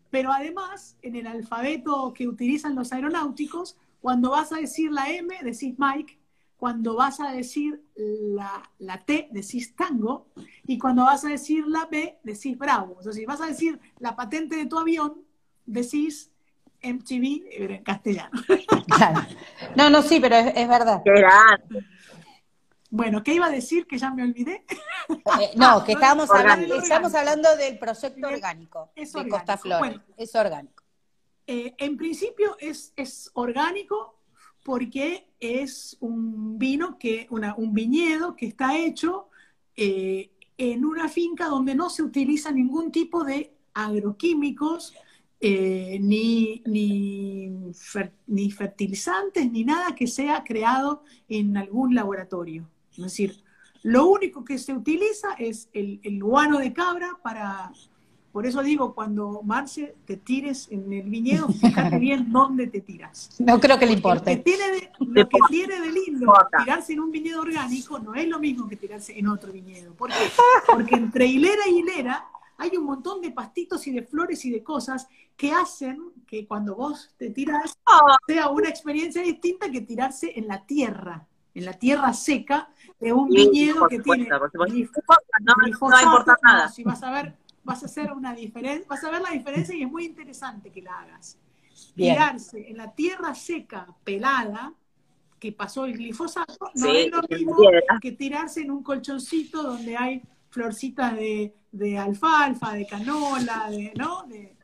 pero 0.09 0.31
además 0.31 0.97
en 1.01 1.15
el 1.15 1.27
alfabeto 1.27 2.13
que 2.13 2.27
utilizan 2.27 2.75
los 2.75 2.93
aeronáuticos, 2.93 3.77
cuando 4.01 4.31
vas 4.31 4.51
a 4.53 4.57
decir 4.57 4.91
la 4.91 5.09
M, 5.11 5.35
decís 5.43 5.75
Mike, 5.77 6.16
cuando 6.57 6.95
vas 6.95 7.19
a 7.19 7.31
decir 7.31 7.83
la, 7.95 8.69
la 8.79 9.05
T, 9.05 9.29
decís 9.31 9.75
Tango, 9.75 10.27
y 10.65 10.77
cuando 10.77 11.03
vas 11.05 11.23
a 11.23 11.29
decir 11.29 11.65
la 11.67 11.85
B, 11.85 12.19
decís 12.23 12.57
Bravo. 12.57 12.97
O 12.99 13.03
sea, 13.03 13.13
si 13.13 13.25
vas 13.25 13.41
a 13.41 13.45
decir 13.45 13.79
la 13.99 14.15
patente 14.15 14.55
de 14.55 14.65
tu 14.65 14.77
avión, 14.77 15.23
decís 15.65 16.31
MTV 16.81 17.43
pero 17.57 17.73
en 17.73 17.83
castellano. 17.83 18.41
Claro. 18.87 19.27
No, 19.75 19.89
no, 19.89 20.01
sí, 20.01 20.19
pero 20.19 20.35
es, 20.35 20.53
es 20.55 20.67
verdad. 20.67 21.03
Bueno, 22.89 23.21
¿qué 23.21 23.33
iba 23.33 23.45
a 23.45 23.51
decir 23.51 23.85
que 23.85 23.97
ya 23.97 24.11
me 24.11 24.23
olvidé? 24.23 24.65
Eh, 25.39 25.51
no, 25.55 25.83
que 25.83 25.91
estábamos 25.91 26.31
hablando, 26.31 26.75
estamos 26.75 27.13
hablando 27.13 27.55
del 27.57 27.77
proyecto 27.77 28.27
orgánico 28.27 28.91
Es 28.95 29.13
de 29.13 29.19
orgánico. 29.19 29.37
Costa 29.37 29.57
Flores. 29.57 29.79
Bueno. 29.79 30.03
Es 30.15 30.33
orgánico. 30.35 30.83
Eh, 31.45 31.75
en 31.77 31.95
principio 31.95 32.57
es, 32.59 32.93
es 32.95 33.29
orgánico 33.33 34.19
porque 34.63 35.26
es 35.39 35.97
un 35.99 36.57
vino, 36.57 36.97
que, 36.97 37.27
una- 37.29 37.55
un 37.55 37.73
viñedo 37.73 38.35
que 38.35 38.47
está 38.47 38.77
hecho 38.77 39.29
eh, 39.75 40.31
en 40.57 40.85
una 40.85 41.07
finca 41.07 41.45
donde 41.47 41.75
no 41.75 41.89
se 41.89 42.01
utiliza 42.03 42.51
ningún 42.51 42.91
tipo 42.91 43.23
de 43.23 43.53
agroquímicos, 43.73 44.93
eh, 45.39 45.99
ni, 46.01 46.63
ni, 46.65 47.51
ni 48.25 48.51
fertilizantes, 48.51 49.51
ni 49.51 49.63
nada 49.63 49.93
que 49.93 50.07
sea 50.07 50.43
creado 50.43 51.03
en 51.29 51.55
algún 51.57 51.93
laboratorio. 51.93 52.67
Es 52.91 53.03
decir, 53.03 53.43
lo 53.83 54.07
único 54.07 54.43
que 54.43 54.57
se 54.57 54.73
utiliza 54.73 55.33
es 55.37 55.69
el, 55.73 55.99
el 56.03 56.23
guano 56.23 56.57
de 56.57 56.73
cabra 56.73 57.19
para, 57.23 57.71
Por 58.31 58.45
eso 58.45 58.61
digo, 58.61 58.93
cuando 58.93 59.41
Marce 59.43 59.95
te 60.05 60.17
tires 60.17 60.67
en 60.69 60.91
el 60.93 61.09
viñedo, 61.09 61.47
fíjate 61.47 61.97
bien 61.97 62.31
dónde 62.31 62.67
te 62.67 62.81
tiras. 62.81 63.29
No 63.39 63.59
creo 63.59 63.79
que 63.79 63.85
le 63.85 63.93
importe. 63.93 64.31
Lo 64.31 64.37
que 64.37 64.43
tiene 64.43 64.71
de, 64.71 64.91
lo 64.99 65.29
que 65.29 65.37
tiene 65.49 65.81
de 65.81 65.91
lindo 65.91 66.33
tirarse 66.59 66.93
en 66.93 66.99
un 66.99 67.11
viñedo 67.11 67.41
orgánico 67.41 67.99
no 67.99 68.13
es 68.13 68.27
lo 68.27 68.39
mismo 68.39 68.67
que 68.67 68.75
tirarse 68.75 69.17
en 69.17 69.27
otro 69.27 69.51
viñedo. 69.51 69.93
¿Por 69.93 70.09
qué? 70.09 70.31
Porque 70.71 70.95
entre 70.95 71.25
hilera 71.25 71.67
y 71.67 71.79
hilera 71.79 72.27
hay 72.57 72.75
un 72.75 72.85
montón 72.85 73.21
de 73.21 73.31
pastitos 73.31 73.85
y 73.87 73.91
de 73.91 74.03
flores 74.03 74.43
y 74.45 74.51
de 74.51 74.63
cosas 74.63 75.07
que 75.35 75.51
hacen 75.51 76.11
que 76.25 76.47
cuando 76.47 76.75
vos 76.75 77.13
te 77.17 77.29
tiras 77.29 77.77
sea 78.27 78.49
una 78.49 78.69
experiencia 78.69 79.21
distinta 79.21 79.69
que 79.69 79.81
tirarse 79.81 80.33
en 80.35 80.47
la 80.47 80.65
tierra, 80.65 81.27
en 81.53 81.65
la 81.65 81.73
tierra 81.73 82.13
seca 82.13 82.69
de 82.99 83.13
un 83.13 83.29
viñedo 83.29 83.87
que 83.87 83.99
tiene 83.99 84.27
no, 84.27 84.37
no 85.59 85.67
importa 85.67 86.37
nada. 86.41 86.69
Si 86.69 86.83
vas 86.83 87.03
a 87.03 87.11
ver, 87.11 87.35
vas 87.67 87.83
a 87.83 87.87
hacer 87.87 88.13
una 88.13 88.33
diferencia, 88.33 88.85
vas 88.87 89.03
a 89.03 89.11
ver 89.11 89.21
la 89.21 89.31
diferencia 89.31 89.75
y 89.75 89.83
es 89.83 89.91
muy 89.91 90.05
interesante 90.05 90.71
que 90.71 90.81
la 90.81 90.99
hagas. 90.99 91.37
Tirarse 91.93 92.69
en 92.69 92.77
la 92.77 92.93
tierra 92.93 93.35
seca, 93.35 93.87
pelada, 94.05 94.73
que 95.37 95.51
pasó 95.51 95.85
el 95.85 95.93
glifosato, 95.93 96.71
no 96.75 96.93
es 96.93 97.11
lo 97.11 97.21
mismo 97.29 97.57
que 98.01 98.13
tirarse 98.13 98.61
en 98.61 98.71
un 98.71 98.81
colchoncito 98.81 99.61
donde 99.61 99.97
hay 99.97 100.23
florcitas 100.49 101.13
de, 101.13 101.53
de 101.71 101.97
alfalfa, 101.97 102.73
de 102.73 102.87
canola, 102.87 103.69
de, 103.69 103.91
¿no? 103.95 104.23
De, 104.23 104.55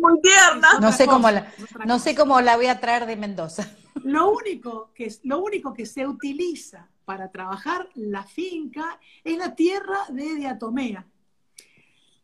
muy 0.00 0.20
tierna. 0.22 0.68
No 0.80 0.90
sé 0.90 1.06
cómo 1.06 1.30
la, 1.30 1.52
no 1.86 1.98
sé 1.98 2.14
cómo 2.14 2.40
la 2.40 2.56
voy 2.56 2.66
a 2.66 2.80
traer 2.80 3.04
de 3.06 3.16
Mendoza. 3.16 3.68
Lo 4.02 4.30
único 4.30 4.90
que 4.94 5.14
lo 5.22 5.42
único 5.42 5.74
que 5.74 5.86
se 5.86 6.06
utiliza 6.06 6.88
para 7.04 7.30
trabajar 7.30 7.88
la 7.94 8.24
finca 8.24 8.98
es 9.22 9.36
la 9.36 9.54
tierra 9.54 9.98
de 10.08 10.34
diatomea. 10.34 11.06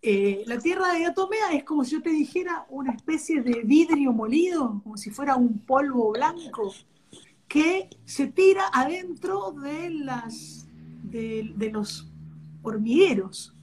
Eh, 0.02 0.44
la 0.46 0.58
tierra 0.58 0.92
de 0.92 1.00
diatomea 1.00 1.52
es 1.52 1.64
como 1.64 1.84
si 1.84 1.92
yo 1.92 2.02
te 2.02 2.10
dijera 2.10 2.64
una 2.70 2.92
especie 2.92 3.42
de 3.42 3.62
vidrio 3.64 4.12
molido, 4.12 4.80
como 4.82 4.96
si 4.96 5.10
fuera 5.10 5.36
un 5.36 5.58
polvo 5.58 6.12
blanco, 6.12 6.72
que 7.46 7.90
se 8.04 8.28
tira 8.28 8.64
adentro 8.72 9.52
de 9.52 9.90
las 9.90 10.66
de, 11.02 11.52
de 11.54 11.70
los 11.70 12.08
hormigueros. 12.62 13.54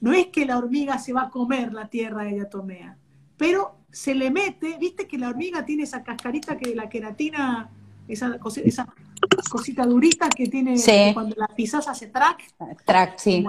No 0.00 0.12
es 0.12 0.28
que 0.28 0.46
la 0.46 0.56
hormiga 0.56 0.98
se 0.98 1.12
va 1.12 1.24
a 1.24 1.30
comer 1.30 1.74
la 1.74 1.88
tierra 1.88 2.24
de 2.24 2.34
diatomea, 2.34 2.96
pero 3.36 3.76
se 3.90 4.14
le 4.14 4.30
mete, 4.30 4.78
viste 4.78 5.06
que 5.06 5.18
la 5.18 5.28
hormiga 5.28 5.64
tiene 5.64 5.82
esa 5.82 6.02
cascarita 6.02 6.56
que 6.56 6.74
la 6.74 6.88
queratina, 6.88 7.70
esa, 8.08 8.38
esa 8.64 8.94
cosita 9.50 9.84
durita 9.84 10.28
que 10.30 10.46
tiene 10.46 10.76
cuando 11.12 11.34
la 11.36 11.48
pisas 11.48 11.86
hace 11.88 12.06
track. 12.06 12.54
Track, 12.84 13.18
sí. 13.18 13.44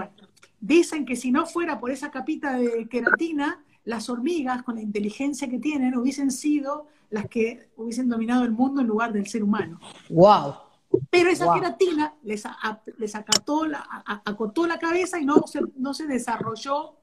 Dicen 0.62 1.06
que 1.06 1.16
si 1.16 1.32
no 1.32 1.46
fuera 1.46 1.80
por 1.80 1.92
esa 1.92 2.12
capita 2.12 2.54
de 2.54 2.88
queratina, 2.88 3.64
las 3.84 4.10
hormigas, 4.10 4.64
con 4.64 4.76
la 4.76 4.82
inteligencia 4.82 5.50
que 5.50 5.60
tienen, 5.60 5.98
hubiesen 5.98 6.32
sido 6.32 6.88
las 7.10 7.28
que 7.28 7.70
hubiesen 7.76 8.08
dominado 8.08 8.46
el 8.46 8.52
mundo 8.52 8.80
en 8.80 8.88
lugar 8.88 9.12
del 9.12 9.28
ser 9.28 9.44
humano. 9.44 9.80
¡Wow! 10.10 10.54
Pero 11.10 11.30
esa 11.30 11.54
queratina 11.54 12.14
les, 12.24 12.44
les 12.98 13.16
acató 13.16 13.66
la, 13.66 13.86
acotó 14.26 14.68
la 14.68 14.78
cabeza 14.78 15.20
y 15.20 15.26
no 15.26 15.48
se, 15.48 15.62
no 15.78 15.94
se 15.94 16.06
desarrolló, 16.06 16.98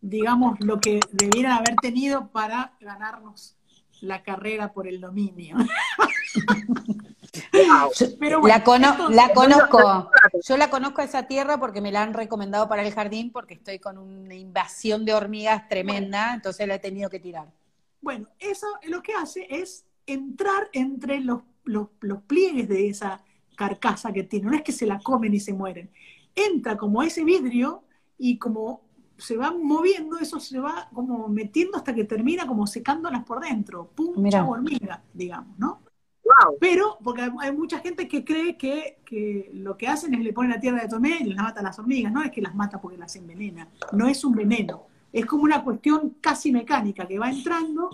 digamos, 0.00 0.58
lo 0.60 0.80
que 0.80 1.00
debieran 1.12 1.52
haber 1.52 1.76
tenido 1.76 2.28
para 2.28 2.74
ganarnos 2.80 3.56
la 4.00 4.22
carrera 4.22 4.72
por 4.72 4.88
el 4.88 5.00
dominio. 5.00 5.56
la, 7.52 8.62
la 9.10 9.32
conozco, 9.32 10.10
yo 10.46 10.56
la 10.56 10.70
conozco 10.70 11.00
a 11.00 11.04
esa 11.04 11.24
tierra 11.24 11.58
porque 11.58 11.80
me 11.80 11.92
la 11.92 12.02
han 12.02 12.14
recomendado 12.14 12.68
para 12.68 12.82
el 12.82 12.92
jardín 12.92 13.30
porque 13.30 13.54
estoy 13.54 13.78
con 13.78 13.98
una 13.98 14.34
invasión 14.34 15.04
de 15.04 15.14
hormigas 15.14 15.68
tremenda, 15.68 16.34
entonces 16.34 16.66
la 16.66 16.74
he 16.74 16.78
tenido 16.78 17.10
que 17.10 17.20
tirar. 17.20 17.48
Bueno, 18.00 18.28
eso 18.38 18.66
lo 18.84 19.02
que 19.02 19.12
hace 19.14 19.46
es 19.50 19.84
entrar 20.06 20.68
entre 20.72 21.20
los 21.20 21.42
los, 21.68 22.22
pliegues 22.26 22.68
de 22.68 22.88
esa 22.88 23.22
carcasa 23.56 24.12
que 24.12 24.24
tiene. 24.24 24.50
No 24.50 24.56
es 24.56 24.62
que 24.62 24.72
se 24.72 24.86
la 24.86 24.98
comen 24.98 25.34
y 25.34 25.40
se 25.40 25.52
mueren. 25.52 25.90
Entra 26.34 26.76
como 26.76 27.02
ese 27.02 27.24
vidrio 27.24 27.84
y 28.16 28.38
como 28.38 28.82
se 29.16 29.36
va 29.36 29.50
moviendo, 29.50 30.18
eso 30.18 30.38
se 30.38 30.60
va 30.60 30.88
como 30.94 31.28
metiendo 31.28 31.76
hasta 31.76 31.94
que 31.94 32.04
termina 32.04 32.46
como 32.46 32.66
secándolas 32.66 33.24
por 33.24 33.40
dentro. 33.40 33.90
Puncha 33.94 34.44
hormiga, 34.44 35.02
digamos, 35.12 35.58
¿no? 35.58 35.80
Pero, 36.60 36.98
porque 37.02 37.30
hay, 37.40 37.52
mucha 37.52 37.78
gente 37.78 38.08
que 38.08 38.24
cree 38.24 38.56
que, 38.56 39.50
lo 39.54 39.76
que 39.76 39.88
hacen 39.88 40.14
es 40.14 40.20
le 40.20 40.32
ponen 40.32 40.50
la 40.50 40.60
tierra 40.60 40.82
de 40.82 40.88
tomé 40.88 41.18
y 41.20 41.24
les 41.24 41.36
mata 41.36 41.60
a 41.60 41.62
las 41.62 41.78
hormigas. 41.78 42.12
No 42.12 42.22
es 42.22 42.30
que 42.30 42.40
las 42.40 42.54
mata 42.54 42.80
porque 42.80 42.98
las 42.98 43.14
envenena. 43.16 43.68
No 43.92 44.08
es 44.08 44.24
un 44.24 44.34
veneno. 44.34 44.86
Es 45.12 45.26
como 45.26 45.44
una 45.44 45.64
cuestión 45.64 46.16
casi 46.20 46.52
mecánica 46.52 47.06
que 47.06 47.18
va 47.18 47.30
entrando 47.30 47.90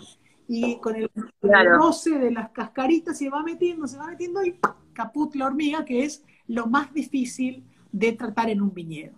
y 0.48 0.76
con 0.76 0.96
el, 0.96 1.10
roce 1.40 2.18
de 2.18 2.30
las 2.30 2.50
cascaritas 2.50 3.16
se 3.16 3.30
va 3.30 3.42
metiendo, 3.42 3.86
se 3.86 3.96
va 3.96 4.06
metiendo 4.06 4.44
y 4.44 4.58
caput 4.92 5.34
la 5.36 5.46
hormiga, 5.46 5.84
que 5.84 6.04
es 6.04 6.24
lo 6.48 6.66
más 6.66 6.92
difícil 6.92 7.64
de 7.92 8.12
tratar 8.12 8.50
en 8.50 8.60
un 8.60 8.74
viñedo. 8.74 9.14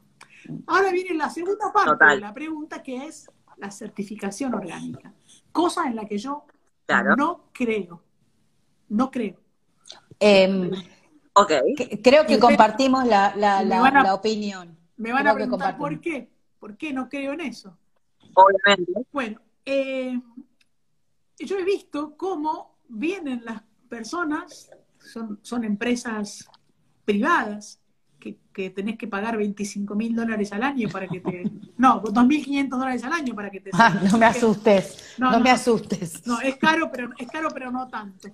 Ahora 0.66 0.92
viene 0.92 1.14
la 1.14 1.30
segunda 1.30 1.72
parte 1.72 2.04
de 2.04 2.20
la 2.20 2.32
pregunta, 2.32 2.82
que 2.82 3.06
es 3.06 3.28
la 3.56 3.70
certificación 3.70 4.54
orgánica, 4.54 5.12
cosa 5.50 5.86
en 5.86 5.96
la 5.96 6.04
que 6.04 6.18
yo 6.18 6.44
no 7.16 7.46
creo, 7.52 8.02
no 8.88 9.10
creo. 9.10 9.36
Em, 10.18 10.70
creo 12.02 12.26
que 12.26 12.38
compartimos 12.38 13.06
la, 13.06 13.34
la, 13.36 14.14
opinión. 14.14 14.76
Me 14.96 15.12
van 15.12 15.26
a 15.26 15.34
preguntar 15.34 15.76
por 15.76 16.00
qué, 16.00 16.30
por 16.58 16.76
qué 16.76 16.92
no 16.92 17.08
creo 17.08 17.32
en 17.32 17.42
eso. 17.42 17.76
Obviamente. 18.34 18.92
Bueno, 19.12 19.40
eh, 19.64 20.18
yo 21.38 21.58
he 21.58 21.64
visto 21.64 22.16
cómo 22.16 22.78
vienen 22.88 23.44
las 23.44 23.62
personas, 23.88 24.70
son, 24.98 25.38
son 25.42 25.64
empresas 25.64 26.48
privadas, 27.04 27.80
que, 28.26 28.38
que, 28.52 28.70
tenés 28.70 28.98
que 28.98 29.06
pagar 29.06 29.36
25 29.36 29.94
mil 29.94 30.14
dólares 30.14 30.52
al 30.52 30.62
año 30.62 30.88
para 30.88 31.06
que 31.06 31.20
te... 31.20 31.50
No, 31.78 32.02
2.500 32.02 32.68
dólares 32.68 33.04
al 33.04 33.12
año 33.12 33.34
para 33.34 33.50
que 33.50 33.60
te... 33.60 33.70
Ah, 33.74 34.00
no 34.10 34.18
me 34.18 34.26
asustes, 34.34 35.14
no, 35.18 35.38
me 35.40 35.50
asustes. 35.50 36.26
No, 36.26 36.40
es 36.40 36.56
caro, 36.56 36.90
pero, 36.90 37.10
es 37.18 37.28
caro, 37.28 37.48
pero 37.52 37.70
no 37.70 37.86
tanto. 37.88 38.28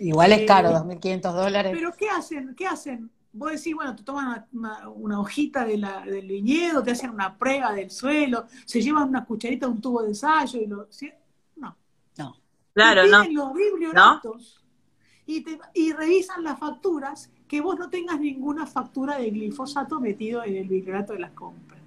igual 0.00 0.32
es 0.32 0.46
caro, 0.46 0.70
2.500 0.70 1.14
eh, 1.14 1.20
dólares. 1.20 1.72
Pero 1.74 1.92
¿qué 1.98 2.08
hacen? 2.10 2.54
¿Qué 2.54 2.66
hacen? 2.66 3.10
Vos 3.32 3.50
decís, 3.50 3.74
bueno, 3.74 3.96
te 3.96 4.04
toman 4.04 4.46
una, 4.52 5.20
hojita 5.20 5.64
de 5.64 5.78
la, 5.78 6.02
del 6.02 6.28
viñedo, 6.28 6.82
te 6.82 6.92
hacen 6.92 7.10
una 7.10 7.36
prueba 7.36 7.72
del 7.72 7.90
suelo, 7.90 8.46
se 8.64 8.80
llevan 8.80 9.08
una 9.08 9.24
cucharita, 9.24 9.66
un 9.66 9.80
tubo 9.80 10.02
de 10.02 10.10
ensayo 10.10 10.60
y 10.60 10.66
lo... 10.66 10.88
Claro, 12.74 13.06
no. 13.06 13.24
los 13.24 13.54
biblioratos 13.54 14.64
y, 15.26 15.44
y 15.74 15.92
revisan 15.92 16.42
las 16.42 16.58
facturas 16.58 17.30
que 17.54 17.60
vos 17.60 17.78
no 17.78 17.88
tengas 17.88 18.18
ninguna 18.18 18.66
factura 18.66 19.16
de 19.16 19.30
glifosato 19.30 20.00
metido 20.00 20.42
en 20.42 20.56
el 20.56 20.66
bibliorato 20.66 21.12
de 21.12 21.20
las 21.20 21.30
compras. 21.30 21.78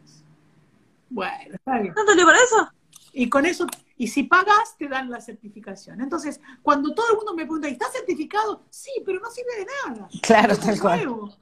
Bueno, 1.10 1.56
está 1.56 1.80
bien. 1.80 1.94
¿No 1.94 2.06
te 2.06 2.24
para 2.24 2.38
eso? 2.38 2.72
Y 3.12 3.28
con 3.28 3.46
eso, 3.46 3.68
y 3.98 4.08
si 4.08 4.24
pagas, 4.24 4.78
te 4.78 4.88
dan 4.88 5.12
la 5.12 5.20
certificación. 5.20 6.00
Entonces, 6.00 6.40
cuando 6.62 6.94
todo 6.94 7.08
el 7.10 7.18
mundo 7.18 7.34
me 7.34 7.44
pregunta, 7.44 7.68
¿está 7.68 7.86
certificado? 7.92 8.64
Sí, 8.70 8.92
pero 9.06 9.20
no 9.20 9.30
sirve 9.30 9.58
de 9.58 9.66
nada. 9.66 10.08
Claro, 10.22 10.56
tal 10.56 10.80
cual. 10.80 11.36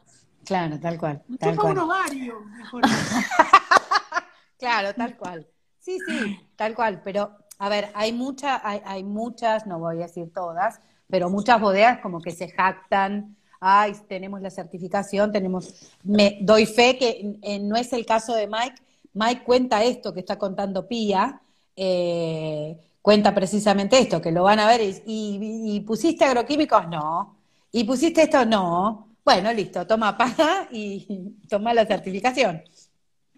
Claro, 0.43 0.80
tal 0.80 0.97
cual. 0.97 1.23
Tal 1.39 1.55
cual. 1.55 1.73
un 1.73 1.78
ovario, 1.78 2.39
mejor. 2.45 2.82
claro, 4.57 4.95
tal 4.95 5.17
cual. 5.17 5.47
Sí, 5.78 5.99
sí, 5.99 6.49
tal 6.55 6.73
cual. 6.73 7.03
Pero 7.03 7.30
a 7.59 7.69
ver, 7.69 7.91
hay, 7.93 8.11
mucha, 8.11 8.67
hay, 8.67 8.82
hay, 8.86 9.03
muchas, 9.03 9.67
no 9.67 9.78
voy 9.78 9.97
a 9.97 10.07
decir 10.07 10.34
todas, 10.34 10.82
pero 11.11 11.30
muchas 11.30 11.61
bodegas 11.61 11.99
como 11.99 12.21
que 12.21 12.32
se 12.32 12.49
jactan, 12.49 13.38
ay, 13.68 13.95
tenemos 14.07 14.39
la 14.41 14.51
certificación, 14.51 15.32
tenemos, 15.32 15.74
me 16.03 16.38
doy 16.41 16.68
fe 16.68 16.99
que 16.99 17.59
no 17.61 17.76
es 17.76 17.93
el 17.93 18.05
caso 18.05 18.36
de 18.36 18.45
Mike, 18.45 18.76
Mike 19.13 19.43
cuenta 19.43 19.84
esto 19.84 20.13
que 20.13 20.20
está 20.20 20.38
contando 20.38 20.88
Pía, 20.88 21.41
eh, 21.76 22.78
cuenta 23.01 23.34
precisamente 23.34 23.97
esto, 23.97 24.22
que 24.22 24.32
lo 24.32 24.43
van 24.43 24.59
a 24.59 24.68
ver 24.68 24.82
y, 25.07 25.80
pusiste 25.80 26.26
agroquímicos, 26.26 26.88
no, 26.89 27.38
y 27.72 27.84
pusiste 27.86 28.22
esto, 28.22 28.45
no, 28.45 29.07
bueno, 29.26 29.51
listo, 29.51 29.88
toma 29.88 30.16
paga 30.18 30.68
y 30.72 31.34
toma 31.49 31.74
la 31.74 31.88
certificación, 31.88 32.61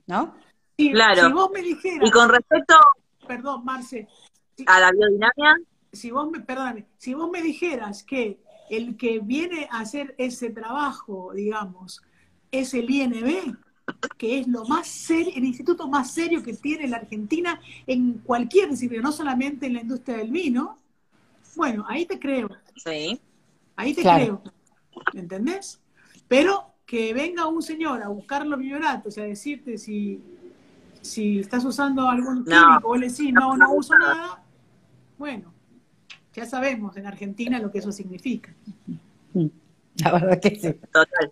¿no? 0.08 0.36
claro. 0.76 1.26
Si 1.26 1.32
vos 1.32 1.50
me 1.54 1.62
dijeras, 1.62 2.06
y 2.06 2.12
con 2.12 2.28
respecto 2.28 2.76
perdón, 3.26 3.64
Marce. 3.64 4.10
a 4.66 4.80
la 4.82 4.92
biodinámica. 4.92 5.56
Si 5.90 6.12
vos 6.12 6.30
me, 6.30 6.42
perdóname, 6.42 6.86
si 6.98 7.14
vos 7.14 7.30
me 7.30 7.42
dijeras 7.42 8.04
que 8.04 8.42
el 8.70 8.98
que 8.98 9.20
viene 9.20 9.68
a 9.72 9.80
hacer 9.80 10.16
ese 10.18 10.50
trabajo, 10.50 11.32
digamos, 11.34 12.02
es 12.52 12.74
el 12.74 12.90
INB, 12.90 13.56
que 14.18 14.40
es 14.40 14.48
lo 14.48 14.66
más 14.66 14.88
serio, 14.88 15.34
el 15.36 15.46
instituto 15.46 15.88
más 15.88 16.12
serio 16.12 16.44
que 16.44 16.54
tiene 16.54 16.88
la 16.88 16.98
Argentina 16.98 17.60
en 17.86 18.20
cualquier 18.20 18.70
disciplina, 18.70 19.04
no 19.04 19.12
solamente 19.12 19.66
en 19.68 19.74
la 19.74 19.82
industria 19.82 20.18
del 20.18 20.32
vino, 20.32 20.78
bueno, 21.56 21.86
ahí 21.88 22.06
te 22.06 22.20
creo. 22.20 22.50
Sí. 22.76 23.20
Ahí 23.76 23.94
te 23.94 24.02
creo. 24.02 24.42
¿Entendés? 25.14 25.80
Pero 26.28 26.74
que 26.86 27.14
venga 27.14 27.48
un 27.48 27.62
señor 27.62 28.02
a 28.04 28.10
buscar 28.10 28.46
los 28.46 28.60
bioratos 28.60 29.18
y 29.18 29.22
a 29.22 29.24
decirte 29.24 29.78
si 29.78 30.22
Si 31.02 31.40
estás 31.40 31.64
usando 31.64 32.10
algún 32.10 32.44
químico 32.44 32.90
o 32.90 32.96
le 32.96 33.08
decís, 33.08 33.32
no, 33.32 33.56
no 33.56 33.72
uso 33.72 33.98
nada, 33.98 34.44
bueno, 35.18 35.54
ya 36.38 36.46
sabemos 36.46 36.96
en 36.98 37.08
Argentina 37.08 37.58
lo 37.58 37.72
que 37.72 37.80
eso 37.80 37.92
significa. 37.92 38.54
La 39.34 40.12
verdad 40.12 40.40
que 40.40 40.56
sí. 40.56 40.74
Total. 40.94 41.32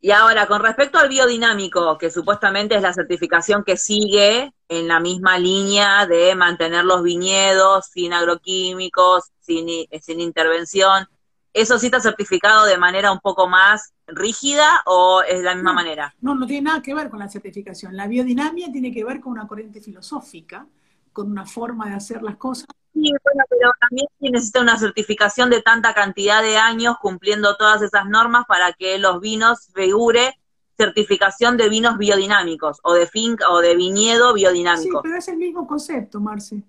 Y 0.00 0.12
ahora, 0.12 0.46
con 0.46 0.62
respecto 0.62 0.98
al 0.98 1.10
biodinámico, 1.10 1.98
que 1.98 2.10
supuestamente 2.10 2.74
es 2.74 2.80
la 2.80 2.94
certificación 2.94 3.64
que 3.64 3.76
sigue 3.76 4.50
en 4.68 4.88
la 4.88 4.98
misma 5.00 5.38
línea 5.38 6.06
de 6.06 6.34
mantener 6.34 6.86
los 6.86 7.02
viñedos 7.02 7.86
sin 7.86 8.14
agroquímicos, 8.14 9.24
sin, 9.40 9.66
sin 10.00 10.20
intervención, 10.20 11.06
¿eso 11.52 11.78
sí 11.78 11.86
está 11.86 12.00
certificado 12.00 12.64
de 12.64 12.78
manera 12.78 13.12
un 13.12 13.20
poco 13.20 13.46
más 13.46 13.92
rígida 14.06 14.82
o 14.86 15.20
es 15.20 15.42
la 15.42 15.54
misma 15.54 15.74
manera? 15.74 16.14
No, 16.22 16.34
no 16.34 16.46
tiene 16.46 16.62
nada 16.62 16.80
que 16.80 16.94
ver 16.94 17.10
con 17.10 17.18
la 17.18 17.28
certificación. 17.28 17.94
La 17.94 18.06
biodinamia 18.06 18.72
tiene 18.72 18.90
que 18.90 19.04
ver 19.04 19.20
con 19.20 19.32
una 19.32 19.46
corriente 19.46 19.82
filosófica, 19.82 20.66
con 21.12 21.30
una 21.30 21.44
forma 21.44 21.88
de 21.88 21.94
hacer 21.94 22.22
las 22.22 22.36
cosas 22.36 22.66
Sí, 22.96 23.12
bueno, 23.22 23.44
pero 23.50 23.72
también 23.78 24.08
necesita 24.20 24.62
una 24.62 24.78
certificación 24.78 25.50
de 25.50 25.60
tanta 25.60 25.92
cantidad 25.92 26.40
de 26.40 26.56
años 26.56 26.96
cumpliendo 26.98 27.54
todas 27.56 27.82
esas 27.82 28.06
normas 28.06 28.46
para 28.48 28.72
que 28.72 28.98
los 28.98 29.20
vinos 29.20 29.68
figure 29.74 30.34
certificación 30.78 31.58
de 31.58 31.68
vinos 31.68 31.98
biodinámicos 31.98 32.80
o 32.82 32.94
de 32.94 33.06
finca 33.06 33.50
o 33.50 33.60
de 33.60 33.76
viñedo 33.76 34.32
biodinámico. 34.32 34.98
Sí, 34.98 35.02
pero 35.02 35.18
es 35.18 35.28
el 35.28 35.36
mismo 35.36 35.66
concepto, 35.66 36.20
Marce. 36.20 36.62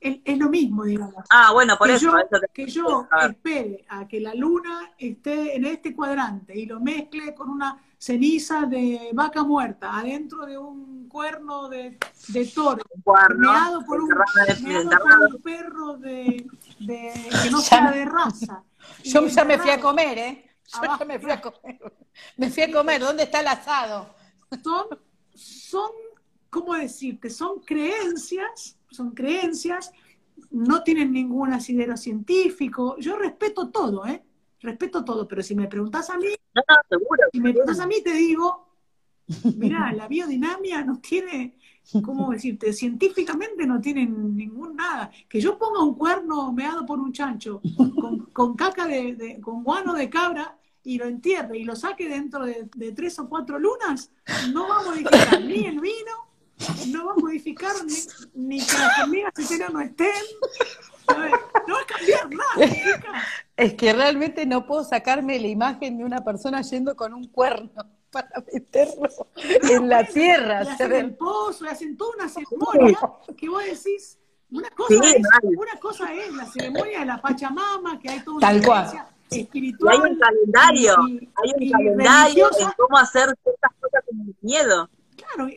Es, 0.00 0.38
lo 0.38 0.48
mismo, 0.48 0.84
digamos. 0.84 1.26
Ah, 1.28 1.52
bueno, 1.52 1.76
por 1.76 1.90
eso. 1.90 2.10
que 2.54 2.66
yo 2.66 3.06
espere 3.20 3.84
a 3.86 4.08
que 4.08 4.18
la 4.18 4.34
luna 4.34 4.94
esté 4.96 5.56
en 5.56 5.66
este 5.66 5.94
cuadrante 5.94 6.58
y 6.58 6.64
lo 6.64 6.80
mezcle 6.80 7.34
con 7.34 7.50
una 7.50 7.78
ceniza 8.00 8.62
de 8.62 9.10
vaca 9.12 9.44
muerta 9.44 9.98
adentro 9.98 10.46
de 10.46 10.56
un 10.56 11.06
cuerno 11.06 11.68
de, 11.68 11.98
de 12.28 12.46
toro, 12.46 12.82
meado 13.36 13.84
por 13.84 14.00
un, 14.00 14.08
perro 15.42 15.98
de, 15.98 16.46
que 16.78 17.50
no 17.50 17.60
sea 17.60 17.92
de 17.92 18.06
raza. 18.06 18.64
Yo 19.04 19.26
ya 19.26 19.44
me 19.44 19.58
fui 19.58 19.70
a 19.70 19.78
comer, 19.78 20.18
¿eh? 20.18 20.50
Yo 20.72 20.96
ya 20.98 21.04
me 21.04 21.18
fui 21.18 21.30
a 21.30 21.42
comer. 21.42 21.78
Me 22.38 22.48
fui 22.48 22.62
a 22.62 22.72
comer, 22.72 23.02
¿dónde 23.02 23.24
está 23.24 23.40
el 23.40 23.48
asado? 23.48 24.14
Son, 24.62 24.86
son, 25.34 25.90
¿cómo 26.48 26.74
decirte? 26.74 27.28
Son 27.28 27.60
creencias, 27.60 28.78
son 28.90 29.10
creencias, 29.10 29.92
no 30.50 30.82
tienen 30.82 31.12
ningún 31.12 31.52
asidero 31.52 31.98
científico. 31.98 32.96
Yo 32.98 33.18
respeto 33.18 33.68
todo, 33.68 34.06
¿eh? 34.06 34.24
Respeto 34.60 35.04
todo, 35.04 35.26
pero 35.26 35.42
si 35.42 35.54
me 35.54 35.68
preguntas 35.68 36.10
a 36.10 36.16
mí, 36.16 36.28
no, 36.54 36.62
seguro, 36.88 37.22
si 37.32 37.40
me 37.40 37.52
preguntas 37.52 37.80
a 37.80 37.86
mí 37.86 38.02
te 38.02 38.12
digo, 38.12 38.68
mira, 39.56 39.92
la 39.92 40.08
biodinamia 40.08 40.84
no 40.84 40.98
tiene, 40.98 41.56
¿cómo 42.04 42.30
decirte? 42.30 42.72
Científicamente 42.72 43.66
no 43.66 43.80
tiene 43.80 44.06
ningún 44.06 44.76
nada. 44.76 45.10
Que 45.28 45.40
yo 45.40 45.58
ponga 45.58 45.82
un 45.82 45.94
cuerno 45.94 46.52
meado 46.52 46.84
por 46.84 46.98
un 46.98 47.12
chancho 47.12 47.60
con, 48.32 48.56
caca 48.56 48.86
de, 48.86 49.38
con 49.40 49.62
guano 49.62 49.94
de 49.94 50.10
cabra 50.10 50.56
y 50.82 50.98
lo 50.98 51.06
entierre 51.06 51.58
y 51.58 51.64
lo 51.64 51.76
saque 51.76 52.08
dentro 52.08 52.44
de, 52.44 52.92
tres 52.92 53.18
o 53.18 53.28
cuatro 53.28 53.58
lunas, 53.58 54.10
no 54.52 54.68
va 54.68 54.80
a 54.80 54.82
modificar 54.84 55.40
ni 55.42 55.66
el 55.66 55.80
vino, 55.80 56.28
no 56.88 57.06
va 57.06 57.12
a 57.12 57.16
modificar 57.16 57.72
ni, 58.34 58.58
que 58.58 58.72
las 58.72 58.98
hormigas 59.02 59.72
no 59.72 59.80
estén, 59.80 60.10
no 61.08 61.74
va 61.74 61.80
a 61.80 61.86
cambiar 61.86 62.30
nada. 62.30 63.24
Es 63.60 63.74
que 63.74 63.92
realmente 63.92 64.46
no 64.46 64.66
puedo 64.66 64.84
sacarme 64.84 65.38
la 65.38 65.48
imagen 65.48 65.98
de 65.98 66.04
una 66.04 66.24
persona 66.24 66.62
yendo 66.62 66.96
con 66.96 67.12
un 67.12 67.28
cuerno 67.28 67.70
para 68.10 68.42
meterlo 68.52 69.08
en 69.44 69.88
la 69.88 70.04
tierra. 70.04 70.64
Y 70.64 70.68
hacen 70.68 70.92
el 70.92 71.14
pozo, 71.14 71.66
y 71.66 71.68
hacen 71.68 71.96
toda 71.96 72.12
una 72.16 72.28
ceremonia 72.28 72.98
que 73.36 73.48
vos 73.48 73.62
decís, 73.64 74.18
una 74.50 74.70
cosa, 74.70 74.94
es, 74.94 75.22
una 75.44 75.80
cosa 75.80 76.14
es 76.14 76.32
la 76.34 76.46
ceremonia 76.46 77.00
de 77.00 77.06
la 77.06 77.20
Pachamama, 77.20 78.00
que 78.00 78.08
hay 78.08 78.20
toda 78.20 78.38
una 78.38 78.46
Tal 78.48 78.64
cual. 78.64 79.06
espiritual. 79.30 79.94
Y 79.94 79.98
hay 79.98 80.12
un 80.12 80.18
calendario, 80.18 80.96
hay 81.36 81.52
un 81.54 81.70
calendario 81.70 82.50
en 82.58 82.68
cómo 82.76 82.96
hacer 82.96 83.28
ciertas 83.42 83.70
cosas 83.78 84.02
con 84.06 84.36
miedo. 84.40 84.88
Claro, 85.34 85.50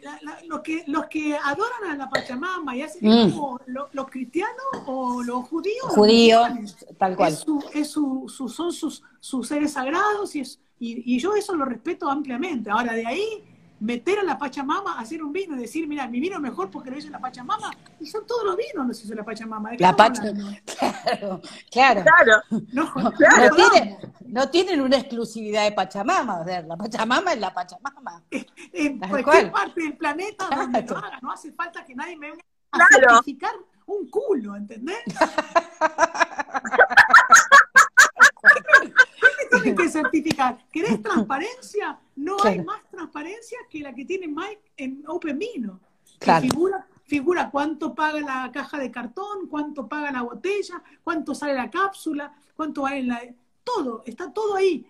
los, 0.47 0.61
que, 0.61 0.83
los 0.87 1.05
que 1.07 1.35
adoran 1.35 1.91
a 1.91 1.95
la 1.95 2.09
Pachamama 2.09 2.75
y 2.75 2.81
hacen 2.81 3.09
mm. 3.09 3.31
como 3.31 3.59
los 3.91 4.09
cristianos 4.09 4.55
o 4.85 5.23
los 5.23 5.47
judíos. 5.47 5.87
Judíos, 5.89 6.77
tal 6.97 7.15
cual. 7.15 7.33
Es 7.73 7.89
su, 7.89 8.29
son 8.29 8.71
sus, 8.71 9.03
sus 9.19 9.47
seres 9.47 9.73
sagrados 9.73 10.35
y, 10.35 10.41
es, 10.41 10.59
y, 10.79 11.17
yo 11.17 11.35
eso 11.35 11.55
lo 11.55 11.65
respeto 11.65 12.09
ampliamente. 12.09 12.69
Ahora, 12.69 12.93
de 12.93 13.05
ahí 13.05 13.43
meter 13.83 14.19
a 14.19 14.23
la 14.23 14.37
Pachamama, 14.37 14.97
hacer 14.97 15.21
un 15.21 15.33
vino 15.33 15.55
y 15.57 15.59
decir, 15.59 15.87
mira, 15.87 16.07
mi 16.07 16.21
vino 16.21 16.37
es 16.37 16.41
mejor 16.41 16.71
porque 16.71 16.89
lo 16.89 16.97
hizo 16.97 17.09
la 17.09 17.19
Pachamama, 17.19 17.69
y 17.99 18.07
son 18.07 18.25
todos 18.25 18.45
los 18.45 18.55
vinos 18.55 18.87
los 18.87 19.03
hizo 19.03 19.13
la 19.13 19.25
Pachamama. 19.25 19.71
La 19.77 19.93
Pachamama, 19.93 20.57
claro, 21.69 22.03
claro. 22.03 22.03
No, 22.71 22.93
No, 24.25 24.49
tienen 24.49 24.79
una 24.81 24.97
exclusividad 24.97 25.65
de 25.65 25.73
Pachamama, 25.73 26.45
la 26.45 26.77
Pachamama 26.77 27.33
es 27.33 27.39
la 27.39 27.53
Pachamama. 27.53 28.23
En, 28.31 28.99
cualquier 28.99 29.51
parte 29.51 29.81
del 29.81 29.97
planeta 29.97 30.47
donde 30.49 30.81
lo 30.83 30.97
haga, 30.97 31.19
no 31.21 31.31
hace 31.31 31.51
falta 31.51 31.83
que 31.83 31.93
nadie 31.93 32.15
me 32.17 32.31
venga 32.31 32.43
a 32.71 32.87
certificar 32.87 33.51
un 33.85 34.09
culo, 34.09 34.55
¿entendés? 34.55 34.97
tienen 39.61 39.75
que 39.75 39.89
certificar. 39.89 40.57
¿Querés 40.71 41.01
transparencia? 41.03 41.99
No 42.15 42.37
hay 42.43 42.63
más 42.63 42.81
transparencia 42.89 43.59
que 43.69 43.79
la 43.79 43.93
que 43.93 44.05
tiene 44.05 44.27
Mike 44.27 44.71
en 44.77 45.03
Open 45.07 45.39
Vino. 45.39 45.79
Figura, 46.41 46.87
figura 47.05 47.51
cuánto 47.51 47.93
paga 47.93 48.21
la 48.21 48.51
caja 48.51 48.79
de 48.79 48.89
cartón, 48.89 49.47
cuánto 49.49 49.87
paga 49.87 50.11
la 50.11 50.21
botella, 50.21 50.81
cuánto 51.03 51.35
sale 51.35 51.53
la 51.53 51.69
cápsula, 51.69 52.33
cuánto 52.55 52.83
vale 52.83 53.03
la... 53.03 53.21
Todo, 53.63 54.03
está 54.05 54.31
todo 54.31 54.55
ahí. 54.55 54.85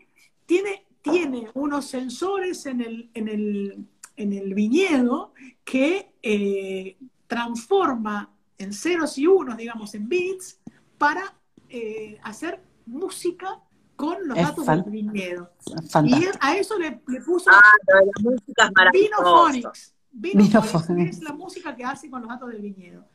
Tiene, 0.45 0.85
tiene 1.01 1.49
unos 1.53 1.85
sensores 1.85 2.65
en 2.65 2.81
el, 2.81 3.09
en 3.13 3.27
el, 3.27 3.87
en 4.15 4.33
el 4.33 4.53
viñedo 4.53 5.33
que 5.63 6.13
eh, 6.21 6.97
transforma 7.27 8.31
en 8.57 8.73
ceros 8.73 9.17
y 9.17 9.27
unos, 9.27 9.57
digamos, 9.57 9.93
en 9.95 10.07
bits, 10.07 10.59
para 10.97 11.35
eh, 11.69 12.19
hacer 12.23 12.61
música 12.85 13.59
con 13.95 14.27
los 14.27 14.37
datos 14.37 14.65
del 14.65 14.83
viñedo. 14.83 15.51
Y 16.05 16.25
a 16.39 16.57
eso 16.57 16.77
le, 16.77 16.91
puso 17.25 17.49
ah, 17.51 17.61
la 17.87 18.01
música 18.21 18.71
Vinophonics. 18.91 19.93
Vinophonics 20.11 21.17
es 21.17 21.23
la 21.23 21.33
música 21.33 21.75
que 21.75 21.83
hace 21.83 22.09
con 22.09 22.21
los 22.21 22.29
datos 22.29 22.49
del 22.49 22.61
viñedo. 22.61 23.05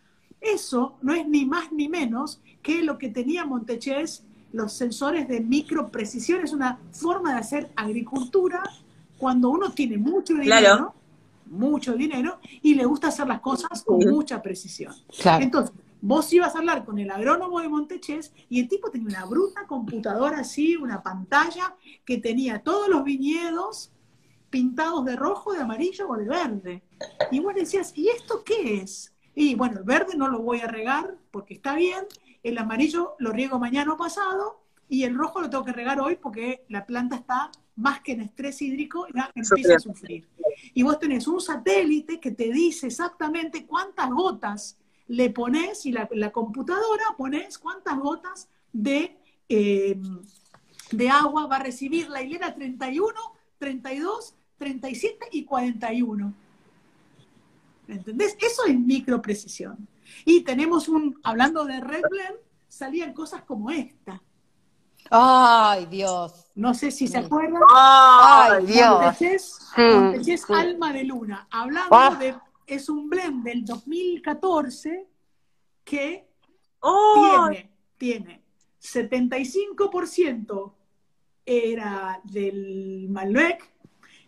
Eso 0.41 0.97
no 1.03 1.15
es 1.15 1.27
ni 1.27 1.45
más 1.45 1.73
ni 1.73 1.89
menos 1.89 2.41
que 2.63 2.83
lo 2.83 2.97
que 2.97 3.09
tenía 3.09 3.45
Montechés, 3.45 4.25
los 4.53 4.73
sensores 4.73 5.27
de 5.29 5.41
microprecisión. 5.41 6.45
Es 6.45 6.53
una 6.53 6.79
forma 6.93 7.35
de 7.35 7.41
hacer 7.41 7.71
agricultura 7.75 8.63
cuando 9.19 9.51
uno 9.51 9.73
tiene 9.73 9.99
mucho 9.99 10.35
dinero, 10.35 10.95
mucho 11.47 11.95
dinero, 11.95 12.39
y 12.63 12.75
le 12.75 12.85
gusta 12.85 13.09
hacer 13.09 13.27
las 13.27 13.41
cosas 13.41 13.83
con 13.83 13.99
mucha 13.99 14.41
precisión. 14.41 14.95
Entonces, 15.41 15.75
Vos 16.01 16.33
ibas 16.33 16.55
a 16.55 16.59
hablar 16.59 16.85
con 16.85 16.99
el 16.99 17.11
agrónomo 17.11 17.61
de 17.61 17.69
Monteches 17.69 18.33
y 18.49 18.61
el 18.61 18.69
tipo 18.69 18.91
tenía 18.91 19.09
una 19.09 19.25
bruta 19.27 19.67
computadora 19.67 20.41
así, 20.41 20.77
una 20.77 21.03
pantalla 21.03 21.77
que 22.05 22.19
tenía 22.19 22.63
todos 22.63 22.89
los 22.89 23.03
viñedos 23.03 23.93
pintados 24.49 25.05
de 25.05 25.17
rojo, 25.17 25.53
de 25.53 25.61
amarillo 25.61 26.09
o 26.09 26.17
de 26.17 26.25
verde. 26.25 26.83
Y 27.31 27.41
vos 27.41 27.55
decías, 27.55 27.93
¿y 27.97 28.09
esto 28.09 28.45
qué 28.45 28.81
es? 28.81 29.13
Y 29.35 29.55
bueno, 29.55 29.79
el 29.79 29.85
verde 29.85 30.17
no 30.17 30.29
lo 30.29 30.41
voy 30.41 30.61
a 30.61 30.69
regar 30.69 31.17
porque 31.31 31.55
está 31.55 31.75
bien, 31.75 32.07
el 32.43 32.59
amarillo 32.59 33.15
lo 33.19 33.33
riego 33.33 33.59
mañana 33.59 33.93
o 33.93 33.97
pasado 33.97 34.63
y 34.89 35.03
el 35.03 35.17
rojo 35.17 35.41
lo 35.41 35.51
tengo 35.51 35.65
que 35.65 35.73
regar 35.73 36.01
hoy 36.01 36.17
porque 36.17 36.65
la 36.69 36.87
planta 36.87 37.17
está 37.17 37.51
más 37.77 38.01
que 38.01 38.13
en 38.13 38.23
estrés 38.23 38.61
hídrico, 38.63 39.07
ya 39.15 39.31
empieza 39.35 39.77
a 39.77 39.81
sufrir. 39.81 40.29
Y 40.75 40.83
vos 40.83 40.99
tenés 40.99 41.29
un 41.29 41.41
satélite 41.41 42.19
que 42.19 42.33
te 42.33 42.51
dice 42.51 42.87
exactamente 42.87 43.67
cuántas 43.67 44.11
gotas 44.11 44.79
le 45.09 45.31
pones, 45.31 45.87
y 45.87 45.93
la, 45.93 46.31
computadora 46.31 47.05
pones 47.17 47.59
cuántas 47.59 47.99
gotas 47.99 48.49
de, 48.73 49.19
eh, 49.49 49.99
de 50.93 51.09
agua 51.09 51.47
va 51.47 51.57
a 51.57 51.63
recibir 51.63 52.09
la 52.09 52.23
hilera 52.23 52.55
31, 52.55 53.15
32, 53.59 54.35
37 54.59 55.29
y 55.33 55.45
41. 55.45 56.35
¿Entendés? 57.89 58.37
Eso 58.41 58.67
es 58.67 58.79
microprecisión. 58.79 59.89
Y 60.25 60.43
tenemos 60.43 60.89
un, 60.89 61.19
hablando 61.23 61.65
de 61.65 61.81
Red 61.81 62.03
Blend, 62.11 62.37
salían 62.69 63.15
cosas 63.15 63.43
como 63.43 63.71
esta. 63.71 64.23
Ay, 65.11 65.87
Dios. 65.87 66.51
No 66.55 66.75
sé 66.75 66.91
si 66.91 67.07
se 67.09 67.19
acuerdan. 67.19 67.63
Ay, 67.75 68.67
Dios. 68.67 69.01
Montechés, 69.79 70.51
Alma 70.51 70.93
de 70.93 71.05
Luna. 71.05 71.49
Hablando 71.51 71.97
ah. 71.97 72.15
de 72.19 72.37
es 72.69 72.89
un 72.89 73.09
blend 73.09 73.45
del 73.45 73.65
2014 73.65 75.07
que 75.85 76.29
tiene, 77.15 77.71
tiene 77.97 78.43
75% 78.81 80.73
era 81.45 82.21
del 82.25 83.07
Malbec, 83.09 83.73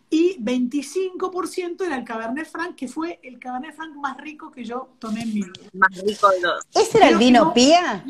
y 0.09 0.37
25% 0.43 1.85
era 1.85 1.95
el 1.95 2.03
Cabernet 2.03 2.45
Franc, 2.49 2.75
que 2.75 2.87
fue 2.89 3.19
el 3.23 3.39
Cabernet 3.39 3.73
Franc 3.73 3.95
más 3.95 4.17
rico 4.17 4.51
que 4.51 4.65
yo 4.65 4.95
tomé 4.99 5.21
en 5.21 5.29
mi 5.33 5.41
vida. 5.41 5.53
Más 5.73 5.95
rico 6.03 6.29
de 6.31 6.41
los. 6.41 6.65
¿Ese 6.75 6.97
era 6.97 7.07
el 7.07 7.15
Creo 7.15 7.19
vino 7.27 7.45
no- 7.45 7.53
Pía? 7.53 8.05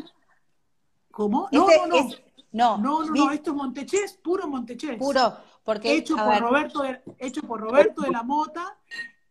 ¿Cómo? 1.12 1.48
No, 1.52 1.68
Ese 1.68 1.78
no, 1.78 1.86
no. 1.86 1.94
es- 1.96 2.22
no, 2.50 2.78
No, 2.78 3.04
no, 3.04 3.12
vi- 3.12 3.20
no, 3.20 3.30
esto 3.30 3.50
es 3.52 3.56
Montechés, 3.56 4.12
puro 4.14 4.48
Montechés. 4.48 4.96
puro, 4.98 5.36
porque 5.62 5.94
hecho 5.94 6.16
por 6.16 6.40
Roberto 6.40 6.82
de, 6.82 7.00
hecho 7.18 7.42
por 7.42 7.60
Roberto 7.60 8.02
de 8.02 8.10
la 8.10 8.22
Mota 8.24 8.76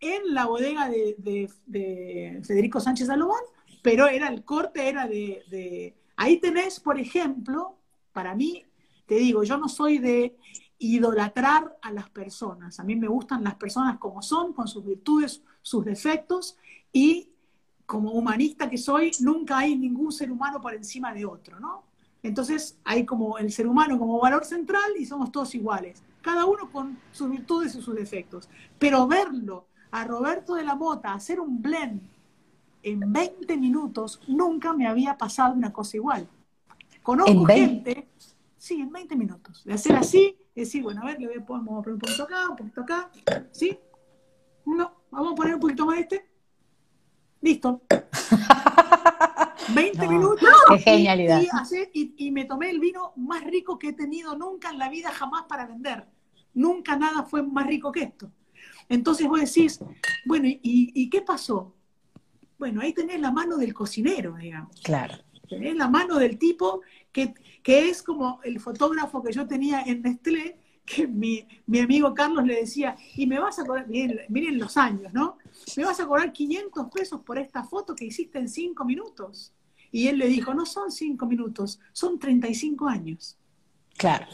en 0.02 0.34
la 0.34 0.45
bodega 0.48 0.90
de, 0.90 1.15
de- 1.19 1.49
de 1.65 2.41
Federico 2.44 2.80
Sánchez 2.80 3.07
Salomón, 3.07 3.40
pero 3.82 4.07
era 4.07 4.28
el 4.28 4.44
corte 4.44 4.90
era 4.90 5.07
de, 5.07 5.44
de- 5.49 5.95
ahí 6.18 6.38
tenés, 6.40 6.80
por 6.80 6.99
ejemplo, 6.99 7.78
para 8.11 8.36
mí, 8.36 8.65
te 9.06 9.15
digo, 9.15 9.44
yo 9.44 9.57
no 9.57 9.69
soy 9.69 9.99
de 9.99 10.36
idolatrar 10.80 11.78
a 11.82 11.91
las 11.91 12.10
personas, 12.10 12.80
a 12.80 12.84
mí 12.84 12.95
me 12.95 13.07
gustan 13.07 13.44
las 13.44 13.56
personas 13.56 13.98
como 13.99 14.22
son, 14.22 14.53
con 14.53 14.68
sus 14.68 14.84
virtudes, 14.84 15.44
sus 15.61 15.86
defectos, 15.86 16.57
y 16.91 17.30
como 17.86 18.11
humanista 18.11 18.69
que 18.69 18.78
soy, 18.78 19.11
nunca 19.19 19.60
hay 19.60 19.78
ningún 19.78 20.11
ser 20.11 20.32
humano 20.32 20.60
por 20.61 20.73
encima 20.73 21.14
de 21.14 21.26
otro, 21.26 21.60
¿no? 21.60 21.84
Entonces 22.23 22.80
hay 22.84 23.06
como 23.06 23.38
el 23.38 23.52
ser 23.52 23.68
humano 23.68 23.98
como 23.99 24.19
valor 24.19 24.45
central 24.45 24.91
y 24.98 25.06
somos 25.06 25.32
todos 25.32 25.53
iguales, 25.56 26.02
cada 26.22 26.45
uno 26.45 26.72
con 26.72 26.98
sus 27.11 27.30
virtudes 27.30 27.76
y 27.76 27.82
sus 27.82 27.95
defectos. 27.95 28.48
Pero 28.80 29.07
verlo 29.07 29.65
a 29.91 30.03
Roberto 30.05 30.55
de 30.55 30.63
la 30.63 30.76
Mota 30.76 31.13
hacer 31.13 31.39
un 31.39 31.61
blend 31.61 32.01
en 32.84 33.11
20 33.13 33.57
minutos, 33.57 34.19
nunca 34.27 34.73
me 34.73 34.88
había 34.88 35.18
pasado 35.18 35.53
una 35.53 35.72
cosa 35.72 35.97
igual. 35.97 36.27
Conozco 37.03 37.31
¿En 37.31 37.43
20? 37.43 37.65
gente, 37.93 38.07
sí, 38.57 38.81
en 38.81 38.91
20 38.91 39.15
minutos, 39.15 39.63
de 39.63 39.73
hacer 39.73 39.95
así, 39.95 40.35
decir, 40.55 40.81
bueno, 40.84 41.01
a 41.01 41.05
ver, 41.05 41.19
le 41.19 41.27
voy 41.27 41.38
a 41.38 41.45
poner 41.45 41.65
vamos 41.65 41.80
a 41.80 41.84
poner 41.84 41.93
un 41.95 41.99
poquito 41.99 42.23
acá, 42.23 42.49
un 42.49 42.55
poquito 42.55 42.81
acá, 42.81 43.09
¿sí? 43.51 43.77
No, 44.65 44.91
vamos 45.11 45.34
a 45.34 45.35
poner 45.35 45.53
un 45.55 45.59
poquito 45.59 45.85
más 45.85 45.95
de 45.97 46.01
este. 46.01 46.31
Listo. 47.41 47.81
20 49.73 50.05
No, 50.05 50.11
minutos. 50.11 50.49
qué 50.69 50.76
y- 50.76 50.80
genialidad. 50.80 51.41
Y, 51.41 51.47
hacer- 51.51 51.89
y- 51.93 52.13
y 52.18 52.31
me 52.31 52.45
tomé 52.45 52.69
el 52.69 52.80
vino 52.80 53.13
más 53.15 53.43
rico 53.43 53.77
que 53.80 53.89
he 53.89 53.93
tenido 53.93 54.35
nunca 54.38 54.69
en 54.69 54.77
la 54.80 54.89
vida, 54.89 55.11
jamás 55.11 55.43
para 55.47 55.65
vender. 55.65 56.07
Nunca 56.53 56.95
nada 56.97 57.23
fue 57.23 57.41
más 57.43 57.65
rico 57.68 57.91
que 57.91 58.03
esto. 58.03 58.31
Entonces 58.91 59.26
vos 59.27 59.39
decís, 59.39 59.80
bueno, 60.26 60.47
¿y, 60.47 60.59
y 60.61 61.09
qué 61.09 61.22
pasó? 61.22 61.73
Bueno, 62.59 62.81
ahí 62.81 62.93
tenés 62.93 63.22
la 63.22 63.31
mano 63.31 63.57
del 63.57 63.73
cocinero, 63.73 64.35
digamos. 64.35 64.80
claro. 64.81 65.15
Tenés 65.47 65.76
la 65.76 65.89
mano 65.89 66.18
del 66.18 66.38
tipo 66.38 66.81
que, 67.11 67.34
que 67.61 67.89
es 67.89 68.03
como 68.03 68.39
el 68.43 68.61
fotógrafo 68.61 69.22
que 69.22 69.34
yo 69.34 69.45
tenía 69.47 69.81
en 69.81 70.01
Nestlé, 70.01 70.57
que 70.85 71.07
mi, 71.07 71.45
mi 71.65 71.80
amigo 71.80 72.13
Carlos 72.13 72.45
le 72.45 72.55
decía, 72.55 72.95
y 73.15 73.27
me 73.27 73.39
vas 73.39 73.59
a 73.59 73.65
cobrar, 73.65 73.88
miren, 73.88 74.22
miren 74.30 74.57
los 74.57 74.77
años, 74.77 75.11
¿no? 75.13 75.38
Me 75.76 75.84
vas 75.84 75.99
a 75.99 76.05
cobrar 76.05 76.31
500 76.31 76.88
pesos 76.93 77.22
por 77.22 77.38
esta 77.38 77.63
foto 77.63 77.95
que 77.95 78.05
hiciste 78.05 78.39
en 78.39 78.47
5 78.47 78.85
minutos. 78.85 79.53
Y 79.91 80.07
él 80.07 80.19
le 80.19 80.27
dijo, 80.27 80.53
no 80.53 80.65
son 80.65 80.91
5 80.91 81.26
minutos, 81.26 81.80
son 81.91 82.18
35 82.18 82.88
años. 82.88 83.38
Claro. 83.97 84.27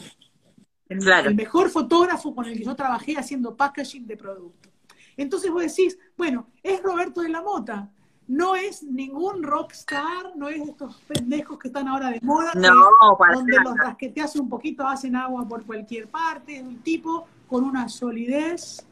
El, 0.88 0.98
Claro. 1.00 1.28
el 1.30 1.34
mejor 1.34 1.68
fotógrafo 1.70 2.34
con 2.34 2.46
el 2.46 2.56
que 2.56 2.64
yo 2.64 2.74
trabajé 2.74 3.16
haciendo 3.18 3.54
packaging 3.56 4.06
de 4.06 4.16
producto. 4.16 4.68
Entonces 5.16 5.50
vos 5.50 5.62
decís, 5.62 5.98
bueno, 6.16 6.46
es 6.62 6.82
Roberto 6.82 7.20
de 7.20 7.28
la 7.28 7.42
Mota, 7.42 7.90
no 8.28 8.54
es 8.56 8.82
ningún 8.82 9.42
rockstar, 9.42 10.36
no 10.36 10.48
es 10.48 10.60
estos 10.68 10.96
pendejos 11.08 11.58
que 11.58 11.68
están 11.68 11.88
ahora 11.88 12.10
de 12.10 12.20
moda, 12.22 12.52
que- 12.52 12.60
No, 12.60 12.76
para 13.18 13.34
donde 13.34 13.56
nada. 13.56 13.70
los 13.70 13.78
rasqueteas 13.78 14.36
un 14.36 14.48
poquito, 14.48 14.86
hacen 14.86 15.16
agua 15.16 15.46
por 15.48 15.64
cualquier 15.64 16.08
parte, 16.08 16.56
es 16.58 16.62
un 16.62 16.78
tipo 16.82 17.26
con 17.48 17.64
una 17.64 17.88
solidez, 17.88 18.84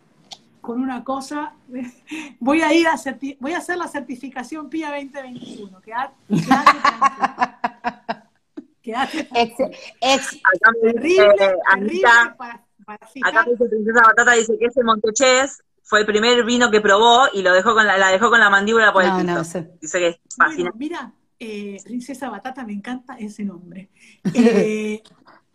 con 0.60 0.81
una 0.82 1.05
cosa. 1.05 1.55
Voy 2.40 2.60
a 2.62 2.73
ir 2.74 2.89
a 2.89 2.94
voy 3.39 3.52
a 3.52 3.59
hacer 3.59 3.77
la 3.78 3.86
certificación 3.86 4.68
PIA 4.68 4.90
2021. 4.90 5.81
Quedate, 5.81 6.14
quedate 6.28 6.78
tranquilo. 6.81 8.26
Ex, 9.34 9.54
ex- 10.00 10.36
Acá 10.44 10.72
me 10.82 10.92
dice, 10.92 11.22
Terrible, 11.22 11.34
terrible 11.68 12.00
Anita, 12.00 12.36
para, 12.36 12.66
para 12.84 13.06
acá 13.22 13.44
me 13.44 13.52
dice 13.52 13.64
Princesa 13.68 14.02
Batata, 14.02 14.32
dice 14.32 14.58
que 14.58 14.66
ese 14.66 14.82
Montechés 14.84 15.62
fue 15.82 16.00
el 16.00 16.06
primer 16.06 16.44
vino 16.44 16.70
que 16.70 16.80
probó 16.80 17.26
y 17.32 17.42
lo 17.42 17.52
dejó 17.52 17.74
con 17.74 17.86
la, 17.86 17.96
la 17.98 18.10
dejó 18.10 18.30
con 18.30 18.40
la 18.40 18.50
mandíbula 18.50 18.92
por 18.92 19.04
No, 19.04 19.08
el 19.18 19.24
no, 19.24 19.42
piso. 19.42 19.44
sí. 19.44 19.66
Dice 19.80 19.98
que 19.98 20.08
es 20.08 20.16
Bueno, 20.36 20.36
fascinante. 20.36 20.78
mira, 20.78 21.12
eh, 21.38 21.76
Princesa 21.84 22.28
Batata, 22.30 22.64
me 22.64 22.72
encanta 22.72 23.16
ese 23.18 23.44
nombre. 23.44 23.90
Eh, 24.32 25.02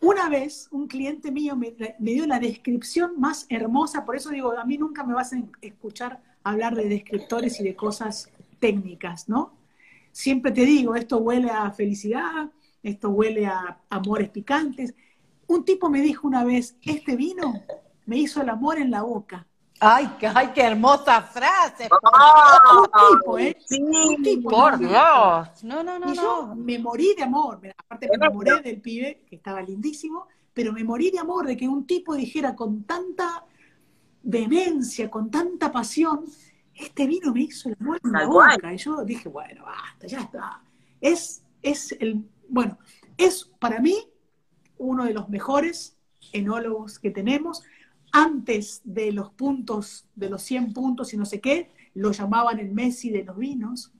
una 0.00 0.28
vez 0.28 0.68
un 0.72 0.88
cliente 0.88 1.30
mío 1.30 1.56
me, 1.56 1.74
me 2.00 2.10
dio 2.12 2.26
la 2.26 2.38
descripción 2.40 3.20
más 3.20 3.46
hermosa, 3.48 4.04
por 4.04 4.16
eso 4.16 4.30
digo, 4.30 4.52
a 4.58 4.64
mí 4.64 4.76
nunca 4.78 5.04
me 5.04 5.14
vas 5.14 5.32
a 5.32 5.36
escuchar 5.60 6.20
hablar 6.42 6.74
de 6.74 6.88
descriptores 6.88 7.60
y 7.60 7.64
de 7.64 7.76
cosas 7.76 8.30
técnicas, 8.58 9.28
¿no? 9.28 9.56
Siempre 10.10 10.50
te 10.52 10.64
digo, 10.64 10.94
esto 10.96 11.18
huele 11.18 11.50
a 11.50 11.70
felicidad, 11.70 12.50
esto 12.82 13.10
huele 13.10 13.46
a 13.46 13.78
amores 13.90 14.30
picantes. 14.30 14.94
Un 15.46 15.64
tipo 15.64 15.88
me 15.90 16.00
dijo 16.00 16.26
una 16.26 16.44
vez, 16.44 16.76
este 16.82 17.16
vino 17.16 17.52
me 18.06 18.16
hizo 18.18 18.40
el 18.42 18.48
amor 18.48 18.78
en 18.78 18.90
la 18.90 19.02
boca. 19.02 19.46
Ay, 19.84 20.08
qué- 20.20 20.28
ay, 20.32 20.50
qué 20.54 20.62
hermosa 20.62 21.22
frase. 21.22 21.88
Un 21.90 23.18
tipo, 23.18 23.38
¿eh? 23.38 23.56
Sí, 23.66 23.80
Un 23.82 24.22
tipo, 24.22 24.48
Por 24.50 24.80
¿no? 24.80 24.88
Dios. 24.88 25.64
No, 25.64 25.82
no, 25.82 25.98
no, 25.98 26.12
Y 26.12 26.16
yo 26.16 26.46
no. 26.48 26.54
me 26.54 26.78
morí 26.78 27.14
de 27.16 27.24
amor, 27.24 27.60
aparte 27.76 28.08
me 28.08 28.14
enamoré 28.14 28.60
del 28.62 28.80
pibe, 28.80 29.24
que 29.28 29.36
estaba 29.36 29.60
lindísimo, 29.60 30.28
pero 30.54 30.72
me 30.72 30.84
morí 30.84 31.10
de 31.10 31.18
amor 31.18 31.46
de 31.46 31.56
que 31.56 31.66
un 31.68 31.84
tipo 31.86 32.14
dijera 32.14 32.54
con 32.54 32.84
tanta 32.84 33.44
vehemencia, 34.22 35.10
con 35.10 35.30
tanta 35.30 35.72
pasión, 35.72 36.24
este 36.74 37.06
vino 37.06 37.32
me 37.32 37.42
hizo 37.42 37.68
el 37.68 37.76
amor 37.80 38.00
en 38.04 38.12
la 38.12 38.26
boca. 38.26 38.72
Y 38.72 38.76
yo 38.78 39.04
dije, 39.04 39.28
bueno, 39.28 39.64
basta, 39.64 40.06
ya 40.06 40.20
está. 40.20 40.60
Es, 41.00 41.42
es 41.60 41.92
el, 41.98 42.24
bueno, 42.52 42.78
es 43.16 43.50
para 43.58 43.80
mí 43.80 43.96
uno 44.78 45.04
de 45.04 45.14
los 45.14 45.28
mejores 45.28 45.96
enólogos 46.32 46.98
que 46.98 47.10
tenemos. 47.10 47.62
Antes 48.12 48.82
de 48.84 49.10
los 49.10 49.30
puntos, 49.30 50.06
de 50.14 50.28
los 50.28 50.42
100 50.42 50.74
puntos 50.74 51.14
y 51.14 51.16
no 51.16 51.24
sé 51.24 51.40
qué, 51.40 51.70
lo 51.94 52.12
llamaban 52.12 52.58
el 52.58 52.70
Messi 52.70 53.10
de 53.10 53.24
los 53.24 53.36
vinos. 53.38 53.90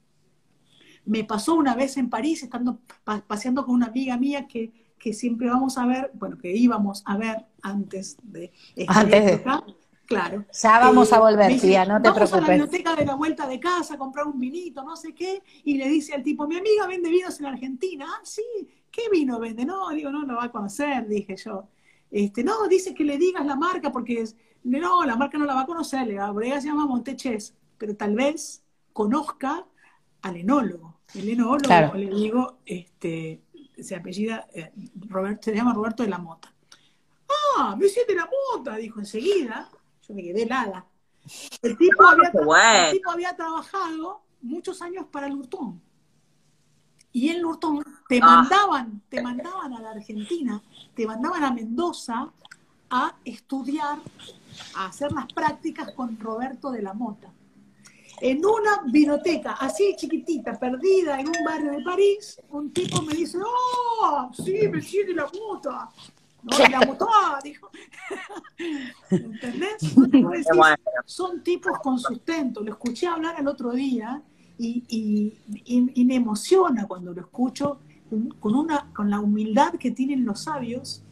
Me 1.04 1.24
pasó 1.24 1.54
una 1.54 1.74
vez 1.74 1.96
en 1.96 2.10
París, 2.10 2.42
estando 2.42 2.78
pa- 3.04 3.24
paseando 3.26 3.64
con 3.64 3.74
una 3.74 3.86
amiga 3.86 4.16
mía 4.18 4.46
que, 4.46 4.70
que 4.98 5.12
siempre 5.14 5.48
vamos 5.48 5.78
a 5.78 5.86
ver, 5.86 6.10
bueno, 6.14 6.36
que 6.38 6.54
íbamos 6.54 7.02
a 7.06 7.16
ver 7.16 7.46
antes 7.62 8.16
de 8.22 8.52
esta 8.76 9.00
Antes 9.00 9.24
de- 9.24 9.32
época, 9.34 9.64
claro. 10.12 10.46
Ya 10.52 10.78
vamos 10.80 11.10
Eh, 11.10 11.14
a 11.14 11.20
volver, 11.20 11.54
dice, 11.54 11.60
tía, 11.60 11.84
no 11.84 12.00
te 12.02 12.10
vamos 12.10 12.32
a 12.32 12.40
la 12.40 12.46
preocupes. 12.46 12.46
biblioteca 12.46 12.94
de 12.96 13.04
la 13.06 13.14
vuelta 13.14 13.46
de 13.46 13.60
casa 13.60 13.94
a 13.94 13.98
comprar 13.98 14.26
un 14.26 14.38
vinito, 14.38 14.82
no 14.84 14.96
sé 14.96 15.14
qué, 15.14 15.42
y 15.64 15.76
le 15.76 15.88
dice 15.88 16.14
al 16.14 16.22
tipo, 16.22 16.46
mi 16.46 16.56
amiga 16.56 16.86
vende 16.86 17.10
vinos 17.10 17.38
en 17.40 17.46
Argentina. 17.46 18.06
Ah, 18.08 18.20
sí, 18.24 18.42
¿qué 18.90 19.02
vino 19.10 19.38
vende? 19.38 19.64
No, 19.64 19.90
digo, 19.90 20.10
no 20.10 20.24
lo 20.24 20.36
va 20.36 20.44
a 20.44 20.52
conocer, 20.52 21.06
dije 21.08 21.36
yo. 21.36 21.68
Este, 22.10 22.44
no, 22.44 22.68
dice 22.68 22.94
que 22.94 23.04
le 23.04 23.18
digas 23.18 23.44
la 23.46 23.56
marca 23.56 23.90
porque 23.90 24.20
es, 24.22 24.36
no, 24.64 25.04
la 25.04 25.16
marca 25.16 25.38
no 25.38 25.46
la 25.46 25.54
va 25.54 25.62
a 25.62 25.66
conocer, 25.66 26.06
la 26.08 26.30
bodega 26.30 26.60
se 26.60 26.68
llama 26.68 26.86
Monteches, 26.86 27.54
pero 27.78 27.96
tal 27.96 28.14
vez 28.14 28.62
conozca 28.92 29.66
al 30.22 30.36
enólogo. 30.36 31.00
El 31.14 31.28
enólogo, 31.30 31.60
Claro. 31.62 31.94
le 31.94 32.08
digo, 32.14 32.58
este, 32.66 33.42
se 33.78 33.96
apellida, 33.96 34.48
eh, 34.54 34.72
Roberto, 35.08 35.44
se 35.50 35.54
llama 35.56 35.74
Roberto 35.74 36.02
de 36.02 36.08
la 36.10 36.18
Mota. 36.18 36.54
Ah, 37.58 37.76
me 37.76 37.86
de 37.86 38.14
la 38.14 38.28
Mota, 38.54 38.76
dijo 38.76 39.00
enseguida. 39.00 39.68
Yo 40.06 40.14
me 40.14 40.22
quedé 40.22 40.42
helada. 40.42 40.86
El 41.62 41.76
tipo, 41.78 42.02
había, 42.04 42.30
qué 42.32 42.38
bueno. 42.44 42.86
el 42.86 42.92
tipo 42.92 43.10
había 43.10 43.36
trabajado 43.36 44.22
muchos 44.40 44.82
años 44.82 45.06
para 45.10 45.26
el 45.28 45.34
Lurtón. 45.34 45.80
Y 47.12 47.28
en 47.28 47.42
Lurtón 47.42 47.84
te 48.08 48.18
Ah. 48.22 48.26
mandaban, 48.26 49.02
te 49.08 49.22
mandaban 49.22 49.72
a 49.74 49.80
la 49.80 49.90
Argentina, 49.90 50.60
te 50.94 51.06
mandaban 51.06 51.44
a 51.44 51.52
Mendoza 51.52 52.32
a 52.90 53.14
estudiar, 53.24 53.98
a 54.76 54.86
hacer 54.86 55.12
las 55.12 55.32
prácticas 55.32 55.92
con 55.92 56.18
Roberto 56.18 56.70
de 56.72 56.82
la 56.82 56.92
Mota. 56.94 57.32
En 58.20 58.44
una 58.44 58.82
vinoteca 58.86 59.52
así 59.52 59.94
chiquitita, 59.96 60.58
perdida 60.58 61.18
en 61.18 61.28
un 61.28 61.44
barrio 61.44 61.72
de 61.72 61.82
París, 61.82 62.40
un 62.50 62.72
tipo 62.72 63.02
me 63.02 63.14
dice, 63.14 63.38
¡Oh! 63.44 64.30
Sí, 64.32 64.68
me 64.68 64.80
sigue 64.80 65.14
la 65.14 65.26
Mota. 65.32 65.88
No, 66.42 66.58
de 66.58 66.68
la 66.68 66.80
Mota, 66.80 67.06
dijo. 67.44 67.70
¿Entendés? 69.10 69.76
Decís, 69.96 70.46
bueno. 70.54 70.76
son 71.04 71.42
tipos 71.42 71.78
con 71.78 71.98
sustento. 71.98 72.62
Lo 72.62 72.72
escuché 72.72 73.06
hablar 73.06 73.36
el 73.38 73.46
otro 73.46 73.72
día 73.72 74.22
y, 74.58 74.84
y- 74.88 75.38
y- 75.64 76.00
y 76.00 76.04
me 76.04 76.16
emociona 76.16 76.86
cuando 76.86 77.12
lo 77.12 77.20
escucho 77.20 77.80
con, 78.10 78.28
con 78.40 78.54
una, 78.54 78.92
con 78.92 79.08
la 79.10 79.20
humildad 79.20 79.74
que 79.74 79.90
tienen 79.90 80.24
los 80.24 80.42
sabios, 80.42 81.02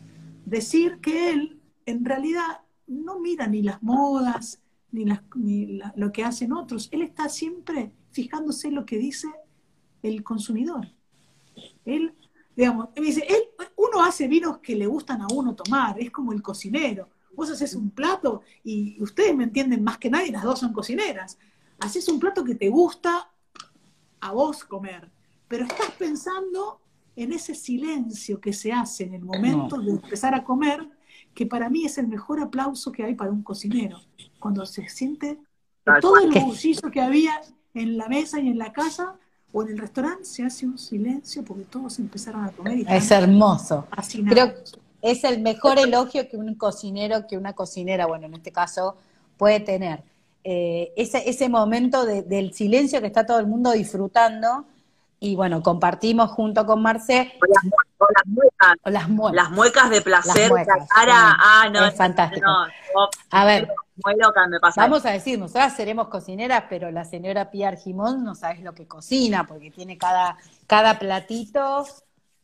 decir 0.44 0.98
que 1.00 1.30
él 1.30 1.60
en 1.86 2.04
realidad 2.04 2.60
no 2.86 3.20
mira 3.20 3.46
ni 3.46 3.62
las 3.62 3.82
modas 3.82 4.60
ni, 4.92 5.04
las, 5.04 5.20
ni 5.36 5.78
la- 5.78 5.92
lo 5.96 6.10
que 6.12 6.24
hacen 6.24 6.52
otros. 6.52 6.88
Él 6.90 7.02
está 7.02 7.28
siempre 7.28 7.92
fijándose 8.10 8.68
en 8.68 8.74
lo 8.74 8.84
que 8.84 8.98
dice 8.98 9.28
el 10.02 10.24
consumidor. 10.24 10.88
Él, 11.84 12.14
digamos, 12.60 12.88
me 12.94 13.06
dice, 13.06 13.24
él, 13.26 13.42
uno 13.76 14.04
hace 14.04 14.28
vinos 14.28 14.58
que 14.58 14.76
le 14.76 14.86
gustan 14.86 15.22
a 15.22 15.28
uno 15.32 15.54
tomar, 15.54 15.98
es 15.98 16.10
como 16.10 16.34
el 16.34 16.42
cocinero. 16.42 17.08
Vos 17.32 17.50
haces 17.50 17.74
un 17.74 17.88
plato 17.88 18.42
y 18.62 19.02
ustedes 19.02 19.34
me 19.34 19.44
entienden 19.44 19.82
más 19.82 19.96
que 19.96 20.10
nadie, 20.10 20.30
las 20.30 20.42
dos 20.42 20.60
son 20.60 20.74
cocineras. 20.74 21.38
Haces 21.78 22.06
un 22.08 22.20
plato 22.20 22.44
que 22.44 22.54
te 22.54 22.68
gusta 22.68 23.30
a 24.20 24.32
vos 24.32 24.62
comer, 24.64 25.10
pero 25.48 25.64
estás 25.64 25.90
pensando 25.92 26.82
en 27.16 27.32
ese 27.32 27.54
silencio 27.54 28.42
que 28.42 28.52
se 28.52 28.74
hace 28.74 29.04
en 29.04 29.14
el 29.14 29.22
momento 29.22 29.78
de 29.78 29.92
empezar 29.92 30.34
a 30.34 30.44
comer, 30.44 30.86
que 31.32 31.46
para 31.46 31.70
mí 31.70 31.86
es 31.86 31.96
el 31.96 32.08
mejor 32.08 32.40
aplauso 32.40 32.92
que 32.92 33.04
hay 33.04 33.14
para 33.14 33.30
un 33.30 33.42
cocinero, 33.42 34.02
cuando 34.38 34.66
se 34.66 34.86
siente 34.90 35.38
todo 36.02 36.18
el 36.18 36.28
bullicillo 36.28 36.90
que 36.90 37.00
había 37.00 37.40
en 37.72 37.96
la 37.96 38.06
mesa 38.08 38.38
y 38.38 38.48
en 38.48 38.58
la 38.58 38.70
casa 38.74 39.18
o 39.52 39.62
en 39.62 39.70
el 39.70 39.78
restaurante 39.78 40.24
se 40.24 40.44
hace 40.44 40.66
un 40.66 40.78
silencio 40.78 41.44
porque 41.44 41.64
todos 41.64 41.98
empezaron 41.98 42.44
a 42.44 42.50
comer. 42.50 42.78
Y 42.78 42.86
es 42.88 43.10
hermoso. 43.10 43.86
Creo 44.28 44.54
que 44.54 44.62
es 45.02 45.24
el 45.24 45.40
mejor 45.40 45.78
elogio 45.78 46.28
que 46.28 46.36
un 46.36 46.54
cocinero, 46.54 47.26
que 47.26 47.36
una 47.36 47.54
cocinera, 47.54 48.06
bueno, 48.06 48.26
en 48.26 48.34
este 48.34 48.52
caso, 48.52 48.96
puede 49.36 49.60
tener. 49.60 50.02
Eh, 50.42 50.92
ese, 50.96 51.28
ese 51.28 51.48
momento 51.48 52.06
del 52.06 52.54
silencio 52.54 53.00
que 53.00 53.06
está 53.08 53.26
todo 53.26 53.38
el 53.38 53.46
mundo 53.46 53.72
disfrutando 53.72 54.64
y 55.22 55.36
bueno, 55.36 55.62
compartimos 55.62 56.30
junto 56.30 56.64
con 56.64 56.80
Marce. 56.80 57.32
O 57.42 57.46
las, 57.52 58.26
muecas. 58.26 58.74
las, 58.86 59.08
muecas. 59.08 59.36
las 59.36 59.50
muecas. 59.50 59.90
de 59.90 60.00
placer, 60.00 60.50
la 60.50 60.64
cara. 60.64 61.36
ah, 61.38 61.68
no. 61.70 61.86
Es 61.86 61.94
fantástico. 61.94 62.48
a 63.30 63.44
ver. 63.44 63.68
Vamos 64.76 65.06
a 65.06 65.10
decir, 65.10 65.38
nosotras 65.38 65.76
seremos 65.76 66.08
cocineras, 66.08 66.64
pero 66.68 66.90
la 66.90 67.04
señora 67.04 67.50
Pia 67.50 67.68
Argimón 67.68 68.24
no 68.24 68.34
sabes 68.34 68.60
lo 68.60 68.74
que 68.74 68.86
cocina, 68.86 69.46
porque 69.46 69.70
tiene 69.70 69.98
cada, 69.98 70.36
cada 70.66 70.98
platito. 70.98 71.84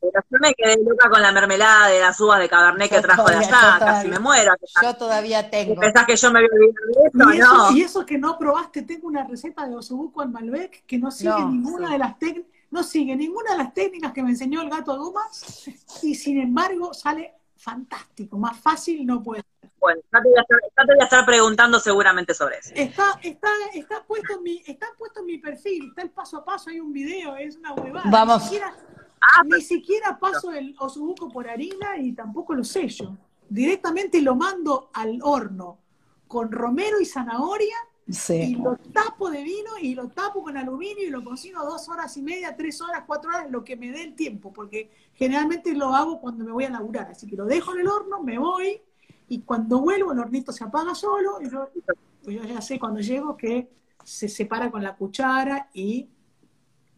Pero 0.01 0.23
yo 0.31 0.39
me 0.41 0.55
quedé 0.55 0.77
loca 0.85 1.09
con 1.09 1.23
la 1.23 1.33
mermelada 1.33 1.89
de 1.89 2.01
las 2.01 2.21
uvas 2.21 2.39
de 2.39 2.49
Cabernet 2.49 2.91
que 2.91 3.01
trajo 3.01 3.25
de 3.25 3.37
allá, 3.37 3.77
casi 3.79 4.09
me 4.09 4.19
muero. 4.19 4.53
Yo 4.83 4.95
todavía 4.95 5.51
tengo. 5.51 5.81
¿Pensás 5.81 6.07
que 6.07 6.17
yo 6.17 6.31
me 6.31 6.41
voy 6.41 6.49
a 6.49 6.55
olvidar 6.55 7.31
de 7.31 7.39
eso? 7.39 7.55
no. 7.55 7.77
y 7.77 7.83
eso 7.83 8.07
que 8.07 8.19
no 8.19 8.39
probaste, 8.39 8.83
tengo 8.83 9.09
una 9.09 9.25
receta 9.25 9.67
de 9.67 9.75
osobuco 9.75 10.23
en 10.23 10.33
Malbec 10.33 10.85
que 10.87 10.99
no 10.99 11.11
sigue 11.11 11.45
ninguna 11.47 11.91
de 11.91 11.99
las 11.99 12.19
técnicas 12.19 12.57
no 12.71 12.83
sigue 12.83 13.17
ninguna 13.17 13.53
de 13.53 13.59
las 13.59 13.75
técnicas 13.75 14.13
que 14.13 14.23
me 14.23 14.31
enseñó 14.31 14.61
el 14.61 14.69
gato 14.69 14.97
Dumas 14.97 15.69
y 16.03 16.15
sin 16.15 16.41
embargo 16.41 16.93
sale 16.93 17.36
fantástico, 17.57 18.39
más 18.39 18.59
fácil 18.59 19.07
no 19.07 19.23
puede 19.23 19.43
ser. 19.43 19.71
Bueno, 19.79 20.01
ya 20.13 20.23
te, 20.23 20.29
voy 20.29 20.39
a 20.39 20.41
estar, 20.41 20.59
ya 20.61 20.87
te 20.87 20.95
voy 20.95 21.01
a 21.01 21.05
estar 21.05 21.27
preguntando 21.27 21.81
seguramente 21.81 22.35
sobre 22.35 22.59
eso. 22.59 22.73
Está, 22.75 23.19
está, 23.23 23.49
está, 23.75 24.05
puesto 24.05 24.37
en 24.37 24.43
mi, 24.43 24.63
está 24.67 24.87
puesto 24.99 25.21
en 25.21 25.27
mi 25.27 25.39
perfil, 25.39 25.89
está 25.89 26.03
el 26.03 26.11
paso 26.11 26.39
a 26.39 26.45
paso, 26.45 26.71
hay 26.71 26.81
un 26.81 26.93
video, 26.93 27.37
es 27.37 27.57
una 27.57 27.73
huevada. 27.75 28.09
Vamos. 28.11 28.43
Ni 28.43 28.49
siquiera, 28.49 28.77
ah, 29.21 29.43
ni 29.45 29.61
siquiera 29.61 30.19
paso 30.19 30.53
el 30.53 30.75
osobuco 30.79 31.29
por 31.29 31.49
harina 31.49 31.99
y 31.99 32.13
tampoco 32.13 32.55
lo 32.55 32.65
sello. 32.65 33.17
Directamente 33.49 34.21
lo 34.23 34.35
mando 34.35 34.91
al 34.93 35.21
horno 35.23 35.79
con 36.27 36.51
romero 36.51 37.01
y 37.01 37.05
zanahoria 37.05 37.77
y 38.07 38.55
lo 38.55 38.77
tapo 38.93 39.31
de 39.31 39.43
vino 39.43 39.71
y 39.81 39.95
lo 39.95 40.09
tapo 40.09 40.43
con 40.43 40.57
aluminio 40.57 41.05
y 41.05 41.11
lo 41.11 41.25
cocino 41.25 41.65
dos 41.65 41.89
horas 41.89 42.17
y 42.17 42.23
media, 42.23 42.57
tres 42.57 42.81
horas, 42.81 43.03
cuatro 43.05 43.31
horas, 43.31 43.51
lo 43.51 43.65
que 43.65 43.77
me 43.77 43.91
dé 43.91 44.05
el 44.05 44.15
tiempo, 44.15 44.53
porque 44.53 44.91
generalmente 45.15 45.75
lo 45.75 45.93
hago 45.93 46.21
cuando 46.21 46.45
me 46.45 46.53
voy 46.53 46.65
a 46.65 46.71
laburar. 46.71 47.11
Así 47.11 47.27
que 47.27 47.35
lo 47.35 47.47
dejo 47.47 47.75
en 47.75 47.81
el 47.81 47.89
horno, 47.89 48.23
me 48.23 48.39
voy 48.39 48.81
y 49.29 49.41
cuando 49.41 49.81
vuelvo 49.81 50.13
el 50.13 50.21
hornito 50.21 50.53
se 50.53 50.63
apaga 50.63 50.95
solo 50.95 51.41
y 51.41 51.51
yo, 51.51 51.69
pues 52.23 52.37
yo 52.37 52.45
ya 52.45 52.61
sé 52.61 52.79
cuando 52.79 53.01
llego 53.01 53.37
que 53.37 53.71
se 54.05 54.29
separa 54.29 54.71
con 54.71 54.85
la 54.85 54.95
cuchara 54.95 55.69
y 55.75 56.09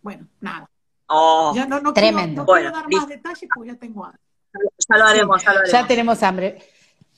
bueno, 0.03 0.27
nada. 0.41 0.69
Oh, 1.07 1.53
ya 1.55 1.65
no, 1.67 1.93
tremendo. 1.95 2.45
Quiero, 2.45 2.71
dar 2.71 2.87
más 2.91 3.09
detalles 3.09 3.49
porque 3.55 3.71
ya 3.71 3.79
tengo 3.79 4.05
hambre. 4.05 4.21
Ya 4.53 4.99
lo 4.99 5.05
haremos, 5.07 5.43
ya 5.43 5.53
lo 5.53 5.59
haremos. 5.61 5.73
Ya 5.73 5.87
tenemos 5.87 6.23
hambre. 6.23 6.63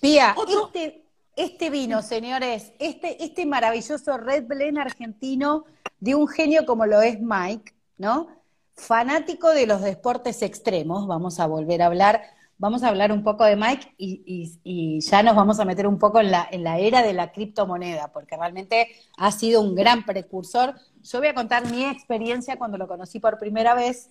Pía, 0.01 0.37
este 0.49 1.10
este 1.37 1.71
vino, 1.71 2.03
señores, 2.03 2.73
este, 2.79 3.23
este 3.23 3.47
maravilloso 3.47 4.19
Red 4.19 4.47
Blend 4.47 4.79
argentino 4.79 5.65
de 5.99 6.15
un 6.15 6.29
genio 6.29 6.67
como 6.67 6.87
lo 6.87 7.01
es 7.01 7.21
Mike, 7.21 7.75
¿no? 7.99 8.29
Fanático 8.75 9.51
de 9.51 9.67
los 9.67 9.83
deportes 9.83 10.43
extremos, 10.43 11.07
vamos 11.07 11.39
a 11.39 11.47
volver 11.47 11.83
a 11.83 11.87
hablar, 11.87 12.23
vamos 12.59 12.83
a 12.83 12.89
hablar 12.89 13.13
un 13.13 13.23
poco 13.23 13.45
de 13.45 13.57
Mike 13.57 13.95
y, 13.99 15.01
ya 15.01 15.23
nos 15.23 15.35
vamos 15.37 15.61
a 15.61 15.65
meter 15.65 15.87
un 15.87 15.99
poco 15.99 16.21
en 16.21 16.31
la, 16.31 16.49
en 16.51 16.65
la 16.65 16.79
era 16.79 17.03
de 17.03 17.13
la 17.13 17.33
criptomoneda, 17.33 18.13
porque 18.13 18.37
realmente 18.37 18.89
ha 19.17 19.31
sido 19.33 19.61
un 19.61 19.75
gran 19.75 20.05
precursor. 20.05 20.75
Yo 21.03 21.19
voy 21.19 21.29
a 21.29 21.35
contar 21.35 21.71
mi 21.71 21.85
experiencia 21.85 22.59
cuando 22.59 22.79
lo 22.79 22.89
conocí 22.89 23.19
por 23.19 23.39
primera 23.39 23.75
vez. 23.75 24.11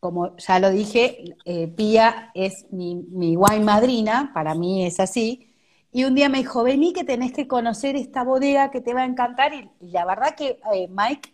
Como 0.00 0.36
ya 0.36 0.58
lo 0.58 0.70
dije, 0.70 1.36
eh, 1.44 1.68
Pía 1.68 2.30
es 2.34 2.66
mi, 2.70 2.96
mi 2.96 3.36
wine 3.36 3.64
madrina, 3.64 4.32
para 4.34 4.54
mí 4.54 4.84
es 4.84 5.00
así. 5.00 5.53
Y 5.94 6.02
un 6.02 6.16
día 6.16 6.28
me 6.28 6.38
dijo, 6.38 6.64
vení 6.64 6.92
que 6.92 7.04
tenés 7.04 7.32
que 7.32 7.46
conocer 7.46 7.94
esta 7.94 8.24
bodega 8.24 8.72
que 8.72 8.80
te 8.80 8.92
va 8.92 9.02
a 9.02 9.04
encantar. 9.04 9.54
Y, 9.54 9.70
la 9.92 10.04
verdad 10.04 10.34
que 10.34 10.58
eh, 10.74 10.88
Mike 10.90 11.32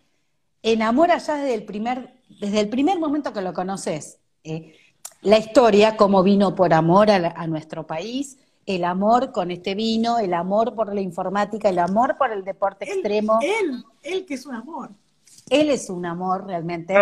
enamora 0.62 1.16
ya 1.16 1.36
desde 1.36 1.54
el 1.54 1.64
primer, 1.64 2.12
desde 2.42 2.60
el 2.60 2.68
primer 2.68 2.98
momento 2.98 3.32
que 3.32 3.40
lo 3.40 3.54
conoces. 3.54 4.18
Eh, 4.44 4.76
la 5.22 5.38
historia, 5.38 5.96
cómo 5.96 6.22
vino 6.22 6.54
por 6.54 6.74
amor 6.74 7.10
a, 7.10 7.46
nuestro 7.46 7.86
país, 7.86 8.36
el 8.66 8.84
amor 8.84 9.32
con 9.32 9.50
este 9.50 9.74
vino, 9.74 10.18
el 10.18 10.34
amor 10.34 10.74
por 10.74 10.94
la 10.94 11.00
informática, 11.00 11.70
el 11.70 11.78
amor 11.78 12.18
por 12.18 12.30
el 12.30 12.44
deporte 12.44 12.84
extremo. 12.84 13.38
Él, 13.40 13.82
él 14.02 14.26
que 14.26 14.34
es 14.34 14.44
un 14.44 14.56
amor. 14.56 14.90
Él 15.48 15.70
es 15.70 15.88
un 15.88 16.04
amor 16.04 16.46
realmente. 16.46 16.94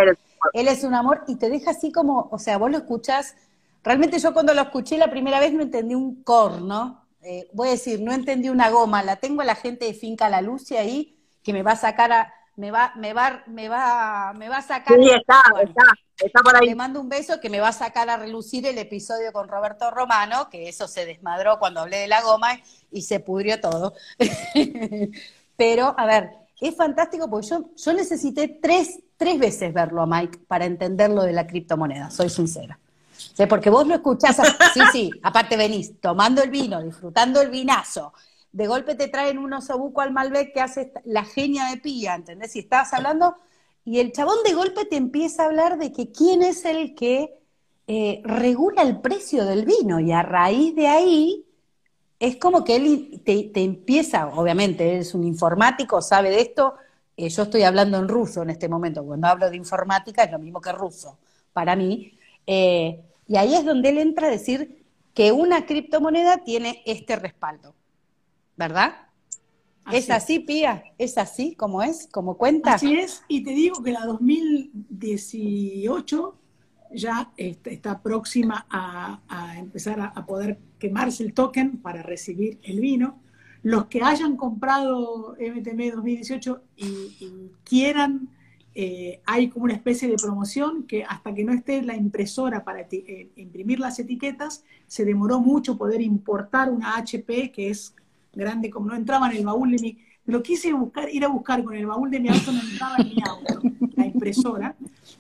Él 0.53 0.69
es 0.69 0.85
un 0.85 0.95
amor 0.95 1.25
y 1.27 1.35
te 1.35 1.51
deja 1.51 1.73
así 1.73 1.91
como, 1.91 2.29
o 2.31 2.39
sea, 2.39 2.57
vos 2.57 2.71
lo 2.71 2.79
escuchás. 2.79 3.35
Realmente 3.83 4.21
yo 4.21 4.33
cuando 4.33 4.55
lo 4.55 4.63
escuché 4.63 4.97
la 4.97 5.11
primera 5.11 5.41
vez 5.41 5.53
no 5.53 5.63
entendí 5.63 5.97
un 5.97 6.23
corno, 6.23 7.08
eh, 7.31 7.47
voy 7.53 7.69
a 7.69 7.73
decir, 7.73 8.01
no 8.01 8.13
entendí 8.13 8.49
una 8.49 8.71
goma, 8.71 9.03
la 9.03 9.17
tengo 9.17 9.43
a 9.43 9.45
la 9.45 9.55
gente 9.55 9.85
de 9.85 9.93
Finca 9.93 10.31
La 10.31 10.41
Lucia 10.41 10.81
ahí, 10.81 11.15
que 11.43 11.53
me 11.53 11.63
va 11.63 11.73
a 11.73 11.77
sacar 11.77 12.11
a, 12.11 12.33
me 12.57 12.71
va, 12.71 12.95
me 12.97 13.13
va, 13.13 13.45
me 13.47 13.69
va, 13.69 14.33
me 14.35 14.49
va 14.49 14.57
a 14.57 14.63
sacar. 14.63 14.99
Sí, 14.99 15.11
está, 15.11 15.43
está, 15.63 15.85
está 16.25 16.41
por 16.41 16.57
ahí. 16.57 16.69
Le 16.69 16.75
mando 16.75 17.03
un 17.03 17.11
beso 17.11 17.39
que 17.39 17.51
me 17.51 17.61
va 17.61 17.69
a 17.69 17.73
sacar 17.73 18.09
a 18.09 18.17
relucir 18.17 18.67
el 18.67 18.79
episodio 18.79 19.31
con 19.31 19.47
Roberto 19.47 19.91
Romano, 19.91 20.49
que 20.49 20.71
eso 20.71 20.89
se 20.89 21.05
desmadró 21.05 21.59
cuando 21.59 21.81
hablé 21.81 21.99
de 21.99 22.09
la 22.09 22.23
goma 22.23 22.59
y 22.91 23.03
se 23.03 23.21
pudrió 23.21 23.61
todo. 23.61 23.93
Pero, 25.59 25.95
a 25.99 26.07
ver, 26.07 26.31
es 26.59 26.75
fantástico 26.75 27.29
porque 27.29 27.49
yo, 27.49 27.71
yo 27.77 27.93
necesité 27.93 28.49
tres, 28.49 29.01
tres 29.19 29.39
veces 29.39 29.75
verlo 29.75 30.01
a 30.01 30.07
Mike 30.07 30.39
para 30.49 30.65
entender 30.65 31.11
lo 31.11 31.25
de 31.25 31.35
la 31.35 31.47
criptomoneda, 31.47 32.11
soy 32.11 32.31
sincera. 32.31 32.81
Porque 33.47 33.71
vos 33.71 33.87
lo 33.87 33.95
escuchás, 33.95 34.37
sí, 34.75 34.81
sí, 34.91 35.11
aparte 35.23 35.57
venís 35.57 36.01
tomando 36.01 36.43
el 36.43 36.51
vino, 36.51 36.83
disfrutando 36.83 37.41
el 37.41 37.51
vinazo, 37.51 38.13
de 38.51 38.67
golpe 38.67 38.95
te 38.95 39.09
traen 39.09 39.39
un 39.39 39.53
osobuco 39.53 40.01
al 40.01 40.13
Malbec 40.13 40.53
que 40.53 40.61
hace 40.61 40.93
la 41.05 41.25
genia 41.25 41.67
de 41.67 41.77
Pía, 41.77 42.15
¿entendés? 42.15 42.53
Si 42.53 42.61
estás 42.61 42.93
hablando, 42.93 43.37
y 43.85 44.01
el 44.01 44.13
chabón 44.13 44.39
de 44.45 44.55
golpe 44.55 44.85
te 44.87 44.97
empieza 44.97 45.43
a 45.43 45.47
hablar 45.47 45.79
de 45.79 45.93
que 45.93 46.11
quién 46.11 46.43
es 46.43 46.65
el 46.65 46.95
que 46.95 47.39
eh, 47.87 48.21
regula 48.25 48.83
el 48.83 49.01
precio 49.01 49.45
del 49.45 49.65
vino, 49.65 50.01
y 50.01 50.13
a 50.13 50.23
raíz 50.23 50.75
de 50.75 50.89
ahí 50.89 51.45
es 52.19 52.37
como 52.37 52.65
que 52.65 52.77
él 52.77 53.23
te, 53.25 53.51
empieza, 53.63 54.29
obviamente, 54.29 54.95
él 54.95 55.01
es 55.01 55.15
un 55.15 55.25
informático, 55.25 56.03
sabe 56.03 56.31
de 56.31 56.41
esto, 56.41 56.75
eh, 57.17 57.29
yo 57.29 57.45
estoy 57.45 57.63
hablando 57.63 57.99
en 57.99 58.09
ruso 58.09 58.43
en 58.43 58.51
este 58.51 58.69
momento, 58.69 59.05
cuando 59.05 59.29
hablo 59.29 59.49
de 59.49 59.57
informática 59.57 60.25
es 60.25 60.33
lo 60.33 60.39
mismo 60.39 60.61
que 60.61 60.73
ruso 60.73 61.19
para 61.53 61.77
mí, 61.77 62.19
eh, 62.47 63.05
y 63.29 63.37
ahí 63.37 63.55
es 63.55 63.65
donde 63.65 63.91
él 63.91 63.99
entra 63.99 64.27
a 64.27 64.31
decir 64.31 64.85
que 65.15 65.31
una 65.33 65.67
criptomoneda 65.67 66.45
tiene 66.45 66.83
este 66.87 67.17
respaldo, 67.17 67.75
¿verdad? 68.57 68.95
¿Es 69.93 70.09
así, 70.11 70.39
Pía? 70.39 70.85
¿Es 70.99 71.19
así 71.19 71.55
como 71.55 71.83
es? 71.83 72.09
¿Como 72.11 72.37
cuenta? 72.37 72.75
Así 72.75 72.95
es, 72.95 73.23
y 73.29 73.45
te 73.45 73.51
digo 73.51 73.83
que 73.83 73.93
la 73.93 74.07
2018 74.07 76.35
ya 76.95 77.33
está, 77.37 78.03
próxima 78.03 78.67
a, 78.71 79.21
empezar 79.59 80.01
a, 80.01 80.27
poder 80.27 80.59
quemarse 80.79 81.23
el 81.23 81.35
token 81.35 81.77
para 81.79 82.03
recibir 82.03 82.59
el 82.63 82.81
vino. 82.81 83.21
Los 83.63 83.87
que 83.87 84.03
hayan 84.03 84.37
comprado 84.37 85.37
MTM 85.39 85.95
2018 85.95 86.63
y 86.77 87.51
quieran 87.65 88.31
eh, 88.81 89.21
hay 89.27 89.49
como 89.49 89.65
una 89.65 89.75
especie 89.75 90.07
de 90.07 90.15
promoción 90.15 90.85
que 90.85 91.03
hasta 91.03 91.35
que 91.35 91.43
no 91.43 91.53
esté 91.53 91.83
la 91.83 91.97
impresora 91.97 92.63
para 92.63 92.83
eh, 92.83 93.29
imprimir 93.35 93.81
las 93.81 93.99
etiquetas, 93.99 94.63
se 94.87 95.05
demoró 95.05 95.41
mucho 95.41 95.77
poder 95.77 96.01
importar 96.01 96.71
una 96.71 96.97
HP 96.97 97.51
que 97.51 97.71
es 97.71 97.93
grande, 98.33 98.71
como 98.71 98.87
no 98.87 98.95
entraba 98.95 99.33
en 99.33 99.39
el 99.39 99.45
baúl 99.45 99.73
de 99.73 99.79
mi... 99.83 99.99
Lo 100.27 100.45
quise 100.45 100.73
buscar, 100.73 101.13
ir 101.13 101.25
a 101.25 101.29
buscar 101.29 101.65
con 101.65 101.75
el 101.75 101.87
baúl 101.87 102.09
de 102.09 102.21
mi 102.21 102.29
auto, 102.29 102.53
no 102.53 102.61
entraba 102.61 102.95
en 102.99 103.09
mi 103.09 103.17
auto, 103.29 103.61
la 103.97 104.07
impresora, 104.07 104.77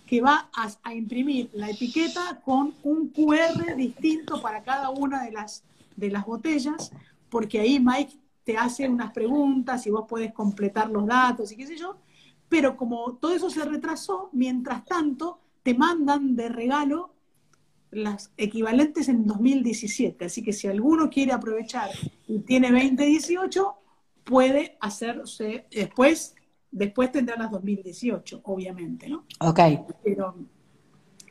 que 0.07 0.21
va 0.21 0.49
a, 0.55 0.95
imprimir 0.95 1.51
la 1.53 1.69
etiqueta 1.69 2.41
con 2.45 2.75
un 2.85 3.09
QR 3.09 3.75
distinto 3.75 4.41
para 4.41 4.63
cada 4.63 4.91
una 4.91 5.25
de 5.25 5.33
las, 5.33 5.65
de 5.97 6.11
las 6.11 6.25
botellas, 6.25 6.93
porque 7.29 7.59
ahí 7.59 7.81
Mike 7.81 8.15
te 8.45 8.57
hace 8.57 8.89
unas 8.89 9.11
preguntas 9.13 9.85
y 9.85 9.91
vos 9.91 10.05
puedes 10.09 10.33
completar 10.33 10.89
los 10.91 11.07
datos 11.07 11.51
y 11.51 11.57
qué 11.57 11.67
sé 11.67 11.77
yo, 11.77 11.97
pero 12.49 12.77
como 12.77 13.16
todo 13.16 13.35
eso 13.35 13.51
se 13.51 13.65
retrasó, 13.65 14.31
mientras 14.33 14.85
tanto 14.85 15.41
te 15.62 15.75
mandan 15.75 16.35
de 16.37 16.49
regalo 16.49 17.15
las 17.91 18.33
equivalentes 18.37 19.09
en 19.09 19.27
2017. 19.27 20.27
Así 20.27 20.43
que 20.43 20.53
si 20.53 20.66
alguno 20.66 21.09
quiere 21.11 21.33
aprovechar 21.33 21.91
y 22.27 22.41
tiene 22.41 22.70
2018, 22.70 23.75
puede 24.25 24.77
hacerse 24.81 25.66
después, 25.70 26.35
después 26.70 27.11
tendrá 27.12 27.37
las 27.37 27.51
2018, 27.51 28.41
obviamente, 28.45 29.09
¿no? 29.09 29.25
Ok. 29.41 29.61
Pero 30.05 30.35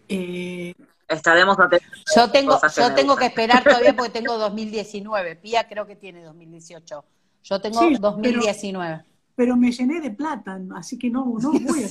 eh, 0.07 0.73
Estaremos 1.07 1.57
atentos. 1.59 1.87
Yo 2.15 2.29
tengo, 2.31 2.59
yo 2.75 2.93
tengo 2.93 3.15
que 3.15 3.27
esperar 3.27 3.63
todavía 3.63 3.95
porque 3.95 4.11
tengo 4.19 4.37
2019. 4.37 5.35
Pía 5.37 5.67
creo 5.67 5.85
que 5.87 5.95
tiene 5.95 6.21
2018. 6.23 7.05
Yo 7.43 7.61
tengo 7.61 7.79
Sí, 7.79 7.85
pero- 7.95 7.99
2019. 8.11 8.97
pero 8.97 9.16
me 9.37 9.71
llené 9.71 10.01
de 10.01 10.11
plata, 10.11 10.59
así 10.75 10.97
que 10.97 11.09
no, 11.09 11.25
no 11.39 11.51
voy 11.51 11.83
a 11.83 11.87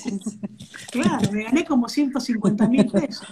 Claro, 0.90 1.30
me 1.30 1.44
gané 1.44 1.64
como 1.64 1.88
150 1.88 2.66
mil 2.68 2.86
pesos. 2.90 3.28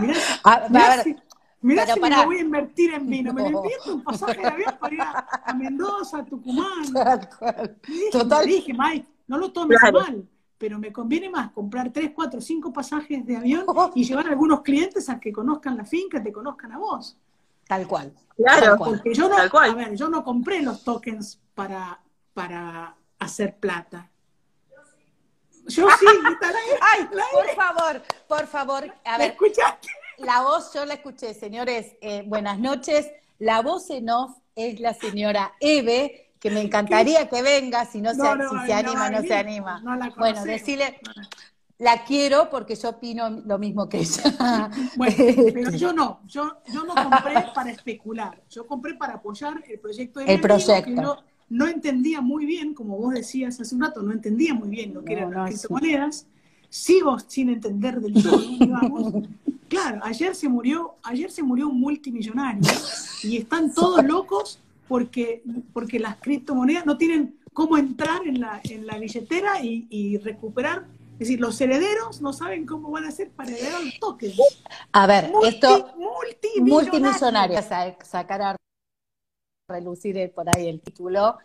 Mirá, 0.00 0.14
A- 0.44 0.68
mirá 0.68 0.92
a 0.92 0.96
ver, 0.96 1.04
si, 1.04 1.16
mirá 1.62 1.82
pero 1.84 1.94
si 1.94 2.00
me 2.00 2.10
lo 2.10 2.24
voy 2.26 2.36
a 2.36 2.40
invertir 2.40 2.94
en 2.94 3.10
vino. 3.10 3.32
Me 3.32 3.42
lo 3.42 3.62
invierto 3.62 3.94
un 3.94 4.04
pasaje 4.04 4.40
de 4.40 4.46
avión 4.46 4.74
para 4.78 4.94
ir 4.94 5.00
a, 5.00 5.26
a 5.46 5.54
Mendoza, 5.54 6.18
a 6.18 6.24
Tucumán. 6.24 6.92
Tal 6.92 7.28
cual. 7.38 7.76
Le 7.88 7.94
dije, 7.94 8.10
Total. 8.12 8.46
le 8.46 8.52
dije, 8.52 8.72
Mike, 8.72 9.08
no 9.26 9.38
lo 9.38 9.52
tomes 9.52 9.78
Claro. 9.80 10.00
mal, 10.00 10.28
pero 10.56 10.78
me 10.78 10.92
conviene 10.92 11.28
más 11.28 11.50
comprar 11.50 11.90
3, 11.92 12.12
4, 12.14 12.40
5 12.40 12.72
pasajes 12.72 13.26
de 13.26 13.36
avión 13.36 13.66
y 13.96 14.04
llevar 14.04 14.26
a 14.28 14.30
algunos 14.30 14.62
clientes 14.62 15.08
a 15.08 15.18
que 15.18 15.32
conozcan 15.32 15.76
la 15.76 15.84
finca, 15.84 16.22
te 16.22 16.32
conozcan 16.32 16.70
a 16.70 16.78
vos. 16.78 17.18
Tal 17.66 17.86
cual. 17.88 18.12
Claro. 18.36 18.60
Tal 18.66 18.78
cual. 18.78 18.90
Porque 18.92 19.14
yo 19.14 19.28
no, 19.28 19.34
Tal 19.36 19.50
cual. 19.50 19.70
a 19.70 19.74
ver, 19.74 19.96
yo 19.96 20.08
no 20.08 20.22
compré 20.22 20.62
los 20.62 20.84
tokens 20.84 21.40
para, 21.54 21.98
para 22.32 22.94
hacer 23.18 23.56
plata. 23.56 24.10
Yo 25.66 25.88
sí, 25.98 26.06
Ay, 26.80 27.08
la- 27.12 27.24
por 27.32 27.48
favor, 27.54 28.02
por 28.28 28.46
favor. 28.46 28.84
A 29.04 29.12
¿la 29.12 29.18
ver, 29.18 29.30
escuchaste? 29.32 29.88
la 30.18 30.42
voz 30.42 30.72
yo 30.74 30.84
la 30.84 30.94
escuché, 30.94 31.32
señores. 31.34 31.96
eh, 32.00 32.22
buenas 32.26 32.58
noches. 32.58 33.10
La 33.38 33.62
voz 33.62 33.88
en 33.90 34.10
off 34.10 34.36
es 34.54 34.78
la 34.80 34.94
señora 34.94 35.54
Eve, 35.60 36.32
que 36.38 36.50
me 36.50 36.60
encantaría 36.60 37.28
que 37.28 37.42
venga, 37.42 37.84
si 37.86 38.00
no, 38.00 38.10
se, 38.12 38.18
No, 38.18 38.32
si 38.32 38.38
no 38.54 38.66
se 38.66 38.72
va 38.72 38.78
anima, 38.78 39.10
no 39.10 39.22
se 39.22 39.34
anima. 39.34 39.80
no 39.80 39.96
la 39.96 40.10
bueno, 40.10 40.44
decirle, 40.44 41.00
la 41.78 42.04
quiero 42.04 42.48
porque 42.50 42.76
yo 42.76 42.90
opino 42.90 43.28
lo 43.30 43.58
mismo 43.58 43.88
que 43.88 43.98
ella. 43.98 44.22
Bueno, 44.96 45.14
pero 45.54 45.70
yo 45.72 45.92
no, 45.94 46.20
yo, 46.26 46.58
yo 46.72 46.84
no 46.84 46.94
compré 46.94 47.46
para 47.54 47.70
especular, 47.70 48.40
yo 48.50 48.66
compré 48.66 48.94
para 48.94 49.14
apoyar 49.14 49.64
el 49.66 49.80
proyecto 49.80 50.20
de 50.20 50.32
El 50.34 50.40
proyecto. 50.40 50.84
que 50.84 50.90
no 51.54 51.66
entendía 51.68 52.20
muy 52.20 52.44
bien, 52.46 52.74
como 52.74 52.96
vos 52.98 53.14
decías 53.14 53.60
hace 53.60 53.74
un 53.74 53.82
rato, 53.82 54.02
no 54.02 54.12
entendía 54.12 54.54
muy 54.54 54.68
bien 54.68 54.92
lo 54.92 55.04
que 55.04 55.12
No, 55.14 55.18
eran 55.20 55.30
no, 55.30 55.36
las 55.44 55.50
sí. 55.50 55.58
criptomonedas, 55.58 56.26
sigo 56.68 57.18
sin 57.20 57.48
entender 57.50 58.00
del 58.00 58.20
todo, 58.22 58.38
digamos. 58.58 59.12
Claro, 59.68 60.00
ayer 60.02 60.34
se 60.34 60.48
murió, 60.48 60.94
ayer 61.04 61.30
se 61.30 61.42
murió 61.42 61.68
un 61.68 61.78
multimillonario 61.80 62.62
y 63.22 63.36
están 63.36 63.72
todos 63.72 64.04
locos 64.04 64.58
porque, 64.88 65.42
porque 65.72 65.98
las 66.00 66.16
criptomonedas 66.16 66.84
no 66.86 66.96
tienen 66.98 67.36
cómo 67.52 67.76
entrar 67.78 68.26
en 68.26 68.40
la, 68.40 68.60
en 68.64 68.86
la 68.86 68.98
billetera 68.98 69.62
y, 69.62 69.86
y 69.90 70.18
recuperar. 70.18 70.86
Es 71.14 71.20
decir, 71.20 71.40
los 71.40 71.60
herederos 71.60 72.20
no 72.20 72.32
saben 72.32 72.66
cómo 72.66 72.90
van 72.90 73.04
a 73.04 73.08
hacer 73.08 73.30
para 73.30 73.50
heredar 73.52 73.80
los 73.84 73.98
tokens. 74.00 74.36
A 74.92 75.06
ver, 75.06 75.30
Multi- 75.30 75.48
esto 75.48 75.68
multimillonario. 75.96 76.74
multimillonaria, 76.74 77.62
sa- 77.62 77.96
sacar 78.04 78.42
a 78.42 78.56
relucir 79.74 80.16
el- 80.18 80.30
por 80.30 80.46
ahí 80.54 80.68
el 80.68 80.80
título. 80.80 81.36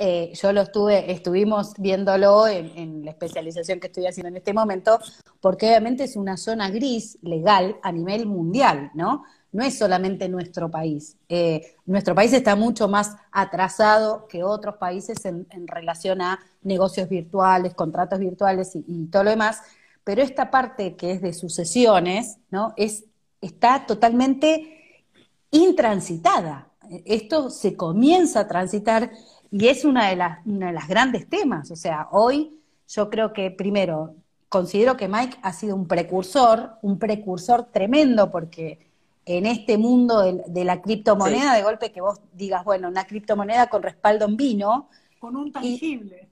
Eh, 0.00 0.32
yo 0.40 0.52
lo 0.52 0.62
estuve, 0.62 1.10
estuvimos 1.10 1.74
viéndolo 1.76 2.46
en, 2.46 3.04
la 3.04 3.10
especialización 3.10 3.80
que 3.80 3.88
estoy 3.88 4.06
haciendo 4.06 4.28
en 4.28 4.36
este 4.36 4.52
momento, 4.52 5.00
porque 5.40 5.66
obviamente 5.66 6.04
es 6.04 6.14
una 6.14 6.36
zona 6.36 6.70
gris 6.70 7.18
legal 7.22 7.76
a 7.82 7.90
nivel 7.90 8.26
mundial, 8.26 8.92
¿no? 8.94 9.24
No 9.50 9.64
es 9.64 9.76
solamente 9.76 10.28
nuestro 10.28 10.70
país. 10.70 11.16
Eh, 11.28 11.74
nuestro 11.84 12.14
país 12.14 12.32
está 12.32 12.54
mucho 12.54 12.86
más 12.86 13.16
atrasado 13.32 14.28
que 14.28 14.44
otros 14.44 14.76
países 14.76 15.24
en, 15.24 15.46
relación 15.66 16.22
a 16.22 16.38
negocios 16.62 17.08
virtuales, 17.08 17.74
contratos 17.74 18.20
virtuales 18.20 18.76
y, 18.76 18.84
y 18.86 19.06
todo 19.06 19.24
lo 19.24 19.30
demás, 19.30 19.62
pero 20.04 20.22
esta 20.22 20.48
parte 20.50 20.94
que 20.94 21.10
es 21.10 21.20
de 21.20 21.32
sucesiones, 21.32 22.38
¿no? 22.50 22.72
Es, 22.76 23.04
está 23.40 23.84
totalmente 23.84 25.04
intransitada. 25.50 26.67
Esto 27.04 27.50
se 27.50 27.76
comienza 27.76 28.40
a 28.40 28.48
transitar 28.48 29.10
y 29.50 29.68
es 29.68 29.84
una 29.84 30.08
de 30.08 30.16
las, 30.16 30.46
una 30.46 30.68
de 30.68 30.72
las 30.72 30.88
grandes 30.88 31.28
temas. 31.28 31.70
O 31.70 31.76
sea, 31.76 32.08
hoy 32.12 32.60
yo 32.88 33.10
creo 33.10 33.32
que 33.32 33.50
primero 33.50 34.14
considero 34.48 34.96
que 34.96 35.08
Mike 35.08 35.38
ha 35.42 35.52
sido 35.52 35.76
un 35.76 35.86
precursor, 35.86 36.78
un 36.82 36.98
precursor 36.98 37.64
tremendo 37.72 38.30
porque 38.30 38.90
en 39.26 39.46
este 39.46 39.76
mundo 39.78 40.20
de, 40.22 40.42
de 40.46 40.64
la 40.64 40.80
criptomoneda, 40.80 41.54
de 41.54 41.62
golpe 41.62 41.92
que 41.92 42.00
vos 42.00 42.20
digas, 42.32 42.64
bueno, 42.64 42.88
una 42.88 43.06
criptomoneda 43.06 43.68
con 43.68 43.82
respaldo 43.82 44.24
en 44.24 44.36
vino, 44.36 44.88
Con 45.18 45.36
un 45.36 45.52
tangible. 45.52 46.28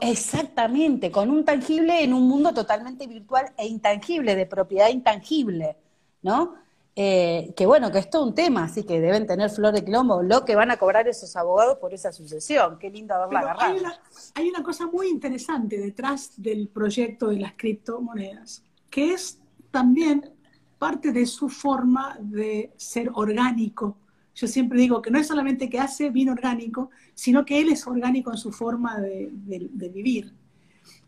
Exactamente, 0.00 1.10
con 1.10 1.30
un 1.30 1.44
tangible 1.44 2.04
en 2.04 2.12
un 2.14 2.28
mundo 2.28 2.54
totalmente 2.54 3.06
virtual 3.06 3.52
e 3.56 3.66
intangible, 3.66 4.36
de 4.36 4.46
propiedad 4.46 4.88
intangible, 4.88 5.76
¿no? 6.22 6.54
Eh, 6.94 7.54
que 7.56 7.64
bueno, 7.64 7.90
que 7.90 7.98
es 8.00 8.10
todo 8.10 8.24
un 8.24 8.34
tema, 8.34 8.64
así 8.64 8.84
que 8.84 9.00
deben 9.00 9.26
tener 9.26 9.48
flor 9.48 9.72
de 9.72 9.82
quilombo, 9.82 10.22
lo 10.22 10.44
que 10.44 10.54
van 10.54 10.70
a 10.70 10.76
cobrar 10.76 11.08
esos 11.08 11.34
abogados 11.36 11.78
por 11.78 11.94
esa 11.94 12.12
sucesión, 12.12 12.78
qué 12.78 12.90
lindo 12.90 13.14
haberla 13.14 13.40
Pero 13.40 13.50
agarrado. 13.52 13.72
hay 13.72 13.80
una, 13.80 14.00
hay 14.34 14.48
una 14.50 14.62
cosa 14.62 14.86
muy 14.86 15.08
interesante 15.08 15.78
detrás 15.78 16.32
del 16.36 16.68
proyecto 16.68 17.28
de 17.28 17.38
las 17.40 17.54
criptomonedas, 17.56 18.62
que 18.90 19.14
es 19.14 19.38
también 19.70 20.30
parte 20.78 21.12
de 21.12 21.24
su 21.24 21.48
forma 21.48 22.18
de 22.20 22.72
ser 22.76 23.10
orgánico. 23.14 23.96
Yo 24.34 24.46
siempre 24.46 24.78
digo 24.78 25.00
que 25.00 25.10
no 25.10 25.18
es 25.18 25.26
solamente 25.26 25.70
que 25.70 25.78
hace 25.80 26.10
vino 26.10 26.32
orgánico, 26.32 26.90
sino 27.14 27.46
que 27.46 27.58
él 27.60 27.70
es 27.72 27.86
orgánico 27.86 28.30
en 28.32 28.36
su 28.38 28.52
forma 28.52 29.00
de, 29.00 29.30
de- 29.32 29.68
de 29.72 29.88
vivir. 29.88 30.34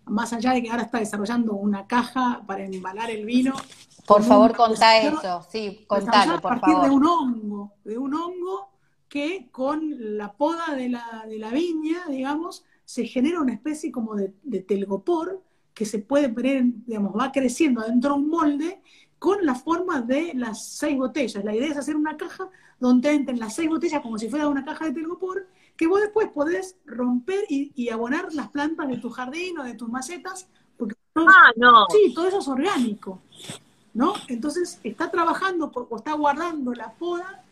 Más 0.06 0.32
allá 0.32 0.52
de 0.52 0.62
que 0.62 0.70
ahora 0.70 0.84
está 0.84 0.98
desarrollando 0.98 1.52
una 1.54 1.86
caja 1.86 2.42
para 2.46 2.64
embalar 2.64 3.10
el 3.10 3.26
vino. 3.26 3.54
Por 4.06 4.22
favor, 4.22 4.54
contá 4.56 4.98
eso, 4.98 5.46
sí, 5.50 5.84
contalo, 5.86 6.34
a 6.34 6.40
por 6.40 6.50
partir 6.60 6.74
de 6.74 6.82
favor. 6.82 6.92
un 6.92 7.06
hongo, 7.06 7.72
de 7.84 7.98
un 7.98 8.14
hongo 8.14 8.68
que 9.08 9.48
con 9.50 10.16
la 10.18 10.32
poda 10.32 10.74
de 10.74 10.88
la, 10.90 11.24
de 11.28 11.38
la 11.38 11.50
viña, 11.50 12.04
digamos, 12.08 12.64
se 12.84 13.06
genera 13.06 13.40
una 13.40 13.52
especie 13.54 13.90
como 13.92 14.14
de, 14.14 14.34
de 14.42 14.60
telgopor 14.60 15.42
que 15.72 15.86
se 15.86 15.98
puede 16.00 16.28
poner, 16.28 16.64
digamos, 16.86 17.12
va 17.18 17.32
creciendo 17.32 17.80
adentro 17.80 18.10
de 18.14 18.20
un 18.20 18.28
molde 18.28 18.80
con 19.18 19.44
la 19.46 19.54
forma 19.54 20.02
de 20.02 20.32
las 20.34 20.66
seis 20.66 20.96
botellas. 20.98 21.42
La 21.44 21.54
idea 21.54 21.68
es 21.70 21.76
hacer 21.78 21.96
una 21.96 22.16
caja 22.16 22.48
donde 22.78 23.10
entren 23.12 23.38
las 23.38 23.54
seis 23.54 23.68
botellas 23.68 24.02
como 24.02 24.18
si 24.18 24.28
fuera 24.28 24.48
una 24.48 24.64
caja 24.64 24.84
de 24.86 24.92
telgopor, 24.92 25.48
que 25.76 25.86
vos 25.86 26.00
después 26.00 26.28
podés 26.28 26.76
romper 26.84 27.44
y, 27.48 27.72
y 27.74 27.88
abonar 27.88 28.32
las 28.34 28.48
plantas 28.50 28.86
de 28.88 28.98
tu 28.98 29.08
jardín 29.10 29.58
o 29.58 29.64
de 29.64 29.74
tus 29.74 29.88
macetas, 29.88 30.48
porque 30.76 30.94
todo- 31.12 31.26
Ah, 31.28 31.50
no. 31.56 31.86
sí, 31.90 32.12
todo 32.14 32.28
eso 32.28 32.38
es 32.40 32.48
orgánico. 32.48 33.20
¿No? 33.94 34.14
Entonces 34.28 34.78
está 34.82 35.10
trabajando 35.10 35.70
por- 35.70 35.86
o 35.90 35.96
está 35.96 36.12
guardando 36.14 36.74
la 36.74 36.92
poda 36.92 37.42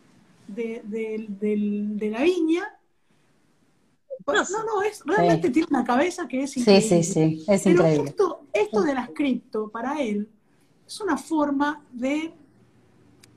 de, 0.48 0.82
de- 0.84 2.08
la 2.10 2.22
viña. 2.22 2.64
No, 4.26 4.34
no, 4.34 4.82
es, 4.82 5.02
realmente 5.04 5.50
tiene 5.50 5.66
una 5.70 5.84
cabeza 5.84 6.28
que 6.28 6.42
es 6.44 6.52
Sí, 6.52 6.60
increíble. 6.60 7.02
sí, 7.02 7.12
sí, 7.12 7.44
es 7.48 7.62
Pero 7.64 7.80
increíble. 7.80 8.10
esto, 8.10 8.40
esto 8.52 8.82
de 8.82 8.94
las 8.94 9.10
cripto, 9.10 9.68
para 9.68 10.00
él, 10.00 10.28
es 10.86 11.00
una 11.00 11.16
forma 11.16 11.82
de 11.92 12.32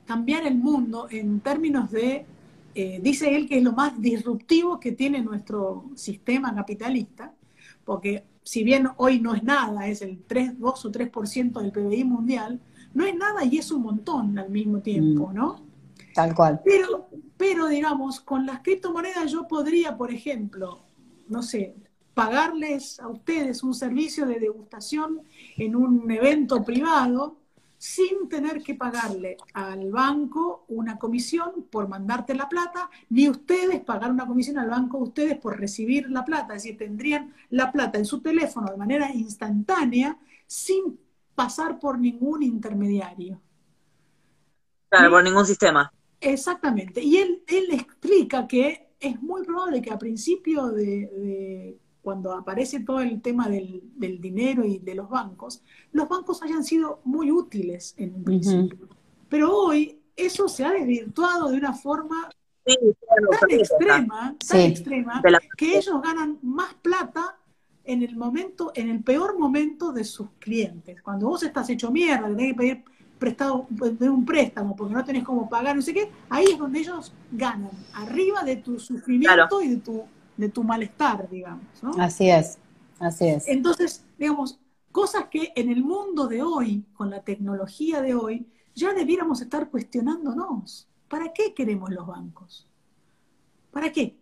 cambiar 0.06 0.46
el 0.46 0.54
mundo 0.56 1.08
en 1.10 1.40
términos 1.40 1.90
de, 1.90 2.24
eh, 2.74 3.00
dice 3.02 3.34
él 3.34 3.48
que 3.48 3.58
es 3.58 3.64
lo 3.64 3.72
más 3.72 4.00
disruptivo 4.00 4.78
que 4.78 4.92
tiene 4.92 5.20
nuestro 5.22 5.86
sistema 5.96 6.54
capitalista, 6.54 7.32
porque 7.84 8.22
si 8.44 8.62
bien 8.62 8.88
hoy 8.98 9.18
no 9.20 9.34
es 9.34 9.42
nada, 9.42 9.88
es 9.88 10.02
el 10.02 10.22
3, 10.24 10.58
2 10.60 10.84
o 10.84 10.90
3% 10.92 11.60
del 11.60 11.72
PBI 11.72 12.04
mundial, 12.04 12.60
no 12.96 13.04
es 13.04 13.14
nada 13.14 13.44
y 13.44 13.58
es 13.58 13.70
un 13.70 13.82
montón 13.82 14.38
al 14.38 14.48
mismo 14.48 14.80
tiempo, 14.80 15.30
¿no? 15.30 15.60
Tal 16.14 16.34
cual. 16.34 16.62
Pero, 16.64 17.08
pero 17.36 17.66
digamos, 17.68 18.20
con 18.20 18.46
las 18.46 18.62
criptomonedas 18.62 19.30
yo 19.30 19.46
podría, 19.46 19.98
por 19.98 20.10
ejemplo, 20.10 20.80
no 21.28 21.42
sé, 21.42 21.76
pagarles 22.14 22.98
a 22.98 23.08
ustedes 23.08 23.62
un 23.62 23.74
servicio 23.74 24.24
de 24.24 24.40
degustación 24.40 25.20
en 25.58 25.76
un 25.76 26.10
evento 26.10 26.64
privado 26.64 27.36
sin 27.76 28.30
tener 28.30 28.62
que 28.62 28.74
pagarle 28.74 29.36
al 29.52 29.90
banco 29.90 30.64
una 30.68 30.98
comisión 30.98 31.66
por 31.70 31.88
mandarte 31.88 32.34
la 32.34 32.48
plata, 32.48 32.88
ni 33.10 33.28
ustedes 33.28 33.80
pagar 33.80 34.10
una 34.10 34.26
comisión 34.26 34.56
al 34.56 34.70
banco 34.70 34.96
de 34.96 35.04
ustedes 35.04 35.38
por 35.38 35.60
recibir 35.60 36.08
la 36.08 36.24
plata. 36.24 36.54
Es 36.54 36.62
decir, 36.62 36.78
tendrían 36.78 37.34
la 37.50 37.70
plata 37.70 37.98
en 37.98 38.06
su 38.06 38.22
teléfono 38.22 38.70
de 38.70 38.78
manera 38.78 39.12
instantánea 39.12 40.16
sin 40.46 40.98
pasar 41.36 41.78
por 41.78 41.98
ningún 42.00 42.42
intermediario. 42.42 43.40
Claro, 44.88 45.10
por 45.10 45.22
ningún 45.24 45.46
sistema. 45.46 45.92
Exactamente. 46.20 47.02
Y 47.02 47.18
él, 47.18 47.42
él 47.46 47.66
explica 47.72 48.46
que 48.48 48.88
es 48.98 49.20
muy 49.22 49.44
probable 49.44 49.82
que 49.82 49.90
a 49.92 49.98
principio 49.98 50.68
de, 50.68 50.84
de 50.84 51.80
cuando 52.02 52.32
aparece 52.32 52.80
todo 52.80 53.00
el 53.00 53.20
tema 53.20 53.48
del, 53.48 53.82
del 53.96 54.20
dinero 54.20 54.64
y 54.64 54.78
de 54.78 54.94
los 54.94 55.08
bancos, 55.10 55.62
los 55.92 56.08
bancos 56.08 56.42
hayan 56.42 56.64
sido 56.64 57.00
muy 57.04 57.30
útiles 57.30 57.94
en 57.98 58.14
un 58.14 58.24
principio. 58.24 58.88
Pero 59.28 59.52
hoy 59.54 60.00
eso 60.16 60.48
se 60.48 60.64
ha 60.64 60.72
desvirtuado 60.72 61.48
de 61.50 61.58
una 61.58 61.74
forma 61.74 62.30
Sí, 62.64 62.76
claro, 63.00 63.28
tan 63.40 63.50
extrema, 63.52 64.36
tan 64.48 64.58
Sí. 64.60 64.64
extrema, 64.64 65.22
que 65.56 65.76
ellos 65.78 66.02
ganan 66.02 66.38
más 66.42 66.74
plata 66.74 67.38
en 67.86 68.02
el 68.02 68.16
momento, 68.16 68.72
en 68.74 68.90
el 68.90 69.02
peor 69.02 69.38
momento 69.38 69.92
de 69.92 70.04
sus 70.04 70.28
clientes. 70.38 71.00
Cuando 71.02 71.28
vos 71.28 71.42
estás 71.42 71.68
hecho 71.70 71.90
mierda, 71.90 72.28
tenés 72.28 72.52
que 72.52 72.54
pedir 72.54 72.84
prestado 73.18 73.66
pedir 73.78 74.10
un 74.10 74.24
préstamo 74.24 74.76
porque 74.76 74.94
no 74.94 75.04
tenés 75.04 75.24
cómo 75.24 75.48
pagar, 75.48 75.74
no 75.74 75.82
sé 75.82 75.94
qué, 75.94 76.10
ahí 76.28 76.44
es 76.52 76.58
donde 76.58 76.80
ellos 76.80 77.12
ganan, 77.32 77.70
arriba 77.94 78.42
de 78.42 78.56
tu 78.56 78.78
sufrimiento 78.78 79.62
y 79.62 79.68
de 79.68 79.76
tu, 79.78 80.02
de 80.36 80.48
tu 80.48 80.62
malestar, 80.62 81.28
digamos. 81.30 81.64
¿no? 81.82 81.92
Así 81.98 82.28
es, 82.28 82.58
así 82.98 83.28
es. 83.28 83.48
Entonces, 83.48 84.04
digamos, 84.18 84.58
cosas 84.92 85.26
que 85.30 85.52
en 85.56 85.70
el 85.70 85.82
mundo 85.82 86.26
de 86.26 86.42
hoy, 86.42 86.84
con 86.94 87.10
la 87.10 87.22
tecnología 87.22 88.00
de 88.02 88.14
hoy, 88.14 88.46
ya 88.74 88.92
debiéramos 88.92 89.40
estar 89.40 89.70
cuestionándonos. 89.70 90.86
¿Para 91.08 91.32
qué 91.32 91.54
queremos 91.54 91.90
los 91.90 92.06
bancos? 92.06 92.66
¿Para 93.70 93.90
qué? 93.92 94.16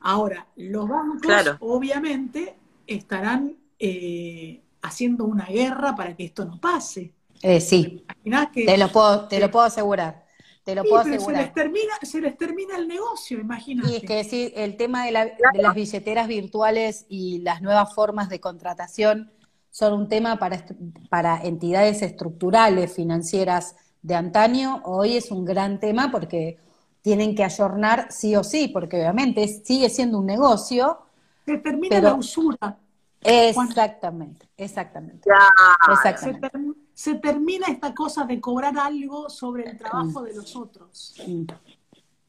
Ahora, 0.00 0.46
los 0.56 0.88
bancos 0.88 1.20
Claro. 1.20 1.56
obviamente 1.60 2.56
estarán 2.94 3.56
eh, 3.78 4.62
haciendo 4.82 5.24
una 5.24 5.46
guerra 5.46 5.94
para 5.94 6.16
que 6.16 6.24
esto 6.24 6.44
no 6.44 6.60
pase. 6.60 7.12
Eh, 7.42 7.60
sí, 7.60 8.06
que 8.52 8.62
te 8.64 8.76
lo 8.78 8.92
puedo, 8.92 9.28
te 9.28 9.40
lo 9.40 9.50
puedo 9.50 9.64
asegurar. 9.66 10.26
Te 10.64 10.74
lo 10.74 10.86
Sí, 10.86 10.88
puedo 10.88 11.02
pero 11.02 11.18
se 11.20 11.34
les 11.34 11.52
termina, 11.54 11.94
se 12.02 12.20
les 12.20 12.36
termina 12.36 12.76
el 12.76 12.88
negocio, 12.88 13.38
imagínate. 13.40 13.88
Y 13.88 13.94
es 13.96 14.04
que 14.04 14.24
sí, 14.24 14.52
el 14.56 14.76
tema 14.76 15.06
de, 15.06 15.12
la- 15.12 15.24
de 15.42 15.62
las 15.62 15.74
billeteras 15.74 16.28
virtuales 16.28 17.06
y 17.08 17.38
las 17.40 17.62
nuevas 17.62 17.94
formas 17.94 18.28
de 18.28 18.40
contratación 18.40 19.32
son 19.70 19.94
un 19.94 20.08
tema 20.08 20.38
para, 20.38 20.66
para 21.08 21.40
entidades 21.42 22.02
estructurales 22.02 22.92
financieras 22.94 23.76
de 24.02 24.14
antaño. 24.16 24.82
Hoy 24.84 25.16
es 25.16 25.30
un 25.30 25.44
gran 25.44 25.80
tema 25.80 26.10
porque 26.10 26.58
tienen 27.02 27.34
que 27.34 27.44
ayornar 27.44 28.08
sí 28.10 28.36
o 28.36 28.44
sí, 28.44 28.68
porque 28.68 28.96
obviamente 28.98 29.46
sigue 29.48 29.88
siendo 29.88 30.18
un 30.18 30.26
negocio. 30.26 30.98
Se 31.46 31.58
termina 31.58 31.96
pero- 31.96 32.08
la 32.08 32.14
usura. 32.14 32.78
Exactamente, 33.22 34.48
exactamente. 34.56 35.28
Se, 35.28 35.92
Exactamente. 35.92 36.48
ter- 36.50 36.60
se 36.94 37.14
termina 37.16 37.66
esta 37.68 37.94
cosa 37.94 38.24
de 38.24 38.40
cobrar 38.40 38.78
algo 38.78 39.28
sobre 39.28 39.68
el 39.70 39.76
trabajo 39.78 40.22
de 40.22 40.34
los 40.34 40.54
otros 40.56 41.14
Mm, 41.26 41.44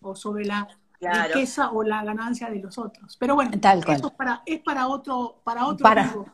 o 0.01 0.15
sobre 0.15 0.45
la 0.45 0.67
Claro. 0.99 1.33
riqueza 1.33 1.71
o 1.71 1.81
la 1.83 2.03
ganancia 2.03 2.49
de 2.49 2.59
los 2.59 2.77
otros. 2.77 3.15
Pero 3.17 3.35
bueno, 3.35 3.51
Tal 3.59 3.83
cual. 3.83 3.97
eso 3.97 4.07
es 4.07 4.13
para, 4.13 4.43
es 4.45 4.59
para 4.61 4.87
otro, 4.87 5.39
para 5.43 5.65
otro 5.65 5.83
Para- 5.83 6.03
vivo. 6.07 6.25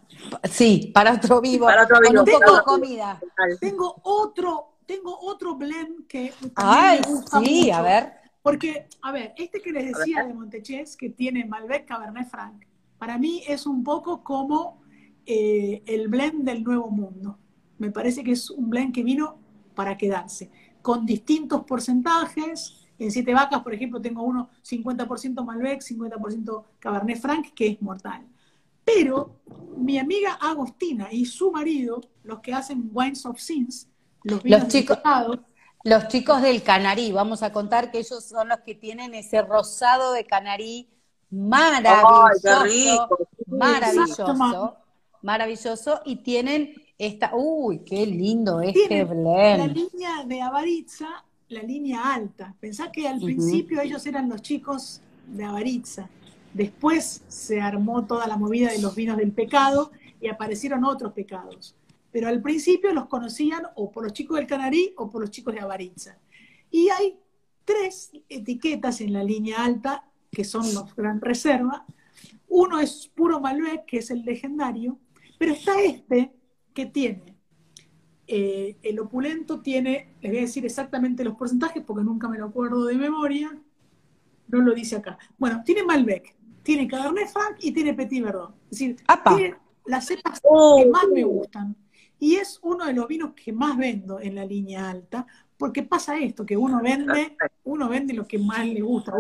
Sí, 0.44 0.92
para 0.94 1.14
otro 1.14 1.40
vivo, 1.40 1.66
Para 1.68 1.84
otro 1.84 1.98
con 2.02 2.10
vivo, 2.12 2.24
un 2.24 2.26
poco 2.26 2.40
de 2.40 2.46
claro. 2.48 2.64
comida. 2.66 3.20
Tengo 3.62 3.96
otro, 4.04 4.74
tengo 4.86 5.18
otro 5.22 5.56
blend 5.56 6.06
que 6.08 6.34
Ay, 6.56 7.00
me 7.02 7.08
gusta 7.08 7.40
sí, 7.40 7.62
mucho. 7.66 7.76
a 7.76 7.82
ver. 7.82 8.17
Porque, 8.52 8.88
a 9.02 9.12
ver, 9.12 9.34
este 9.38 9.62
que 9.62 9.72
les 9.72 9.88
decía 9.98 10.24
de 10.26 10.34
Montechés, 10.34 10.96
que 10.96 11.10
tiene 11.10 11.46
Malbec 11.46 11.86
Cabernet 11.86 12.28
Franc, 12.30 12.64
para 12.98 13.18
mí 13.18 13.44
es 13.48 13.66
un 13.68 13.84
poco 13.84 14.24
como 14.24 14.82
eh, 15.26 15.84
el 15.86 16.08
blend 16.08 16.44
del 16.44 16.64
nuevo 16.64 16.90
mundo. 16.90 17.38
Me 17.78 17.92
parece 17.92 18.24
que 18.24 18.32
es 18.32 18.50
un 18.50 18.70
blend 18.70 18.94
que 18.94 19.04
vino 19.04 19.38
para 19.76 19.98
quedarse, 19.98 20.50
con 20.82 21.06
distintos 21.06 21.64
porcentajes. 21.66 22.84
En 23.00 23.12
Siete 23.12 23.34
Vacas, 23.34 23.62
por 23.62 23.74
ejemplo, 23.74 24.02
tengo 24.02 24.24
uno 24.24 24.50
50% 24.64 25.46
Malbec, 25.46 25.82
50% 25.82 26.64
Cabernet 26.80 27.20
Franc, 27.20 27.54
que 27.54 27.68
es 27.68 27.82
mortal. 27.82 28.26
Pero 28.84 29.36
mi 29.78 30.00
amiga 30.00 30.34
Agostina 30.42 31.10
y 31.12 31.26
su 31.26 31.52
marido, 31.52 32.02
los 32.24 32.40
que 32.40 32.54
hacen 32.54 32.90
Wines 32.92 33.26
of 33.26 33.38
Sins, 33.40 33.90
los 34.24 34.42
vinos 34.42 34.62
Los 34.62 34.70
chicos- 34.70 34.98
Los 35.88 36.10
chicos 36.10 36.42
del 36.42 36.64
Canarí, 36.64 37.14
vamos 37.14 37.44
a 37.44 37.54
contar 37.54 37.92
que 37.92 38.00
ellos 38.00 38.22
son 38.22 38.50
los 38.50 38.60
que 38.60 38.76
tienen 38.76 39.14
ese 39.14 39.42
rosado 39.42 40.12
de 40.12 40.26
Canarí 40.26 40.90
maravilloso, 41.30 42.20
Ay, 42.20 42.40
qué 42.44 42.92
rico. 42.92 43.18
maravilloso, 43.48 44.76
maravilloso, 45.22 46.02
y 46.04 46.18
tienen 46.18 46.74
esta, 46.98 47.32
uy, 47.34 47.80
qué 47.86 48.06
lindo 48.06 48.60
este 48.60 48.86
Tienen 48.90 49.24
la 49.24 49.56
blend. 49.56 49.78
línea 49.78 50.26
de 50.26 50.42
Avaritza, 50.42 51.24
la 51.48 51.64
línea 51.64 52.14
alta. 52.14 52.54
Pensá 52.60 52.92
que 52.92 53.08
al 53.08 53.22
principio 53.22 53.80
ellos 53.80 54.06
eran 54.06 54.28
los 54.28 54.42
chicos 54.42 55.00
de 55.26 55.46
Avaritza. 55.46 56.10
Después 56.54 57.22
se 57.30 57.62
armó 57.62 58.04
toda 58.06 58.28
la 58.28 58.36
movida 58.36 58.72
de 58.72 58.80
los 58.80 58.94
vinos 58.94 59.16
del 59.16 59.32
pecado 59.32 59.92
y 60.20 60.28
aparecieron 60.28 60.84
otros 60.84 61.14
pecados. 61.14 61.76
Pero 62.12 62.28
al 62.28 62.42
principio 62.42 62.94
los 62.94 63.08
conocían 63.08 63.64
o 63.76 63.92
por 63.92 64.04
los 64.04 64.14
chicos 64.14 64.38
del 64.38 64.48
Canarí 64.48 64.94
o 64.98 65.10
por 65.10 65.22
los 65.22 65.32
chicos 65.32 65.54
de 65.54 65.60
Avaritza. 65.62 66.18
Y 66.72 66.90
hay 66.90 67.20
tres 67.66 68.12
etiquetas 68.30 69.02
en 69.02 69.14
la 69.14 69.24
línea 69.24 69.64
alta 69.64 70.10
que 70.32 70.44
son 70.44 70.74
los 70.74 70.96
Gran 70.96 71.22
Reserva. 71.22 71.86
Uno 72.48 72.80
es 72.80 73.08
puro 73.14 73.40
Malbec, 73.40 73.86
que 73.86 73.98
es 73.98 74.12
el 74.12 74.24
legendario, 74.24 75.00
pero 75.38 75.54
está 75.54 75.82
este 75.82 76.32
que 76.74 76.86
tiene 76.86 77.38
eh, 78.28 78.78
el 78.84 79.00
opulento 79.00 79.62
tiene, 79.62 80.16
les 80.22 80.32
voy 80.32 80.40
a 80.40 80.42
decir 80.42 80.66
exactamente 80.66 81.24
los 81.24 81.36
porcentajes 81.36 81.82
porque 81.84 82.04
nunca 82.04 82.28
me 82.28 82.38
lo 82.38 82.48
acuerdo 82.48 82.86
de 82.86 82.96
memoria, 82.96 83.58
no 84.50 84.60
lo 84.60 84.74
dice 84.74 84.98
acá. 84.98 85.18
Bueno, 85.38 85.64
tiene 85.66 85.84
Malbec, 85.84 86.36
tiene 86.62 86.88
Cabernet 86.88 87.30
Franc 87.30 87.56
y 87.62 87.72
tiene 87.72 87.94
Petit 87.94 88.22
Verdot. 88.22 88.54
Es 88.66 88.72
decir, 88.72 88.98
Apa. 89.08 89.36
tiene 89.36 89.56
las 89.86 90.06
cepas 90.06 90.42
Oh. 90.44 90.78
que 90.78 90.90
más 90.90 91.08
me 91.14 91.24
gustan. 91.24 91.76
Y 92.20 92.36
es 92.36 92.60
uno 92.64 92.86
de 92.86 92.94
los 92.94 93.08
vinos 93.08 93.32
que 93.34 93.54
más 93.54 93.78
vendo 93.78 94.20
en 94.20 94.36
la 94.36 94.46
línea 94.46 94.90
alta, 94.90 95.26
porque 95.58 95.84
pasa 95.84 96.18
esto, 96.20 96.46
que 96.46 96.56
uno 96.58 96.82
vende, 96.82 97.36
uno 97.64 97.90
vende 97.90 98.14
lo 98.14 98.28
que 98.28 98.38
más 98.38 98.66
le 98.66 98.82
gusta. 98.82 99.14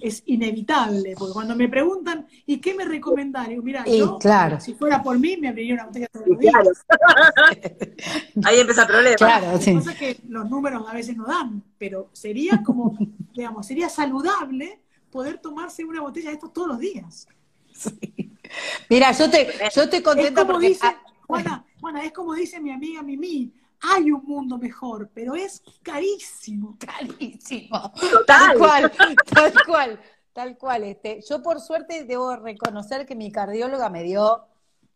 Es 0.00 0.22
inevitable, 0.26 1.14
porque 1.18 1.34
cuando 1.34 1.54
me 1.54 1.68
preguntan, 1.68 2.26
¿y 2.46 2.58
qué 2.58 2.74
me 2.74 2.84
recomendaron? 2.84 3.62
Mira, 3.62 3.84
Y 3.86 3.98
yo, 3.98 4.18
claro. 4.18 4.58
si 4.58 4.72
fuera 4.72 5.02
por 5.02 5.18
mí, 5.18 5.36
me 5.36 5.48
abriría 5.48 5.74
una 5.74 5.86
botella 5.86 6.06
todos 6.10 6.26
los 6.26 6.38
días. 6.38 6.54
claro. 6.54 6.70
Ahí 8.44 8.60
empieza 8.60 8.82
el 8.82 8.88
problema. 8.88 9.16
Claro, 9.16 9.58
sí. 9.60 9.74
Lo 9.74 9.80
que 9.80 9.84
pasa 9.84 9.92
es 9.92 9.98
que 9.98 10.22
los 10.28 10.48
números 10.48 10.84
a 10.88 10.94
veces 10.94 11.16
no 11.16 11.26
dan, 11.26 11.62
pero 11.76 12.08
sería 12.12 12.62
como, 12.64 12.96
digamos, 13.34 13.66
sería 13.66 13.88
saludable 13.88 14.80
poder 15.10 15.38
tomarse 15.38 15.84
una 15.84 16.00
botella 16.00 16.30
de 16.30 16.34
esto 16.34 16.48
todos 16.48 16.68
los 16.68 16.78
días. 16.78 17.28
Mira, 18.88 19.12
yo 19.12 19.30
te, 19.30 19.48
yo 19.74 19.82
estoy 19.82 19.98
Es 19.98 20.04
contenta 20.04 20.40
como 20.42 20.54
porque 20.54 20.68
dice, 20.68 20.86
ah, 20.86 20.96
Juana, 21.30 21.64
Juana, 21.80 22.04
es 22.04 22.12
como 22.12 22.34
dice 22.34 22.60
mi 22.60 22.70
amiga 22.70 23.02
Mimi, 23.02 23.52
hay 23.80 24.10
un 24.10 24.24
mundo 24.24 24.58
mejor, 24.58 25.10
pero 25.14 25.34
es 25.34 25.62
carísimo. 25.82 26.76
carísimo. 26.86 27.92
Total. 27.92 28.26
Tal 28.26 28.58
cual, 28.58 28.92
tal 29.32 29.52
cual, 29.66 30.00
tal 30.32 30.58
cual. 30.58 30.84
Este, 30.84 31.20
yo 31.28 31.42
por 31.42 31.60
suerte 31.60 32.04
debo 32.04 32.36
reconocer 32.36 33.06
que 33.06 33.14
mi 33.14 33.32
cardióloga 33.32 33.88
me 33.88 34.02
dio 34.02 34.46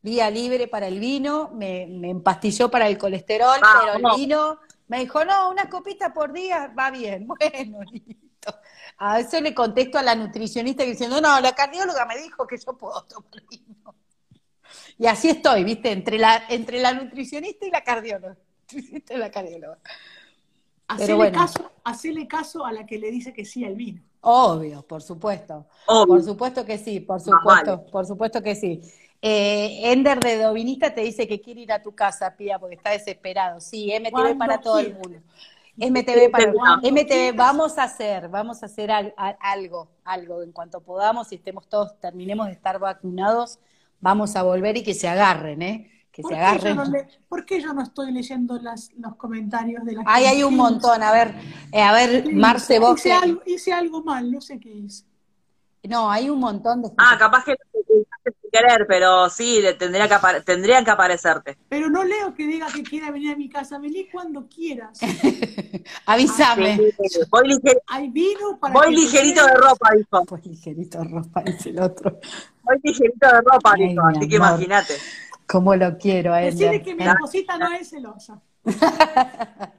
vía 0.03 0.31
libre 0.31 0.69
para 0.69 0.87
el 0.87 1.01
vino, 1.01 1.51
me, 1.55 1.87
me 1.87 2.11
empastilló 2.11 2.71
para 2.71 2.89
el 2.89 2.99
colesterol, 2.99 3.59
pero 3.61 4.11
el 4.11 4.17
vino 4.17 4.59
me 4.87 5.01
dijo, 5.01 5.25
no, 5.25 5.51
una 5.51 5.71
copita 5.71 6.13
por 6.13 6.33
día 6.33 6.73
va 6.79 6.91
bien. 6.91 7.27
Bueno, 7.41 7.81
listo. 7.91 8.55
A 8.99 9.21
eso 9.21 9.41
le 9.41 9.55
contesto 9.55 9.99
a 9.99 10.03
la 10.03 10.15
nutricionista 10.15 10.85
diciendo, 10.85 11.21
no, 11.21 11.41
la 11.41 11.55
cardióloga 11.55 12.05
me 12.05 12.19
dijo 12.19 12.47
que 12.47 12.59
yo 12.59 12.77
puedo 12.77 13.03
tomar 13.05 13.43
vino. 13.51 13.95
Y 14.99 15.07
así 15.07 15.29
estoy, 15.29 15.65
¿viste? 15.65 15.91
Entre 15.93 16.19
la, 16.19 16.43
entre 16.49 16.81
la 16.81 16.93
nutricionista 16.95 17.67
y 17.67 17.71
la 17.71 17.83
cardióloga. 17.83 18.37
Nutricionista 18.63 19.15
y 19.15 19.19
la 19.19 19.31
cardióloga. 19.31 19.79
Hacele, 20.87 21.15
bueno. 21.15 21.39
caso, 21.39 21.71
hacele 21.83 22.29
caso 22.29 22.65
a 22.65 22.73
la 22.73 22.85
que 22.87 22.99
le 22.99 23.11
dice 23.11 23.33
que 23.33 23.45
sí 23.45 23.65
al 23.65 23.75
vino. 23.75 24.03
Obvio, 24.21 24.83
por 24.87 25.03
supuesto. 25.03 25.67
Obvio. 25.87 26.07
Por 26.07 26.23
supuesto 26.23 26.65
que 26.65 26.79
sí, 26.79 27.01
por 27.01 27.21
supuesto, 27.21 27.77
vale. 27.79 27.91
por 27.91 28.07
supuesto 28.07 28.43
que 28.43 28.55
sí. 28.55 28.81
Eh, 29.21 29.91
Ender 29.93 30.21
de 30.21 30.37
Dovinista 30.43 30.95
te 30.95 31.01
dice 31.01 31.27
que 31.27 31.41
quiere 31.41 31.63
ir 31.63 31.73
a 31.73 31.83
tu 31.83 31.95
casa, 31.95 32.37
Pía, 32.37 32.59
porque 32.59 32.77
está 32.77 32.91
desesperado. 32.91 33.61
Sí, 33.61 33.91
MTV 33.99 34.37
para 34.37 34.61
todo 34.61 34.79
el 34.79 34.93
mundo. 34.95 35.19
MTV 35.77 36.31
para 36.31 36.53
Cuando 36.53 36.89
MTV, 36.89 37.35
vamos 37.35 37.79
a 37.79 37.85
hacer, 37.85 38.29
vamos 38.29 38.63
a 38.63 38.67
hacer 38.67 38.91
al- 38.93 39.15
a- 39.17 39.37
algo, 39.41 39.89
algo, 40.05 40.43
en 40.43 40.53
cuanto 40.53 40.81
podamos 40.83 41.33
y 41.33 41.37
estemos 41.37 41.67
todos, 41.69 41.99
terminemos 41.99 42.47
de 42.47 42.53
estar 42.53 42.79
vacunados, 42.79 43.59
vamos 44.05 44.37
a 44.37 44.43
volver 44.43 44.77
y 44.77 44.83
que 44.83 44.93
se 44.93 45.09
agarren, 45.09 45.63
¿eh? 45.63 45.91
Que 46.13 46.21
¿Por 46.21 46.31
se 46.33 46.37
qué, 46.37 46.41
yo 46.43 46.47
agarren. 46.47 46.77
no 46.77 46.85
le- 46.85 47.09
por 47.27 47.47
qué 47.47 47.61
yo 47.61 47.73
no 47.73 47.83
estoy 47.83 48.13
leyendo 48.13 48.59
las, 48.61 48.93
los 48.99 49.17
comentarios 49.17 49.83
de 49.85 49.93
la 49.95 50.03
Ay, 50.05 50.27
hay 50.27 50.43
un 50.43 50.57
montón, 50.57 51.03
a 51.03 51.11
ver, 51.11 51.35
eh, 51.73 51.81
a 51.83 51.91
ver, 51.93 52.23
¿Qué 52.23 52.33
Marce, 52.35 52.75
hice? 52.75 52.79
vos 52.81 52.99
hice, 52.99 53.09
que- 53.09 53.15
algo, 53.15 53.43
hice 53.47 53.73
algo 53.73 54.05
mal, 54.05 54.31
no 54.31 54.41
sé 54.43 54.61
qué 54.61 54.69
hice. 54.71 55.05
No, 55.85 56.11
hay 56.11 56.29
un 56.29 56.39
montón 56.39 56.83
de 56.83 56.91
Ah, 56.99 57.17
capaz 57.19 57.45
que 57.45 57.57
querer, 58.55 58.87
pero 58.89 59.29
sí, 59.29 59.61
le 59.61 59.75
tendría 59.75 60.09
que 60.09 60.15
tendrían 60.43 60.85
que 60.85 60.91
aparecerte. 60.93 61.59
Pero 61.69 61.91
no 61.91 62.05
leo 62.05 62.35
que 62.35 62.47
diga 62.47 62.69
que 62.73 62.83
quiera 62.83 63.11
venir 63.11 63.33
a 63.33 63.37
mi 63.37 63.49
casa. 63.49 63.79
Vení 63.79 64.09
cuando 64.09 64.47
quieras. 64.49 64.99
Avísame. 66.07 66.77
Sí, 66.77 67.19
voy, 67.31 67.49
liger- 67.49 67.81
Hay 67.89 68.09
vino 68.11 68.59
para 68.61 68.73
voy 68.73 68.95
ligerito 68.95 69.45
de 69.45 69.55
ropa, 69.55 69.91
dijo. 69.97 70.25
Pues 70.25 70.47
ligerito 70.47 70.99
de 70.99 71.05
ropa, 71.09 71.43
dice 71.43 71.71
el 71.71 71.81
otro. 71.81 72.21
Voy 72.63 72.77
ligerito 72.83 73.27
de 73.27 73.41
ropa, 73.41 73.75
dijo. 73.77 74.07
Así 74.07 74.29
que 74.29 74.37
imagínate. 74.37 74.95
¿Cómo 75.47 75.75
lo 75.77 75.99
quiero 75.99 76.33
a 76.33 76.39
Decirle 76.39 76.67
Ender? 76.77 76.83
que 76.83 76.95
mi 76.95 77.05
esposita 77.05 77.59
no 77.59 77.73
es 77.73 77.91
celosa. 77.91 78.41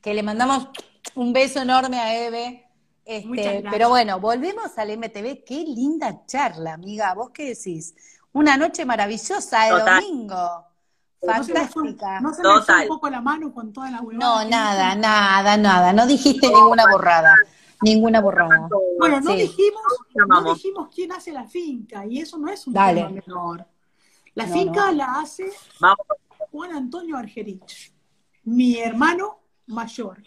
que 0.00 0.12
le 0.14 0.22
mandamos 0.22 0.68
un 1.14 1.32
beso 1.32 1.60
enorme 1.62 2.00
a 2.00 2.26
Eve. 2.26 2.63
Este, 3.04 3.62
pero 3.70 3.90
bueno, 3.90 4.18
volvemos 4.18 4.76
al 4.78 4.96
MTV. 4.96 5.44
Qué 5.44 5.64
linda 5.66 6.24
charla, 6.26 6.74
amiga. 6.74 7.14
¿Vos 7.14 7.30
qué 7.30 7.54
decís? 7.54 7.94
Una 8.32 8.56
noche 8.56 8.84
maravillosa 8.84 9.64
de 9.64 9.70
domingo. 9.70 10.66
Fantástica. 11.24 12.20
¿No 12.20 12.34
se 12.34 12.42
me 12.42 12.60
fue 12.62 12.82
un 12.82 12.88
poco 12.88 13.10
la 13.10 13.20
mano 13.20 13.52
con 13.52 13.72
toda 13.72 13.90
la 13.90 14.00
huevada? 14.00 14.44
No, 14.44 14.48
nada, 14.48 14.94
nada, 14.94 15.56
nada. 15.56 15.92
No 15.92 16.06
dijiste 16.06 16.48
ninguna 16.48 16.84
borrada. 16.90 17.34
Ninguna 17.82 18.20
borrada. 18.20 18.68
Bueno, 18.98 19.20
no, 19.20 19.32
dijimos, 19.34 19.82
no 20.26 20.54
dijimos 20.54 20.88
quién 20.94 21.12
hace 21.12 21.32
la 21.32 21.44
finca, 21.44 22.06
y 22.06 22.20
eso 22.20 22.38
no 22.38 22.50
es 22.50 22.66
un 22.66 22.72
tema 22.72 23.10
menor. 23.10 23.66
La 24.34 24.46
finca 24.46 24.90
la 24.92 25.20
hace 25.20 25.52
Juan 26.50 26.72
Antonio 26.72 27.16
Argerich, 27.16 27.92
mi 28.44 28.78
hermano 28.78 29.40
mayor. 29.66 30.22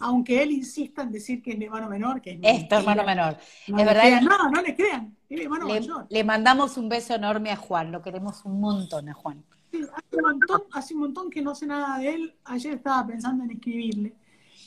Aunque 0.00 0.42
él 0.42 0.50
insista 0.50 1.02
en 1.02 1.12
decir 1.12 1.42
que 1.42 1.52
es 1.52 1.58
mi 1.58 1.66
hermano 1.66 1.88
menor, 1.88 2.20
que 2.20 2.32
es 2.32 2.38
mi 2.38 2.68
hermano 2.70 3.04
menor. 3.04 3.36
No 3.68 3.78
es 3.78 3.84
verdad. 3.84 4.22
no, 4.22 4.50
no 4.50 4.62
le 4.62 4.74
crean. 4.74 5.16
Es 5.28 5.38
mi 5.38 5.44
hermano 5.44 5.68
mayor. 5.68 6.06
Le 6.08 6.24
mandamos 6.24 6.76
un 6.76 6.88
beso 6.88 7.14
enorme 7.14 7.50
a 7.50 7.56
Juan. 7.56 7.92
Lo 7.92 8.02
queremos 8.02 8.44
un 8.44 8.60
montón 8.60 9.08
a 9.08 9.14
Juan. 9.14 9.44
Sí, 9.70 9.82
hace 9.82 10.16
un 10.16 10.22
montón, 10.22 10.62
hace 10.72 10.94
un 10.94 11.00
montón 11.00 11.30
que 11.30 11.42
no 11.42 11.54
sé 11.54 11.66
nada 11.66 11.98
de 11.98 12.14
él. 12.14 12.34
Ayer 12.44 12.74
estaba 12.74 13.06
pensando 13.06 13.44
en 13.44 13.52
escribirle. 13.52 14.14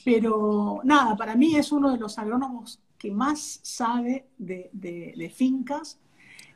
Pero 0.04 0.80
nada, 0.84 1.16
para 1.16 1.34
mí 1.34 1.56
es 1.56 1.72
uno 1.72 1.90
de 1.90 1.98
los 1.98 2.18
agrónomos 2.18 2.80
que 2.98 3.10
más 3.10 3.60
sabe 3.62 4.26
de, 4.38 5.32
fincas. 5.34 5.98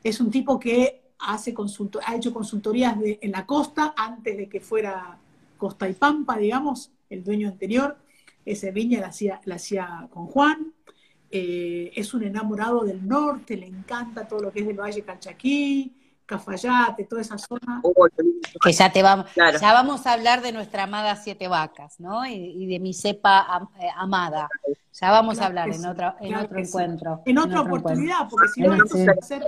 Es 0.03 0.19
un 0.21 0.31
tipo 0.31 0.59
que 0.59 1.01
hace 1.19 1.53
ha 2.05 2.15
hecho 2.15 2.33
consultorías 2.33 2.95
en 3.03 3.31
la 3.31 3.45
costa 3.45 3.93
antes 3.97 4.37
de 4.37 4.47
que 4.47 4.61
fuera 4.61 5.17
Costa 5.57 5.89
y 5.89 5.93
Pampa, 5.93 6.37
digamos, 6.37 6.91
el 7.09 7.23
dueño 7.23 7.49
anterior. 7.49 7.97
Ese 8.49 8.71
viña 8.71 8.99
la 8.99 9.07
hacía, 9.07 9.39
la 9.45 9.55
hacía 9.55 10.07
con 10.09 10.25
Juan. 10.25 10.73
Eh, 11.29 11.91
es 11.95 12.15
un 12.15 12.23
enamorado 12.23 12.83
del 12.83 13.07
norte, 13.07 13.55
le 13.55 13.67
encanta 13.67 14.27
todo 14.27 14.41
lo 14.41 14.51
que 14.51 14.61
es 14.61 14.67
del 14.67 14.79
Valle 14.79 15.03
Calchaquí, 15.03 15.95
Cafayate, 16.25 17.03
toda 17.03 17.21
esa 17.21 17.37
zona. 17.37 17.79
Que 18.63 18.71
ya 18.71 18.91
te 18.91 19.03
vamos, 19.03 19.27
ya 19.35 19.73
vamos 19.73 20.07
a 20.07 20.13
hablar 20.13 20.41
de 20.41 20.51
nuestra 20.51 20.83
amada 20.83 21.15
Siete 21.15 21.47
Vacas, 21.47 21.99
¿no? 21.99 22.25
Y, 22.25 22.65
de 22.65 22.79
mi 22.79 22.95
cepa 22.95 23.69
eh, 23.79 23.87
amada. 23.95 24.49
Ya 24.99 25.11
vamos 25.11 25.39
a 25.39 25.45
hablar 25.45 25.69
en, 25.69 25.85
otro, 25.85 26.15
en 26.19 26.35
otro 26.35 26.59
encuentro. 26.59 27.21
En 27.27 27.37
otra 27.37 27.61
oportunidad, 27.61 28.27
porque 28.27 28.47
si 28.47 28.61
no, 28.61 28.75
sí. 28.87 29.05
va 29.05 29.13
a 29.13 29.25
ser... 29.25 29.45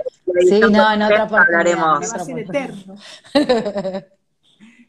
Sí, 0.48 0.60
no, 0.60 0.92
en 0.92 1.02
otra 1.02 1.24
oportunidad. 1.24 1.78
Va 1.78 1.98
a 1.98 2.24
ser 2.24 2.38
eterno. 2.38 2.94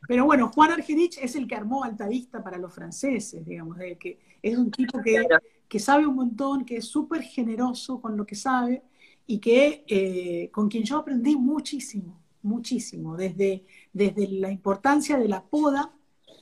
Pero 0.07 0.25
bueno, 0.25 0.51
Juan 0.53 0.71
Argerich 0.71 1.17
es 1.21 1.35
el 1.35 1.47
que 1.47 1.55
armó 1.55 1.83
Altavista 1.83 2.43
para 2.43 2.57
los 2.57 2.73
franceses, 2.73 3.45
digamos, 3.45 3.77
que 3.99 4.19
es 4.41 4.57
un 4.57 4.69
tipo 4.69 5.01
que, 5.01 5.25
que 5.67 5.79
sabe 5.79 6.05
un 6.05 6.15
montón, 6.15 6.65
que 6.65 6.77
es 6.77 6.85
súper 6.85 7.21
generoso 7.23 8.01
con 8.01 8.17
lo 8.17 8.25
que 8.25 8.35
sabe, 8.35 8.83
y 9.25 9.39
que 9.39 9.85
eh, 9.87 10.49
con 10.51 10.69
quien 10.69 10.83
yo 10.83 10.97
aprendí 10.97 11.35
muchísimo, 11.35 12.19
muchísimo, 12.41 13.15
desde, 13.15 13.65
desde 13.93 14.27
la 14.27 14.51
importancia 14.51 15.17
de 15.17 15.29
la 15.29 15.43
poda, 15.43 15.93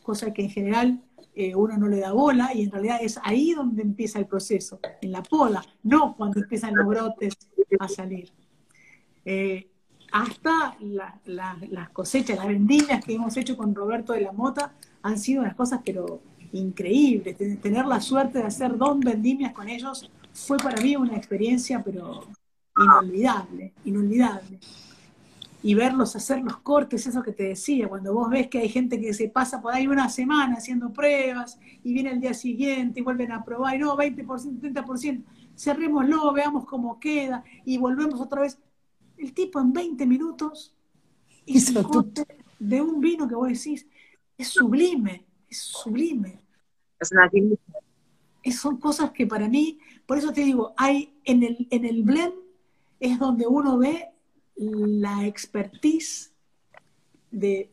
cosa 0.02 0.34
que 0.34 0.42
en 0.42 0.50
general 0.50 1.04
eh, 1.36 1.56
uno 1.56 1.78
no 1.78 1.88
le 1.88 2.00
da 2.00 2.12
bola, 2.12 2.52
y 2.54 2.64
en 2.64 2.72
realidad 2.72 2.98
es 3.02 3.20
ahí 3.24 3.54
donde 3.54 3.84
empieza 3.84 4.20
el 4.20 4.26
proceso, 4.26 4.80
en 5.02 5.12
la 5.12 5.22
poda, 5.22 5.64
no 5.84 6.16
cuando 6.18 6.40
empiezan 6.40 6.76
los 6.76 6.88
brotes 6.88 7.36
a 7.80 7.88
salir. 7.88 8.32
Eh, 9.24 9.71
hasta 10.12 10.76
las 11.26 11.90
cosechas, 11.92 12.38
las 12.38 12.48
vendimias 12.48 13.04
que 13.04 13.14
hemos 13.14 13.36
hecho 13.38 13.56
con 13.56 13.74
Roberto 13.74 14.14
de 14.14 14.22
la 14.22 14.32
Mota 14.32 14.74
han 15.02 15.18
sido 15.18 15.42
unas 15.42 15.56
cosas 15.56 15.82
pero 15.86 16.22
increíbles. 16.52 17.38
Tener 17.62 17.86
la 17.86 18.02
suerte 18.02 18.40
de 18.40 18.46
hacer 18.46 18.78
dos 18.78 19.00
vendimias 19.00 19.54
con 19.54 19.70
ellos 19.70 20.12
fue 20.34 20.58
para 20.58 20.82
mí 20.82 20.96
una 20.96 21.16
experiencia 21.16 21.82
pero 21.84 22.26
inolvidable, 22.78 23.74
inolvidable. 23.86 24.60
Y 25.64 25.76
verlos 25.76 26.16
hacer 26.16 26.42
los 26.42 26.58
cortes, 26.58 27.06
eso 27.06 27.22
que 27.22 27.34
te 27.34 27.44
decía, 27.44 27.88
cuando 27.88 28.14
vos 28.14 28.30
ves 28.32 28.48
que 28.48 28.58
hay 28.58 28.70
gente 28.70 29.00
que 29.00 29.14
se 29.14 29.30
pasa 29.30 29.62
por 29.62 29.74
ahí 29.74 29.86
una 29.88 30.10
semana 30.10 30.56
haciendo 30.58 30.92
pruebas 30.92 31.60
y 31.84 31.94
viene 31.94 32.12
el 32.12 32.20
día 32.20 32.34
siguiente 32.34 33.00
y 33.00 33.04
vuelven 33.04 33.32
a 33.32 33.46
probar, 33.46 33.76
y 33.76 33.78
no, 33.78 33.96
20%, 33.96 34.26
30%, 34.26 35.24
cerrémoslo, 35.56 36.34
veamos 36.34 36.66
cómo 36.66 37.00
queda 37.00 37.44
y 37.64 37.78
volvemos 37.78 38.20
otra 38.20 38.42
vez. 38.42 38.58
El 39.22 39.34
tipo 39.34 39.60
en 39.60 39.72
20 39.72 40.06
minutos 40.08 40.74
hizo 41.46 42.12
de 42.58 42.82
un 42.82 43.00
vino 43.00 43.28
que 43.28 43.36
vos 43.36 43.48
decís, 43.48 43.86
es 44.38 44.48
sublime, 44.48 45.26
es 45.48 45.60
sublime. 45.60 46.42
Es 47.00 47.12
una 47.12 47.30
son 48.52 48.78
cosas 48.78 49.12
que 49.12 49.28
para 49.28 49.48
mí, 49.48 49.78
por 50.08 50.18
eso 50.18 50.34
te 50.34 50.44
digo, 50.44 50.74
hay 50.76 51.14
en 51.24 51.44
el, 51.44 51.68
en 51.70 51.86
el 51.86 52.02
blend 52.02 52.34
es 53.00 53.20
donde 53.20 53.46
uno 53.46 53.78
ve 53.78 54.10
la 54.56 55.28
expertise 55.28 56.32
del, 57.30 57.70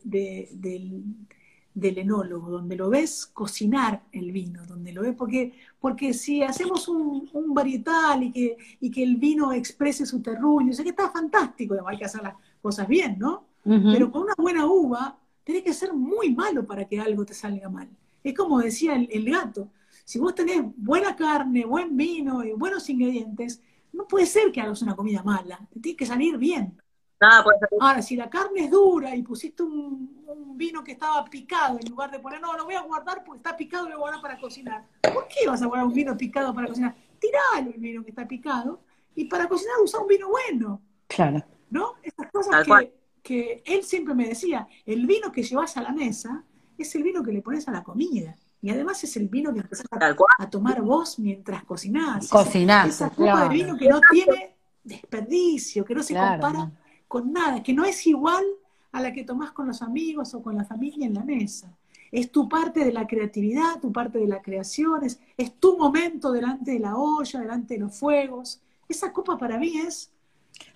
enólogo, 1.87 2.49
donde 2.49 2.75
lo 2.75 2.89
ves 2.89 3.25
cocinar 3.25 4.03
el 4.11 4.31
vino, 4.31 4.65
donde 4.65 4.91
lo 4.91 5.01
ves, 5.01 5.15
porque, 5.15 5.53
porque 5.79 6.13
si 6.13 6.43
hacemos 6.43 6.87
un, 6.87 7.29
varietal 7.53 8.23
y 8.23 8.31
que, 8.31 8.57
y 8.81 8.91
que 8.91 9.01
el 9.01 9.15
vino 9.15 9.53
exprese 9.53 10.05
su 10.05 10.21
terruño, 10.21 10.73
sé 10.73 10.83
que 10.83 10.89
está 10.89 11.09
fantástico, 11.09 11.75
hay 11.87 11.97
que 11.97 12.05
hacer 12.05 12.21
las 12.21 12.35
cosas 12.61 12.87
bien, 12.87 13.17
¿no? 13.17 13.45
Pero 13.63 14.11
con 14.11 14.23
una 14.23 14.33
buena 14.37 14.65
uva, 14.65 15.19
tiene 15.43 15.63
que 15.63 15.73
ser 15.73 15.93
muy 15.93 16.33
malo 16.33 16.65
para 16.65 16.85
que 16.85 16.99
algo 16.99 17.25
te 17.25 17.33
salga 17.33 17.69
mal. 17.69 17.87
Es 18.23 18.33
como 18.33 18.59
decía 18.59 18.95
el, 18.95 19.07
el 19.11 19.29
gato, 19.29 19.69
si 20.05 20.17
vos 20.17 20.33
tenés 20.33 20.63
buena 20.75 21.15
carne, 21.15 21.65
buen 21.65 21.95
vino 21.95 22.43
y 22.43 22.53
buenos 22.53 22.89
ingredientes, 22.89 23.61
no 23.93 24.07
puede 24.07 24.25
ser 24.25 24.51
que 24.51 24.61
hagas 24.61 24.81
una 24.81 24.95
comida 24.95 25.23
mala, 25.23 25.59
te 25.71 25.79
tiene 25.79 25.97
que 25.97 26.05
salir 26.05 26.37
bien. 26.37 26.77
Nada 27.19 27.43
puede 27.43 27.59
salir. 27.59 27.79
Ahora, 27.81 28.01
si 28.01 28.15
la 28.15 28.29
carne 28.29 28.65
es 28.65 28.71
dura 28.71 29.15
y 29.15 29.23
pusiste 29.23 29.63
un, 29.63 30.17
vino 30.55 30.83
que 30.83 30.93
estaba 30.93 31.23
picado, 31.25 31.79
en 31.81 31.89
lugar 31.89 32.11
de 32.11 32.19
poner, 32.19 32.41
no, 32.41 32.55
lo 32.55 32.65
voy 32.65 32.75
a 32.75 32.81
guardar 32.81 33.23
porque 33.23 33.37
está 33.37 33.55
picado 33.55 33.87
y 33.87 33.91
lo 33.91 33.97
voy 33.97 34.07
a 34.07 34.11
guardar 34.11 34.21
para 34.21 34.39
cocinar. 34.39 34.85
¿Por 35.01 35.27
qué 35.27 35.47
vas 35.47 35.61
a 35.61 35.67
guardar 35.67 35.87
un 35.87 35.93
vino 35.93 36.17
picado 36.17 36.53
para 36.53 36.67
cocinar? 36.67 36.95
Tiralo 37.19 37.73
el 37.73 37.79
vino 37.79 38.03
que 38.03 38.09
está 38.09 38.27
picado 38.27 38.81
y 39.15 39.25
para 39.25 39.47
cocinar 39.47 39.75
usa 39.83 39.99
un 39.99 40.07
vino 40.07 40.29
bueno. 40.29 40.81
Claro. 41.07 41.43
¿No? 41.69 41.95
Esas 42.03 42.31
cosas 42.31 42.65
que, 42.65 42.93
que 43.23 43.63
él 43.65 43.83
siempre 43.83 44.13
me 44.13 44.27
decía, 44.27 44.67
el 44.85 45.05
vino 45.05 45.31
que 45.31 45.43
llevas 45.43 45.77
a 45.77 45.81
la 45.81 45.91
mesa 45.91 46.43
es 46.77 46.93
el 46.95 47.03
vino 47.03 47.23
que 47.23 47.31
le 47.31 47.41
pones 47.41 47.67
a 47.67 47.71
la 47.71 47.83
comida. 47.83 48.35
Y 48.61 48.69
además 48.69 49.01
es 49.03 49.15
el 49.15 49.29
vino 49.29 49.53
que 49.53 49.59
empezás 49.59 49.85
a, 49.89 50.49
tomar 50.49 50.81
vos 50.81 51.17
mientras 51.19 51.63
cocinás. 51.63 52.27
Cocinás. 52.27 52.89
Esa, 52.89 53.09
copa 53.09 53.43
de 53.43 53.49
vino 53.49 53.77
que 53.77 53.87
no 53.87 54.01
tiene 54.11 54.57
desperdicio, 54.83 55.85
que 55.85 55.95
no 55.95 56.03
se 56.03 56.13
compara 56.13 56.69
con 57.09 57.33
nada, 57.33 57.61
que 57.61 57.73
no 57.73 57.83
es 57.83 58.07
igual 58.07 58.45
a 58.93 59.01
la 59.01 59.11
que 59.11 59.25
tomás 59.25 59.51
con 59.51 59.67
los 59.67 59.81
amigos 59.81 60.33
o 60.33 60.41
con 60.41 60.55
la 60.55 60.63
familia 60.63 61.05
en 61.05 61.15
la 61.15 61.23
mesa. 61.23 61.75
Es 62.11 62.31
tu 62.31 62.47
parte 62.47 62.85
de 62.85 62.93
la 62.93 63.05
creatividad, 63.05 63.81
tu 63.81 63.91
parte 63.91 64.19
de 64.19 64.27
la 64.27 64.41
creación, 64.41 65.01
es, 65.03 65.19
tu 65.59 65.77
momento 65.77 66.31
delante 66.31 66.71
de 66.71 66.79
la 66.79 66.95
olla, 66.95 67.39
delante 67.39 67.73
de 67.73 67.81
los 67.81 67.97
fuegos. 67.97 68.61
Esa 68.87 69.11
copa 69.11 69.37
para 69.37 69.57
mí 69.57 69.77
es 69.77 70.09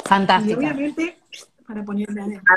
fantástica. 0.03 0.53
Y 0.53 0.57
obviamente, 0.57 1.18
para 1.65 1.85
ponerle 1.85 2.22
adentro. 2.22 2.53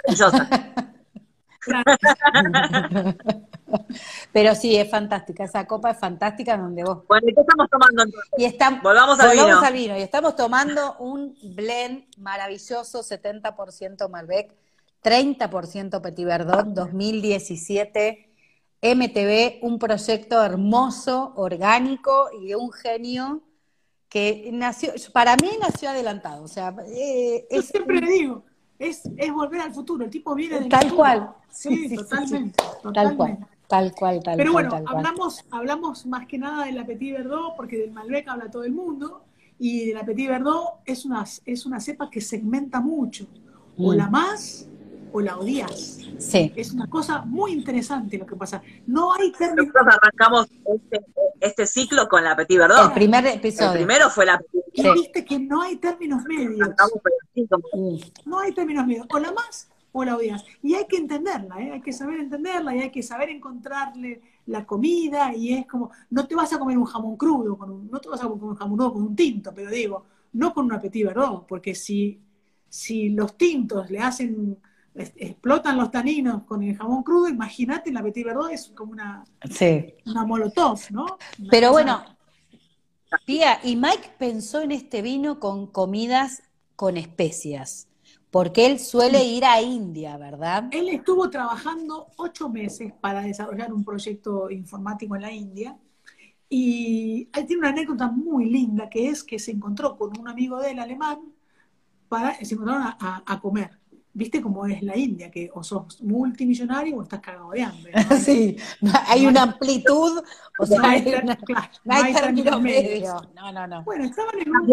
Pero 4.32 4.54
sí, 4.54 4.76
es 4.76 4.90
fantástica, 4.90 5.44
esa 5.44 5.66
copa 5.66 5.90
es 5.90 5.98
fantástica 5.98 6.56
donde 6.56 6.84
vos... 6.84 7.06
Bueno, 7.06 7.28
¿y 7.28 7.34
qué 7.34 7.40
estamos 7.40 7.68
tomando 7.70 8.02
entonces? 8.02 8.30
Y 8.38 8.44
estamos, 8.44 8.82
volvamos 8.82 9.18
al 9.20 9.36
volvamos 9.36 9.64
al 9.64 9.72
vino. 9.72 9.96
Y 9.96 10.02
estamos 10.02 10.36
tomando 10.36 10.96
un 10.98 11.36
blend 11.42 12.04
maravilloso, 12.18 13.02
70% 13.02 14.08
Malbec, 14.08 14.54
30% 15.02 16.00
Petit 16.00 16.26
Verdot, 16.26 16.66
2017 16.66 18.26
MTV, 18.82 19.58
un 19.62 19.78
proyecto 19.78 20.42
hermoso, 20.42 21.32
orgánico 21.36 22.28
y 22.40 22.48
de 22.48 22.56
un 22.56 22.70
genio 22.72 23.42
que 24.08 24.50
nació, 24.52 24.92
para 25.12 25.36
mí 25.36 25.50
nació 25.60 25.90
adelantado. 25.90 26.44
O 26.44 26.48
sea, 26.48 26.74
eh, 26.86 27.46
Yo 27.50 27.62
siempre 27.62 28.00
le 28.00 28.10
digo, 28.10 28.44
es, 28.78 29.02
es 29.16 29.32
volver 29.32 29.60
al 29.60 29.72
futuro, 29.72 30.04
el 30.04 30.10
tipo 30.10 30.34
viene 30.34 30.60
del 30.60 30.68
Tal 30.68 30.94
cual. 30.94 31.34
Sí, 31.50 31.94
totalmente, 31.94 32.62
Tal 32.94 33.16
cual. 33.16 33.38
Tal 33.68 33.92
cual, 33.92 34.22
tal 34.22 34.36
Pero 34.36 34.52
bueno, 34.52 34.82
hablamos, 34.86 35.44
hablamos 35.50 36.06
más 36.06 36.26
que 36.26 36.38
nada 36.38 36.66
del 36.66 36.84
Petit 36.86 37.14
Verdot, 37.14 37.56
porque 37.56 37.76
del 37.76 37.90
Malbec 37.90 38.28
habla 38.28 38.50
todo 38.50 38.64
el 38.64 38.72
mundo, 38.72 39.24
y 39.58 39.86
del 39.86 40.04
Petit 40.04 40.28
Verdot 40.28 40.80
es 40.84 41.04
una, 41.04 41.24
es 41.44 41.66
una 41.66 41.80
cepa 41.80 42.08
que 42.10 42.20
segmenta 42.20 42.80
mucho. 42.80 43.26
O 43.78 43.92
mm. 43.92 43.96
la 43.96 44.08
más 44.08 44.68
o 45.12 45.20
la 45.20 45.36
odias. 45.38 45.98
Sí. 46.18 46.52
Es 46.56 46.72
una 46.72 46.88
cosa 46.88 47.22
muy 47.22 47.52
interesante 47.52 48.18
lo 48.18 48.26
que 48.26 48.36
pasa. 48.36 48.62
No 48.86 49.12
hay 49.14 49.32
términos. 49.32 49.66
Nosotros 49.66 49.94
arrancamos 50.00 50.46
este, 50.74 51.04
este, 51.40 51.66
ciclo 51.66 52.08
con 52.08 52.22
la 52.22 52.36
Petit 52.36 52.58
Verdot. 52.58 52.86
El 52.86 52.92
primer 52.92 53.26
episodio. 53.26 53.72
El 53.72 53.78
primero 53.78 54.10
fue 54.10 54.26
la 54.26 54.38
Petit 54.38 54.62
Y 54.74 54.92
viste 54.92 55.24
que 55.24 55.38
no 55.38 55.62
hay 55.62 55.76
términos 55.76 56.22
medios. 56.24 56.68
No 58.24 58.38
hay 58.38 58.52
términos 58.52 58.86
medios. 58.86 59.06
O 59.10 59.18
la 59.18 59.32
más 59.32 59.68
o 59.96 60.04
la 60.04 60.16
odias. 60.16 60.44
Y 60.62 60.74
hay 60.74 60.86
que 60.86 60.98
entenderla, 60.98 61.58
¿eh? 61.60 61.72
hay 61.72 61.80
que 61.80 61.92
saber 61.92 62.20
entenderla 62.20 62.76
y 62.76 62.80
hay 62.80 62.90
que 62.90 63.02
saber 63.02 63.30
encontrarle 63.30 64.20
la 64.46 64.66
comida 64.66 65.34
y 65.34 65.54
es 65.54 65.66
como, 65.66 65.90
no 66.10 66.26
te 66.26 66.34
vas 66.34 66.52
a 66.52 66.58
comer 66.58 66.76
un 66.76 66.84
jamón 66.84 67.16
crudo, 67.16 67.56
con 67.56 67.70
un, 67.70 67.90
no 67.90 67.98
te 67.98 68.08
vas 68.10 68.22
a 68.22 68.28
comer 68.28 68.44
un 68.44 68.54
jamón 68.56 68.76
crudo 68.76 68.92
con 68.92 69.02
un 69.02 69.16
tinto, 69.16 69.54
pero 69.54 69.70
digo, 69.70 70.04
no 70.34 70.52
con 70.52 70.70
un 70.70 70.78
petit 70.78 71.06
verdot, 71.06 71.46
porque 71.46 71.74
si, 71.74 72.20
si 72.68 73.08
los 73.08 73.38
tintos 73.38 73.90
le 73.90 73.98
hacen, 74.00 74.58
explotan 74.94 75.78
los 75.78 75.90
taninos 75.90 76.42
con 76.44 76.62
el 76.62 76.76
jamón 76.76 77.02
crudo, 77.02 77.28
imagínate 77.28 77.90
la 77.90 78.02
petit 78.02 78.26
verdot 78.26 78.50
es 78.50 78.68
como 78.68 78.92
una, 78.92 79.24
una 80.04 80.24
molotov, 80.26 80.78
¿no? 80.90 81.06
pero 81.50 81.72
bueno, 81.72 82.04
Pía, 83.24 83.60
y 83.62 83.76
Mike 83.76 84.10
pensó 84.18 84.60
en 84.60 84.72
este 84.72 85.00
vino 85.00 85.40
con 85.40 85.68
comidas 85.68 86.42
con 86.74 86.98
especias. 86.98 87.88
Porque 88.36 88.66
él 88.66 88.78
suele 88.78 89.24
ir 89.24 89.46
a 89.46 89.62
India, 89.62 90.18
¿verdad? 90.18 90.68
Él 90.70 90.90
estuvo 90.90 91.30
trabajando 91.30 92.08
ocho 92.18 92.50
meses 92.50 92.92
para 93.00 93.22
desarrollar 93.22 93.72
un 93.72 93.82
proyecto 93.82 94.50
informático 94.50 95.16
en 95.16 95.22
la 95.22 95.32
India. 95.32 95.78
Y 96.46 97.30
él 97.32 97.46
tiene 97.46 97.60
una 97.60 97.70
anécdota 97.70 98.08
muy 98.08 98.50
linda, 98.50 98.90
que 98.90 99.08
es 99.08 99.24
que 99.24 99.38
se 99.38 99.52
encontró 99.52 99.96
con 99.96 100.18
un 100.20 100.28
amigo 100.28 100.60
de 100.60 100.72
él 100.72 100.80
alemán, 100.80 101.32
para, 102.10 102.34
se 102.44 102.52
encontraron 102.52 102.82
a, 102.82 103.22
a 103.24 103.40
comer 103.40 103.70
viste 104.16 104.40
cómo 104.40 104.66
es 104.66 104.82
la 104.82 104.96
India, 104.96 105.30
que 105.30 105.50
o 105.52 105.62
sos 105.62 106.02
multimillonario 106.02 106.96
o 106.96 107.02
estás 107.02 107.20
cagado 107.20 107.50
de 107.50 107.62
hambre. 107.62 107.92
Sí, 108.18 108.56
hay 109.06 109.26
una 109.26 109.42
amplitud, 109.42 110.22
o 110.58 110.66
sea, 110.66 110.78
no 111.84 111.94
hay, 111.94 112.14
término 112.14 112.58
medio. 112.60 113.20
No, 113.34 113.52
no, 113.52 113.66
no. 113.66 113.84
Bueno, 113.84 114.04
estaban 114.04 114.40
en 114.40 114.50
un, 114.50 114.70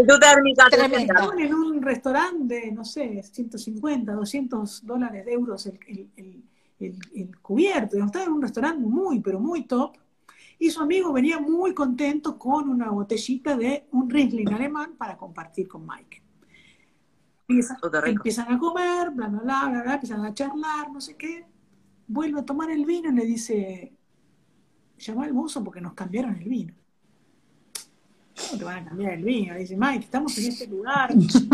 estaban 0.98 1.40
en 1.40 1.53
un 1.53 1.82
restaurante 1.82 2.56
de, 2.56 2.72
no 2.72 2.86
sé, 2.86 3.22
150, 3.22 4.14
200 4.14 4.86
dólares 4.86 5.26
de 5.26 5.34
euros 5.34 5.65
el, 5.65 5.80
el, 5.88 6.44
el, 6.80 6.99
el 7.14 7.40
cubierto. 7.40 7.98
Estaban 7.98 8.30
en 8.30 8.34
un 8.36 8.41
restaurante 8.41 8.86
muy, 8.86 9.20
pero 9.20 9.40
muy 9.40 9.65
top. 9.65 9.98
Y 10.57 10.70
su 10.70 10.82
amigo 10.82 11.11
venía 11.11 11.40
muy 11.40 11.74
contento 11.74 12.40
con 12.40 12.70
una 12.70 12.90
botellita 12.90 13.57
de 13.57 13.88
un 13.91 14.10
Riesling 14.10 14.53
alemán 14.53 14.95
para 14.98 15.18
compartir 15.18 15.68
con 15.68 15.86
Mike 15.86 16.23
empiezan, 17.48 18.52
a 18.52 18.57
comer, 18.57 19.11
bla, 19.11 19.28
bla, 19.28 19.40
bla, 19.40 19.70
bla, 19.70 19.84
bla, 19.84 19.94
empiezan 19.94 20.26
a 20.26 20.34
charlar, 20.34 20.91
no 20.91 21.02
sé 21.02 21.15
qué. 21.15 21.45
Vuelve 22.07 22.40
a 22.40 22.45
tomar 22.45 22.70
el 22.70 22.86
vino 22.86 23.10
y 23.10 23.15
le 23.15 23.26
dice, 23.26 23.94
llama 24.98 25.26
al 25.26 25.34
mozo 25.34 25.64
porque 25.64 25.82
nos 25.82 25.94
cambiaron 25.94 26.36
el 26.36 26.49
vino. 26.49 26.74
¿Cómo 28.36 28.57
te 28.57 28.65
van 28.65 28.86
a 28.86 28.90
cambiar 28.90 29.14
el 29.14 29.24
vino? 29.24 29.53
Le 29.53 29.60
dice, 29.60 29.78
Mike, 29.78 30.06
estamos 30.06 30.38
en 30.38 30.45
este 30.45 30.68
lugar 30.68 31.14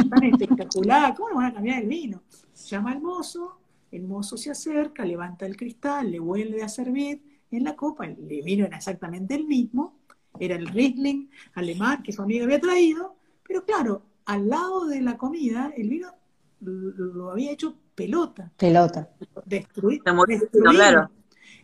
tan 0.09 0.23
espectacular, 0.23 1.13
¿cómo 1.15 1.29
nos 1.29 1.37
van 1.37 1.45
a 1.47 1.53
cambiar 1.53 1.81
el 1.81 1.87
vino? 1.87 2.23
Llama 2.67 2.91
al 2.91 3.01
mozo, 3.01 3.59
el 3.91 4.03
mozo 4.03 4.37
se 4.37 4.51
acerca, 4.51 5.05
levanta 5.05 5.45
el 5.45 5.57
cristal, 5.57 6.11
le 6.11 6.19
vuelve 6.19 6.63
a 6.63 6.69
servir 6.69 7.21
en 7.51 7.63
la 7.63 7.75
copa, 7.75 8.05
el 8.05 8.15
vino 8.15 8.65
era 8.65 8.77
exactamente 8.77 9.35
el 9.35 9.45
mismo, 9.45 9.99
era 10.39 10.55
el 10.55 10.67
Riesling 10.67 11.29
alemán 11.53 12.03
que 12.03 12.11
su 12.11 12.21
amigo 12.21 12.45
había 12.45 12.59
traído, 12.59 13.15
pero 13.43 13.65
claro, 13.65 14.03
al 14.29 14.47
lado 14.47 14.85
de 14.85 15.01
la 15.01 15.17
comida, 15.17 15.73
el 15.75 15.89
vino 15.89 16.13
lo 16.59 17.31
había 17.31 17.51
hecho 17.51 17.79
pelota. 17.95 18.51
Pelota. 18.57 19.09
Destruido. 19.43 20.03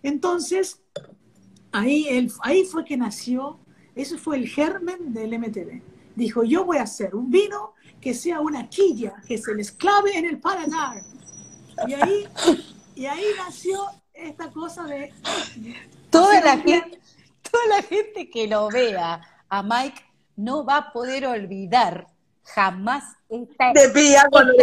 Entonces, 0.01 0.81
ahí, 1.71 2.27
ahí 2.41 2.65
fue 2.65 2.83
que 2.83 2.97
nació, 2.97 3.59
eso 3.93 4.17
fue 4.17 4.37
el 4.37 4.47
germen 4.47 5.13
del 5.13 5.37
MTV. 5.37 5.79
Dijo, 6.15 6.43
yo 6.43 6.65
voy 6.65 6.77
a 6.77 6.83
hacer 6.83 7.13
un 7.13 7.29
vino 7.29 7.75
que 8.01 8.15
sea 8.15 8.39
una 8.39 8.67
quilla, 8.67 9.13
que 9.27 9.37
se 9.37 9.53
les 9.53 9.71
clave 9.71 10.17
en 10.17 10.25
el 10.25 10.39
paladar. 10.39 11.03
Y 11.87 11.93
ahí, 11.93 12.27
y 12.95 13.05
ahí 13.05 13.25
nació 13.37 13.79
esta 14.11 14.49
cosa 14.49 14.85
de... 14.85 15.13
Toda 16.09 16.41
la, 16.41 16.57
gente, 16.57 16.99
toda 17.43 17.67
la 17.77 17.83
gente 17.83 18.27
que 18.31 18.47
lo 18.47 18.69
vea 18.69 19.21
a 19.49 19.61
Mike 19.61 20.01
no 20.35 20.65
va 20.65 20.77
a 20.77 20.91
poder 20.91 21.27
olvidar 21.27 22.14
jamás 22.45 23.03
esta 23.27 23.73
de 23.73 23.89
pilla 23.89 24.27
cuando 24.29 24.53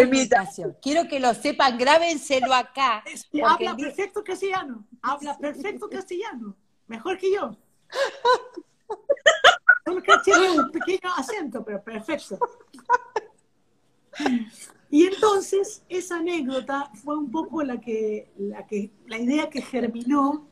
Quiero 0.80 1.08
que 1.08 1.18
lo 1.18 1.34
sepan, 1.34 1.76
grábenselo 1.76 2.54
acá. 2.54 3.02
habla 3.44 3.76
perfecto 3.76 4.22
castellano, 4.22 4.86
habla 5.02 5.36
perfecto 5.36 5.88
castellano, 5.88 6.56
mejor 6.86 7.18
que 7.18 7.32
yo. 7.32 7.56
Solo 9.84 10.00
que 10.02 10.12
tiene 10.24 10.50
un 10.50 10.70
pequeño 10.70 11.12
acento, 11.16 11.64
pero 11.64 11.82
perfecto. 11.82 12.38
Y 14.88 15.06
entonces 15.06 15.82
esa 15.88 16.18
anécdota 16.18 16.90
fue 16.94 17.16
un 17.16 17.30
poco 17.30 17.62
la 17.62 17.80
que, 17.80 18.30
la 18.36 18.66
que, 18.66 18.92
la 19.06 19.18
idea 19.18 19.50
que 19.50 19.62
germinó 19.62 20.48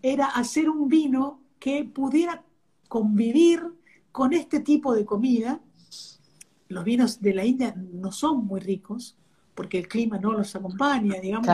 era 0.00 0.26
hacer 0.26 0.70
un 0.70 0.88
vino 0.88 1.42
que 1.58 1.84
pudiera 1.84 2.42
convivir 2.88 3.62
con 4.12 4.32
este 4.32 4.60
tipo 4.60 4.94
de 4.94 5.04
comida 5.04 5.60
los 6.70 6.84
vinos 6.84 7.20
de 7.20 7.34
la 7.34 7.44
India 7.44 7.74
no 7.76 8.12
son 8.12 8.46
muy 8.46 8.60
ricos 8.60 9.16
porque 9.54 9.78
el 9.78 9.88
clima 9.88 10.18
no 10.18 10.32
los 10.32 10.54
acompaña, 10.54 11.20
digamos, 11.20 11.48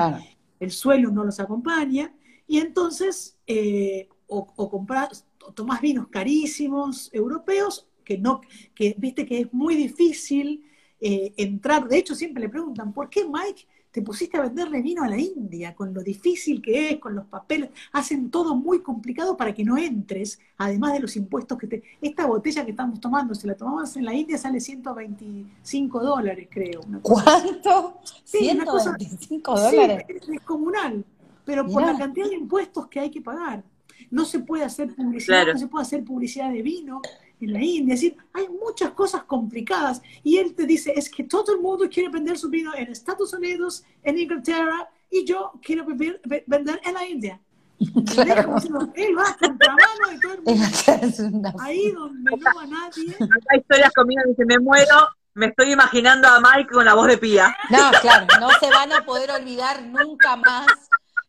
el 0.61 0.71
suelo 0.71 1.11
no 1.11 1.25
los 1.25 1.41
acompaña, 1.41 2.15
y 2.47 2.59
entonces 2.59 3.37
eh, 3.47 4.09
o, 4.27 4.47
o 4.55 4.71
compras, 4.71 5.27
tomás 5.55 5.81
vinos 5.81 6.09
carísimos 6.09 7.11
europeos, 7.13 7.89
que 8.05 8.19
no, 8.19 8.43
que 8.75 8.95
viste 8.99 9.27
que 9.27 9.41
es 9.41 9.53
muy 9.53 9.75
difícil 9.75 10.65
eh, 11.01 11.33
entrar, 11.37 11.89
de 11.89 11.99
hecho 11.99 12.15
siempre 12.15 12.43
le 12.43 12.49
preguntan, 12.49 12.93
¿por 12.93 13.11
qué 13.11 13.25
Mike 13.25 13.67
te 13.97 14.03
pusiste 14.03 14.37
a 14.37 14.43
venderle 14.43 14.83
vino 14.83 15.05
a 15.05 15.09
la 15.09 15.17
India, 15.17 15.75
con 15.75 15.95
lo 15.95 16.03
difícil 16.03 16.61
que 16.61 16.91
es, 16.91 16.99
con 16.99 17.15
los 17.15 17.25
papeles, 17.25 17.71
hacen 17.93 18.31
todo 18.31 18.55
muy 18.55 18.83
complicado 18.83 19.39
para 19.39 19.55
que 19.55 19.65
no 19.65 19.79
entres, 19.79 20.39
además 20.59 20.93
de 20.93 21.01
los 21.01 21.17
impuestos 21.17 21.57
que 21.57 21.67
te... 21.67 21.83
Esta 22.03 22.27
botella 22.27 22.63
que 22.67 22.73
estamos 22.73 23.01
tomando, 23.01 23.35
si 23.35 23.47
la 23.47 23.55
tomamos 23.55 23.97
en 23.97 24.05
la 24.05 24.13
India 24.13 24.37
sale 24.37 24.61
125 24.61 25.99
dólares, 25.99 26.47
creo. 26.51 26.83
¿Cuánto? 27.01 28.01
Sí, 28.23 28.41
125 28.41 29.59
dólares. 29.59 30.05
Sí, 30.27 30.33
es 30.35 30.43
comunal, 30.43 31.03
pero 31.47 31.67
por 31.67 31.81
la 31.81 31.97
cantidad 31.97 32.29
de 32.29 32.35
impuestos 32.35 32.89
que 32.89 33.01
hay 33.01 33.11
que 33.11 33.23
pagar. 33.23 33.65
No 34.11 34.27
se 34.27 34.41
puede 34.41 34.65
hacer 34.65 34.95
publicidad, 34.95 35.47
no 35.55 35.59
se 35.59 35.69
puede 35.69 35.85
hacer 35.85 36.05
publicidad 36.05 36.53
de 36.53 36.61
vino, 36.61 37.01
en 37.41 37.53
la 37.53 37.63
India. 37.63 37.95
Es 37.95 38.01
decir, 38.01 38.17
hay 38.33 38.49
muchas 38.49 38.91
cosas 38.93 39.25
complicadas. 39.25 40.03
Y 40.23 40.39
él 40.39 40.55
te 40.55 40.67
dice, 40.67 40.93
es 40.97 41.11
que 41.11 41.25
todo 41.25 41.55
el 41.55 41.61
mundo 41.61 41.89
quiere 41.89 42.09
vender 42.09 42.39
su 42.39 42.49
vino 42.49 42.75
en 42.75 42.91
Estados 42.91 43.33
Unidos, 43.33 43.85
en 44.03 44.19
Inglaterra, 44.19 44.89
y 45.11 45.25
yo 45.25 45.53
quiero 45.63 45.87
vender 45.87 46.81
en 46.85 46.95
la 46.95 47.07
India. 47.07 47.41
Claro. 48.15 48.57
él 48.95 49.19
va 49.19 49.29
a 49.29 49.37
contramano 49.37 50.09
de 50.11 50.19
todo 50.21 50.33
el 50.33 50.43
mundo. 51.33 51.53
Ahí 51.61 51.91
donde 51.91 52.31
no 52.31 52.37
va 52.57 52.67
nadie. 52.67 53.15
Acá 53.15 53.57
historias 53.57 53.93
conmigo 53.93 54.23
dice, 54.27 54.47
me 54.47 54.59
muero, 54.59 55.09
me 55.35 55.47
estoy 55.47 55.73
imaginando 55.73 56.27
a 56.27 56.41
Mike 56.41 56.71
con 56.73 56.87
la 56.87 56.95
voz 56.95 57.09
de 57.09 57.19
Pía. 57.19 57.55
No, 57.71 57.91
claro, 58.01 58.27
no 58.41 58.49
se 58.59 58.71
van 58.71 58.93
a 58.93 59.05
poder 59.05 59.31
olvidar 59.31 59.83
nunca 59.83 60.37
más. 60.37 60.67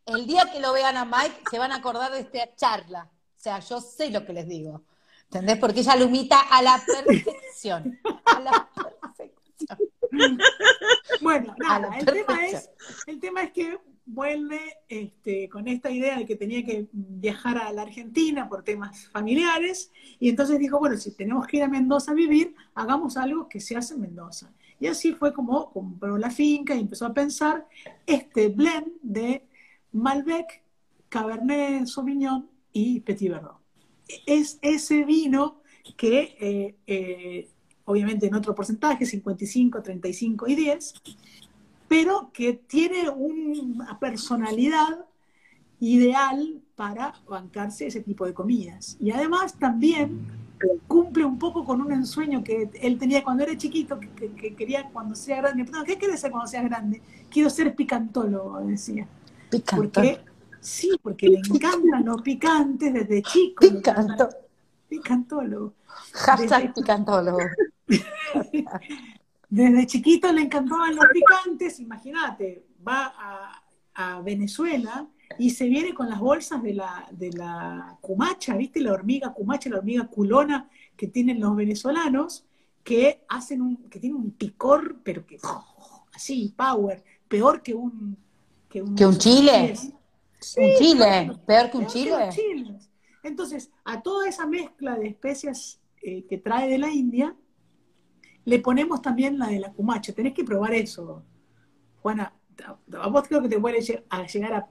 El 0.06 0.26
día 0.26 0.50
que 0.50 0.60
lo 0.60 0.72
vean 0.72 0.96
a 0.96 1.04
Mike, 1.04 1.42
se 1.50 1.58
van 1.58 1.72
a 1.72 1.76
acordar 1.76 2.10
de 2.12 2.20
esta 2.20 2.54
charla. 2.56 3.10
O 3.10 3.40
sea, 3.40 3.60
yo 3.60 3.80
sé 3.82 4.10
lo 4.10 4.24
que 4.24 4.32
les 4.32 4.48
digo. 4.48 4.82
¿Entendés? 5.30 5.58
Porque 5.58 5.80
ella 5.80 5.96
lo 5.96 6.04
imita 6.06 6.40
a 6.40 6.62
la 6.62 6.82
perfección. 6.84 7.98
A 8.24 8.40
la 8.40 8.68
perfección. 8.74 10.38
Bueno, 11.20 11.54
nada, 11.58 11.98
el 11.98 12.06
tema, 12.06 12.46
es, 12.46 12.70
el 13.06 13.20
tema 13.20 13.42
es 13.42 13.52
que 13.52 13.78
vuelve 14.06 14.60
este, 14.88 15.50
con 15.50 15.68
esta 15.68 15.90
idea 15.90 16.16
de 16.16 16.24
que 16.24 16.36
tenía 16.36 16.64
que 16.64 16.88
viajar 16.92 17.58
a 17.58 17.70
la 17.72 17.82
Argentina 17.82 18.48
por 18.48 18.64
temas 18.64 19.08
familiares, 19.08 19.92
y 20.18 20.30
entonces 20.30 20.58
dijo, 20.58 20.78
bueno, 20.78 20.96
si 20.96 21.14
tenemos 21.14 21.46
que 21.46 21.58
ir 21.58 21.62
a 21.62 21.68
Mendoza 21.68 22.12
a 22.12 22.14
vivir, 22.14 22.54
hagamos 22.74 23.18
algo 23.18 23.48
que 23.48 23.60
se 23.60 23.76
hace 23.76 23.94
en 23.94 24.00
Mendoza. 24.00 24.50
Y 24.80 24.86
así 24.86 25.12
fue 25.12 25.34
como 25.34 25.70
compró 25.72 26.16
la 26.16 26.30
finca 26.30 26.74
y 26.74 26.80
empezó 26.80 27.04
a 27.04 27.12
pensar 27.12 27.66
este 28.06 28.48
blend 28.48 28.92
de 29.02 29.46
Malbec, 29.92 30.62
Cabernet 31.08 31.86
Sauvignon 31.86 32.48
y 32.72 33.00
Petit 33.00 33.30
Verdot 33.30 33.57
es 34.26 34.58
ese 34.62 35.04
vino 35.04 35.60
que, 35.96 36.36
eh, 36.40 36.76
eh, 36.86 37.48
obviamente 37.84 38.26
en 38.26 38.34
otro 38.34 38.54
porcentaje, 38.54 39.06
55, 39.06 39.82
35 39.82 40.48
y 40.48 40.54
10, 40.54 40.94
pero 41.88 42.30
que 42.32 42.54
tiene 42.54 43.08
una 43.08 43.98
personalidad 43.98 45.06
ideal 45.80 46.60
para 46.76 47.14
bancarse 47.28 47.86
ese 47.86 48.00
tipo 48.00 48.26
de 48.26 48.34
comidas. 48.34 48.96
Y 49.00 49.10
además 49.10 49.58
también 49.58 50.26
cumple 50.86 51.24
un 51.24 51.38
poco 51.38 51.64
con 51.64 51.80
un 51.80 51.92
ensueño 51.92 52.42
que 52.42 52.68
él 52.82 52.98
tenía 52.98 53.22
cuando 53.22 53.44
era 53.44 53.56
chiquito, 53.56 53.98
que, 53.98 54.54
quería 54.54 54.90
cuando 54.92 55.14
sea 55.14 55.38
grande. 55.38 55.66
¿Qué 55.86 55.96
quieres 55.96 56.20
ser 56.20 56.30
cuando 56.30 56.48
seas 56.48 56.64
grande? 56.64 57.00
Quiero 57.30 57.48
ser 57.48 57.74
picantólogo, 57.74 58.60
decía. 58.60 59.06
Picantólogo. 59.50 60.27
Sí, 60.68 60.90
porque 61.02 61.28
le 61.28 61.38
encantan 61.38 62.04
los 62.04 62.20
picantes 62.20 62.92
desde 62.92 63.22
chico. 63.22 63.66
Picanto. 63.66 64.28
Picantólogo. 64.86 65.74
Hashtag 66.12 66.74
picantólogo. 66.74 67.38
desde 69.48 69.86
chiquito 69.86 70.30
le 70.30 70.42
encantaban 70.42 70.94
los 70.94 71.06
picantes, 71.12 71.80
imagínate, 71.80 72.66
va 72.86 73.14
a, 73.16 73.62
Venezuela 74.22 75.08
y 75.40 75.50
se 75.50 75.66
viene 75.66 75.92
con 75.92 76.08
las 76.08 76.20
bolsas 76.20 76.62
de 76.62 76.72
la, 76.72 77.08
de 77.10 77.32
la 77.32 77.98
cumacha, 78.00 78.54
¿viste? 78.54 78.80
La 78.80 78.92
hormiga 78.92 79.32
cumacha, 79.32 79.70
la 79.70 79.78
hormiga 79.78 80.06
culona 80.06 80.68
que 80.96 81.08
tienen 81.08 81.40
los 81.40 81.56
venezolanos, 81.56 82.46
que 82.84 83.24
hacen 83.28 83.60
un, 83.60 83.76
que 83.90 83.98
tienen 83.98 84.20
un 84.20 84.30
picor, 84.30 85.00
pero 85.02 85.26
que 85.26 85.38
así, 86.12 86.54
power, 86.56 87.02
peor 87.26 87.60
que 87.60 87.74
un 87.74 88.16
que 88.68 88.82
un, 88.82 89.18
chile. 89.18 89.74
Un 90.56 90.74
chile, 90.78 91.32
peor, 91.46 91.70
que 91.70 91.76
un 91.78 91.86
chile. 91.86 92.30
Entonces, 93.22 93.70
a 93.84 94.00
toda 94.02 94.28
esa 94.28 94.46
mezcla 94.46 94.96
de 94.96 95.08
especias 95.08 95.80
eh, 96.02 96.24
que 96.28 96.38
trae 96.38 96.68
de 96.68 96.78
la 96.78 96.90
India, 96.90 97.36
le 98.44 98.58
ponemos 98.60 99.02
también 99.02 99.38
la 99.38 99.48
de 99.48 99.58
la 99.58 99.72
cumacha. 99.72 100.12
Tenés 100.12 100.32
que 100.32 100.44
probar 100.44 100.72
eso, 100.72 101.22
Juana. 102.00 102.32
A 102.98 103.08
vos 103.08 103.28
creo 103.28 103.42
que 103.42 103.48
te 103.48 103.60
puede 103.60 103.80
llegar 103.80 104.54
a 104.54 104.68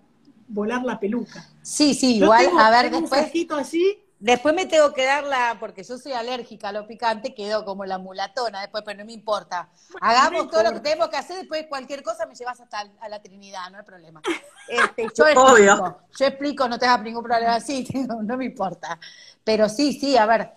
volar 0.48 0.84
la 0.84 1.00
peluca. 1.00 1.48
Sí, 1.62 1.94
sí, 1.94 2.18
igual, 2.18 2.48
a 2.58 2.70
ver, 2.70 2.92
después. 2.92 3.32
Un 3.34 3.60
así. 3.60 4.00
Después 4.20 4.56
me 4.56 4.66
tengo 4.66 4.94
que 4.94 5.06
dar 5.06 5.24
la, 5.24 5.58
porque 5.60 5.84
yo 5.84 5.98
soy 5.98 6.14
alérgica 6.14 6.70
a 6.70 6.72
lo 6.72 6.88
picante, 6.88 7.36
quedo 7.36 7.64
como 7.66 7.86
la 7.86 7.98
mulatona 7.98 8.62
después, 8.62 8.84
pero 8.86 9.00
no 9.00 9.06
me 9.06 9.14
importa. 9.14 9.70
Hagamos 10.02 10.50
todo 10.50 10.64
lo 10.64 10.74
que 10.74 10.80
tenemos 10.80 11.10
que 11.10 11.18
hacer, 11.18 11.38
después 11.38 11.68
cualquier 11.68 12.02
cosa 12.02 12.26
me 12.26 12.34
llevas 12.34 12.60
hasta 12.60 12.80
a 13.00 13.10
la 13.10 13.22
Trinidad, 13.22 13.70
no 13.72 13.78
hay 13.78 13.86
problema. 13.86 14.22
Este, 14.70 15.04
yo 15.16 15.26
explico, 15.26 16.02
yo 16.20 16.26
explico, 16.26 16.68
no 16.68 16.78
tengas 16.78 17.02
ningún 17.02 17.24
problema 17.24 17.56
así, 17.56 17.88
no, 18.08 18.36
me 18.36 18.44
importa. 18.44 19.00
Pero 19.46 19.70
sí, 19.70 19.94
sí, 19.94 20.18
a 20.18 20.26
ver, 20.26 20.52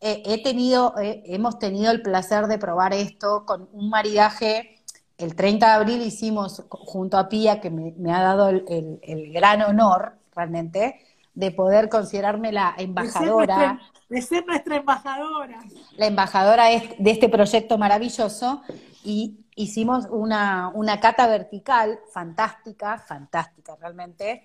he 0.00 0.42
tenido, 0.42 0.94
hemos 0.98 1.60
tenido 1.60 1.92
el 1.92 2.02
placer 2.02 2.48
de 2.48 2.58
probar 2.58 2.92
esto 2.92 3.46
con 3.46 3.68
un 3.72 3.88
maridaje 3.88 4.82
el 5.22 5.36
30 5.36 5.66
de 5.66 5.72
abril 5.72 6.02
hicimos 6.02 6.64
junto 6.68 7.16
a 7.16 7.28
Pía, 7.28 7.60
que 7.60 7.70
me, 7.70 8.12
ha 8.12 8.22
dado 8.22 8.48
el, 8.48 9.32
gran 9.32 9.62
honor 9.62 10.14
realmente, 10.34 11.00
de 11.34 11.50
poder 11.50 11.88
considerarme 11.88 12.52
la 12.52 12.74
embajadora. 12.76 13.80
De 14.08 14.20
ser 14.20 14.46
nuestra, 14.46 14.76
embajadora. 14.76 15.58
La 15.96 16.06
embajadora 16.06 16.66
de 16.66 17.10
este 17.10 17.28
proyecto 17.28 17.78
maravilloso. 17.78 18.62
Y 19.04 19.38
hicimos 19.56 20.06
una, 20.10 20.70
una 20.74 21.00
cata 21.00 21.26
vertical 21.26 21.98
fantástica, 22.12 22.98
fantástica 22.98 23.76
realmente, 23.76 24.44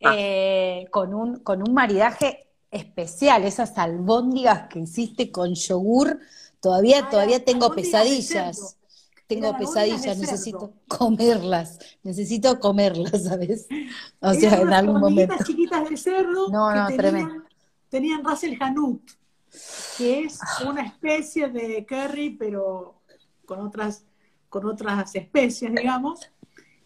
eh, 0.00 0.86
con, 0.90 1.14
un, 1.14 1.40
con 1.40 1.66
un 1.66 1.74
maridaje 1.74 2.48
especial, 2.70 3.44
esas 3.44 3.78
albóndigas 3.78 4.68
que 4.68 4.80
hiciste 4.80 5.30
con 5.30 5.54
yogur, 5.54 6.18
todavía, 6.60 7.08
todavía 7.08 7.44
tengo 7.44 7.70
pesadillas 7.74 8.77
tengo 9.28 9.56
pesadillas, 9.56 10.18
necesito 10.18 10.72
comerlas, 10.88 11.78
necesito 12.02 12.58
comerlas, 12.58 13.24
¿sabes? 13.24 13.68
O 14.20 14.32
sea, 14.32 14.60
en 14.60 14.72
algún 14.72 15.00
momento. 15.00 15.36
chiquitas 15.44 15.88
de 15.88 15.96
cerdo 15.96 16.48
no, 16.48 16.74
no, 16.74 16.86
tenían, 16.88 17.44
tenían 17.90 18.24
Russell 18.24 18.56
Hanut, 18.58 19.02
que 19.98 20.24
es 20.24 20.40
ah. 20.40 20.70
una 20.70 20.82
especie 20.82 21.48
de 21.48 21.84
curry, 21.86 22.30
pero 22.30 23.02
con 23.44 23.60
otras, 23.60 24.04
con 24.48 24.66
otras 24.66 25.14
especies, 25.14 25.74
digamos. 25.74 26.20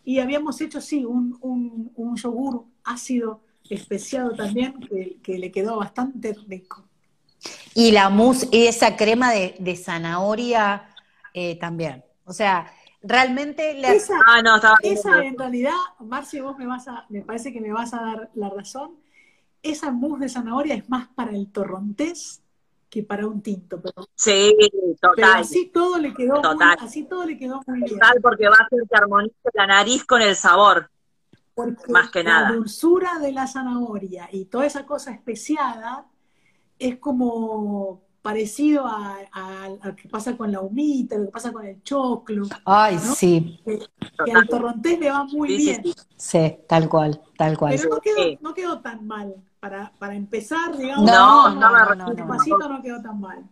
Y 0.05 0.19
habíamos 0.19 0.61
hecho, 0.61 0.81
sí, 0.81 1.05
un, 1.05 1.39
un, 1.41 2.17
yogur 2.17 2.65
ácido 2.83 3.41
especiado 3.71 4.35
también, 4.35 4.75
que, 5.23 5.39
le 5.39 5.53
quedó 5.53 5.77
bastante 5.77 6.37
rico. 6.49 6.85
Y 7.75 7.93
la 7.93 8.11
mousse, 8.11 8.49
y 8.51 8.67
esa 8.67 8.97
crema 8.97 9.31
de, 9.33 9.55
de 9.61 9.77
zanahoria 9.77 10.89
eh, 11.35 11.57
también. 11.57 12.05
O 12.33 12.35
sea, 12.35 12.73
realmente 13.03 13.75
le... 13.75 13.95
Esa, 13.95 14.15
ah, 14.27 14.41
no, 14.41 14.57
esa 14.83 15.23
en 15.23 15.39
realidad, 15.39 15.77
Marci, 16.01 16.41
vos 16.41 16.57
me 16.57 16.67
vas 16.67 16.89
a, 16.89 17.05
me 17.11 17.21
parece 17.21 17.53
que 17.53 17.61
me 17.61 17.71
vas 17.71 17.93
a 17.93 18.01
dar 18.01 18.31
la 18.33 18.49
razón. 18.49 18.97
Esa 19.63 19.91
mousse 19.91 20.21
de 20.21 20.29
zanahoria 20.31 20.75
es 20.75 20.89
más 20.89 21.09
para 21.09 21.33
el 21.33 21.53
torrontés 21.53 22.43
que 22.89 23.03
para 23.03 23.27
un 23.27 23.43
tinto. 23.43 23.83
Pero, 23.83 24.09
sí, 24.15 24.57
total. 24.99 25.15
Pero 25.17 25.29
así 25.35 25.67
todo 25.67 25.99
le 25.99 26.15
quedó 26.15 26.41
muy, 26.41 26.65
así 26.81 27.05
todo 27.05 27.27
le 27.27 27.37
quedó 27.37 27.61
muy 27.67 27.81
bien. 27.81 27.99
Total, 27.99 28.19
porque 28.23 28.49
va 28.49 28.57
a 28.59 28.65
hacer 28.65 28.81
que 28.89 28.97
armonice 28.97 29.51
la 29.53 29.67
nariz 29.67 30.05
con 30.07 30.23
el 30.23 30.35
sabor. 30.35 30.91
más 31.89 32.11
que 32.11 32.25
nada. 32.25 32.49
La 32.49 32.57
dulzura 32.57 33.19
de 33.19 33.33
la 33.33 33.47
zanahoria 33.47 34.31
y 34.33 34.47
toda 34.47 34.65
esa 34.65 34.87
cosa 34.87 35.13
especiada 35.13 36.07
es 36.79 36.97
como 36.97 38.02
parecido 38.23 38.87
a, 38.87 39.69
lo 39.83 39.97
que 39.97 40.09
pasa 40.09 40.37
con 40.37 40.51
la 40.53 40.61
humita, 40.61 41.17
lo 41.17 41.27
que 41.27 41.33
pasa 41.33 41.53
con 41.53 41.67
el 41.67 41.83
choclo. 41.83 42.45
Ay, 42.65 42.99
sí. 42.99 43.61
Que, 43.65 44.33
al 44.33 44.49
torrontés 44.49 44.99
le 44.99 45.11
va 45.11 45.25
muy 45.25 45.57
bien. 45.57 45.83
Sí, 46.17 46.57
tal 46.69 46.89
cual, 46.89 47.21
tal 47.37 47.59
cual. 47.59 47.75
Pero 47.77 47.91
no 47.91 48.01
quedó, 48.01 48.39
no 48.41 48.55
quedó 48.55 48.81
tan 48.81 49.07
mal. 49.07 49.35
Para, 49.59 49.93
para 49.97 50.17
empezar, 50.17 50.77
digamos, 50.77 51.09
no, 51.09 51.51
no, 51.51 51.71
no, 51.71 51.95
no, 51.95 52.13
no, 52.13 52.69
no 52.69 52.83
quedó 52.83 53.01
tan 53.01 53.21
mal. 53.21 53.45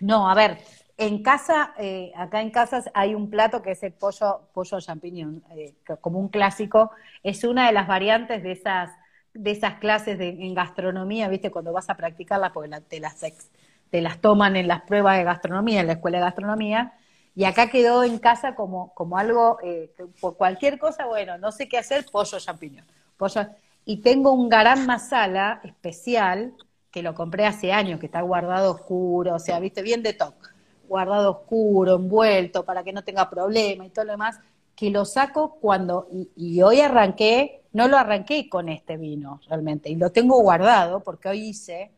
No, 0.00 0.30
a 0.30 0.34
ver, 0.34 0.58
en 0.96 1.22
casa, 1.22 1.74
eh, 1.78 2.12
acá 2.14 2.42
en 2.42 2.50
casa 2.50 2.82
hay 2.94 3.14
un 3.14 3.30
plato 3.30 3.62
que 3.62 3.72
es 3.72 3.82
el 3.82 3.92
pollo, 3.92 4.48
pollo 4.52 4.80
champiñón, 4.80 5.42
eh, 5.50 5.74
como 6.00 6.18
un 6.18 6.28
clásico. 6.28 6.90
Es 7.22 7.44
una 7.44 7.66
de 7.66 7.72
las 7.72 7.86
variantes 7.86 8.42
de 8.42 8.52
esas, 8.52 8.90
de 9.32 9.50
esas 9.50 9.78
clases 9.78 10.18
de, 10.18 10.28
en 10.28 10.54
gastronomía, 10.54 11.28
¿viste? 11.28 11.50
Cuando 11.50 11.72
vas 11.72 11.88
a 11.90 11.96
practicarla, 11.96 12.52
porque 12.52 12.68
la, 12.68 12.80
te 12.80 13.00
las 13.00 13.22
ex, 13.22 13.50
te 13.90 14.00
las 14.00 14.20
toman 14.20 14.56
en 14.56 14.68
las 14.68 14.82
pruebas 14.82 15.18
de 15.18 15.24
gastronomía, 15.24 15.80
en 15.80 15.88
la 15.88 15.94
escuela 15.94 16.18
de 16.18 16.24
gastronomía, 16.24 16.94
y 17.34 17.44
acá 17.44 17.68
quedó 17.68 18.04
en 18.04 18.18
casa 18.18 18.54
como, 18.54 18.92
como 18.94 19.18
algo, 19.18 19.58
eh, 19.62 19.92
por 20.20 20.36
cualquier 20.36 20.78
cosa, 20.78 21.06
bueno, 21.06 21.38
no 21.38 21.52
sé 21.52 21.68
qué 21.68 21.78
hacer, 21.78 22.06
pollo 22.10 22.38
champiñón. 22.38 22.86
Pollo, 23.16 23.46
y 23.84 23.98
tengo 23.98 24.32
un 24.32 24.48
garam 24.48 24.86
masala 24.86 25.60
especial, 25.64 26.54
que 26.90 27.02
lo 27.02 27.14
compré 27.14 27.46
hace 27.46 27.72
años, 27.72 28.00
que 28.00 28.06
está 28.06 28.20
guardado 28.20 28.72
oscuro, 28.72 29.34
o 29.34 29.38
sea, 29.38 29.60
viste, 29.60 29.82
bien 29.82 30.02
de 30.02 30.12
toque, 30.12 30.48
guardado 30.88 31.30
oscuro, 31.30 31.96
envuelto, 31.96 32.64
para 32.64 32.82
que 32.82 32.92
no 32.92 33.02
tenga 33.02 33.30
problema 33.30 33.86
y 33.86 33.90
todo 33.90 34.04
lo 34.04 34.12
demás, 34.12 34.40
que 34.74 34.90
lo 34.90 35.04
saco 35.04 35.56
cuando, 35.60 36.08
y, 36.10 36.30
y 36.36 36.62
hoy 36.62 36.80
arranqué, 36.80 37.62
no 37.72 37.86
lo 37.86 37.96
arranqué 37.96 38.48
con 38.48 38.68
este 38.68 38.96
vino 38.96 39.40
realmente, 39.48 39.88
y 39.88 39.94
lo 39.94 40.10
tengo 40.10 40.40
guardado 40.40 41.00
porque 41.00 41.28
hoy 41.28 41.48
hice 41.48 41.92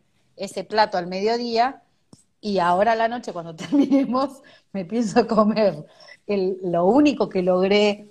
ese 0.44 0.64
plato 0.64 0.98
al 0.98 1.06
mediodía 1.06 1.82
y 2.40 2.58
ahora 2.58 2.92
a 2.92 2.96
la 2.96 3.08
noche 3.08 3.32
cuando 3.32 3.54
terminemos 3.56 4.42
me 4.72 4.84
pienso 4.84 5.26
comer 5.26 5.86
el, 6.26 6.58
lo 6.62 6.86
único 6.86 7.28
que 7.28 7.42
logré, 7.42 8.08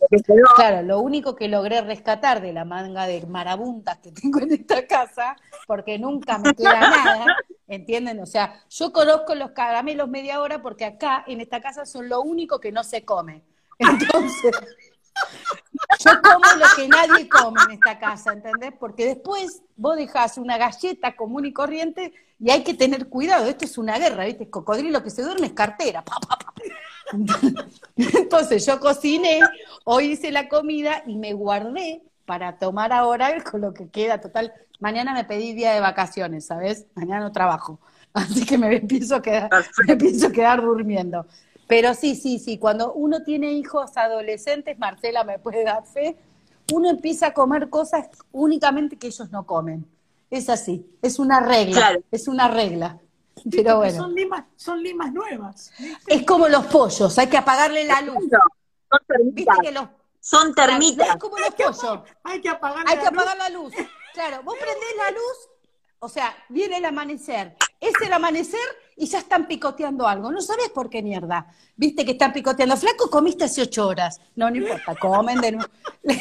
claro, 0.56 0.82
lo 0.84 1.00
único 1.00 1.36
que 1.36 1.48
logré 1.48 1.82
rescatar 1.82 2.42
de 2.42 2.54
la 2.54 2.66
manga 2.66 3.08
de 3.08 3.26
marabuntas 3.26 4.00
que 4.00 4.12
tengo 4.12 4.40
en 4.40 4.52
esta 4.52 4.86
casa, 4.86 5.36
porque 5.66 5.98
nunca 5.98 6.38
me 6.38 6.54
queda 6.54 6.80
nada, 6.80 7.26
¿entienden? 7.68 8.20
O 8.20 8.26
sea, 8.26 8.64
yo 8.70 8.92
conozco 8.92 9.34
los 9.36 9.52
caramelos 9.52 10.10
media 10.10 10.42
hora 10.42 10.62
porque 10.62 10.86
acá 10.86 11.24
en 11.28 11.42
esta 11.42 11.62
casa 11.62 11.86
son 11.86 12.10
lo 12.10 12.22
único 12.22 12.60
que 12.60 12.72
no 12.72 12.84
se 12.84 13.06
come. 13.06 13.44
Entonces, 13.80 14.52
yo 16.04 16.22
como 16.22 16.46
lo 16.58 16.66
que 16.76 16.88
nadie 16.88 17.30
come 17.30 17.62
en 17.66 17.72
esta 17.72 18.00
casa, 18.00 18.34
¿entendés? 18.34 18.74
Porque 18.80 19.06
después 19.06 19.62
vos 19.76 19.96
dejás 19.96 20.38
una 20.38 20.58
galleta 20.58 21.16
común 21.16 21.46
y 21.46 21.54
corriente 21.54 22.14
y 22.40 22.50
hay 22.50 22.64
que 22.64 22.74
tener 22.74 23.08
cuidado. 23.08 23.46
Esto 23.46 23.66
es 23.66 23.78
una 23.78 23.98
guerra, 24.00 24.26
¿viste? 24.26 24.50
Cocodrilo 24.50 25.04
que 25.04 25.10
se 25.10 25.24
duerme 25.24 25.48
es 25.48 25.54
cartera. 25.54 26.04
Entonces 27.96 28.66
yo 28.66 28.80
cociné, 28.80 29.42
hoy 29.84 30.12
hice 30.12 30.32
la 30.32 30.48
comida 30.48 31.04
y 31.06 31.18
me 31.18 31.34
guardé 31.34 32.02
para 32.26 32.58
tomar 32.58 32.94
ahora 32.94 33.44
con 33.52 33.62
lo 33.62 33.74
que 33.74 33.90
queda. 33.90 34.20
Total, 34.20 34.54
mañana 34.80 35.14
me 35.14 35.26
pedí 35.26 35.54
día 35.54 35.74
de 35.74 35.80
vacaciones, 35.80 36.46
¿sabes? 36.46 36.88
Mañana 36.96 37.22
no 37.22 37.32
trabajo. 37.32 37.80
Así 38.14 38.46
que 38.46 38.58
me 38.58 38.76
empiezo 38.76 39.16
a 39.16 39.22
quedar, 39.22 39.50
me 39.88 39.94
empiezo 39.94 40.28
a 40.28 40.32
quedar 40.32 40.62
durmiendo. 40.62 41.26
Pero 41.72 41.94
sí, 41.94 42.18
sí, 42.18 42.38
sí, 42.38 42.58
cuando 42.58 42.92
uno 42.92 43.24
tiene 43.24 43.54
hijos 43.54 43.96
adolescentes, 43.96 44.78
Marcela 44.78 45.24
me 45.24 45.40
puede 45.40 45.64
dar 45.64 45.86
fe, 45.86 46.18
uno 46.74 46.90
empieza 46.90 47.28
a 47.28 47.34
comer 47.34 47.70
cosas 47.70 48.10
únicamente 48.34 48.98
que 48.98 49.08
ellos 49.08 49.32
no 49.32 49.46
comen. 49.46 49.90
Es 50.30 50.50
así, 50.50 50.86
es 51.02 51.18
una 51.18 51.40
regla, 51.40 51.98
es 52.12 52.28
una 52.28 52.50
regla. 52.50 53.00
Pero 53.50 53.78
bueno. 53.78 54.04
Son 54.04 54.14
limas, 54.14 54.44
son 54.58 54.84
limas 54.84 55.14
nuevas. 55.14 55.72
Es 56.08 56.26
como 56.26 56.50
los 56.50 56.66
pollos, 56.66 57.18
hay 57.18 57.28
que 57.28 57.38
apagarle 57.38 57.86
la 57.86 58.02
luz. 58.02 58.18
Son 58.90 59.00
termitas. 59.08 59.58
son 60.20 60.54
termitas. 60.54 61.08
Es 61.08 61.16
como 61.16 61.38
los 61.38 61.56
pollos. 61.56 62.02
Hay 62.26 62.42
que 62.42 62.50
apagar, 62.50 62.84
hay 62.86 62.98
que 62.98 63.08
apagar 63.08 63.38
la 63.38 63.50
luz. 63.50 63.74
Claro, 64.14 64.44
vos 64.44 64.56
prendés 64.56 64.90
la 64.98 65.12
luz, 65.12 65.50
o 66.00 66.10
sea, 66.10 66.36
viene 66.50 66.80
el 66.80 66.84
amanecer. 66.84 67.56
Es 67.80 67.94
el 68.04 68.12
amanecer 68.12 68.60
y 69.02 69.08
ya 69.08 69.18
están 69.18 69.48
picoteando 69.48 70.08
algo. 70.08 70.32
No 70.32 70.42
sabes 70.42 70.70
por 70.70 70.88
qué 70.88 71.02
mierda. 71.02 71.48
Viste 71.76 72.06
que 72.06 72.12
están 72.12 72.32
picoteando. 72.32 72.78
Flaco, 72.78 73.10
comiste 73.10 73.46
hace 73.46 73.64
ocho 73.64 73.88
horas. 73.88 74.22
No, 74.36 74.52
no 74.52 74.58
importa, 74.58 74.96
comen 74.96 75.42
de 75.42 75.54
nuevo. 75.54 75.72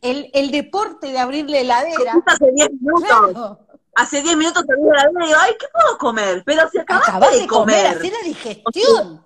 El, 0.00 0.30
el 0.34 0.50
deporte 0.50 1.12
de 1.12 1.18
abrirle 1.18 1.60
heladera. 1.60 2.14
Hace 2.26 2.50
diez 2.52 2.70
minutos. 2.72 3.58
Hace 3.94 4.20
diez 4.20 4.36
minutos 4.36 4.64
abrí 4.64 4.82
la 4.82 5.02
heladera 5.02 5.24
y 5.24 5.28
digo, 5.28 5.38
ay, 5.40 5.52
¿qué 5.58 5.66
puedo 5.72 5.96
comer? 5.96 6.42
Pero 6.44 6.68
si 6.68 6.78
acabas 6.78 7.32
de, 7.32 7.46
comer. 7.46 7.86
Hacer 7.86 8.12
la 8.12 8.28
digestión. 8.28 9.24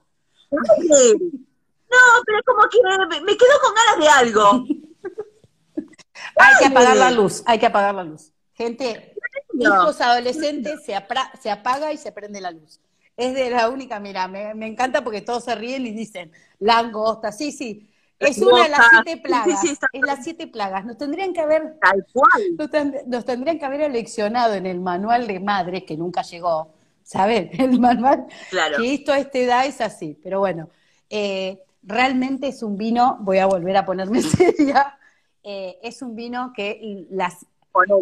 No, 0.51 1.99
pero 2.27 2.39
como 2.47 2.69
que 2.69 2.79
me, 3.23 3.37
quedo 3.37 3.61
con 3.61 3.75
ganas 3.75 3.99
de 3.99 4.09
algo. 4.09 4.65
Hay 6.37 6.55
que 6.61 6.67
apagar 6.67 6.97
la 6.97 7.11
luz, 7.11 7.43
hay 7.47 7.59
que 7.59 7.67
apagar 7.67 7.95
la 7.95 8.05
luz. 8.05 8.33
Gente, 8.53 9.15
hijos 9.55 10.01
adolescentes, 10.01 10.85
se, 10.85 10.95
se 11.41 11.51
apaga 11.51 11.93
y 11.93 11.97
se 11.97 12.13
prende 12.13 12.41
la 12.41 12.51
luz. 12.51 12.81
Es 13.19 13.35
de 13.35 13.51
la 13.51 13.69
única, 13.69 13.99
mira, 13.99 14.29
me, 14.29 14.55
me, 14.55 14.69
encanta 14.69 15.03
porque 15.03 15.21
todos 15.21 15.43
se 15.45 15.55
ríen 15.57 15.85
y 15.85 15.91
dicen, 15.91 16.31
langosta, 16.61 17.33
sí, 17.33 17.51
sí. 17.51 17.91
Es 18.21 18.39
una 18.39 18.63
de 18.63 18.69
las 18.69 18.87
siete 18.91 19.17
plagas. 19.17 19.65
es 19.65 20.01
las 20.07 20.25
siete 20.25 20.47
plagas. 20.47 20.85
Nos 20.85 20.99
tendrían 20.99 21.33
que 21.33 21.41
haber. 21.41 21.79
Tal 21.81 22.07
cual. 22.13 23.03
Nos, 23.07 23.25
tendrían 23.25 23.59
que 23.59 23.65
haber 23.65 23.81
eleccionado 23.81 24.55
en 24.55 24.67
el 24.67 24.81
manual 24.81 25.27
de 25.27 25.41
madres, 25.41 25.83
que 25.83 25.97
nunca 25.97 26.23
llegó. 26.23 26.75
¿Saben? 27.03 27.51
El 27.59 27.81
manual. 27.81 28.27
Claro. 28.51 28.79
Que 28.79 28.95
esto 28.95 29.13
a 29.13 29.19
esta 29.19 29.39
edad 29.39 29.67
es 29.67 29.81
así. 29.81 30.17
Pero 30.23 30.41
bueno, 30.41 30.69
eh, 31.11 31.61
realmente 31.83 32.49
es 32.49 32.63
un 32.63 32.77
vino, 32.77 33.19
voy 33.21 33.39
a 33.39 33.47
volver 33.47 33.77
a 33.77 33.85
ponerme 33.85 34.23
seria. 34.23 34.97
Eh, 35.43 35.79
es 35.83 36.03
un 36.03 36.15
vino 36.15 36.53
que 36.55 37.07
las, 37.11 37.47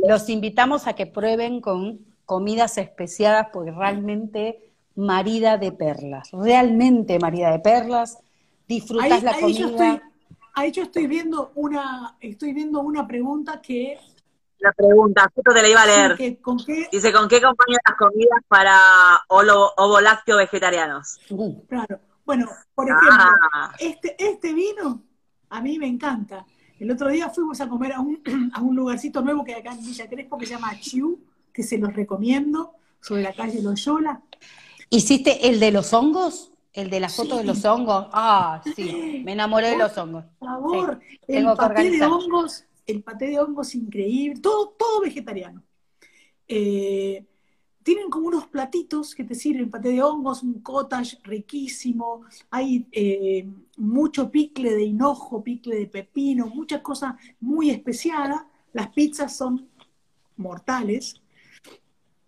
los 0.06 0.28
invitamos 0.28 0.86
a 0.86 0.94
que 0.94 1.06
prueben 1.06 1.62
con 1.62 2.05
comidas 2.26 2.76
especiadas, 2.76 3.48
porque 3.52 3.70
realmente 3.70 4.65
marida 4.97 5.59
de 5.59 5.73
perlas. 5.73 6.31
Realmente 6.32 7.18
marida 7.18 7.52
de 7.52 7.60
perlas 7.60 8.18
disfrutas 8.66 9.23
la 9.23 9.39
comida. 9.39 10.02
ahí 10.55 10.73
yo 10.73 10.82
estoy 10.82 11.06
viendo 11.06 11.52
una, 11.55 12.16
estoy 12.20 12.52
viendo 12.52 12.81
una 12.81 13.06
pregunta 13.06 13.60
que 13.60 13.98
la 14.59 14.73
pregunta, 14.73 15.31
justo 15.35 15.52
te 15.52 15.62
la 15.62 15.68
iba 15.68 15.82
a 15.82 15.86
leer. 15.86 16.16
Dice, 16.16 17.12
¿con 17.12 17.28
qué 17.28 17.36
acompañan 17.36 17.78
las 17.86 17.97
comidas 17.98 18.40
para 18.48 18.81
ovo, 19.28 20.01
lácteo 20.01 20.39
vegetarianos? 20.39 21.18
claro. 21.68 22.01
Bueno, 22.24 22.48
por 22.74 22.89
ejemplo, 22.89 23.09
ah. 23.52 23.73
este, 23.78 24.16
este 24.18 24.52
vino 24.52 25.02
a 25.51 25.60
mí 25.60 25.78
me 25.78 25.86
encanta. 25.86 26.44
El 26.78 26.90
otro 26.90 27.09
día 27.09 27.31
fuimos 27.31 27.60
a 27.60 27.68
comer 27.68 27.93
a 27.93 28.01
un, 28.01 28.20
a 28.55 28.60
un 28.60 28.74
lugarcito 28.74 29.23
nuevo 29.23 29.44
que 29.44 29.55
hay 29.55 29.60
acá 29.60 29.73
en 29.73 29.85
Villa 29.85 30.09
Crespo 30.09 30.36
que 30.36 30.47
se 30.47 30.55
llama 30.55 30.78
Chiu, 30.81 31.20
que 31.52 31.62
se 31.62 31.78
los 31.78 31.94
recomiendo, 31.94 32.73
sobre 33.01 33.23
la 33.23 33.32
calle 33.32 33.62
Loyola. 33.62 34.20
¿Hiciste 34.91 35.49
el 35.49 35.61
de 35.61 35.73
los 35.73 35.93
hongos? 35.93 36.53
El 36.73 36.91
de 36.91 37.01
la 37.01 37.09
foto 37.09 37.39
de 37.39 37.45
los 37.45 37.65
hongos. 37.65 38.07
Ah, 38.13 38.63
sí, 38.75 39.23
me 39.25 39.33
enamoré 39.33 39.71
de 39.71 39.79
los 39.79 39.97
hongos. 39.97 40.25
Por 40.39 40.49
favor, 40.49 41.01
el 41.27 41.45
paté 41.57 41.91
de 41.91 42.05
hongos, 42.05 42.65
el 42.87 43.03
paté 43.03 43.27
de 43.29 43.41
hongos 43.41 43.75
increíble, 43.75 44.41
todo, 44.41 44.75
todo 44.79 45.01
vegetariano. 45.01 45.63
Eh, 46.47 47.25
tienen 47.83 48.11
como 48.11 48.29
unos 48.29 48.49
platitos 48.49 49.15
que 49.15 49.25
te 49.25 49.35
sirven, 49.35 49.71
paté 49.71 49.91
de 49.91 50.03
hongos, 50.03 50.43
un 50.43 50.61
cottage 50.61 51.19
riquísimo, 51.23 52.23
hay 52.51 52.87
eh, 52.93 53.49
mucho 53.77 54.31
picle 54.31 54.75
de 54.75 54.83
hinojo, 54.83 55.43
picle 55.43 55.77
de 55.77 55.87
pepino, 55.87 56.47
muchas 56.47 56.81
cosas 56.83 57.15
muy 57.41 57.71
especiadas. 57.71 58.43
Las 58.73 58.89
pizzas 58.89 59.37
son 59.37 59.69
mortales. 60.37 61.21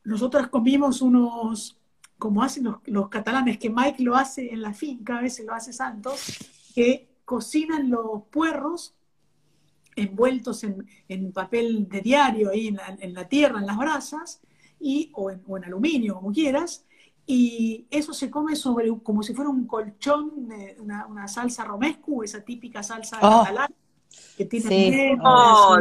Nosotras 0.05 0.49
comimos 0.49 1.03
unos 1.03 1.78
como 2.19 2.43
hacen 2.43 2.69
los, 2.85 3.09
catalanes, 3.09 3.59
que 3.59 3.70
Mike 3.70 4.03
lo 4.03 4.16
hace 4.16 4.53
en 4.53 4.61
la 4.61 4.74
finca, 4.74 5.19
a 5.19 5.23
veces 5.23 5.47
lo 5.47 5.55
hace 5.55 5.73
Santos, 5.73 6.39
que 6.74 7.09
cocinan 7.24 7.90
los 7.90 8.24
puerros 8.31 8.95
envueltos 9.95 10.65
en, 10.65 11.32
papel 11.32 11.89
de 11.89 12.01
diario 12.01 12.51
ahí 12.51 12.69
en 12.69 13.15
la, 13.15 13.28
tierra, 13.28 13.61
en 13.61 13.66
las 13.66 13.77
brasas, 13.77 14.40
y, 14.81 15.11
o, 15.15 15.31
en, 15.31 15.65
aluminio, 15.65 16.16
como 16.16 16.32
quieras, 16.32 16.85
y 17.27 17.86
eso 17.90 18.12
se 18.12 18.31
come 18.31 18.57
sobre 18.57 18.89
como 19.03 19.23
si 19.23 19.35
fuera 19.35 19.51
un 19.51 19.66
colchón, 19.66 20.49
una, 20.78 21.28
salsa 21.28 21.65
romescu, 21.65 22.23
esa 22.23 22.43
típica 22.43 22.82
salsa 22.82 23.19
oh. 23.19 23.45
catalana, 23.45 23.74
que 24.36 24.45
tiene 24.45 25.16
oh, 25.23 25.77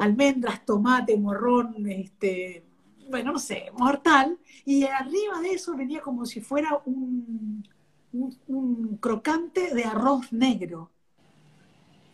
almendras, 0.00 0.64
tomate, 0.64 1.16
morrón, 1.16 1.86
este, 1.88 2.67
bueno, 3.08 3.32
no 3.32 3.38
sé, 3.38 3.70
mortal, 3.76 4.38
y 4.64 4.84
arriba 4.84 5.40
de 5.40 5.52
eso 5.52 5.76
venía 5.76 6.00
como 6.00 6.26
si 6.26 6.40
fuera 6.40 6.80
un, 6.84 7.66
un, 8.12 8.98
crocante 8.98 9.74
de 9.74 9.84
arroz 9.84 10.32
negro. 10.32 10.90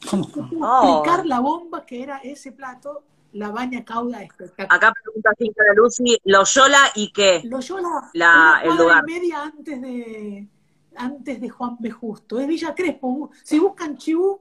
¿Cómo? 0.09 0.29
Oh. 0.61 1.01
explicar 1.01 1.27
la 1.27 1.41
bomba 1.41 1.85
que 1.87 2.03
era 2.03 2.19
ese 2.19 2.53
plato, 2.53 3.05
la 3.33 3.51
baña 3.51 3.85
cauda 3.85 4.23
espectacular. 4.23 4.69
Acá 4.71 4.93
pregunta 5.03 5.31
Cinca 5.39 5.65
de 5.65 5.75
Lucy, 5.75 6.19
Loyola 6.25 6.93
y 6.95 7.13
qué? 7.13 7.43
Loyola, 7.45 8.11
la, 8.13 8.61
el 8.63 8.77
lugar. 8.77 9.03
y 9.07 9.13
media 9.13 9.43
antes 9.43 9.81
de, 9.81 10.49
antes 10.97 11.41
de 11.41 11.49
Juan 11.49 11.77
B. 11.81 11.91
Justo. 11.91 12.39
Es 12.39 12.47
Villa 12.47 12.75
Crespo. 12.75 13.31
Si 13.43 13.59
buscan 13.59 13.97
Chibú, 13.97 14.41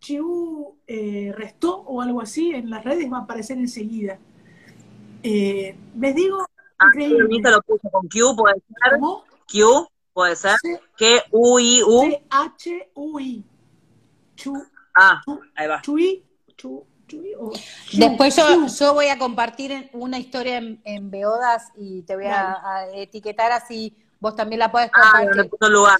Chibú 0.00 0.76
eh, 0.86 1.32
Restó 1.34 1.80
o 1.80 2.00
algo 2.00 2.20
así 2.20 2.50
en 2.50 2.68
las 2.68 2.84
redes 2.84 3.10
va 3.10 3.18
a 3.18 3.22
aparecer 3.22 3.58
enseguida. 3.58 4.18
Eh, 5.22 5.76
les 5.98 6.14
digo, 6.14 6.44
ah, 6.78 6.90
lo 6.94 7.62
puso 7.62 7.90
con 7.90 8.08
Q, 8.08 8.36
puede 8.36 8.54
ser. 8.54 8.92
¿Cómo? 8.94 9.24
Q, 9.50 9.88
puede 10.12 10.36
ser. 10.36 10.56
Que 10.96 11.20
U 11.30 11.58
I 11.58 11.82
U. 11.82 12.10
H 12.30 12.90
U 12.94 13.20
I. 13.20 13.44
Chu. 14.36 14.54
Ah, 14.94 15.20
ahí 15.54 15.68
va. 15.68 15.82
Chui, 15.82 16.24
chu, 16.56 16.86
chui, 17.06 17.34
Después 17.92 18.34
yo, 18.36 18.66
yo, 18.66 18.94
voy 18.94 19.08
a 19.08 19.18
compartir 19.18 19.90
una 19.92 20.18
historia 20.18 20.56
en, 20.56 21.10
Beodas 21.10 21.70
y 21.76 22.02
te 22.02 22.16
voy 22.16 22.26
a, 22.26 22.86
etiquetar 22.94 23.52
así 23.52 23.94
vos 24.18 24.34
también 24.34 24.60
la 24.60 24.72
puedes 24.72 24.90
ah, 24.94 25.12
compartir. 25.12 25.50
Ah, 25.60 25.68
lugar. 25.68 25.98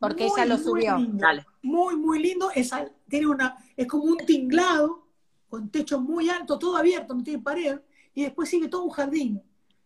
porque 0.00 0.26
ella 0.26 0.44
lo 0.44 0.58
subió. 0.58 0.98
Muy, 0.98 1.18
Dale. 1.20 1.46
muy, 1.62 1.96
muy 1.96 2.18
lindo. 2.20 2.50
Es, 2.52 2.70
tiene 3.08 3.28
una, 3.28 3.56
es 3.76 3.86
como 3.86 4.04
un 4.04 4.18
tinglado 4.18 5.06
con 5.48 5.70
techo 5.70 6.00
muy 6.00 6.28
alto, 6.28 6.58
todo 6.58 6.76
abierto, 6.76 7.14
no 7.14 7.22
tiene 7.22 7.42
pared 7.42 7.78
y 8.16 8.22
después 8.22 8.48
sigue 8.48 8.66
todo 8.66 8.82
un 8.82 8.90
jardín. 8.90 9.42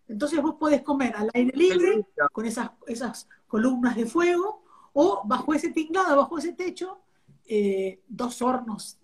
Entonces 0.07 0.41
vos 0.41 0.55
podés 0.55 0.83
comer 0.83 1.15
al 1.17 1.31
aire 1.35 1.53
libre, 1.55 2.07
con 2.33 2.47
esas, 2.47 2.71
esas 2.87 3.29
columnas 3.49 3.97
de 3.97 4.07
fuego, 4.07 4.63
o 4.93 5.23
bajo 5.25 5.53
ese 5.53 5.71
tinglado, 5.71 6.17
bajo 6.17 6.39
ese 6.39 6.53
techo, 6.53 7.01
eh, 7.45 8.01
dos 8.09 8.41
hornos 8.41 8.99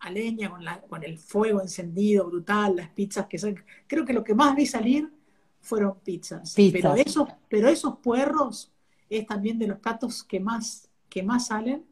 a 0.00 0.10
leña 0.10 0.50
con, 0.50 0.62
la, 0.62 0.82
con 0.82 1.02
el 1.02 1.18
fuego 1.18 1.62
encendido, 1.62 2.26
brutal, 2.26 2.76
las 2.76 2.90
pizzas 2.90 3.26
que 3.26 3.38
son, 3.38 3.56
creo 3.86 4.04
que 4.04 4.12
lo 4.12 4.22
que 4.22 4.34
más 4.34 4.54
vi 4.54 4.66
salir 4.66 5.10
fueron 5.62 5.98
pizzas. 6.00 6.54
Pero, 6.54 6.94
esos, 6.94 7.28
pero 7.48 7.68
esos 7.68 7.96
puerros 7.98 8.70
es 9.08 9.26
también 9.26 9.58
de 9.58 9.68
los 9.68 9.78
platos 9.78 10.22
que 10.22 10.38
más, 10.38 10.90
que 11.08 11.22
más 11.22 11.46
salen. 11.46 11.86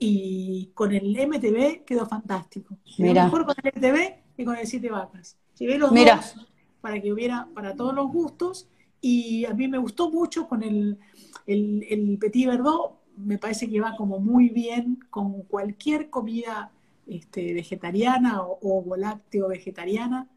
Y 0.00 0.72
con 0.74 0.92
el 0.92 1.16
MTV 1.16 1.84
quedó 1.84 2.06
fantástico. 2.06 2.76
Mejor 2.98 3.46
con 3.46 3.54
el 3.62 3.72
MTV 3.72 4.36
que 4.36 4.44
con 4.44 4.56
el 4.56 4.66
Siete 4.66 4.90
Vacas. 4.90 5.38
Llevé 5.58 5.78
los 5.78 5.94
dos 5.94 6.36
para 6.80 7.00
que 7.00 7.12
hubiera 7.12 7.48
para 7.54 7.74
todos 7.74 7.94
los 7.94 8.08
gustos 8.08 8.68
y 9.00 9.44
a 9.44 9.54
mí 9.54 9.68
me 9.68 9.78
gustó 9.78 10.10
mucho 10.10 10.48
con 10.48 10.62
el, 10.62 10.98
el, 11.46 12.18
Petit 12.18 12.46
Verdot, 12.46 13.00
me 13.16 13.38
parece 13.38 13.68
que 13.68 13.80
va 13.80 13.96
como 13.96 14.18
muy 14.18 14.48
bien 14.48 14.98
con 15.10 15.42
cualquier 15.42 16.10
comida 16.10 16.72
este, 17.06 17.52
vegetariana 17.52 18.42
o, 18.42 18.82
o 18.90 18.96
lácteo 18.96 19.48
vegetariana, 19.48 20.28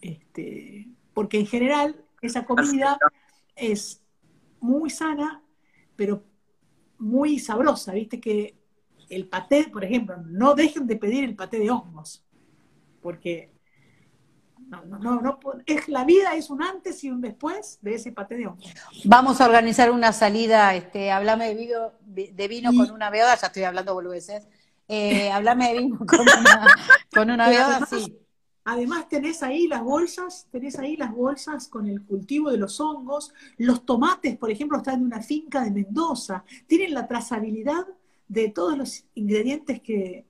este, 0.00 0.88
porque 1.14 1.40
en 1.40 1.46
general 1.46 2.04
esa 2.20 2.44
comida 2.44 2.98
es 3.56 4.02
muy 4.60 4.88
sana, 4.88 5.42
pero 5.96 6.24
muy 6.98 7.38
sabrosa, 7.38 7.92
viste 7.92 8.20
que 8.20 8.56
el 9.08 9.26
paté, 9.26 9.64
por 9.64 9.84
ejemplo, 9.84 10.16
no 10.24 10.54
dejen 10.54 10.86
de 10.86 10.96
pedir 10.96 11.24
el 11.24 11.34
paté 11.34 11.58
de 11.58 11.70
hongos, 11.70 12.24
porque 13.00 13.52
no, 14.80 14.98
no, 14.98 15.20
no, 15.20 15.38
es, 15.66 15.88
la 15.88 16.04
vida 16.04 16.34
es 16.34 16.48
un 16.48 16.62
antes 16.62 17.04
y 17.04 17.10
un 17.10 17.20
después 17.20 17.78
de 17.82 17.94
ese 17.94 18.12
paté 18.12 18.36
de 18.36 18.46
hongos. 18.46 18.72
Vamos 19.04 19.40
a 19.40 19.46
organizar 19.46 19.90
una 19.90 20.12
salida, 20.12 20.74
este, 20.74 21.10
hablame 21.10 21.48
de 21.48 21.54
vino, 21.54 21.92
de 22.06 22.48
vino 22.48 22.70
con 22.72 22.90
una 22.90 23.10
beoda, 23.10 23.36
ya 23.36 23.48
estoy 23.48 23.64
hablando 23.64 23.94
boludeces, 23.94 24.48
eh, 24.88 25.30
hablame 25.30 25.68
de 25.68 25.78
vino 25.80 25.98
con 25.98 26.20
una, 26.20 26.66
con 27.14 27.30
una 27.30 27.48
beoda, 27.48 27.86
sí. 27.86 28.18
Además 28.64 29.08
tenés 29.08 29.42
ahí 29.42 29.66
las 29.66 29.82
bolsas, 29.82 30.46
tenés 30.52 30.78
ahí 30.78 30.96
las 30.96 31.12
bolsas 31.12 31.66
con 31.66 31.88
el 31.88 32.04
cultivo 32.04 32.50
de 32.50 32.58
los 32.58 32.78
hongos, 32.78 33.34
los 33.56 33.84
tomates, 33.84 34.36
por 34.38 34.52
ejemplo, 34.52 34.78
están 34.78 35.00
en 35.00 35.06
una 35.06 35.20
finca 35.20 35.64
de 35.64 35.72
Mendoza, 35.72 36.44
tienen 36.68 36.94
la 36.94 37.08
trazabilidad 37.08 37.86
de 38.28 38.48
todos 38.50 38.78
los 38.78 39.04
ingredientes 39.14 39.80
que, 39.82 40.26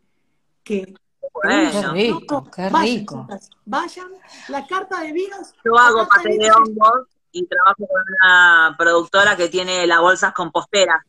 que, 0.64 0.94
qué 1.40 1.82
rico, 1.92 2.50
qué 2.54 2.68
rico. 2.68 3.26
Vayan, 3.64 4.08
la 4.48 4.66
carta 4.66 5.00
de 5.00 5.12
vinos. 5.12 5.54
Yo 5.64 5.78
hago 5.78 6.06
paté 6.06 6.36
de 6.36 6.50
hongos 6.50 7.06
y 7.32 7.46
trabajo 7.46 7.86
con 7.86 8.02
una 8.22 8.74
productora 8.78 9.36
que 9.36 9.48
tiene 9.48 9.86
las 9.86 10.00
bolsas 10.00 10.32
composteras, 10.32 11.02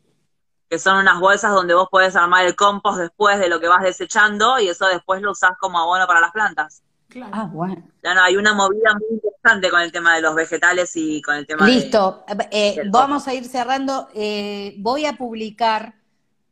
que 0.69 0.79
son 0.79 0.97
unas 0.97 1.19
bolsas 1.19 1.51
donde 1.53 1.73
vos 1.73 1.87
podés 1.89 2.15
armar 2.15 2.45
el 2.45 2.55
compost 2.55 2.99
después 2.99 3.39
de 3.39 3.49
lo 3.49 3.59
que 3.59 3.67
vas 3.67 3.83
desechando 3.83 4.59
y 4.59 4.69
eso 4.69 4.87
después 4.87 5.21
lo 5.21 5.31
usás 5.31 5.51
como 5.59 5.79
abono 5.79 6.07
para 6.07 6.21
las 6.21 6.31
plantas. 6.31 6.81
Claro. 7.09 7.31
Ah, 7.31 7.49
bueno. 7.51 7.83
Ya 8.01 8.15
no, 8.15 8.23
hay 8.23 8.35
una 8.37 8.53
movida 8.53 8.93
muy 8.95 9.07
interesante 9.11 9.69
con 9.69 9.81
el 9.81 9.91
tema 9.91 10.15
de 10.15 10.21
los 10.21 10.33
vegetales 10.33 10.91
y 10.95 11.21
con 11.21 11.35
el 11.35 11.45
tema 11.45 11.67
Listo. 11.67 12.25
Eh, 12.49 12.81
vamos 12.89 13.27
a 13.27 13.35
ir 13.35 13.45
cerrando. 13.45 14.07
Eh, 14.15 14.75
voy 14.79 15.05
a 15.05 15.13
publicar 15.13 15.93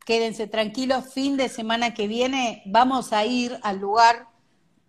quédense 0.04 0.46
tranquilos, 0.46 1.12
fin 1.12 1.36
de 1.36 1.48
semana 1.48 1.94
que 1.94 2.06
viene 2.08 2.62
vamos 2.66 3.12
a 3.12 3.24
ir 3.24 3.58
al 3.62 3.78
lugar 3.78 4.28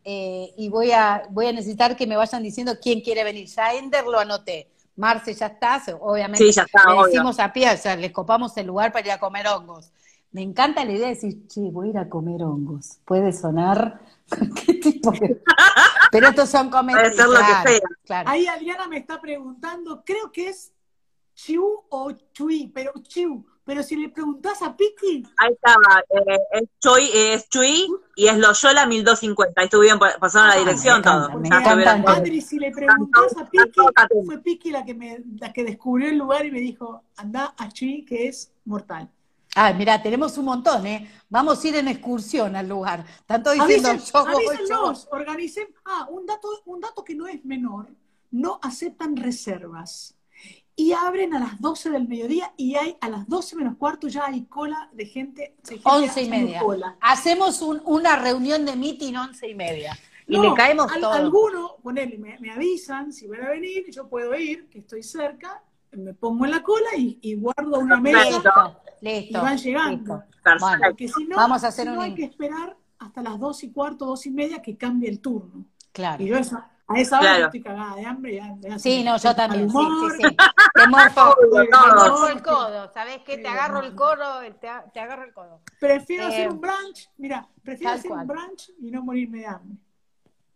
eh, 0.03 0.53
y 0.57 0.69
voy 0.69 0.91
a, 0.91 1.23
voy 1.30 1.48
a 1.48 1.52
necesitar 1.53 1.95
que 1.95 2.07
me 2.07 2.18
vayan 2.18 2.44
diciendo 2.44 2.73
quién 2.81 3.02
quiere 3.02 3.23
venir. 3.23 3.48
Ya 3.48 3.73
Ender 3.73 4.06
lo 4.06 4.19
anoté. 4.19 4.69
Marce, 4.95 5.34
ya 5.34 5.48
estás, 5.48 5.84
obviamente. 5.99 6.44
Sí, 6.45 6.52
ya 6.52 6.64
está, 6.64 6.84
le 6.88 6.94
obvio. 6.94 7.06
decimos 7.07 7.40
a 7.40 7.52
pie, 7.52 7.72
o 7.73 7.77
sea, 7.77 7.95
les 7.95 8.11
copamos 8.11 8.56
el 8.57 8.68
lugar 8.68 8.91
para 8.91 9.06
ir 9.07 9.11
a 9.14 9.19
comer 9.19 9.48
hongos. 9.48 9.91
Me 10.31 10.41
encanta 10.41 10.84
la 10.85 10.91
idea 10.91 11.07
de 11.07 11.14
decir, 11.15 11.48
che, 11.48 11.61
voy 11.72 11.88
a 11.88 11.90
ir 11.91 11.98
a 11.98 12.10
comer 12.10 12.44
hongos. 12.44 12.99
Puede 13.06 13.31
sonar. 13.34 14.02
¿Qué 14.65 14.73
tipo 14.76 15.11
de- 15.11 15.41
Pero 16.11 16.27
estos 16.30 16.49
son 16.49 16.69
comestibles. 16.69 17.15
ser 17.15 17.26
lo 17.27 17.34
que 17.40 17.45
claro, 17.45 17.69
sea. 17.69 17.80
claro. 18.06 18.30
Ahí 18.30 18.45
Adriana 18.48 18.88
me 18.88 18.98
está 18.98 19.19
preguntando, 19.22 20.03
creo 20.06 20.31
que 20.31 20.49
es 20.49 20.72
Chiu 21.34 21.65
o 21.90 22.11
Chui, 22.34 22.68
pero 22.73 22.91
Chiu. 23.03 23.45
Pero 23.65 23.81
si 23.81 23.95
le 23.95 24.10
preguntás 24.10 24.61
a 24.61 24.76
Piki, 24.76 25.26
Ahí 25.38 25.53
estaba, 25.53 26.03
eh, 26.10 26.38
es 26.52 26.64
Choi, 26.81 27.06
eh, 27.14 27.34
es 27.35 27.48
Chui 27.48 27.88
y 28.15 28.27
es 28.27 28.38
Loyola 28.38 28.85
1250. 28.85 29.61
Ahí 29.61 29.65
estuvieron, 29.65 29.99
pasaron 30.19 30.49
la 30.49 30.56
Ah, 30.56 30.60
dirección 30.60 30.98
me 30.98 31.03
todo. 31.03 31.14
encanta, 31.14 31.38
me 31.38 31.49
Ya 31.49 31.56
encanta. 31.56 31.69
estuvieron 31.69 32.03
todo. 32.03 32.15
Adri, 32.15 32.41
si 32.41 32.60
le 32.60 32.72
preguntás 32.72 33.38
a 33.38 33.49
Piki, 33.49 33.81
fue 34.26 34.38
Piki 34.40 34.72
la 34.72 34.84
que 34.84 34.94
me, 34.94 35.23
la 35.40 35.53
que 35.53 35.64
descubrió 35.64 36.10
el 36.10 36.18
lugar 36.18 36.45
y 36.45 36.52
me 36.52 36.60
dijo, 36.60 37.03
anda 37.15 37.53
a 37.57 37.69
Chui, 37.72 38.03
que 38.03 38.27
es 38.27 38.52
mortal. 38.65 39.10
Ay, 39.56 39.76
mira, 39.76 40.02
tenemos 40.02 40.38
un 40.38 40.45
montón, 40.45 40.85
¿eh? 40.88 41.10
Vamos 41.30 41.64
a 41.64 41.68
ir 41.68 41.76
en 41.77 41.88
excursión 41.88 42.56
al 42.57 42.68
lugar. 42.68 43.06
Tanto 43.26 43.52
diciendo 43.52 43.90
Avisen- 43.90 44.11
yo 44.11 44.26
voy, 44.26 44.98
organicen. 45.11 45.68
Ah, 45.85 46.07
un 46.10 46.26
dato, 46.26 46.49
un 46.65 46.81
dato 46.81 47.03
que 47.03 47.15
no 47.15 47.27
es 47.27 47.45
menor, 47.45 47.88
no 48.31 48.60
aceptan 48.61 49.15
reservas. 49.15 50.15
Y 50.76 50.91
abren 50.94 51.36
a 51.36 51.40
las 51.40 51.62
12 51.62 51.91
del 51.91 52.08
mediodía 52.08 52.52
y 52.58 52.76
hay 52.76 52.98
a 53.00 53.08
las 53.10 53.28
12 53.28 53.56
menos 53.56 53.76
cuarto 53.78 54.08
ya 54.08 54.26
hay 54.26 54.45
cola 54.45 54.90
de 54.91 55.06
gente. 55.06 55.56
de 55.64 55.76
gente 55.78 55.82
Once 55.88 56.06
y 56.06 56.26
haciendo 56.26 56.48
media. 56.48 56.60
cola. 56.62 56.98
Hacemos 57.00 57.62
un- 57.62 57.82
una 57.86 58.16
reunión 58.16 58.66
de 58.66 58.76
meeting 58.76 59.14
once 59.16 59.48
y 59.48 59.54
media. 59.54 59.98
Y 60.28 60.36
No, 60.38 60.44
le 60.44 60.54
caemos 60.56 60.91
al- 60.91 61.02
todos. 61.02 61.16
Alguno, 61.16 61.76
ponele, 61.84 62.18
me, 62.18 62.40
me 62.40 62.50
avisan 62.52 63.12
si 63.14 63.28
van 63.28 63.44
a 63.44 63.50
venir, 63.50 63.86
yo 63.91 64.08
puedo 64.10 64.34
ir, 64.36 64.68
que 64.70 64.80
estoy 64.80 65.04
cerca, 65.04 65.62
me 65.91 66.14
pongo 66.16 66.45
en 66.45 66.52
la 66.52 66.64
cola 66.64 66.90
y, 66.98 67.20
y 67.22 67.36
guardo 67.36 67.78
una 67.80 68.00
mesa 68.00 68.24
Listo, 68.24 68.52
y 69.02 69.06
listo. 69.06 69.41
van 69.41 69.58
llegando. 69.58 70.24
listo. 70.44 70.68
Porque 70.90 71.08
si 71.08 71.26
no, 71.26 71.36
Vamos 71.36 71.64
a 71.64 71.68
hacer 71.68 71.86
si 71.86 71.91
no 71.91 71.98
un 71.98 72.04
hay 72.04 72.16
que 72.16 72.24
esperar 72.24 72.76
hasta 72.98 73.22
las 73.22 73.40
2 73.40 73.64
y 73.64 73.72
cuarto, 73.72 74.06
2 74.08 74.26
y 74.26 74.32
media 74.32 74.62
que 74.62 74.76
cambie 74.76 75.08
el 75.10 75.20
turno. 75.20 75.66
claro. 75.91 76.24
Y 76.24 76.28
yo 76.30 76.38
esa- 76.38 76.72
a 76.88 76.99
esa 76.99 77.19
hora 77.19 77.22
Claro. 77.27 77.39
yo 77.39 77.45
estoy 77.45 77.61
cagada 77.64 77.95
de 77.95 78.05
hambre. 78.05 78.35
Ya, 78.35 78.55
ya 78.60 78.80
Sí, 78.80 79.03
no, 79.03 79.18
yo 79.18 79.35
también, 79.35 79.69
sí, 79.69 79.77
sí, 79.77 80.22
sí. 80.30 80.38
Te 80.73 80.88
morfo, 80.88 81.35
te 81.51 81.69
morfo 81.95 82.27
el 82.27 82.41
codo, 82.43 82.91
¿sabes 82.93 83.19
qué? 83.26 83.38
Te 83.38 83.47
agarro 83.47 83.80
el 83.81 83.95
codo, 83.95 84.41
te, 84.60 84.69
te 84.93 84.99
agarro 84.99 85.23
el 85.23 85.34
codo. 85.34 85.61
Prefiero 85.80 86.23
Eh, 86.23 86.27
hacer 86.27 86.49
un 86.49 86.60
brunch, 86.61 87.10
mira, 87.18 87.47
prefiero 87.64 87.93
hacer 87.93 88.10
cual. 88.10 88.22
un 88.22 88.27
brunch 88.27 88.72
y 88.80 88.91
no 88.91 89.03
morirme 89.03 89.39
de 89.39 89.45
hambre. 89.47 89.77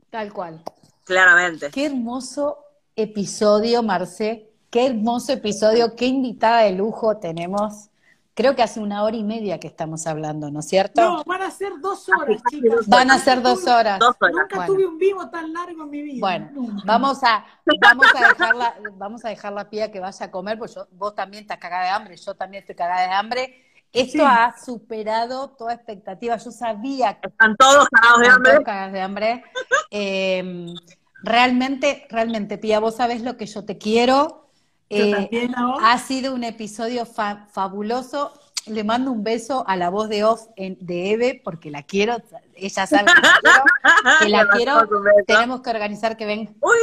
Tal 0.09 0.31
cual. 0.33 0.61
Claramente. 1.03 1.69
Qué 1.71 1.85
hermoso 1.85 2.57
episodio, 2.95 3.83
Marce. 3.83 4.49
Qué 4.69 4.87
hermoso 4.87 5.31
episodio. 5.33 5.95
Qué 5.95 6.07
invitada 6.07 6.61
de 6.63 6.71
lujo 6.71 7.17
tenemos. 7.17 7.89
Creo 8.38 8.55
que 8.55 8.61
hace 8.61 8.80
una 8.80 9.01
hora 9.03 9.15
y 9.18 9.23
media 9.23 9.59
que 9.59 9.65
estamos 9.65 10.05
hablando, 10.05 10.51
¿no 10.51 10.59
es 10.59 10.68
cierto? 10.68 11.01
No, 11.01 11.23
van 11.26 11.41
a 11.41 11.49
ser 11.49 11.72
dos 11.81 12.07
horas, 12.07 12.39
chicas. 12.51 12.85
Van 12.88 13.09
a 13.09 13.18
ser 13.18 13.41
dos 13.41 13.65
horas. 13.65 13.97
Dos 13.97 14.15
horas. 14.22 14.35
Nunca 14.39 14.55
Bueno. 14.57 14.73
tuve 14.73 14.85
un 14.85 14.99
vivo 14.99 15.27
tan 15.31 15.51
largo 15.51 15.81
en 15.85 15.89
mi 15.89 16.01
vida. 16.03 16.19
Bueno, 16.19 16.49
Nunca. 16.53 16.84
vamos 16.85 17.23
a, 17.23 17.43
vamos 17.81 18.05
a 18.15 18.27
dejarla, 18.27 18.76
vamos 18.93 19.26
a 19.26 19.30
dejar 19.30 19.53
la 19.53 19.68
pía 19.72 19.91
que 19.91 19.99
vaya 19.99 20.27
a 20.27 20.30
comer, 20.30 20.59
porque 20.59 20.76
yo- 20.76 20.88
vos 20.91 21.15
también 21.15 21.41
estás 21.41 21.57
cagada 21.57 21.85
de 21.85 21.89
hambre, 21.89 22.15
yo 22.15 22.35
también 22.35 22.61
estoy 22.61 22.76
cagada 22.76 23.07
de 23.07 23.14
hambre. 23.15 23.64
Esto 23.91 24.19
Sí. 24.19 24.23
ha 24.23 24.53
superado 24.64 25.49
toda 25.57 25.73
expectativa. 25.73 26.38
Yo 26.38 26.51
sabía 26.51 27.19
que 27.19 27.30
Están 27.30 27.55
todos 27.57 27.88
cagados 27.89 28.19
de 28.22 28.27
hambre. 28.27 28.51
todos 28.51 28.65
cagadas 28.65 28.93
de 28.93 29.01
hambre. 29.01 29.43
Eh, 29.89 30.65
realmente, 31.23 32.05
realmente, 32.11 32.57
Pía, 32.59 32.80
vos 32.80 32.97
sabés 32.97 33.22
lo 33.23 33.35
que 33.38 33.47
yo 33.47 33.65
te 33.65 33.80
quiero. 33.80 34.47
Yo 34.89 35.03
Eh, 35.03 35.11
también 35.11 35.53
ha 35.57 35.97
sido 35.99 36.34
un 36.34 36.43
episodio 36.43 37.05
fa- 37.05 37.47
fabuloso. 37.51 38.31
Le 38.68 38.84
mando 38.84 39.11
un 39.11 39.23
beso 39.23 39.64
a 39.68 39.77
la 39.77 39.89
voz 39.89 40.09
de 40.09 40.23
off 40.26 40.47
en- 40.57 40.77
de 40.81 41.11
Eve, 41.11 41.41
porque 41.43 41.72
la 41.72 41.84
quiero. 41.84 42.18
Ella 42.55 42.85
sabe 42.85 43.05
que 44.19 44.30
la 44.30 44.45
quiero. 44.49 44.88
Que 44.88 44.99
la. 45.09 45.26
Tenemos 45.26 45.61
que 45.61 45.69
organizar 45.69 46.18
que, 46.18 46.26
ven, 46.26 46.57
Uy, 46.61 46.77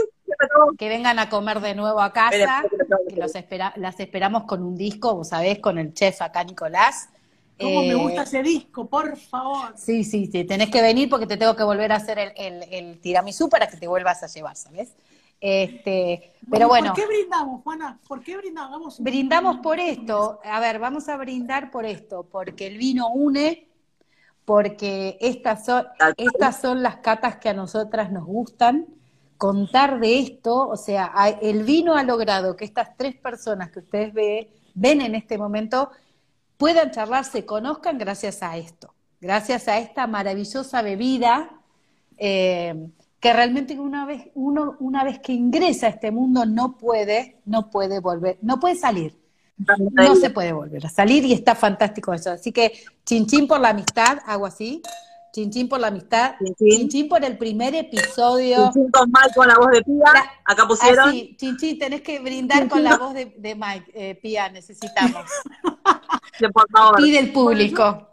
que 0.79 0.89
vengan 0.89 1.19
a 1.19 1.29
comer 1.29 1.61
de 1.61 1.75
nuevo 1.75 2.01
a 2.01 2.13
casa. 2.13 2.65
Que 3.09 3.17
los 3.17 3.35
espera, 3.35 3.73
las 3.77 4.01
esperamos 4.01 4.45
con 4.45 4.63
un 4.63 4.77
disco, 4.77 5.15
vos 5.15 5.29
sabés, 5.29 5.59
con 5.59 5.77
el 5.79 5.93
chef 5.93 6.23
acá, 6.23 6.43
Nicolás. 6.45 7.09
Cómo 7.61 7.81
me 7.83 7.91
Eh, 7.91 7.95
gusta 7.95 8.23
ese 8.23 8.43
disco, 8.43 8.87
por 8.87 9.17
favor. 9.17 9.75
Sí, 9.77 10.03
sí, 10.05 10.29
sí, 10.33 10.45
tenés 10.45 10.71
que 10.71 10.83
venir 10.83 11.09
porque 11.09 11.27
te 11.27 11.37
tengo 11.37 11.55
que 11.55 11.63
volver 11.63 11.93
a 11.93 11.97
hacer 11.97 12.19
el, 12.19 12.33
el, 12.37 12.63
el 12.73 13.01
tiramisú 13.01 13.49
para 13.49 13.69
que 13.69 13.77
te 13.77 13.87
vuelvas 13.87 14.23
a 14.23 14.27
llevar, 14.27 14.57
¿sabes? 14.57 14.95
Este, 15.47 16.33
pero 16.51 16.69
bueno, 16.69 16.95
¿Por 16.95 17.03
qué 17.03 17.07
brindamos, 17.07 17.63
Juana? 17.63 18.01
¿Por 18.09 18.23
qué 18.23 18.35
brindamos? 18.39 18.99
Brindamos 18.99 19.59
por 19.59 19.79
esto. 19.79 20.41
A 20.43 20.59
ver, 20.59 20.79
vamos 20.79 21.07
a 21.11 21.19
brindar 21.19 21.71
por 21.71 21.85
esto, 21.85 22.27
porque 22.33 22.67
el 22.67 22.79
vino 22.79 23.11
une, 23.11 23.69
porque 24.47 25.19
estas 25.21 25.67
son, 25.67 25.85
estas 26.17 26.63
son 26.63 26.83
las 26.83 26.97
catas 26.97 27.37
que 27.37 27.51
a 27.51 27.53
nosotras 27.53 28.11
nos 28.11 28.25
gustan. 28.25 28.87
Contar 29.37 30.01
de 30.01 30.19
esto, 30.21 30.67
o 30.67 30.77
sea, 30.79 31.13
el 31.43 31.65
vino 31.65 31.95
ha 31.95 32.05
logrado 32.05 32.57
que 32.57 32.65
estas 32.65 32.97
tres 32.97 33.15
personas 33.17 33.71
que 33.71 33.81
ustedes 33.81 34.15
ve- 34.15 34.49
ven 34.75 35.03
en 35.03 35.15
este 35.15 35.37
momento 35.37 35.91
puedan 36.57 36.91
charlar, 36.91 37.27
se 37.27 37.45
conozcan 37.45 37.99
gracias 37.99 38.43
a 38.43 38.57
esto, 38.57 38.95
gracias 39.21 39.69
a 39.69 39.77
esta 39.77 40.07
maravillosa 40.07 40.81
bebida 40.81 41.51
eh, 42.17 42.89
que 43.25 43.33
realmente 43.33 43.81
una 43.81 44.05
vez 44.05 44.29
uno 44.35 44.77
una 44.81 45.03
vez 45.03 45.19
que 45.19 45.33
ingresa 45.33 45.87
a 45.87 45.89
este 45.89 46.11
mundo 46.11 46.45
no 46.45 46.77
puede 46.77 47.39
no 47.47 47.71
puede 47.71 47.99
volver, 47.99 48.37
no 48.43 48.61
puede 48.61 48.75
salir, 48.77 49.17
no 49.57 50.15
se 50.15 50.29
puede 50.29 50.53
volver 50.53 50.85
a 50.85 50.91
salir 50.91 51.25
y 51.25 51.33
está 51.33 51.55
fantástico 51.55 52.13
eso. 52.13 52.33
Así 52.33 52.53
que 52.53 52.73
chinchín 53.07 53.49
por 53.49 53.61
la 53.61 53.71
amistad, 53.71 54.19
hago 54.27 54.45
así, 54.45 54.83
chinchín 55.33 55.71
por 55.71 55.81
la 55.81 55.87
amistad, 55.87 56.35
Chinchín. 56.39 56.81
chinchín 56.81 57.09
por 57.09 57.25
el 57.25 57.39
primer 57.39 57.75
episodio. 57.75 58.65
Chinchín 58.75 58.91
con 58.91 59.11
mal 59.11 59.31
con 59.35 59.49
la 59.49 59.57
voz 59.57 59.71
de 59.71 59.83
Pía. 59.83 60.05
La- 60.13 60.31
Acá 60.45 60.69
pusieron. 60.69 61.09
Así, 61.09 61.35
chinchín, 61.39 61.79
tenés 61.79 62.03
que 62.03 62.19
brindar 62.21 62.69
con 62.69 62.85
la 62.85 62.99
voz 62.99 63.15
de, 63.15 63.35
de 63.39 63.55
Mike, 63.55 63.91
eh, 63.95 64.15
Pía, 64.17 64.51
necesitamos. 64.51 65.25
que 66.39 66.49
por 66.51 66.69
favor. 66.71 66.97
Pide 66.97 67.21
el 67.21 67.33
público. 67.33 68.07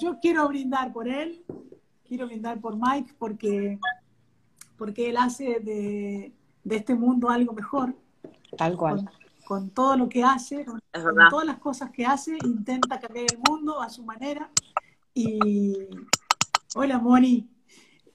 Yo 0.00 0.18
quiero 0.22 0.48
brindar 0.48 0.90
por 0.90 1.06
él, 1.06 1.44
quiero 2.08 2.24
brindar 2.28 2.58
por 2.62 2.76
Mike 2.76 3.12
porque, 3.18 3.78
porque 4.76 5.08
él 5.10 5.16
hace 5.16 5.60
de, 5.60 6.32
de 6.64 6.76
este 6.76 6.94
mundo 6.94 7.28
algo 7.30 7.52
mejor. 7.52 7.94
Tal 8.56 8.76
cual. 8.76 8.96
Con, 8.96 9.10
con 9.46 9.70
todo 9.70 9.96
lo 9.96 10.08
que 10.08 10.22
hace, 10.24 10.64
con, 10.64 10.80
con 10.92 11.28
todas 11.30 11.46
las 11.46 11.58
cosas 11.58 11.90
que 11.90 12.06
hace, 12.06 12.36
intenta 12.44 12.98
cambiar 12.98 13.26
el 13.32 13.38
mundo 13.48 13.80
a 13.80 13.88
su 13.90 14.02
manera. 14.04 14.50
Y 15.12 15.74
hola 16.74 16.98
Moni. 16.98 17.48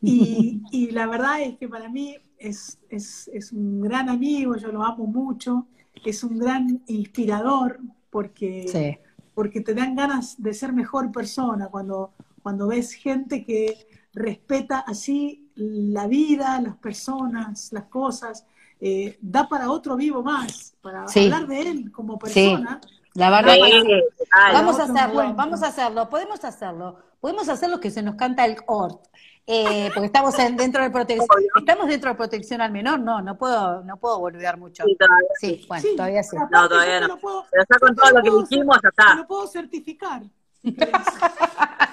Y, 0.01 0.61
y 0.71 0.91
la 0.91 1.07
verdad 1.07 1.41
es 1.41 1.57
que 1.57 1.67
para 1.67 1.89
mí 1.89 2.15
es, 2.37 2.79
es, 2.89 3.29
es 3.33 3.51
un 3.51 3.81
gran 3.81 4.09
amigo, 4.09 4.55
yo 4.55 4.71
lo 4.71 4.83
amo 4.83 5.05
mucho, 5.05 5.67
es 6.05 6.23
un 6.23 6.37
gran 6.39 6.81
inspirador 6.87 7.79
porque 8.09 8.65
Sí. 8.67 8.97
porque 9.35 9.61
te 9.61 9.73
dan 9.73 9.95
ganas 9.95 10.41
de 10.41 10.53
ser 10.53 10.71
mejor 10.73 11.11
persona 11.11 11.67
cuando, 11.67 12.13
cuando 12.41 12.67
ves 12.67 12.93
gente 12.93 13.43
que 13.45 13.75
respeta 14.13 14.79
así 14.79 15.48
la 15.59 16.07
vida, 16.07 16.59
las 16.61 16.75
personas, 16.77 17.71
las 17.73 17.85
cosas, 17.85 18.45
eh, 18.79 19.17
da 19.21 19.47
para 19.49 19.69
otro 19.69 19.95
vivo 19.95 20.23
más, 20.23 20.73
para 20.81 21.07
Sí. 21.07 21.25
hablar 21.25 21.47
de 21.47 21.61
él 21.61 21.91
como 21.91 22.13
Sí. 22.13 22.19
persona. 22.49 22.79
La 23.15 23.29
verdad 23.29 23.53
Sí, 23.55 23.61
que 23.61 23.81
sí. 23.81 24.25
Vamos 24.53 24.79
a 24.79 24.83
hacerlo, 24.83 25.33
vamos 25.33 25.63
a 25.63 25.67
hacerlo, 25.67 26.09
podemos 26.09 26.43
hacerlo. 26.45 26.97
Podemos 27.19 27.49
hacer 27.49 27.69
lo 27.69 27.79
que 27.79 27.91
se 27.91 28.01
nos 28.01 28.15
canta 28.15 28.45
el 28.45 28.55
ORT. 28.67 29.05
Eh, 29.51 29.89
porque 29.95 30.05
estamos 30.05 30.37
en- 30.37 30.55
dentro 30.55 30.83
de 30.83 30.91
protección. 30.91 31.27
¿Estamos 31.57 31.87
dentro 31.87 32.11
de 32.11 32.15
protección 32.15 32.61
al 32.61 32.71
menor? 32.71 32.99
No, 32.99 33.19
no 33.19 33.35
puedo, 33.35 33.83
no 33.83 33.97
puedo 33.97 34.19
boludear 34.19 34.57
mucho. 34.59 34.83
Sí, 34.85 34.95
todavía. 34.95 35.27
Sí, 35.41 35.65
bueno, 35.67 35.81
Sí, 35.81 35.95
todavía 35.97 36.21
sí. 36.23 36.37
No, 36.51 36.69
todavía 36.69 36.99
no. 37.01 37.07
lo 37.07 37.17
puedo- 37.17 37.45
Pero 37.49 37.63
ya 37.67 37.79
con 37.79 37.95
todo 37.95 38.09
lo 38.11 38.21
que 38.23 38.29
puedo 38.29 38.43
dijimos, 38.45 38.77
ya 38.83 38.89
está. 38.89 39.15
Lo 39.15 39.25
puedo 39.27 39.47
certificar. 39.47 40.21
si 40.61 40.75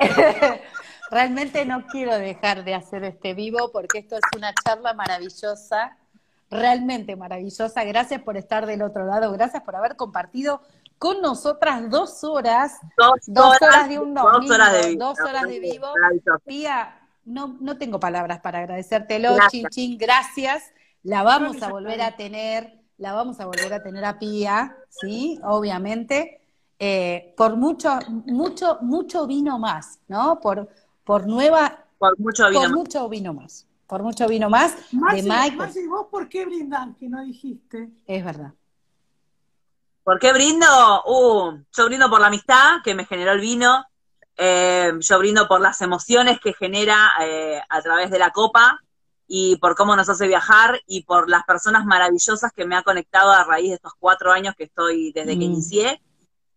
Realmente 1.10 1.64
no 1.66 1.86
quiero 1.86 2.14
dejar 2.18 2.64
de 2.64 2.74
hacer 2.74 3.02
este 3.04 3.34
vivo 3.34 3.70
porque 3.72 3.98
esto 3.98 4.14
es 4.16 4.22
una 4.36 4.52
charla 4.64 4.94
maravillosa, 4.94 5.96
realmente 6.50 7.16
maravillosa. 7.16 7.82
Gracias 7.84 8.22
por 8.22 8.36
estar 8.36 8.64
del 8.66 8.82
otro 8.82 9.04
lado, 9.06 9.32
gracias 9.32 9.62
por 9.64 9.74
haber 9.76 9.96
compartido 9.96 10.60
con 10.98 11.20
nosotras 11.20 11.90
dos 11.90 12.22
horas, 12.24 12.78
Dos, 12.96 13.12
dos 13.26 13.56
horas 13.62 13.88
de 13.88 13.98
un 13.98 14.14
Dos 14.14 14.32
domingo, 14.32 14.54
horas 14.54 14.72
de 14.74 14.88
vivo. 14.90 15.04
dos 15.04 15.20
horas 15.20 15.42
de 15.48 15.58
vivo. 15.58 15.86
Pía, 16.44 17.00
no, 17.24 17.56
no 17.60 17.76
tengo 17.78 17.98
palabras 17.98 18.40
para 18.40 18.58
agradecértelo, 18.60 19.34
Gracias. 19.34 19.50
chin 19.50 19.66
chin, 19.70 19.98
gracias. 19.98 20.62
La 21.02 21.22
vamos 21.22 21.62
a 21.62 21.68
volver 21.70 22.02
a 22.02 22.16
tener, 22.16 22.78
la 22.98 23.14
vamos 23.14 23.40
a 23.40 23.46
volver 23.46 23.72
a 23.72 23.82
tener 23.82 24.04
a 24.04 24.18
Pía, 24.18 24.76
¿sí? 24.90 25.40
Obviamente. 25.42 26.39
Eh, 26.80 27.34
por 27.36 27.56
mucho, 27.56 27.98
mucho, 28.26 28.78
mucho 28.80 29.26
vino 29.26 29.58
más, 29.58 30.00
¿no? 30.08 30.40
Por, 30.40 30.68
por 31.04 31.26
nueva, 31.26 31.84
Por 31.98 32.18
mucho 32.18 32.48
vino. 32.48 32.60
por 32.60 32.68
más. 32.70 32.78
mucho 32.78 33.08
vino 33.08 33.34
más, 33.34 33.66
por 33.86 34.02
mucho 34.02 34.26
vino 34.26 34.48
más 34.50 34.74
de 34.90 34.98
Marci, 34.98 35.22
Michael. 35.22 35.56
Marci, 35.56 35.86
¿vos 35.86 36.06
por 36.10 36.28
qué 36.28 36.46
brindás 36.46 36.88
que 36.98 37.08
no 37.08 37.22
dijiste? 37.22 37.90
Es 38.06 38.24
verdad. 38.24 38.54
¿Por 40.02 40.18
qué 40.18 40.32
brindo? 40.32 40.66
Uh, 41.06 41.58
yo 41.76 41.84
brindo 41.86 42.08
por 42.08 42.20
la 42.20 42.28
amistad 42.28 42.78
que 42.82 42.94
me 42.94 43.04
generó 43.04 43.32
el 43.32 43.40
vino. 43.40 43.84
Eh, 44.36 44.92
yo 45.00 45.18
brindo 45.18 45.46
por 45.46 45.60
las 45.60 45.82
emociones 45.82 46.40
que 46.40 46.54
genera 46.54 47.10
eh, 47.20 47.60
a 47.68 47.82
través 47.82 48.10
de 48.10 48.18
la 48.18 48.30
copa 48.30 48.78
y 49.28 49.56
por 49.56 49.76
cómo 49.76 49.94
nos 49.94 50.08
hace 50.08 50.26
viajar 50.26 50.80
y 50.86 51.02
por 51.04 51.28
las 51.28 51.44
personas 51.44 51.84
maravillosas 51.84 52.50
que 52.52 52.64
me 52.64 52.74
ha 52.76 52.82
conectado 52.82 53.30
a 53.32 53.44
raíz 53.44 53.68
de 53.68 53.74
estos 53.74 53.92
cuatro 53.98 54.32
años 54.32 54.54
que 54.56 54.64
estoy 54.64 55.12
desde 55.12 55.32
que 55.38 55.46
Mm. 55.46 55.52
inicié. 55.52 56.00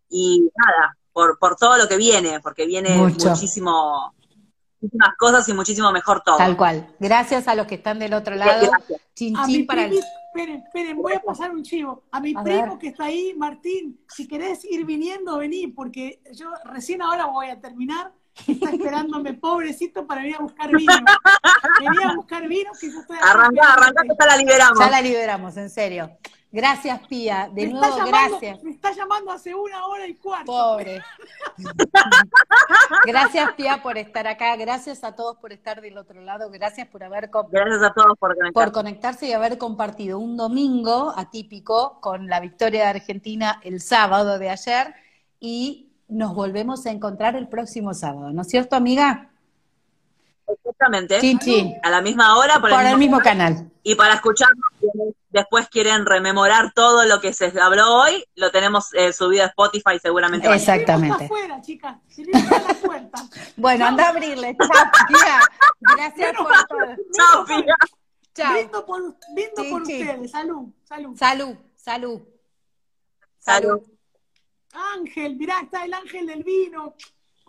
Y 0.08 0.48
nada, 0.56 0.96
por, 1.12 1.38
por 1.38 1.56
todo 1.56 1.76
lo 1.76 1.88
que 1.88 1.96
viene, 1.96 2.40
porque 2.40 2.66
viene 2.66 2.96
Mucho. 2.96 3.30
muchísimo, 3.30 4.14
muchísimas 4.80 5.16
cosas 5.16 5.48
y 5.48 5.52
muchísimo 5.54 5.90
mejor 5.92 6.22
todo. 6.24 6.36
Tal 6.36 6.56
cual. 6.56 6.94
Gracias 6.98 7.48
a 7.48 7.54
los 7.54 7.66
que 7.66 7.76
están 7.76 7.98
del 7.98 8.14
otro 8.14 8.34
lado. 8.34 8.66
Gracias. 8.68 9.00
Chin 9.14 9.36
A 9.36 9.46
chin 9.46 9.66
para 9.66 9.84
el... 9.86 9.94
esperen, 9.94 10.62
esperen, 10.64 10.96
voy 10.96 11.14
a 11.14 11.20
pasar 11.20 11.50
un 11.52 11.62
chivo. 11.62 12.04
A 12.10 12.20
mi 12.20 12.34
A 12.36 12.42
primo 12.42 12.70
ver. 12.72 12.78
que 12.78 12.88
está 12.88 13.04
ahí, 13.04 13.34
Martín, 13.36 14.00
si 14.08 14.26
querés 14.28 14.64
ir 14.64 14.84
viniendo, 14.84 15.38
vení, 15.38 15.68
porque 15.68 16.20
yo 16.32 16.50
recién 16.64 17.02
ahora 17.02 17.26
voy 17.26 17.48
a 17.48 17.60
terminar. 17.60 18.12
Está 18.48 18.70
esperándome, 18.70 19.34
pobrecito, 19.40 20.06
para 20.08 20.22
venir 20.22 20.36
a 20.36 20.40
buscar 20.42 20.68
vino. 20.76 20.92
Venía 21.80 22.08
a 22.10 22.16
buscar 22.16 22.48
vino 22.48 22.70
que 22.80 22.90
yo 22.90 22.98
estoy 23.00 23.16
Arrancá, 23.22 23.72
arrancá 23.74 24.02
que 24.02 24.08
ya 24.18 24.26
la 24.26 24.36
liberamos. 24.36 24.78
Ya 24.80 24.90
la 24.90 25.00
liberamos, 25.00 25.56
en 25.56 25.70
serio. 25.70 26.10
Gracias, 26.54 27.00
Pía. 27.08 27.50
De 27.52 27.66
me 27.66 27.72
nuevo, 27.72 27.96
llamando, 27.96 28.38
gracias. 28.38 28.62
Me 28.62 28.70
está 28.70 28.92
llamando 28.92 29.32
hace 29.32 29.52
una 29.52 29.86
hora 29.86 30.06
y 30.06 30.14
cuarto. 30.14 30.52
Pobre. 30.52 31.02
Gracias, 33.06 33.52
Pía, 33.54 33.82
por 33.82 33.98
estar 33.98 34.28
acá. 34.28 34.54
Gracias 34.54 35.02
a 35.02 35.16
todos 35.16 35.36
por 35.38 35.52
estar 35.52 35.80
del 35.80 35.98
otro 35.98 36.20
lado. 36.20 36.48
Gracias 36.50 36.86
por 36.86 37.02
haber 37.02 37.28
Gracias 37.50 37.82
a 37.82 37.92
todos 37.92 38.16
por 38.16 38.36
conectar. 38.36 38.52
por 38.52 38.72
conectarse 38.72 39.26
y 39.26 39.32
haber 39.32 39.58
compartido 39.58 40.20
un 40.20 40.36
domingo 40.36 41.12
atípico 41.16 41.98
con 42.00 42.28
la 42.28 42.38
victoria 42.38 42.82
de 42.84 43.00
Argentina 43.00 43.60
el 43.64 43.80
sábado 43.80 44.38
de 44.38 44.50
ayer 44.50 44.94
y 45.40 45.90
nos 46.06 46.36
volvemos 46.36 46.86
a 46.86 46.92
encontrar 46.92 47.34
el 47.34 47.48
próximo 47.48 47.94
sábado, 47.94 48.30
¿no 48.30 48.42
es 48.42 48.48
cierto, 48.48 48.76
amiga? 48.76 49.33
Exactamente. 50.46 51.20
Chin, 51.20 51.38
chin. 51.38 51.74
A 51.82 51.90
la 51.90 52.02
misma 52.02 52.36
hora, 52.38 52.60
por, 52.60 52.70
Por 52.70 52.80
el 52.80 52.86
el 52.88 52.98
mismo 52.98 53.20
canal. 53.20 53.70
Y 53.82 53.94
para 53.94 54.14
escucharnos, 54.14 54.70
después 55.30 55.68
quieren 55.68 56.06
rememorar 56.06 56.72
todo 56.74 57.04
lo 57.04 57.20
que 57.20 57.32
se 57.32 57.52
habló 57.60 57.94
hoy, 58.02 58.24
lo 58.34 58.50
tenemos 58.50 58.94
eh, 58.94 59.12
subido 59.12 59.44
a 59.44 59.48
Spotify 59.48 59.98
seguramente. 60.00 60.52
Exactamente. 60.52 61.24
Afuera, 61.24 61.60
chicas. 61.60 61.96
Bueno, 63.56 63.86
anda 63.86 64.06
a 64.06 64.08
abrirle. 64.10 64.56
Chao, 64.56 64.84
Pía. 65.08 65.40
Gracias 65.80 66.36
por 66.36 66.46
todo. 66.46 66.96
Chao, 67.12 67.44
Pía. 67.44 67.76
Chao. 68.34 68.52
Brindo 68.52 68.86
por, 68.86 69.00
brindo 69.32 69.62
Sí, 69.62 69.70
por 69.70 69.86
sí. 69.86 70.00
ustedes. 70.02 70.30
Salud, 70.30 70.68
salud. 70.84 71.16
Salud, 71.16 71.56
salud. 71.76 72.22
Salud. 73.38 73.82
Ángel, 74.96 75.36
mirá, 75.36 75.60
está 75.62 75.84
el 75.84 75.94
ángel 75.94 76.26
del 76.26 76.42
vino. 76.42 76.94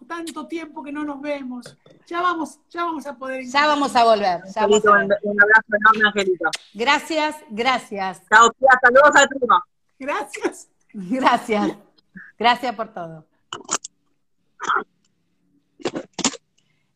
Tanto 0.07 0.48
tiempo 0.48 0.84
que 0.84 0.91
no 0.91 1.03
nos 1.03 1.19
vemos. 1.22 1.77
Ya 2.07 2.22
vamos, 2.22 2.60
ya 2.69 2.86
vamos 2.86 3.06
a 3.07 3.18
poder. 3.18 3.45
Ya 3.45 3.68
vamos 3.68 3.95
a 3.95 4.03
volver. 4.03 4.41
ya 4.53 4.61
vamos 4.61 4.86
a 4.86 4.91
un, 4.91 4.98
volver. 5.02 5.18
un 5.23 5.41
abrazo 5.41 5.68
enorme, 5.68 6.07
Angelito. 6.07 6.49
Gracias, 6.73 7.36
gracias, 7.49 8.22
Chao, 8.30 8.52
Pía. 8.53 8.69
Saludos 8.82 9.15
al 9.15 9.27
primo. 9.30 9.64
Gracias. 9.99 10.69
gracias. 10.94 11.77
Gracias 12.38 12.76
por 12.76 12.94
todo. 12.94 13.26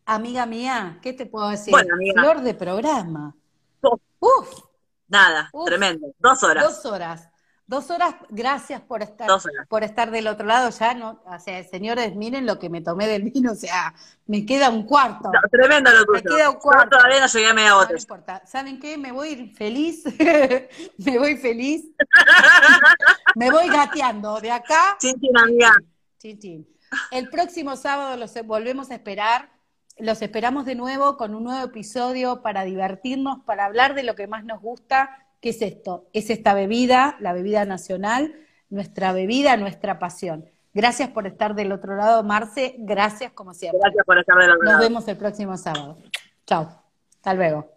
Amiga 0.06 0.46
mía, 0.46 0.98
¿qué 1.02 1.14
te 1.14 1.26
puedo 1.26 1.50
decir? 1.50 1.72
Bueno, 1.72 1.94
amiga. 1.94 2.22
Flor 2.22 2.42
de 2.42 2.54
programa. 2.54 3.36
Uf. 3.82 4.02
Uf, 4.20 4.60
Nada, 5.08 5.50
Uf. 5.54 5.66
tremendo. 5.66 6.08
Dos 6.20 6.44
horas. 6.44 6.64
dos 6.64 6.86
horas. 6.92 7.30
Dos 7.70 7.92
horas, 7.92 8.16
gracias 8.30 8.82
por 8.82 9.04
estar, 9.04 9.30
por 9.68 9.84
estar 9.84 10.10
del 10.10 10.26
otro 10.26 10.48
lado. 10.48 10.72
Ya 10.72 10.96
no, 10.96 11.22
o 11.24 11.40
sea, 11.40 11.64
señores, 11.64 12.16
miren 12.16 12.48
lo 12.48 12.58
que 12.58 12.68
me 12.68 12.82
tomé 12.82 13.06
del 13.06 13.22
vino, 13.22 13.52
o 13.52 13.56
sea, 13.56 13.94
me 14.26 14.44
queda 14.44 14.72
un 14.72 14.88
cuarto. 14.88 15.30
No, 15.32 15.40
tremendo 15.52 15.92
lo 15.92 16.12
Me 16.12 16.20
tuyo. 16.24 16.36
queda 16.36 16.50
un 16.50 16.56
Yo 16.56 16.60
cuarto. 16.62 16.98
todavía 16.98 17.20
no 17.20 17.28
llegué 17.28 17.46
a 17.46 17.54
media 17.54 17.70
No, 17.70 17.96
importa. 17.96 18.42
¿Saben 18.48 18.80
qué? 18.80 18.98
Me 18.98 19.12
voy 19.12 19.54
feliz. 19.56 20.04
me 20.98 21.20
voy 21.20 21.38
feliz. 21.38 21.86
me 23.36 23.52
voy 23.52 23.68
gateando 23.68 24.42
de 24.42 24.50
acá. 24.50 24.98
Chin, 25.00 25.20
chin, 25.22 25.38
amiga. 25.38 25.72
Chin, 26.18 26.40
chin. 26.40 26.68
El 27.12 27.30
próximo 27.30 27.76
sábado 27.76 28.18
los 28.18 28.34
volvemos 28.48 28.90
a 28.90 28.96
esperar. 28.96 29.52
Los 30.00 30.24
esperamos 30.24 30.66
de 30.66 30.74
nuevo 30.74 31.18
con 31.18 31.36
un 31.36 31.44
nuevo 31.44 31.64
episodio 31.64 32.42
para 32.42 32.64
divertirnos, 32.64 33.44
para 33.46 33.66
hablar 33.66 33.94
de 33.94 34.02
lo 34.02 34.16
que 34.16 34.26
más 34.26 34.44
nos 34.44 34.60
gusta, 34.60 35.28
que 35.42 35.50
es 35.50 35.62
esto, 35.62 36.08
es 36.14 36.30
esta 36.30 36.54
bebida, 36.54 37.18
la 37.20 37.34
bebida 37.34 37.66
nacional, 37.66 38.36
nuestra 38.70 39.14
bebida, 39.14 39.58
nuestra 39.58 40.00
pasión. 40.00 40.50
Gracias 40.74 41.10
por 41.10 41.26
estar 41.28 41.56
del 41.56 41.72
otro 41.72 41.96
lado, 41.96 42.24
Marce. 42.24 42.76
Gracias 42.80 43.32
como 43.32 43.54
siempre. 43.54 43.80
Gracias 43.82 44.06
por 44.06 44.20
estar 44.20 44.38
del 44.38 44.52
otro 44.52 44.64
Nos 44.64 44.74
lado. 44.74 44.84
vemos 44.84 45.08
el 45.08 45.18
próximo 45.18 45.58
sábado. 45.58 45.98
Chao. 46.46 46.70
Hasta 47.16 47.34
luego. 47.34 47.68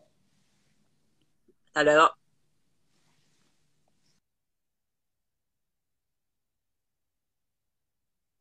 Hasta 1.66 1.82
luego. 1.84 2.10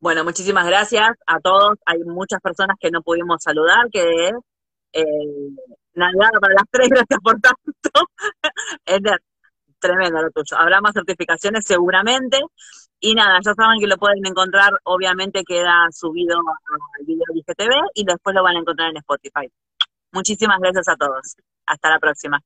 Bueno, 0.00 0.24
muchísimas 0.24 0.66
gracias 0.66 1.10
a 1.26 1.38
todos. 1.40 1.78
Hay 1.86 2.00
muchas 2.00 2.40
personas 2.40 2.76
que 2.80 2.90
no 2.90 3.02
pudimos 3.02 3.42
saludar, 3.42 3.88
que 3.90 4.30
eh, 4.92 5.04
nada 5.94 6.40
para 6.40 6.54
las 6.54 6.64
tres, 6.70 6.88
gracias 6.88 7.20
por 7.22 7.40
tanto. 7.40 7.90
Eder, 8.86 9.20
tremendo 9.78 10.22
lo 10.22 10.30
tuyo. 10.30 10.56
Habrá 10.58 10.80
más 10.80 10.94
certificaciones 10.94 11.64
seguramente. 11.66 12.40
Y 13.00 13.14
nada, 13.14 13.38
ya 13.44 13.52
saben 13.54 13.80
que 13.80 13.88
lo 13.88 13.96
pueden 13.96 14.24
encontrar, 14.24 14.70
obviamente 14.84 15.42
queda 15.44 15.88
subido 15.90 16.38
al 16.38 17.04
video 17.04 17.24
de 17.32 17.40
IGTV 17.40 17.90
y 17.94 18.04
después 18.04 18.34
lo 18.34 18.44
van 18.44 18.56
a 18.56 18.60
encontrar 18.60 18.90
en 18.90 18.98
Spotify. 18.98 19.50
Muchísimas 20.12 20.58
gracias 20.60 20.88
a 20.88 20.96
todos. 20.96 21.36
Hasta 21.66 21.90
la 21.90 21.98
próxima. 21.98 22.40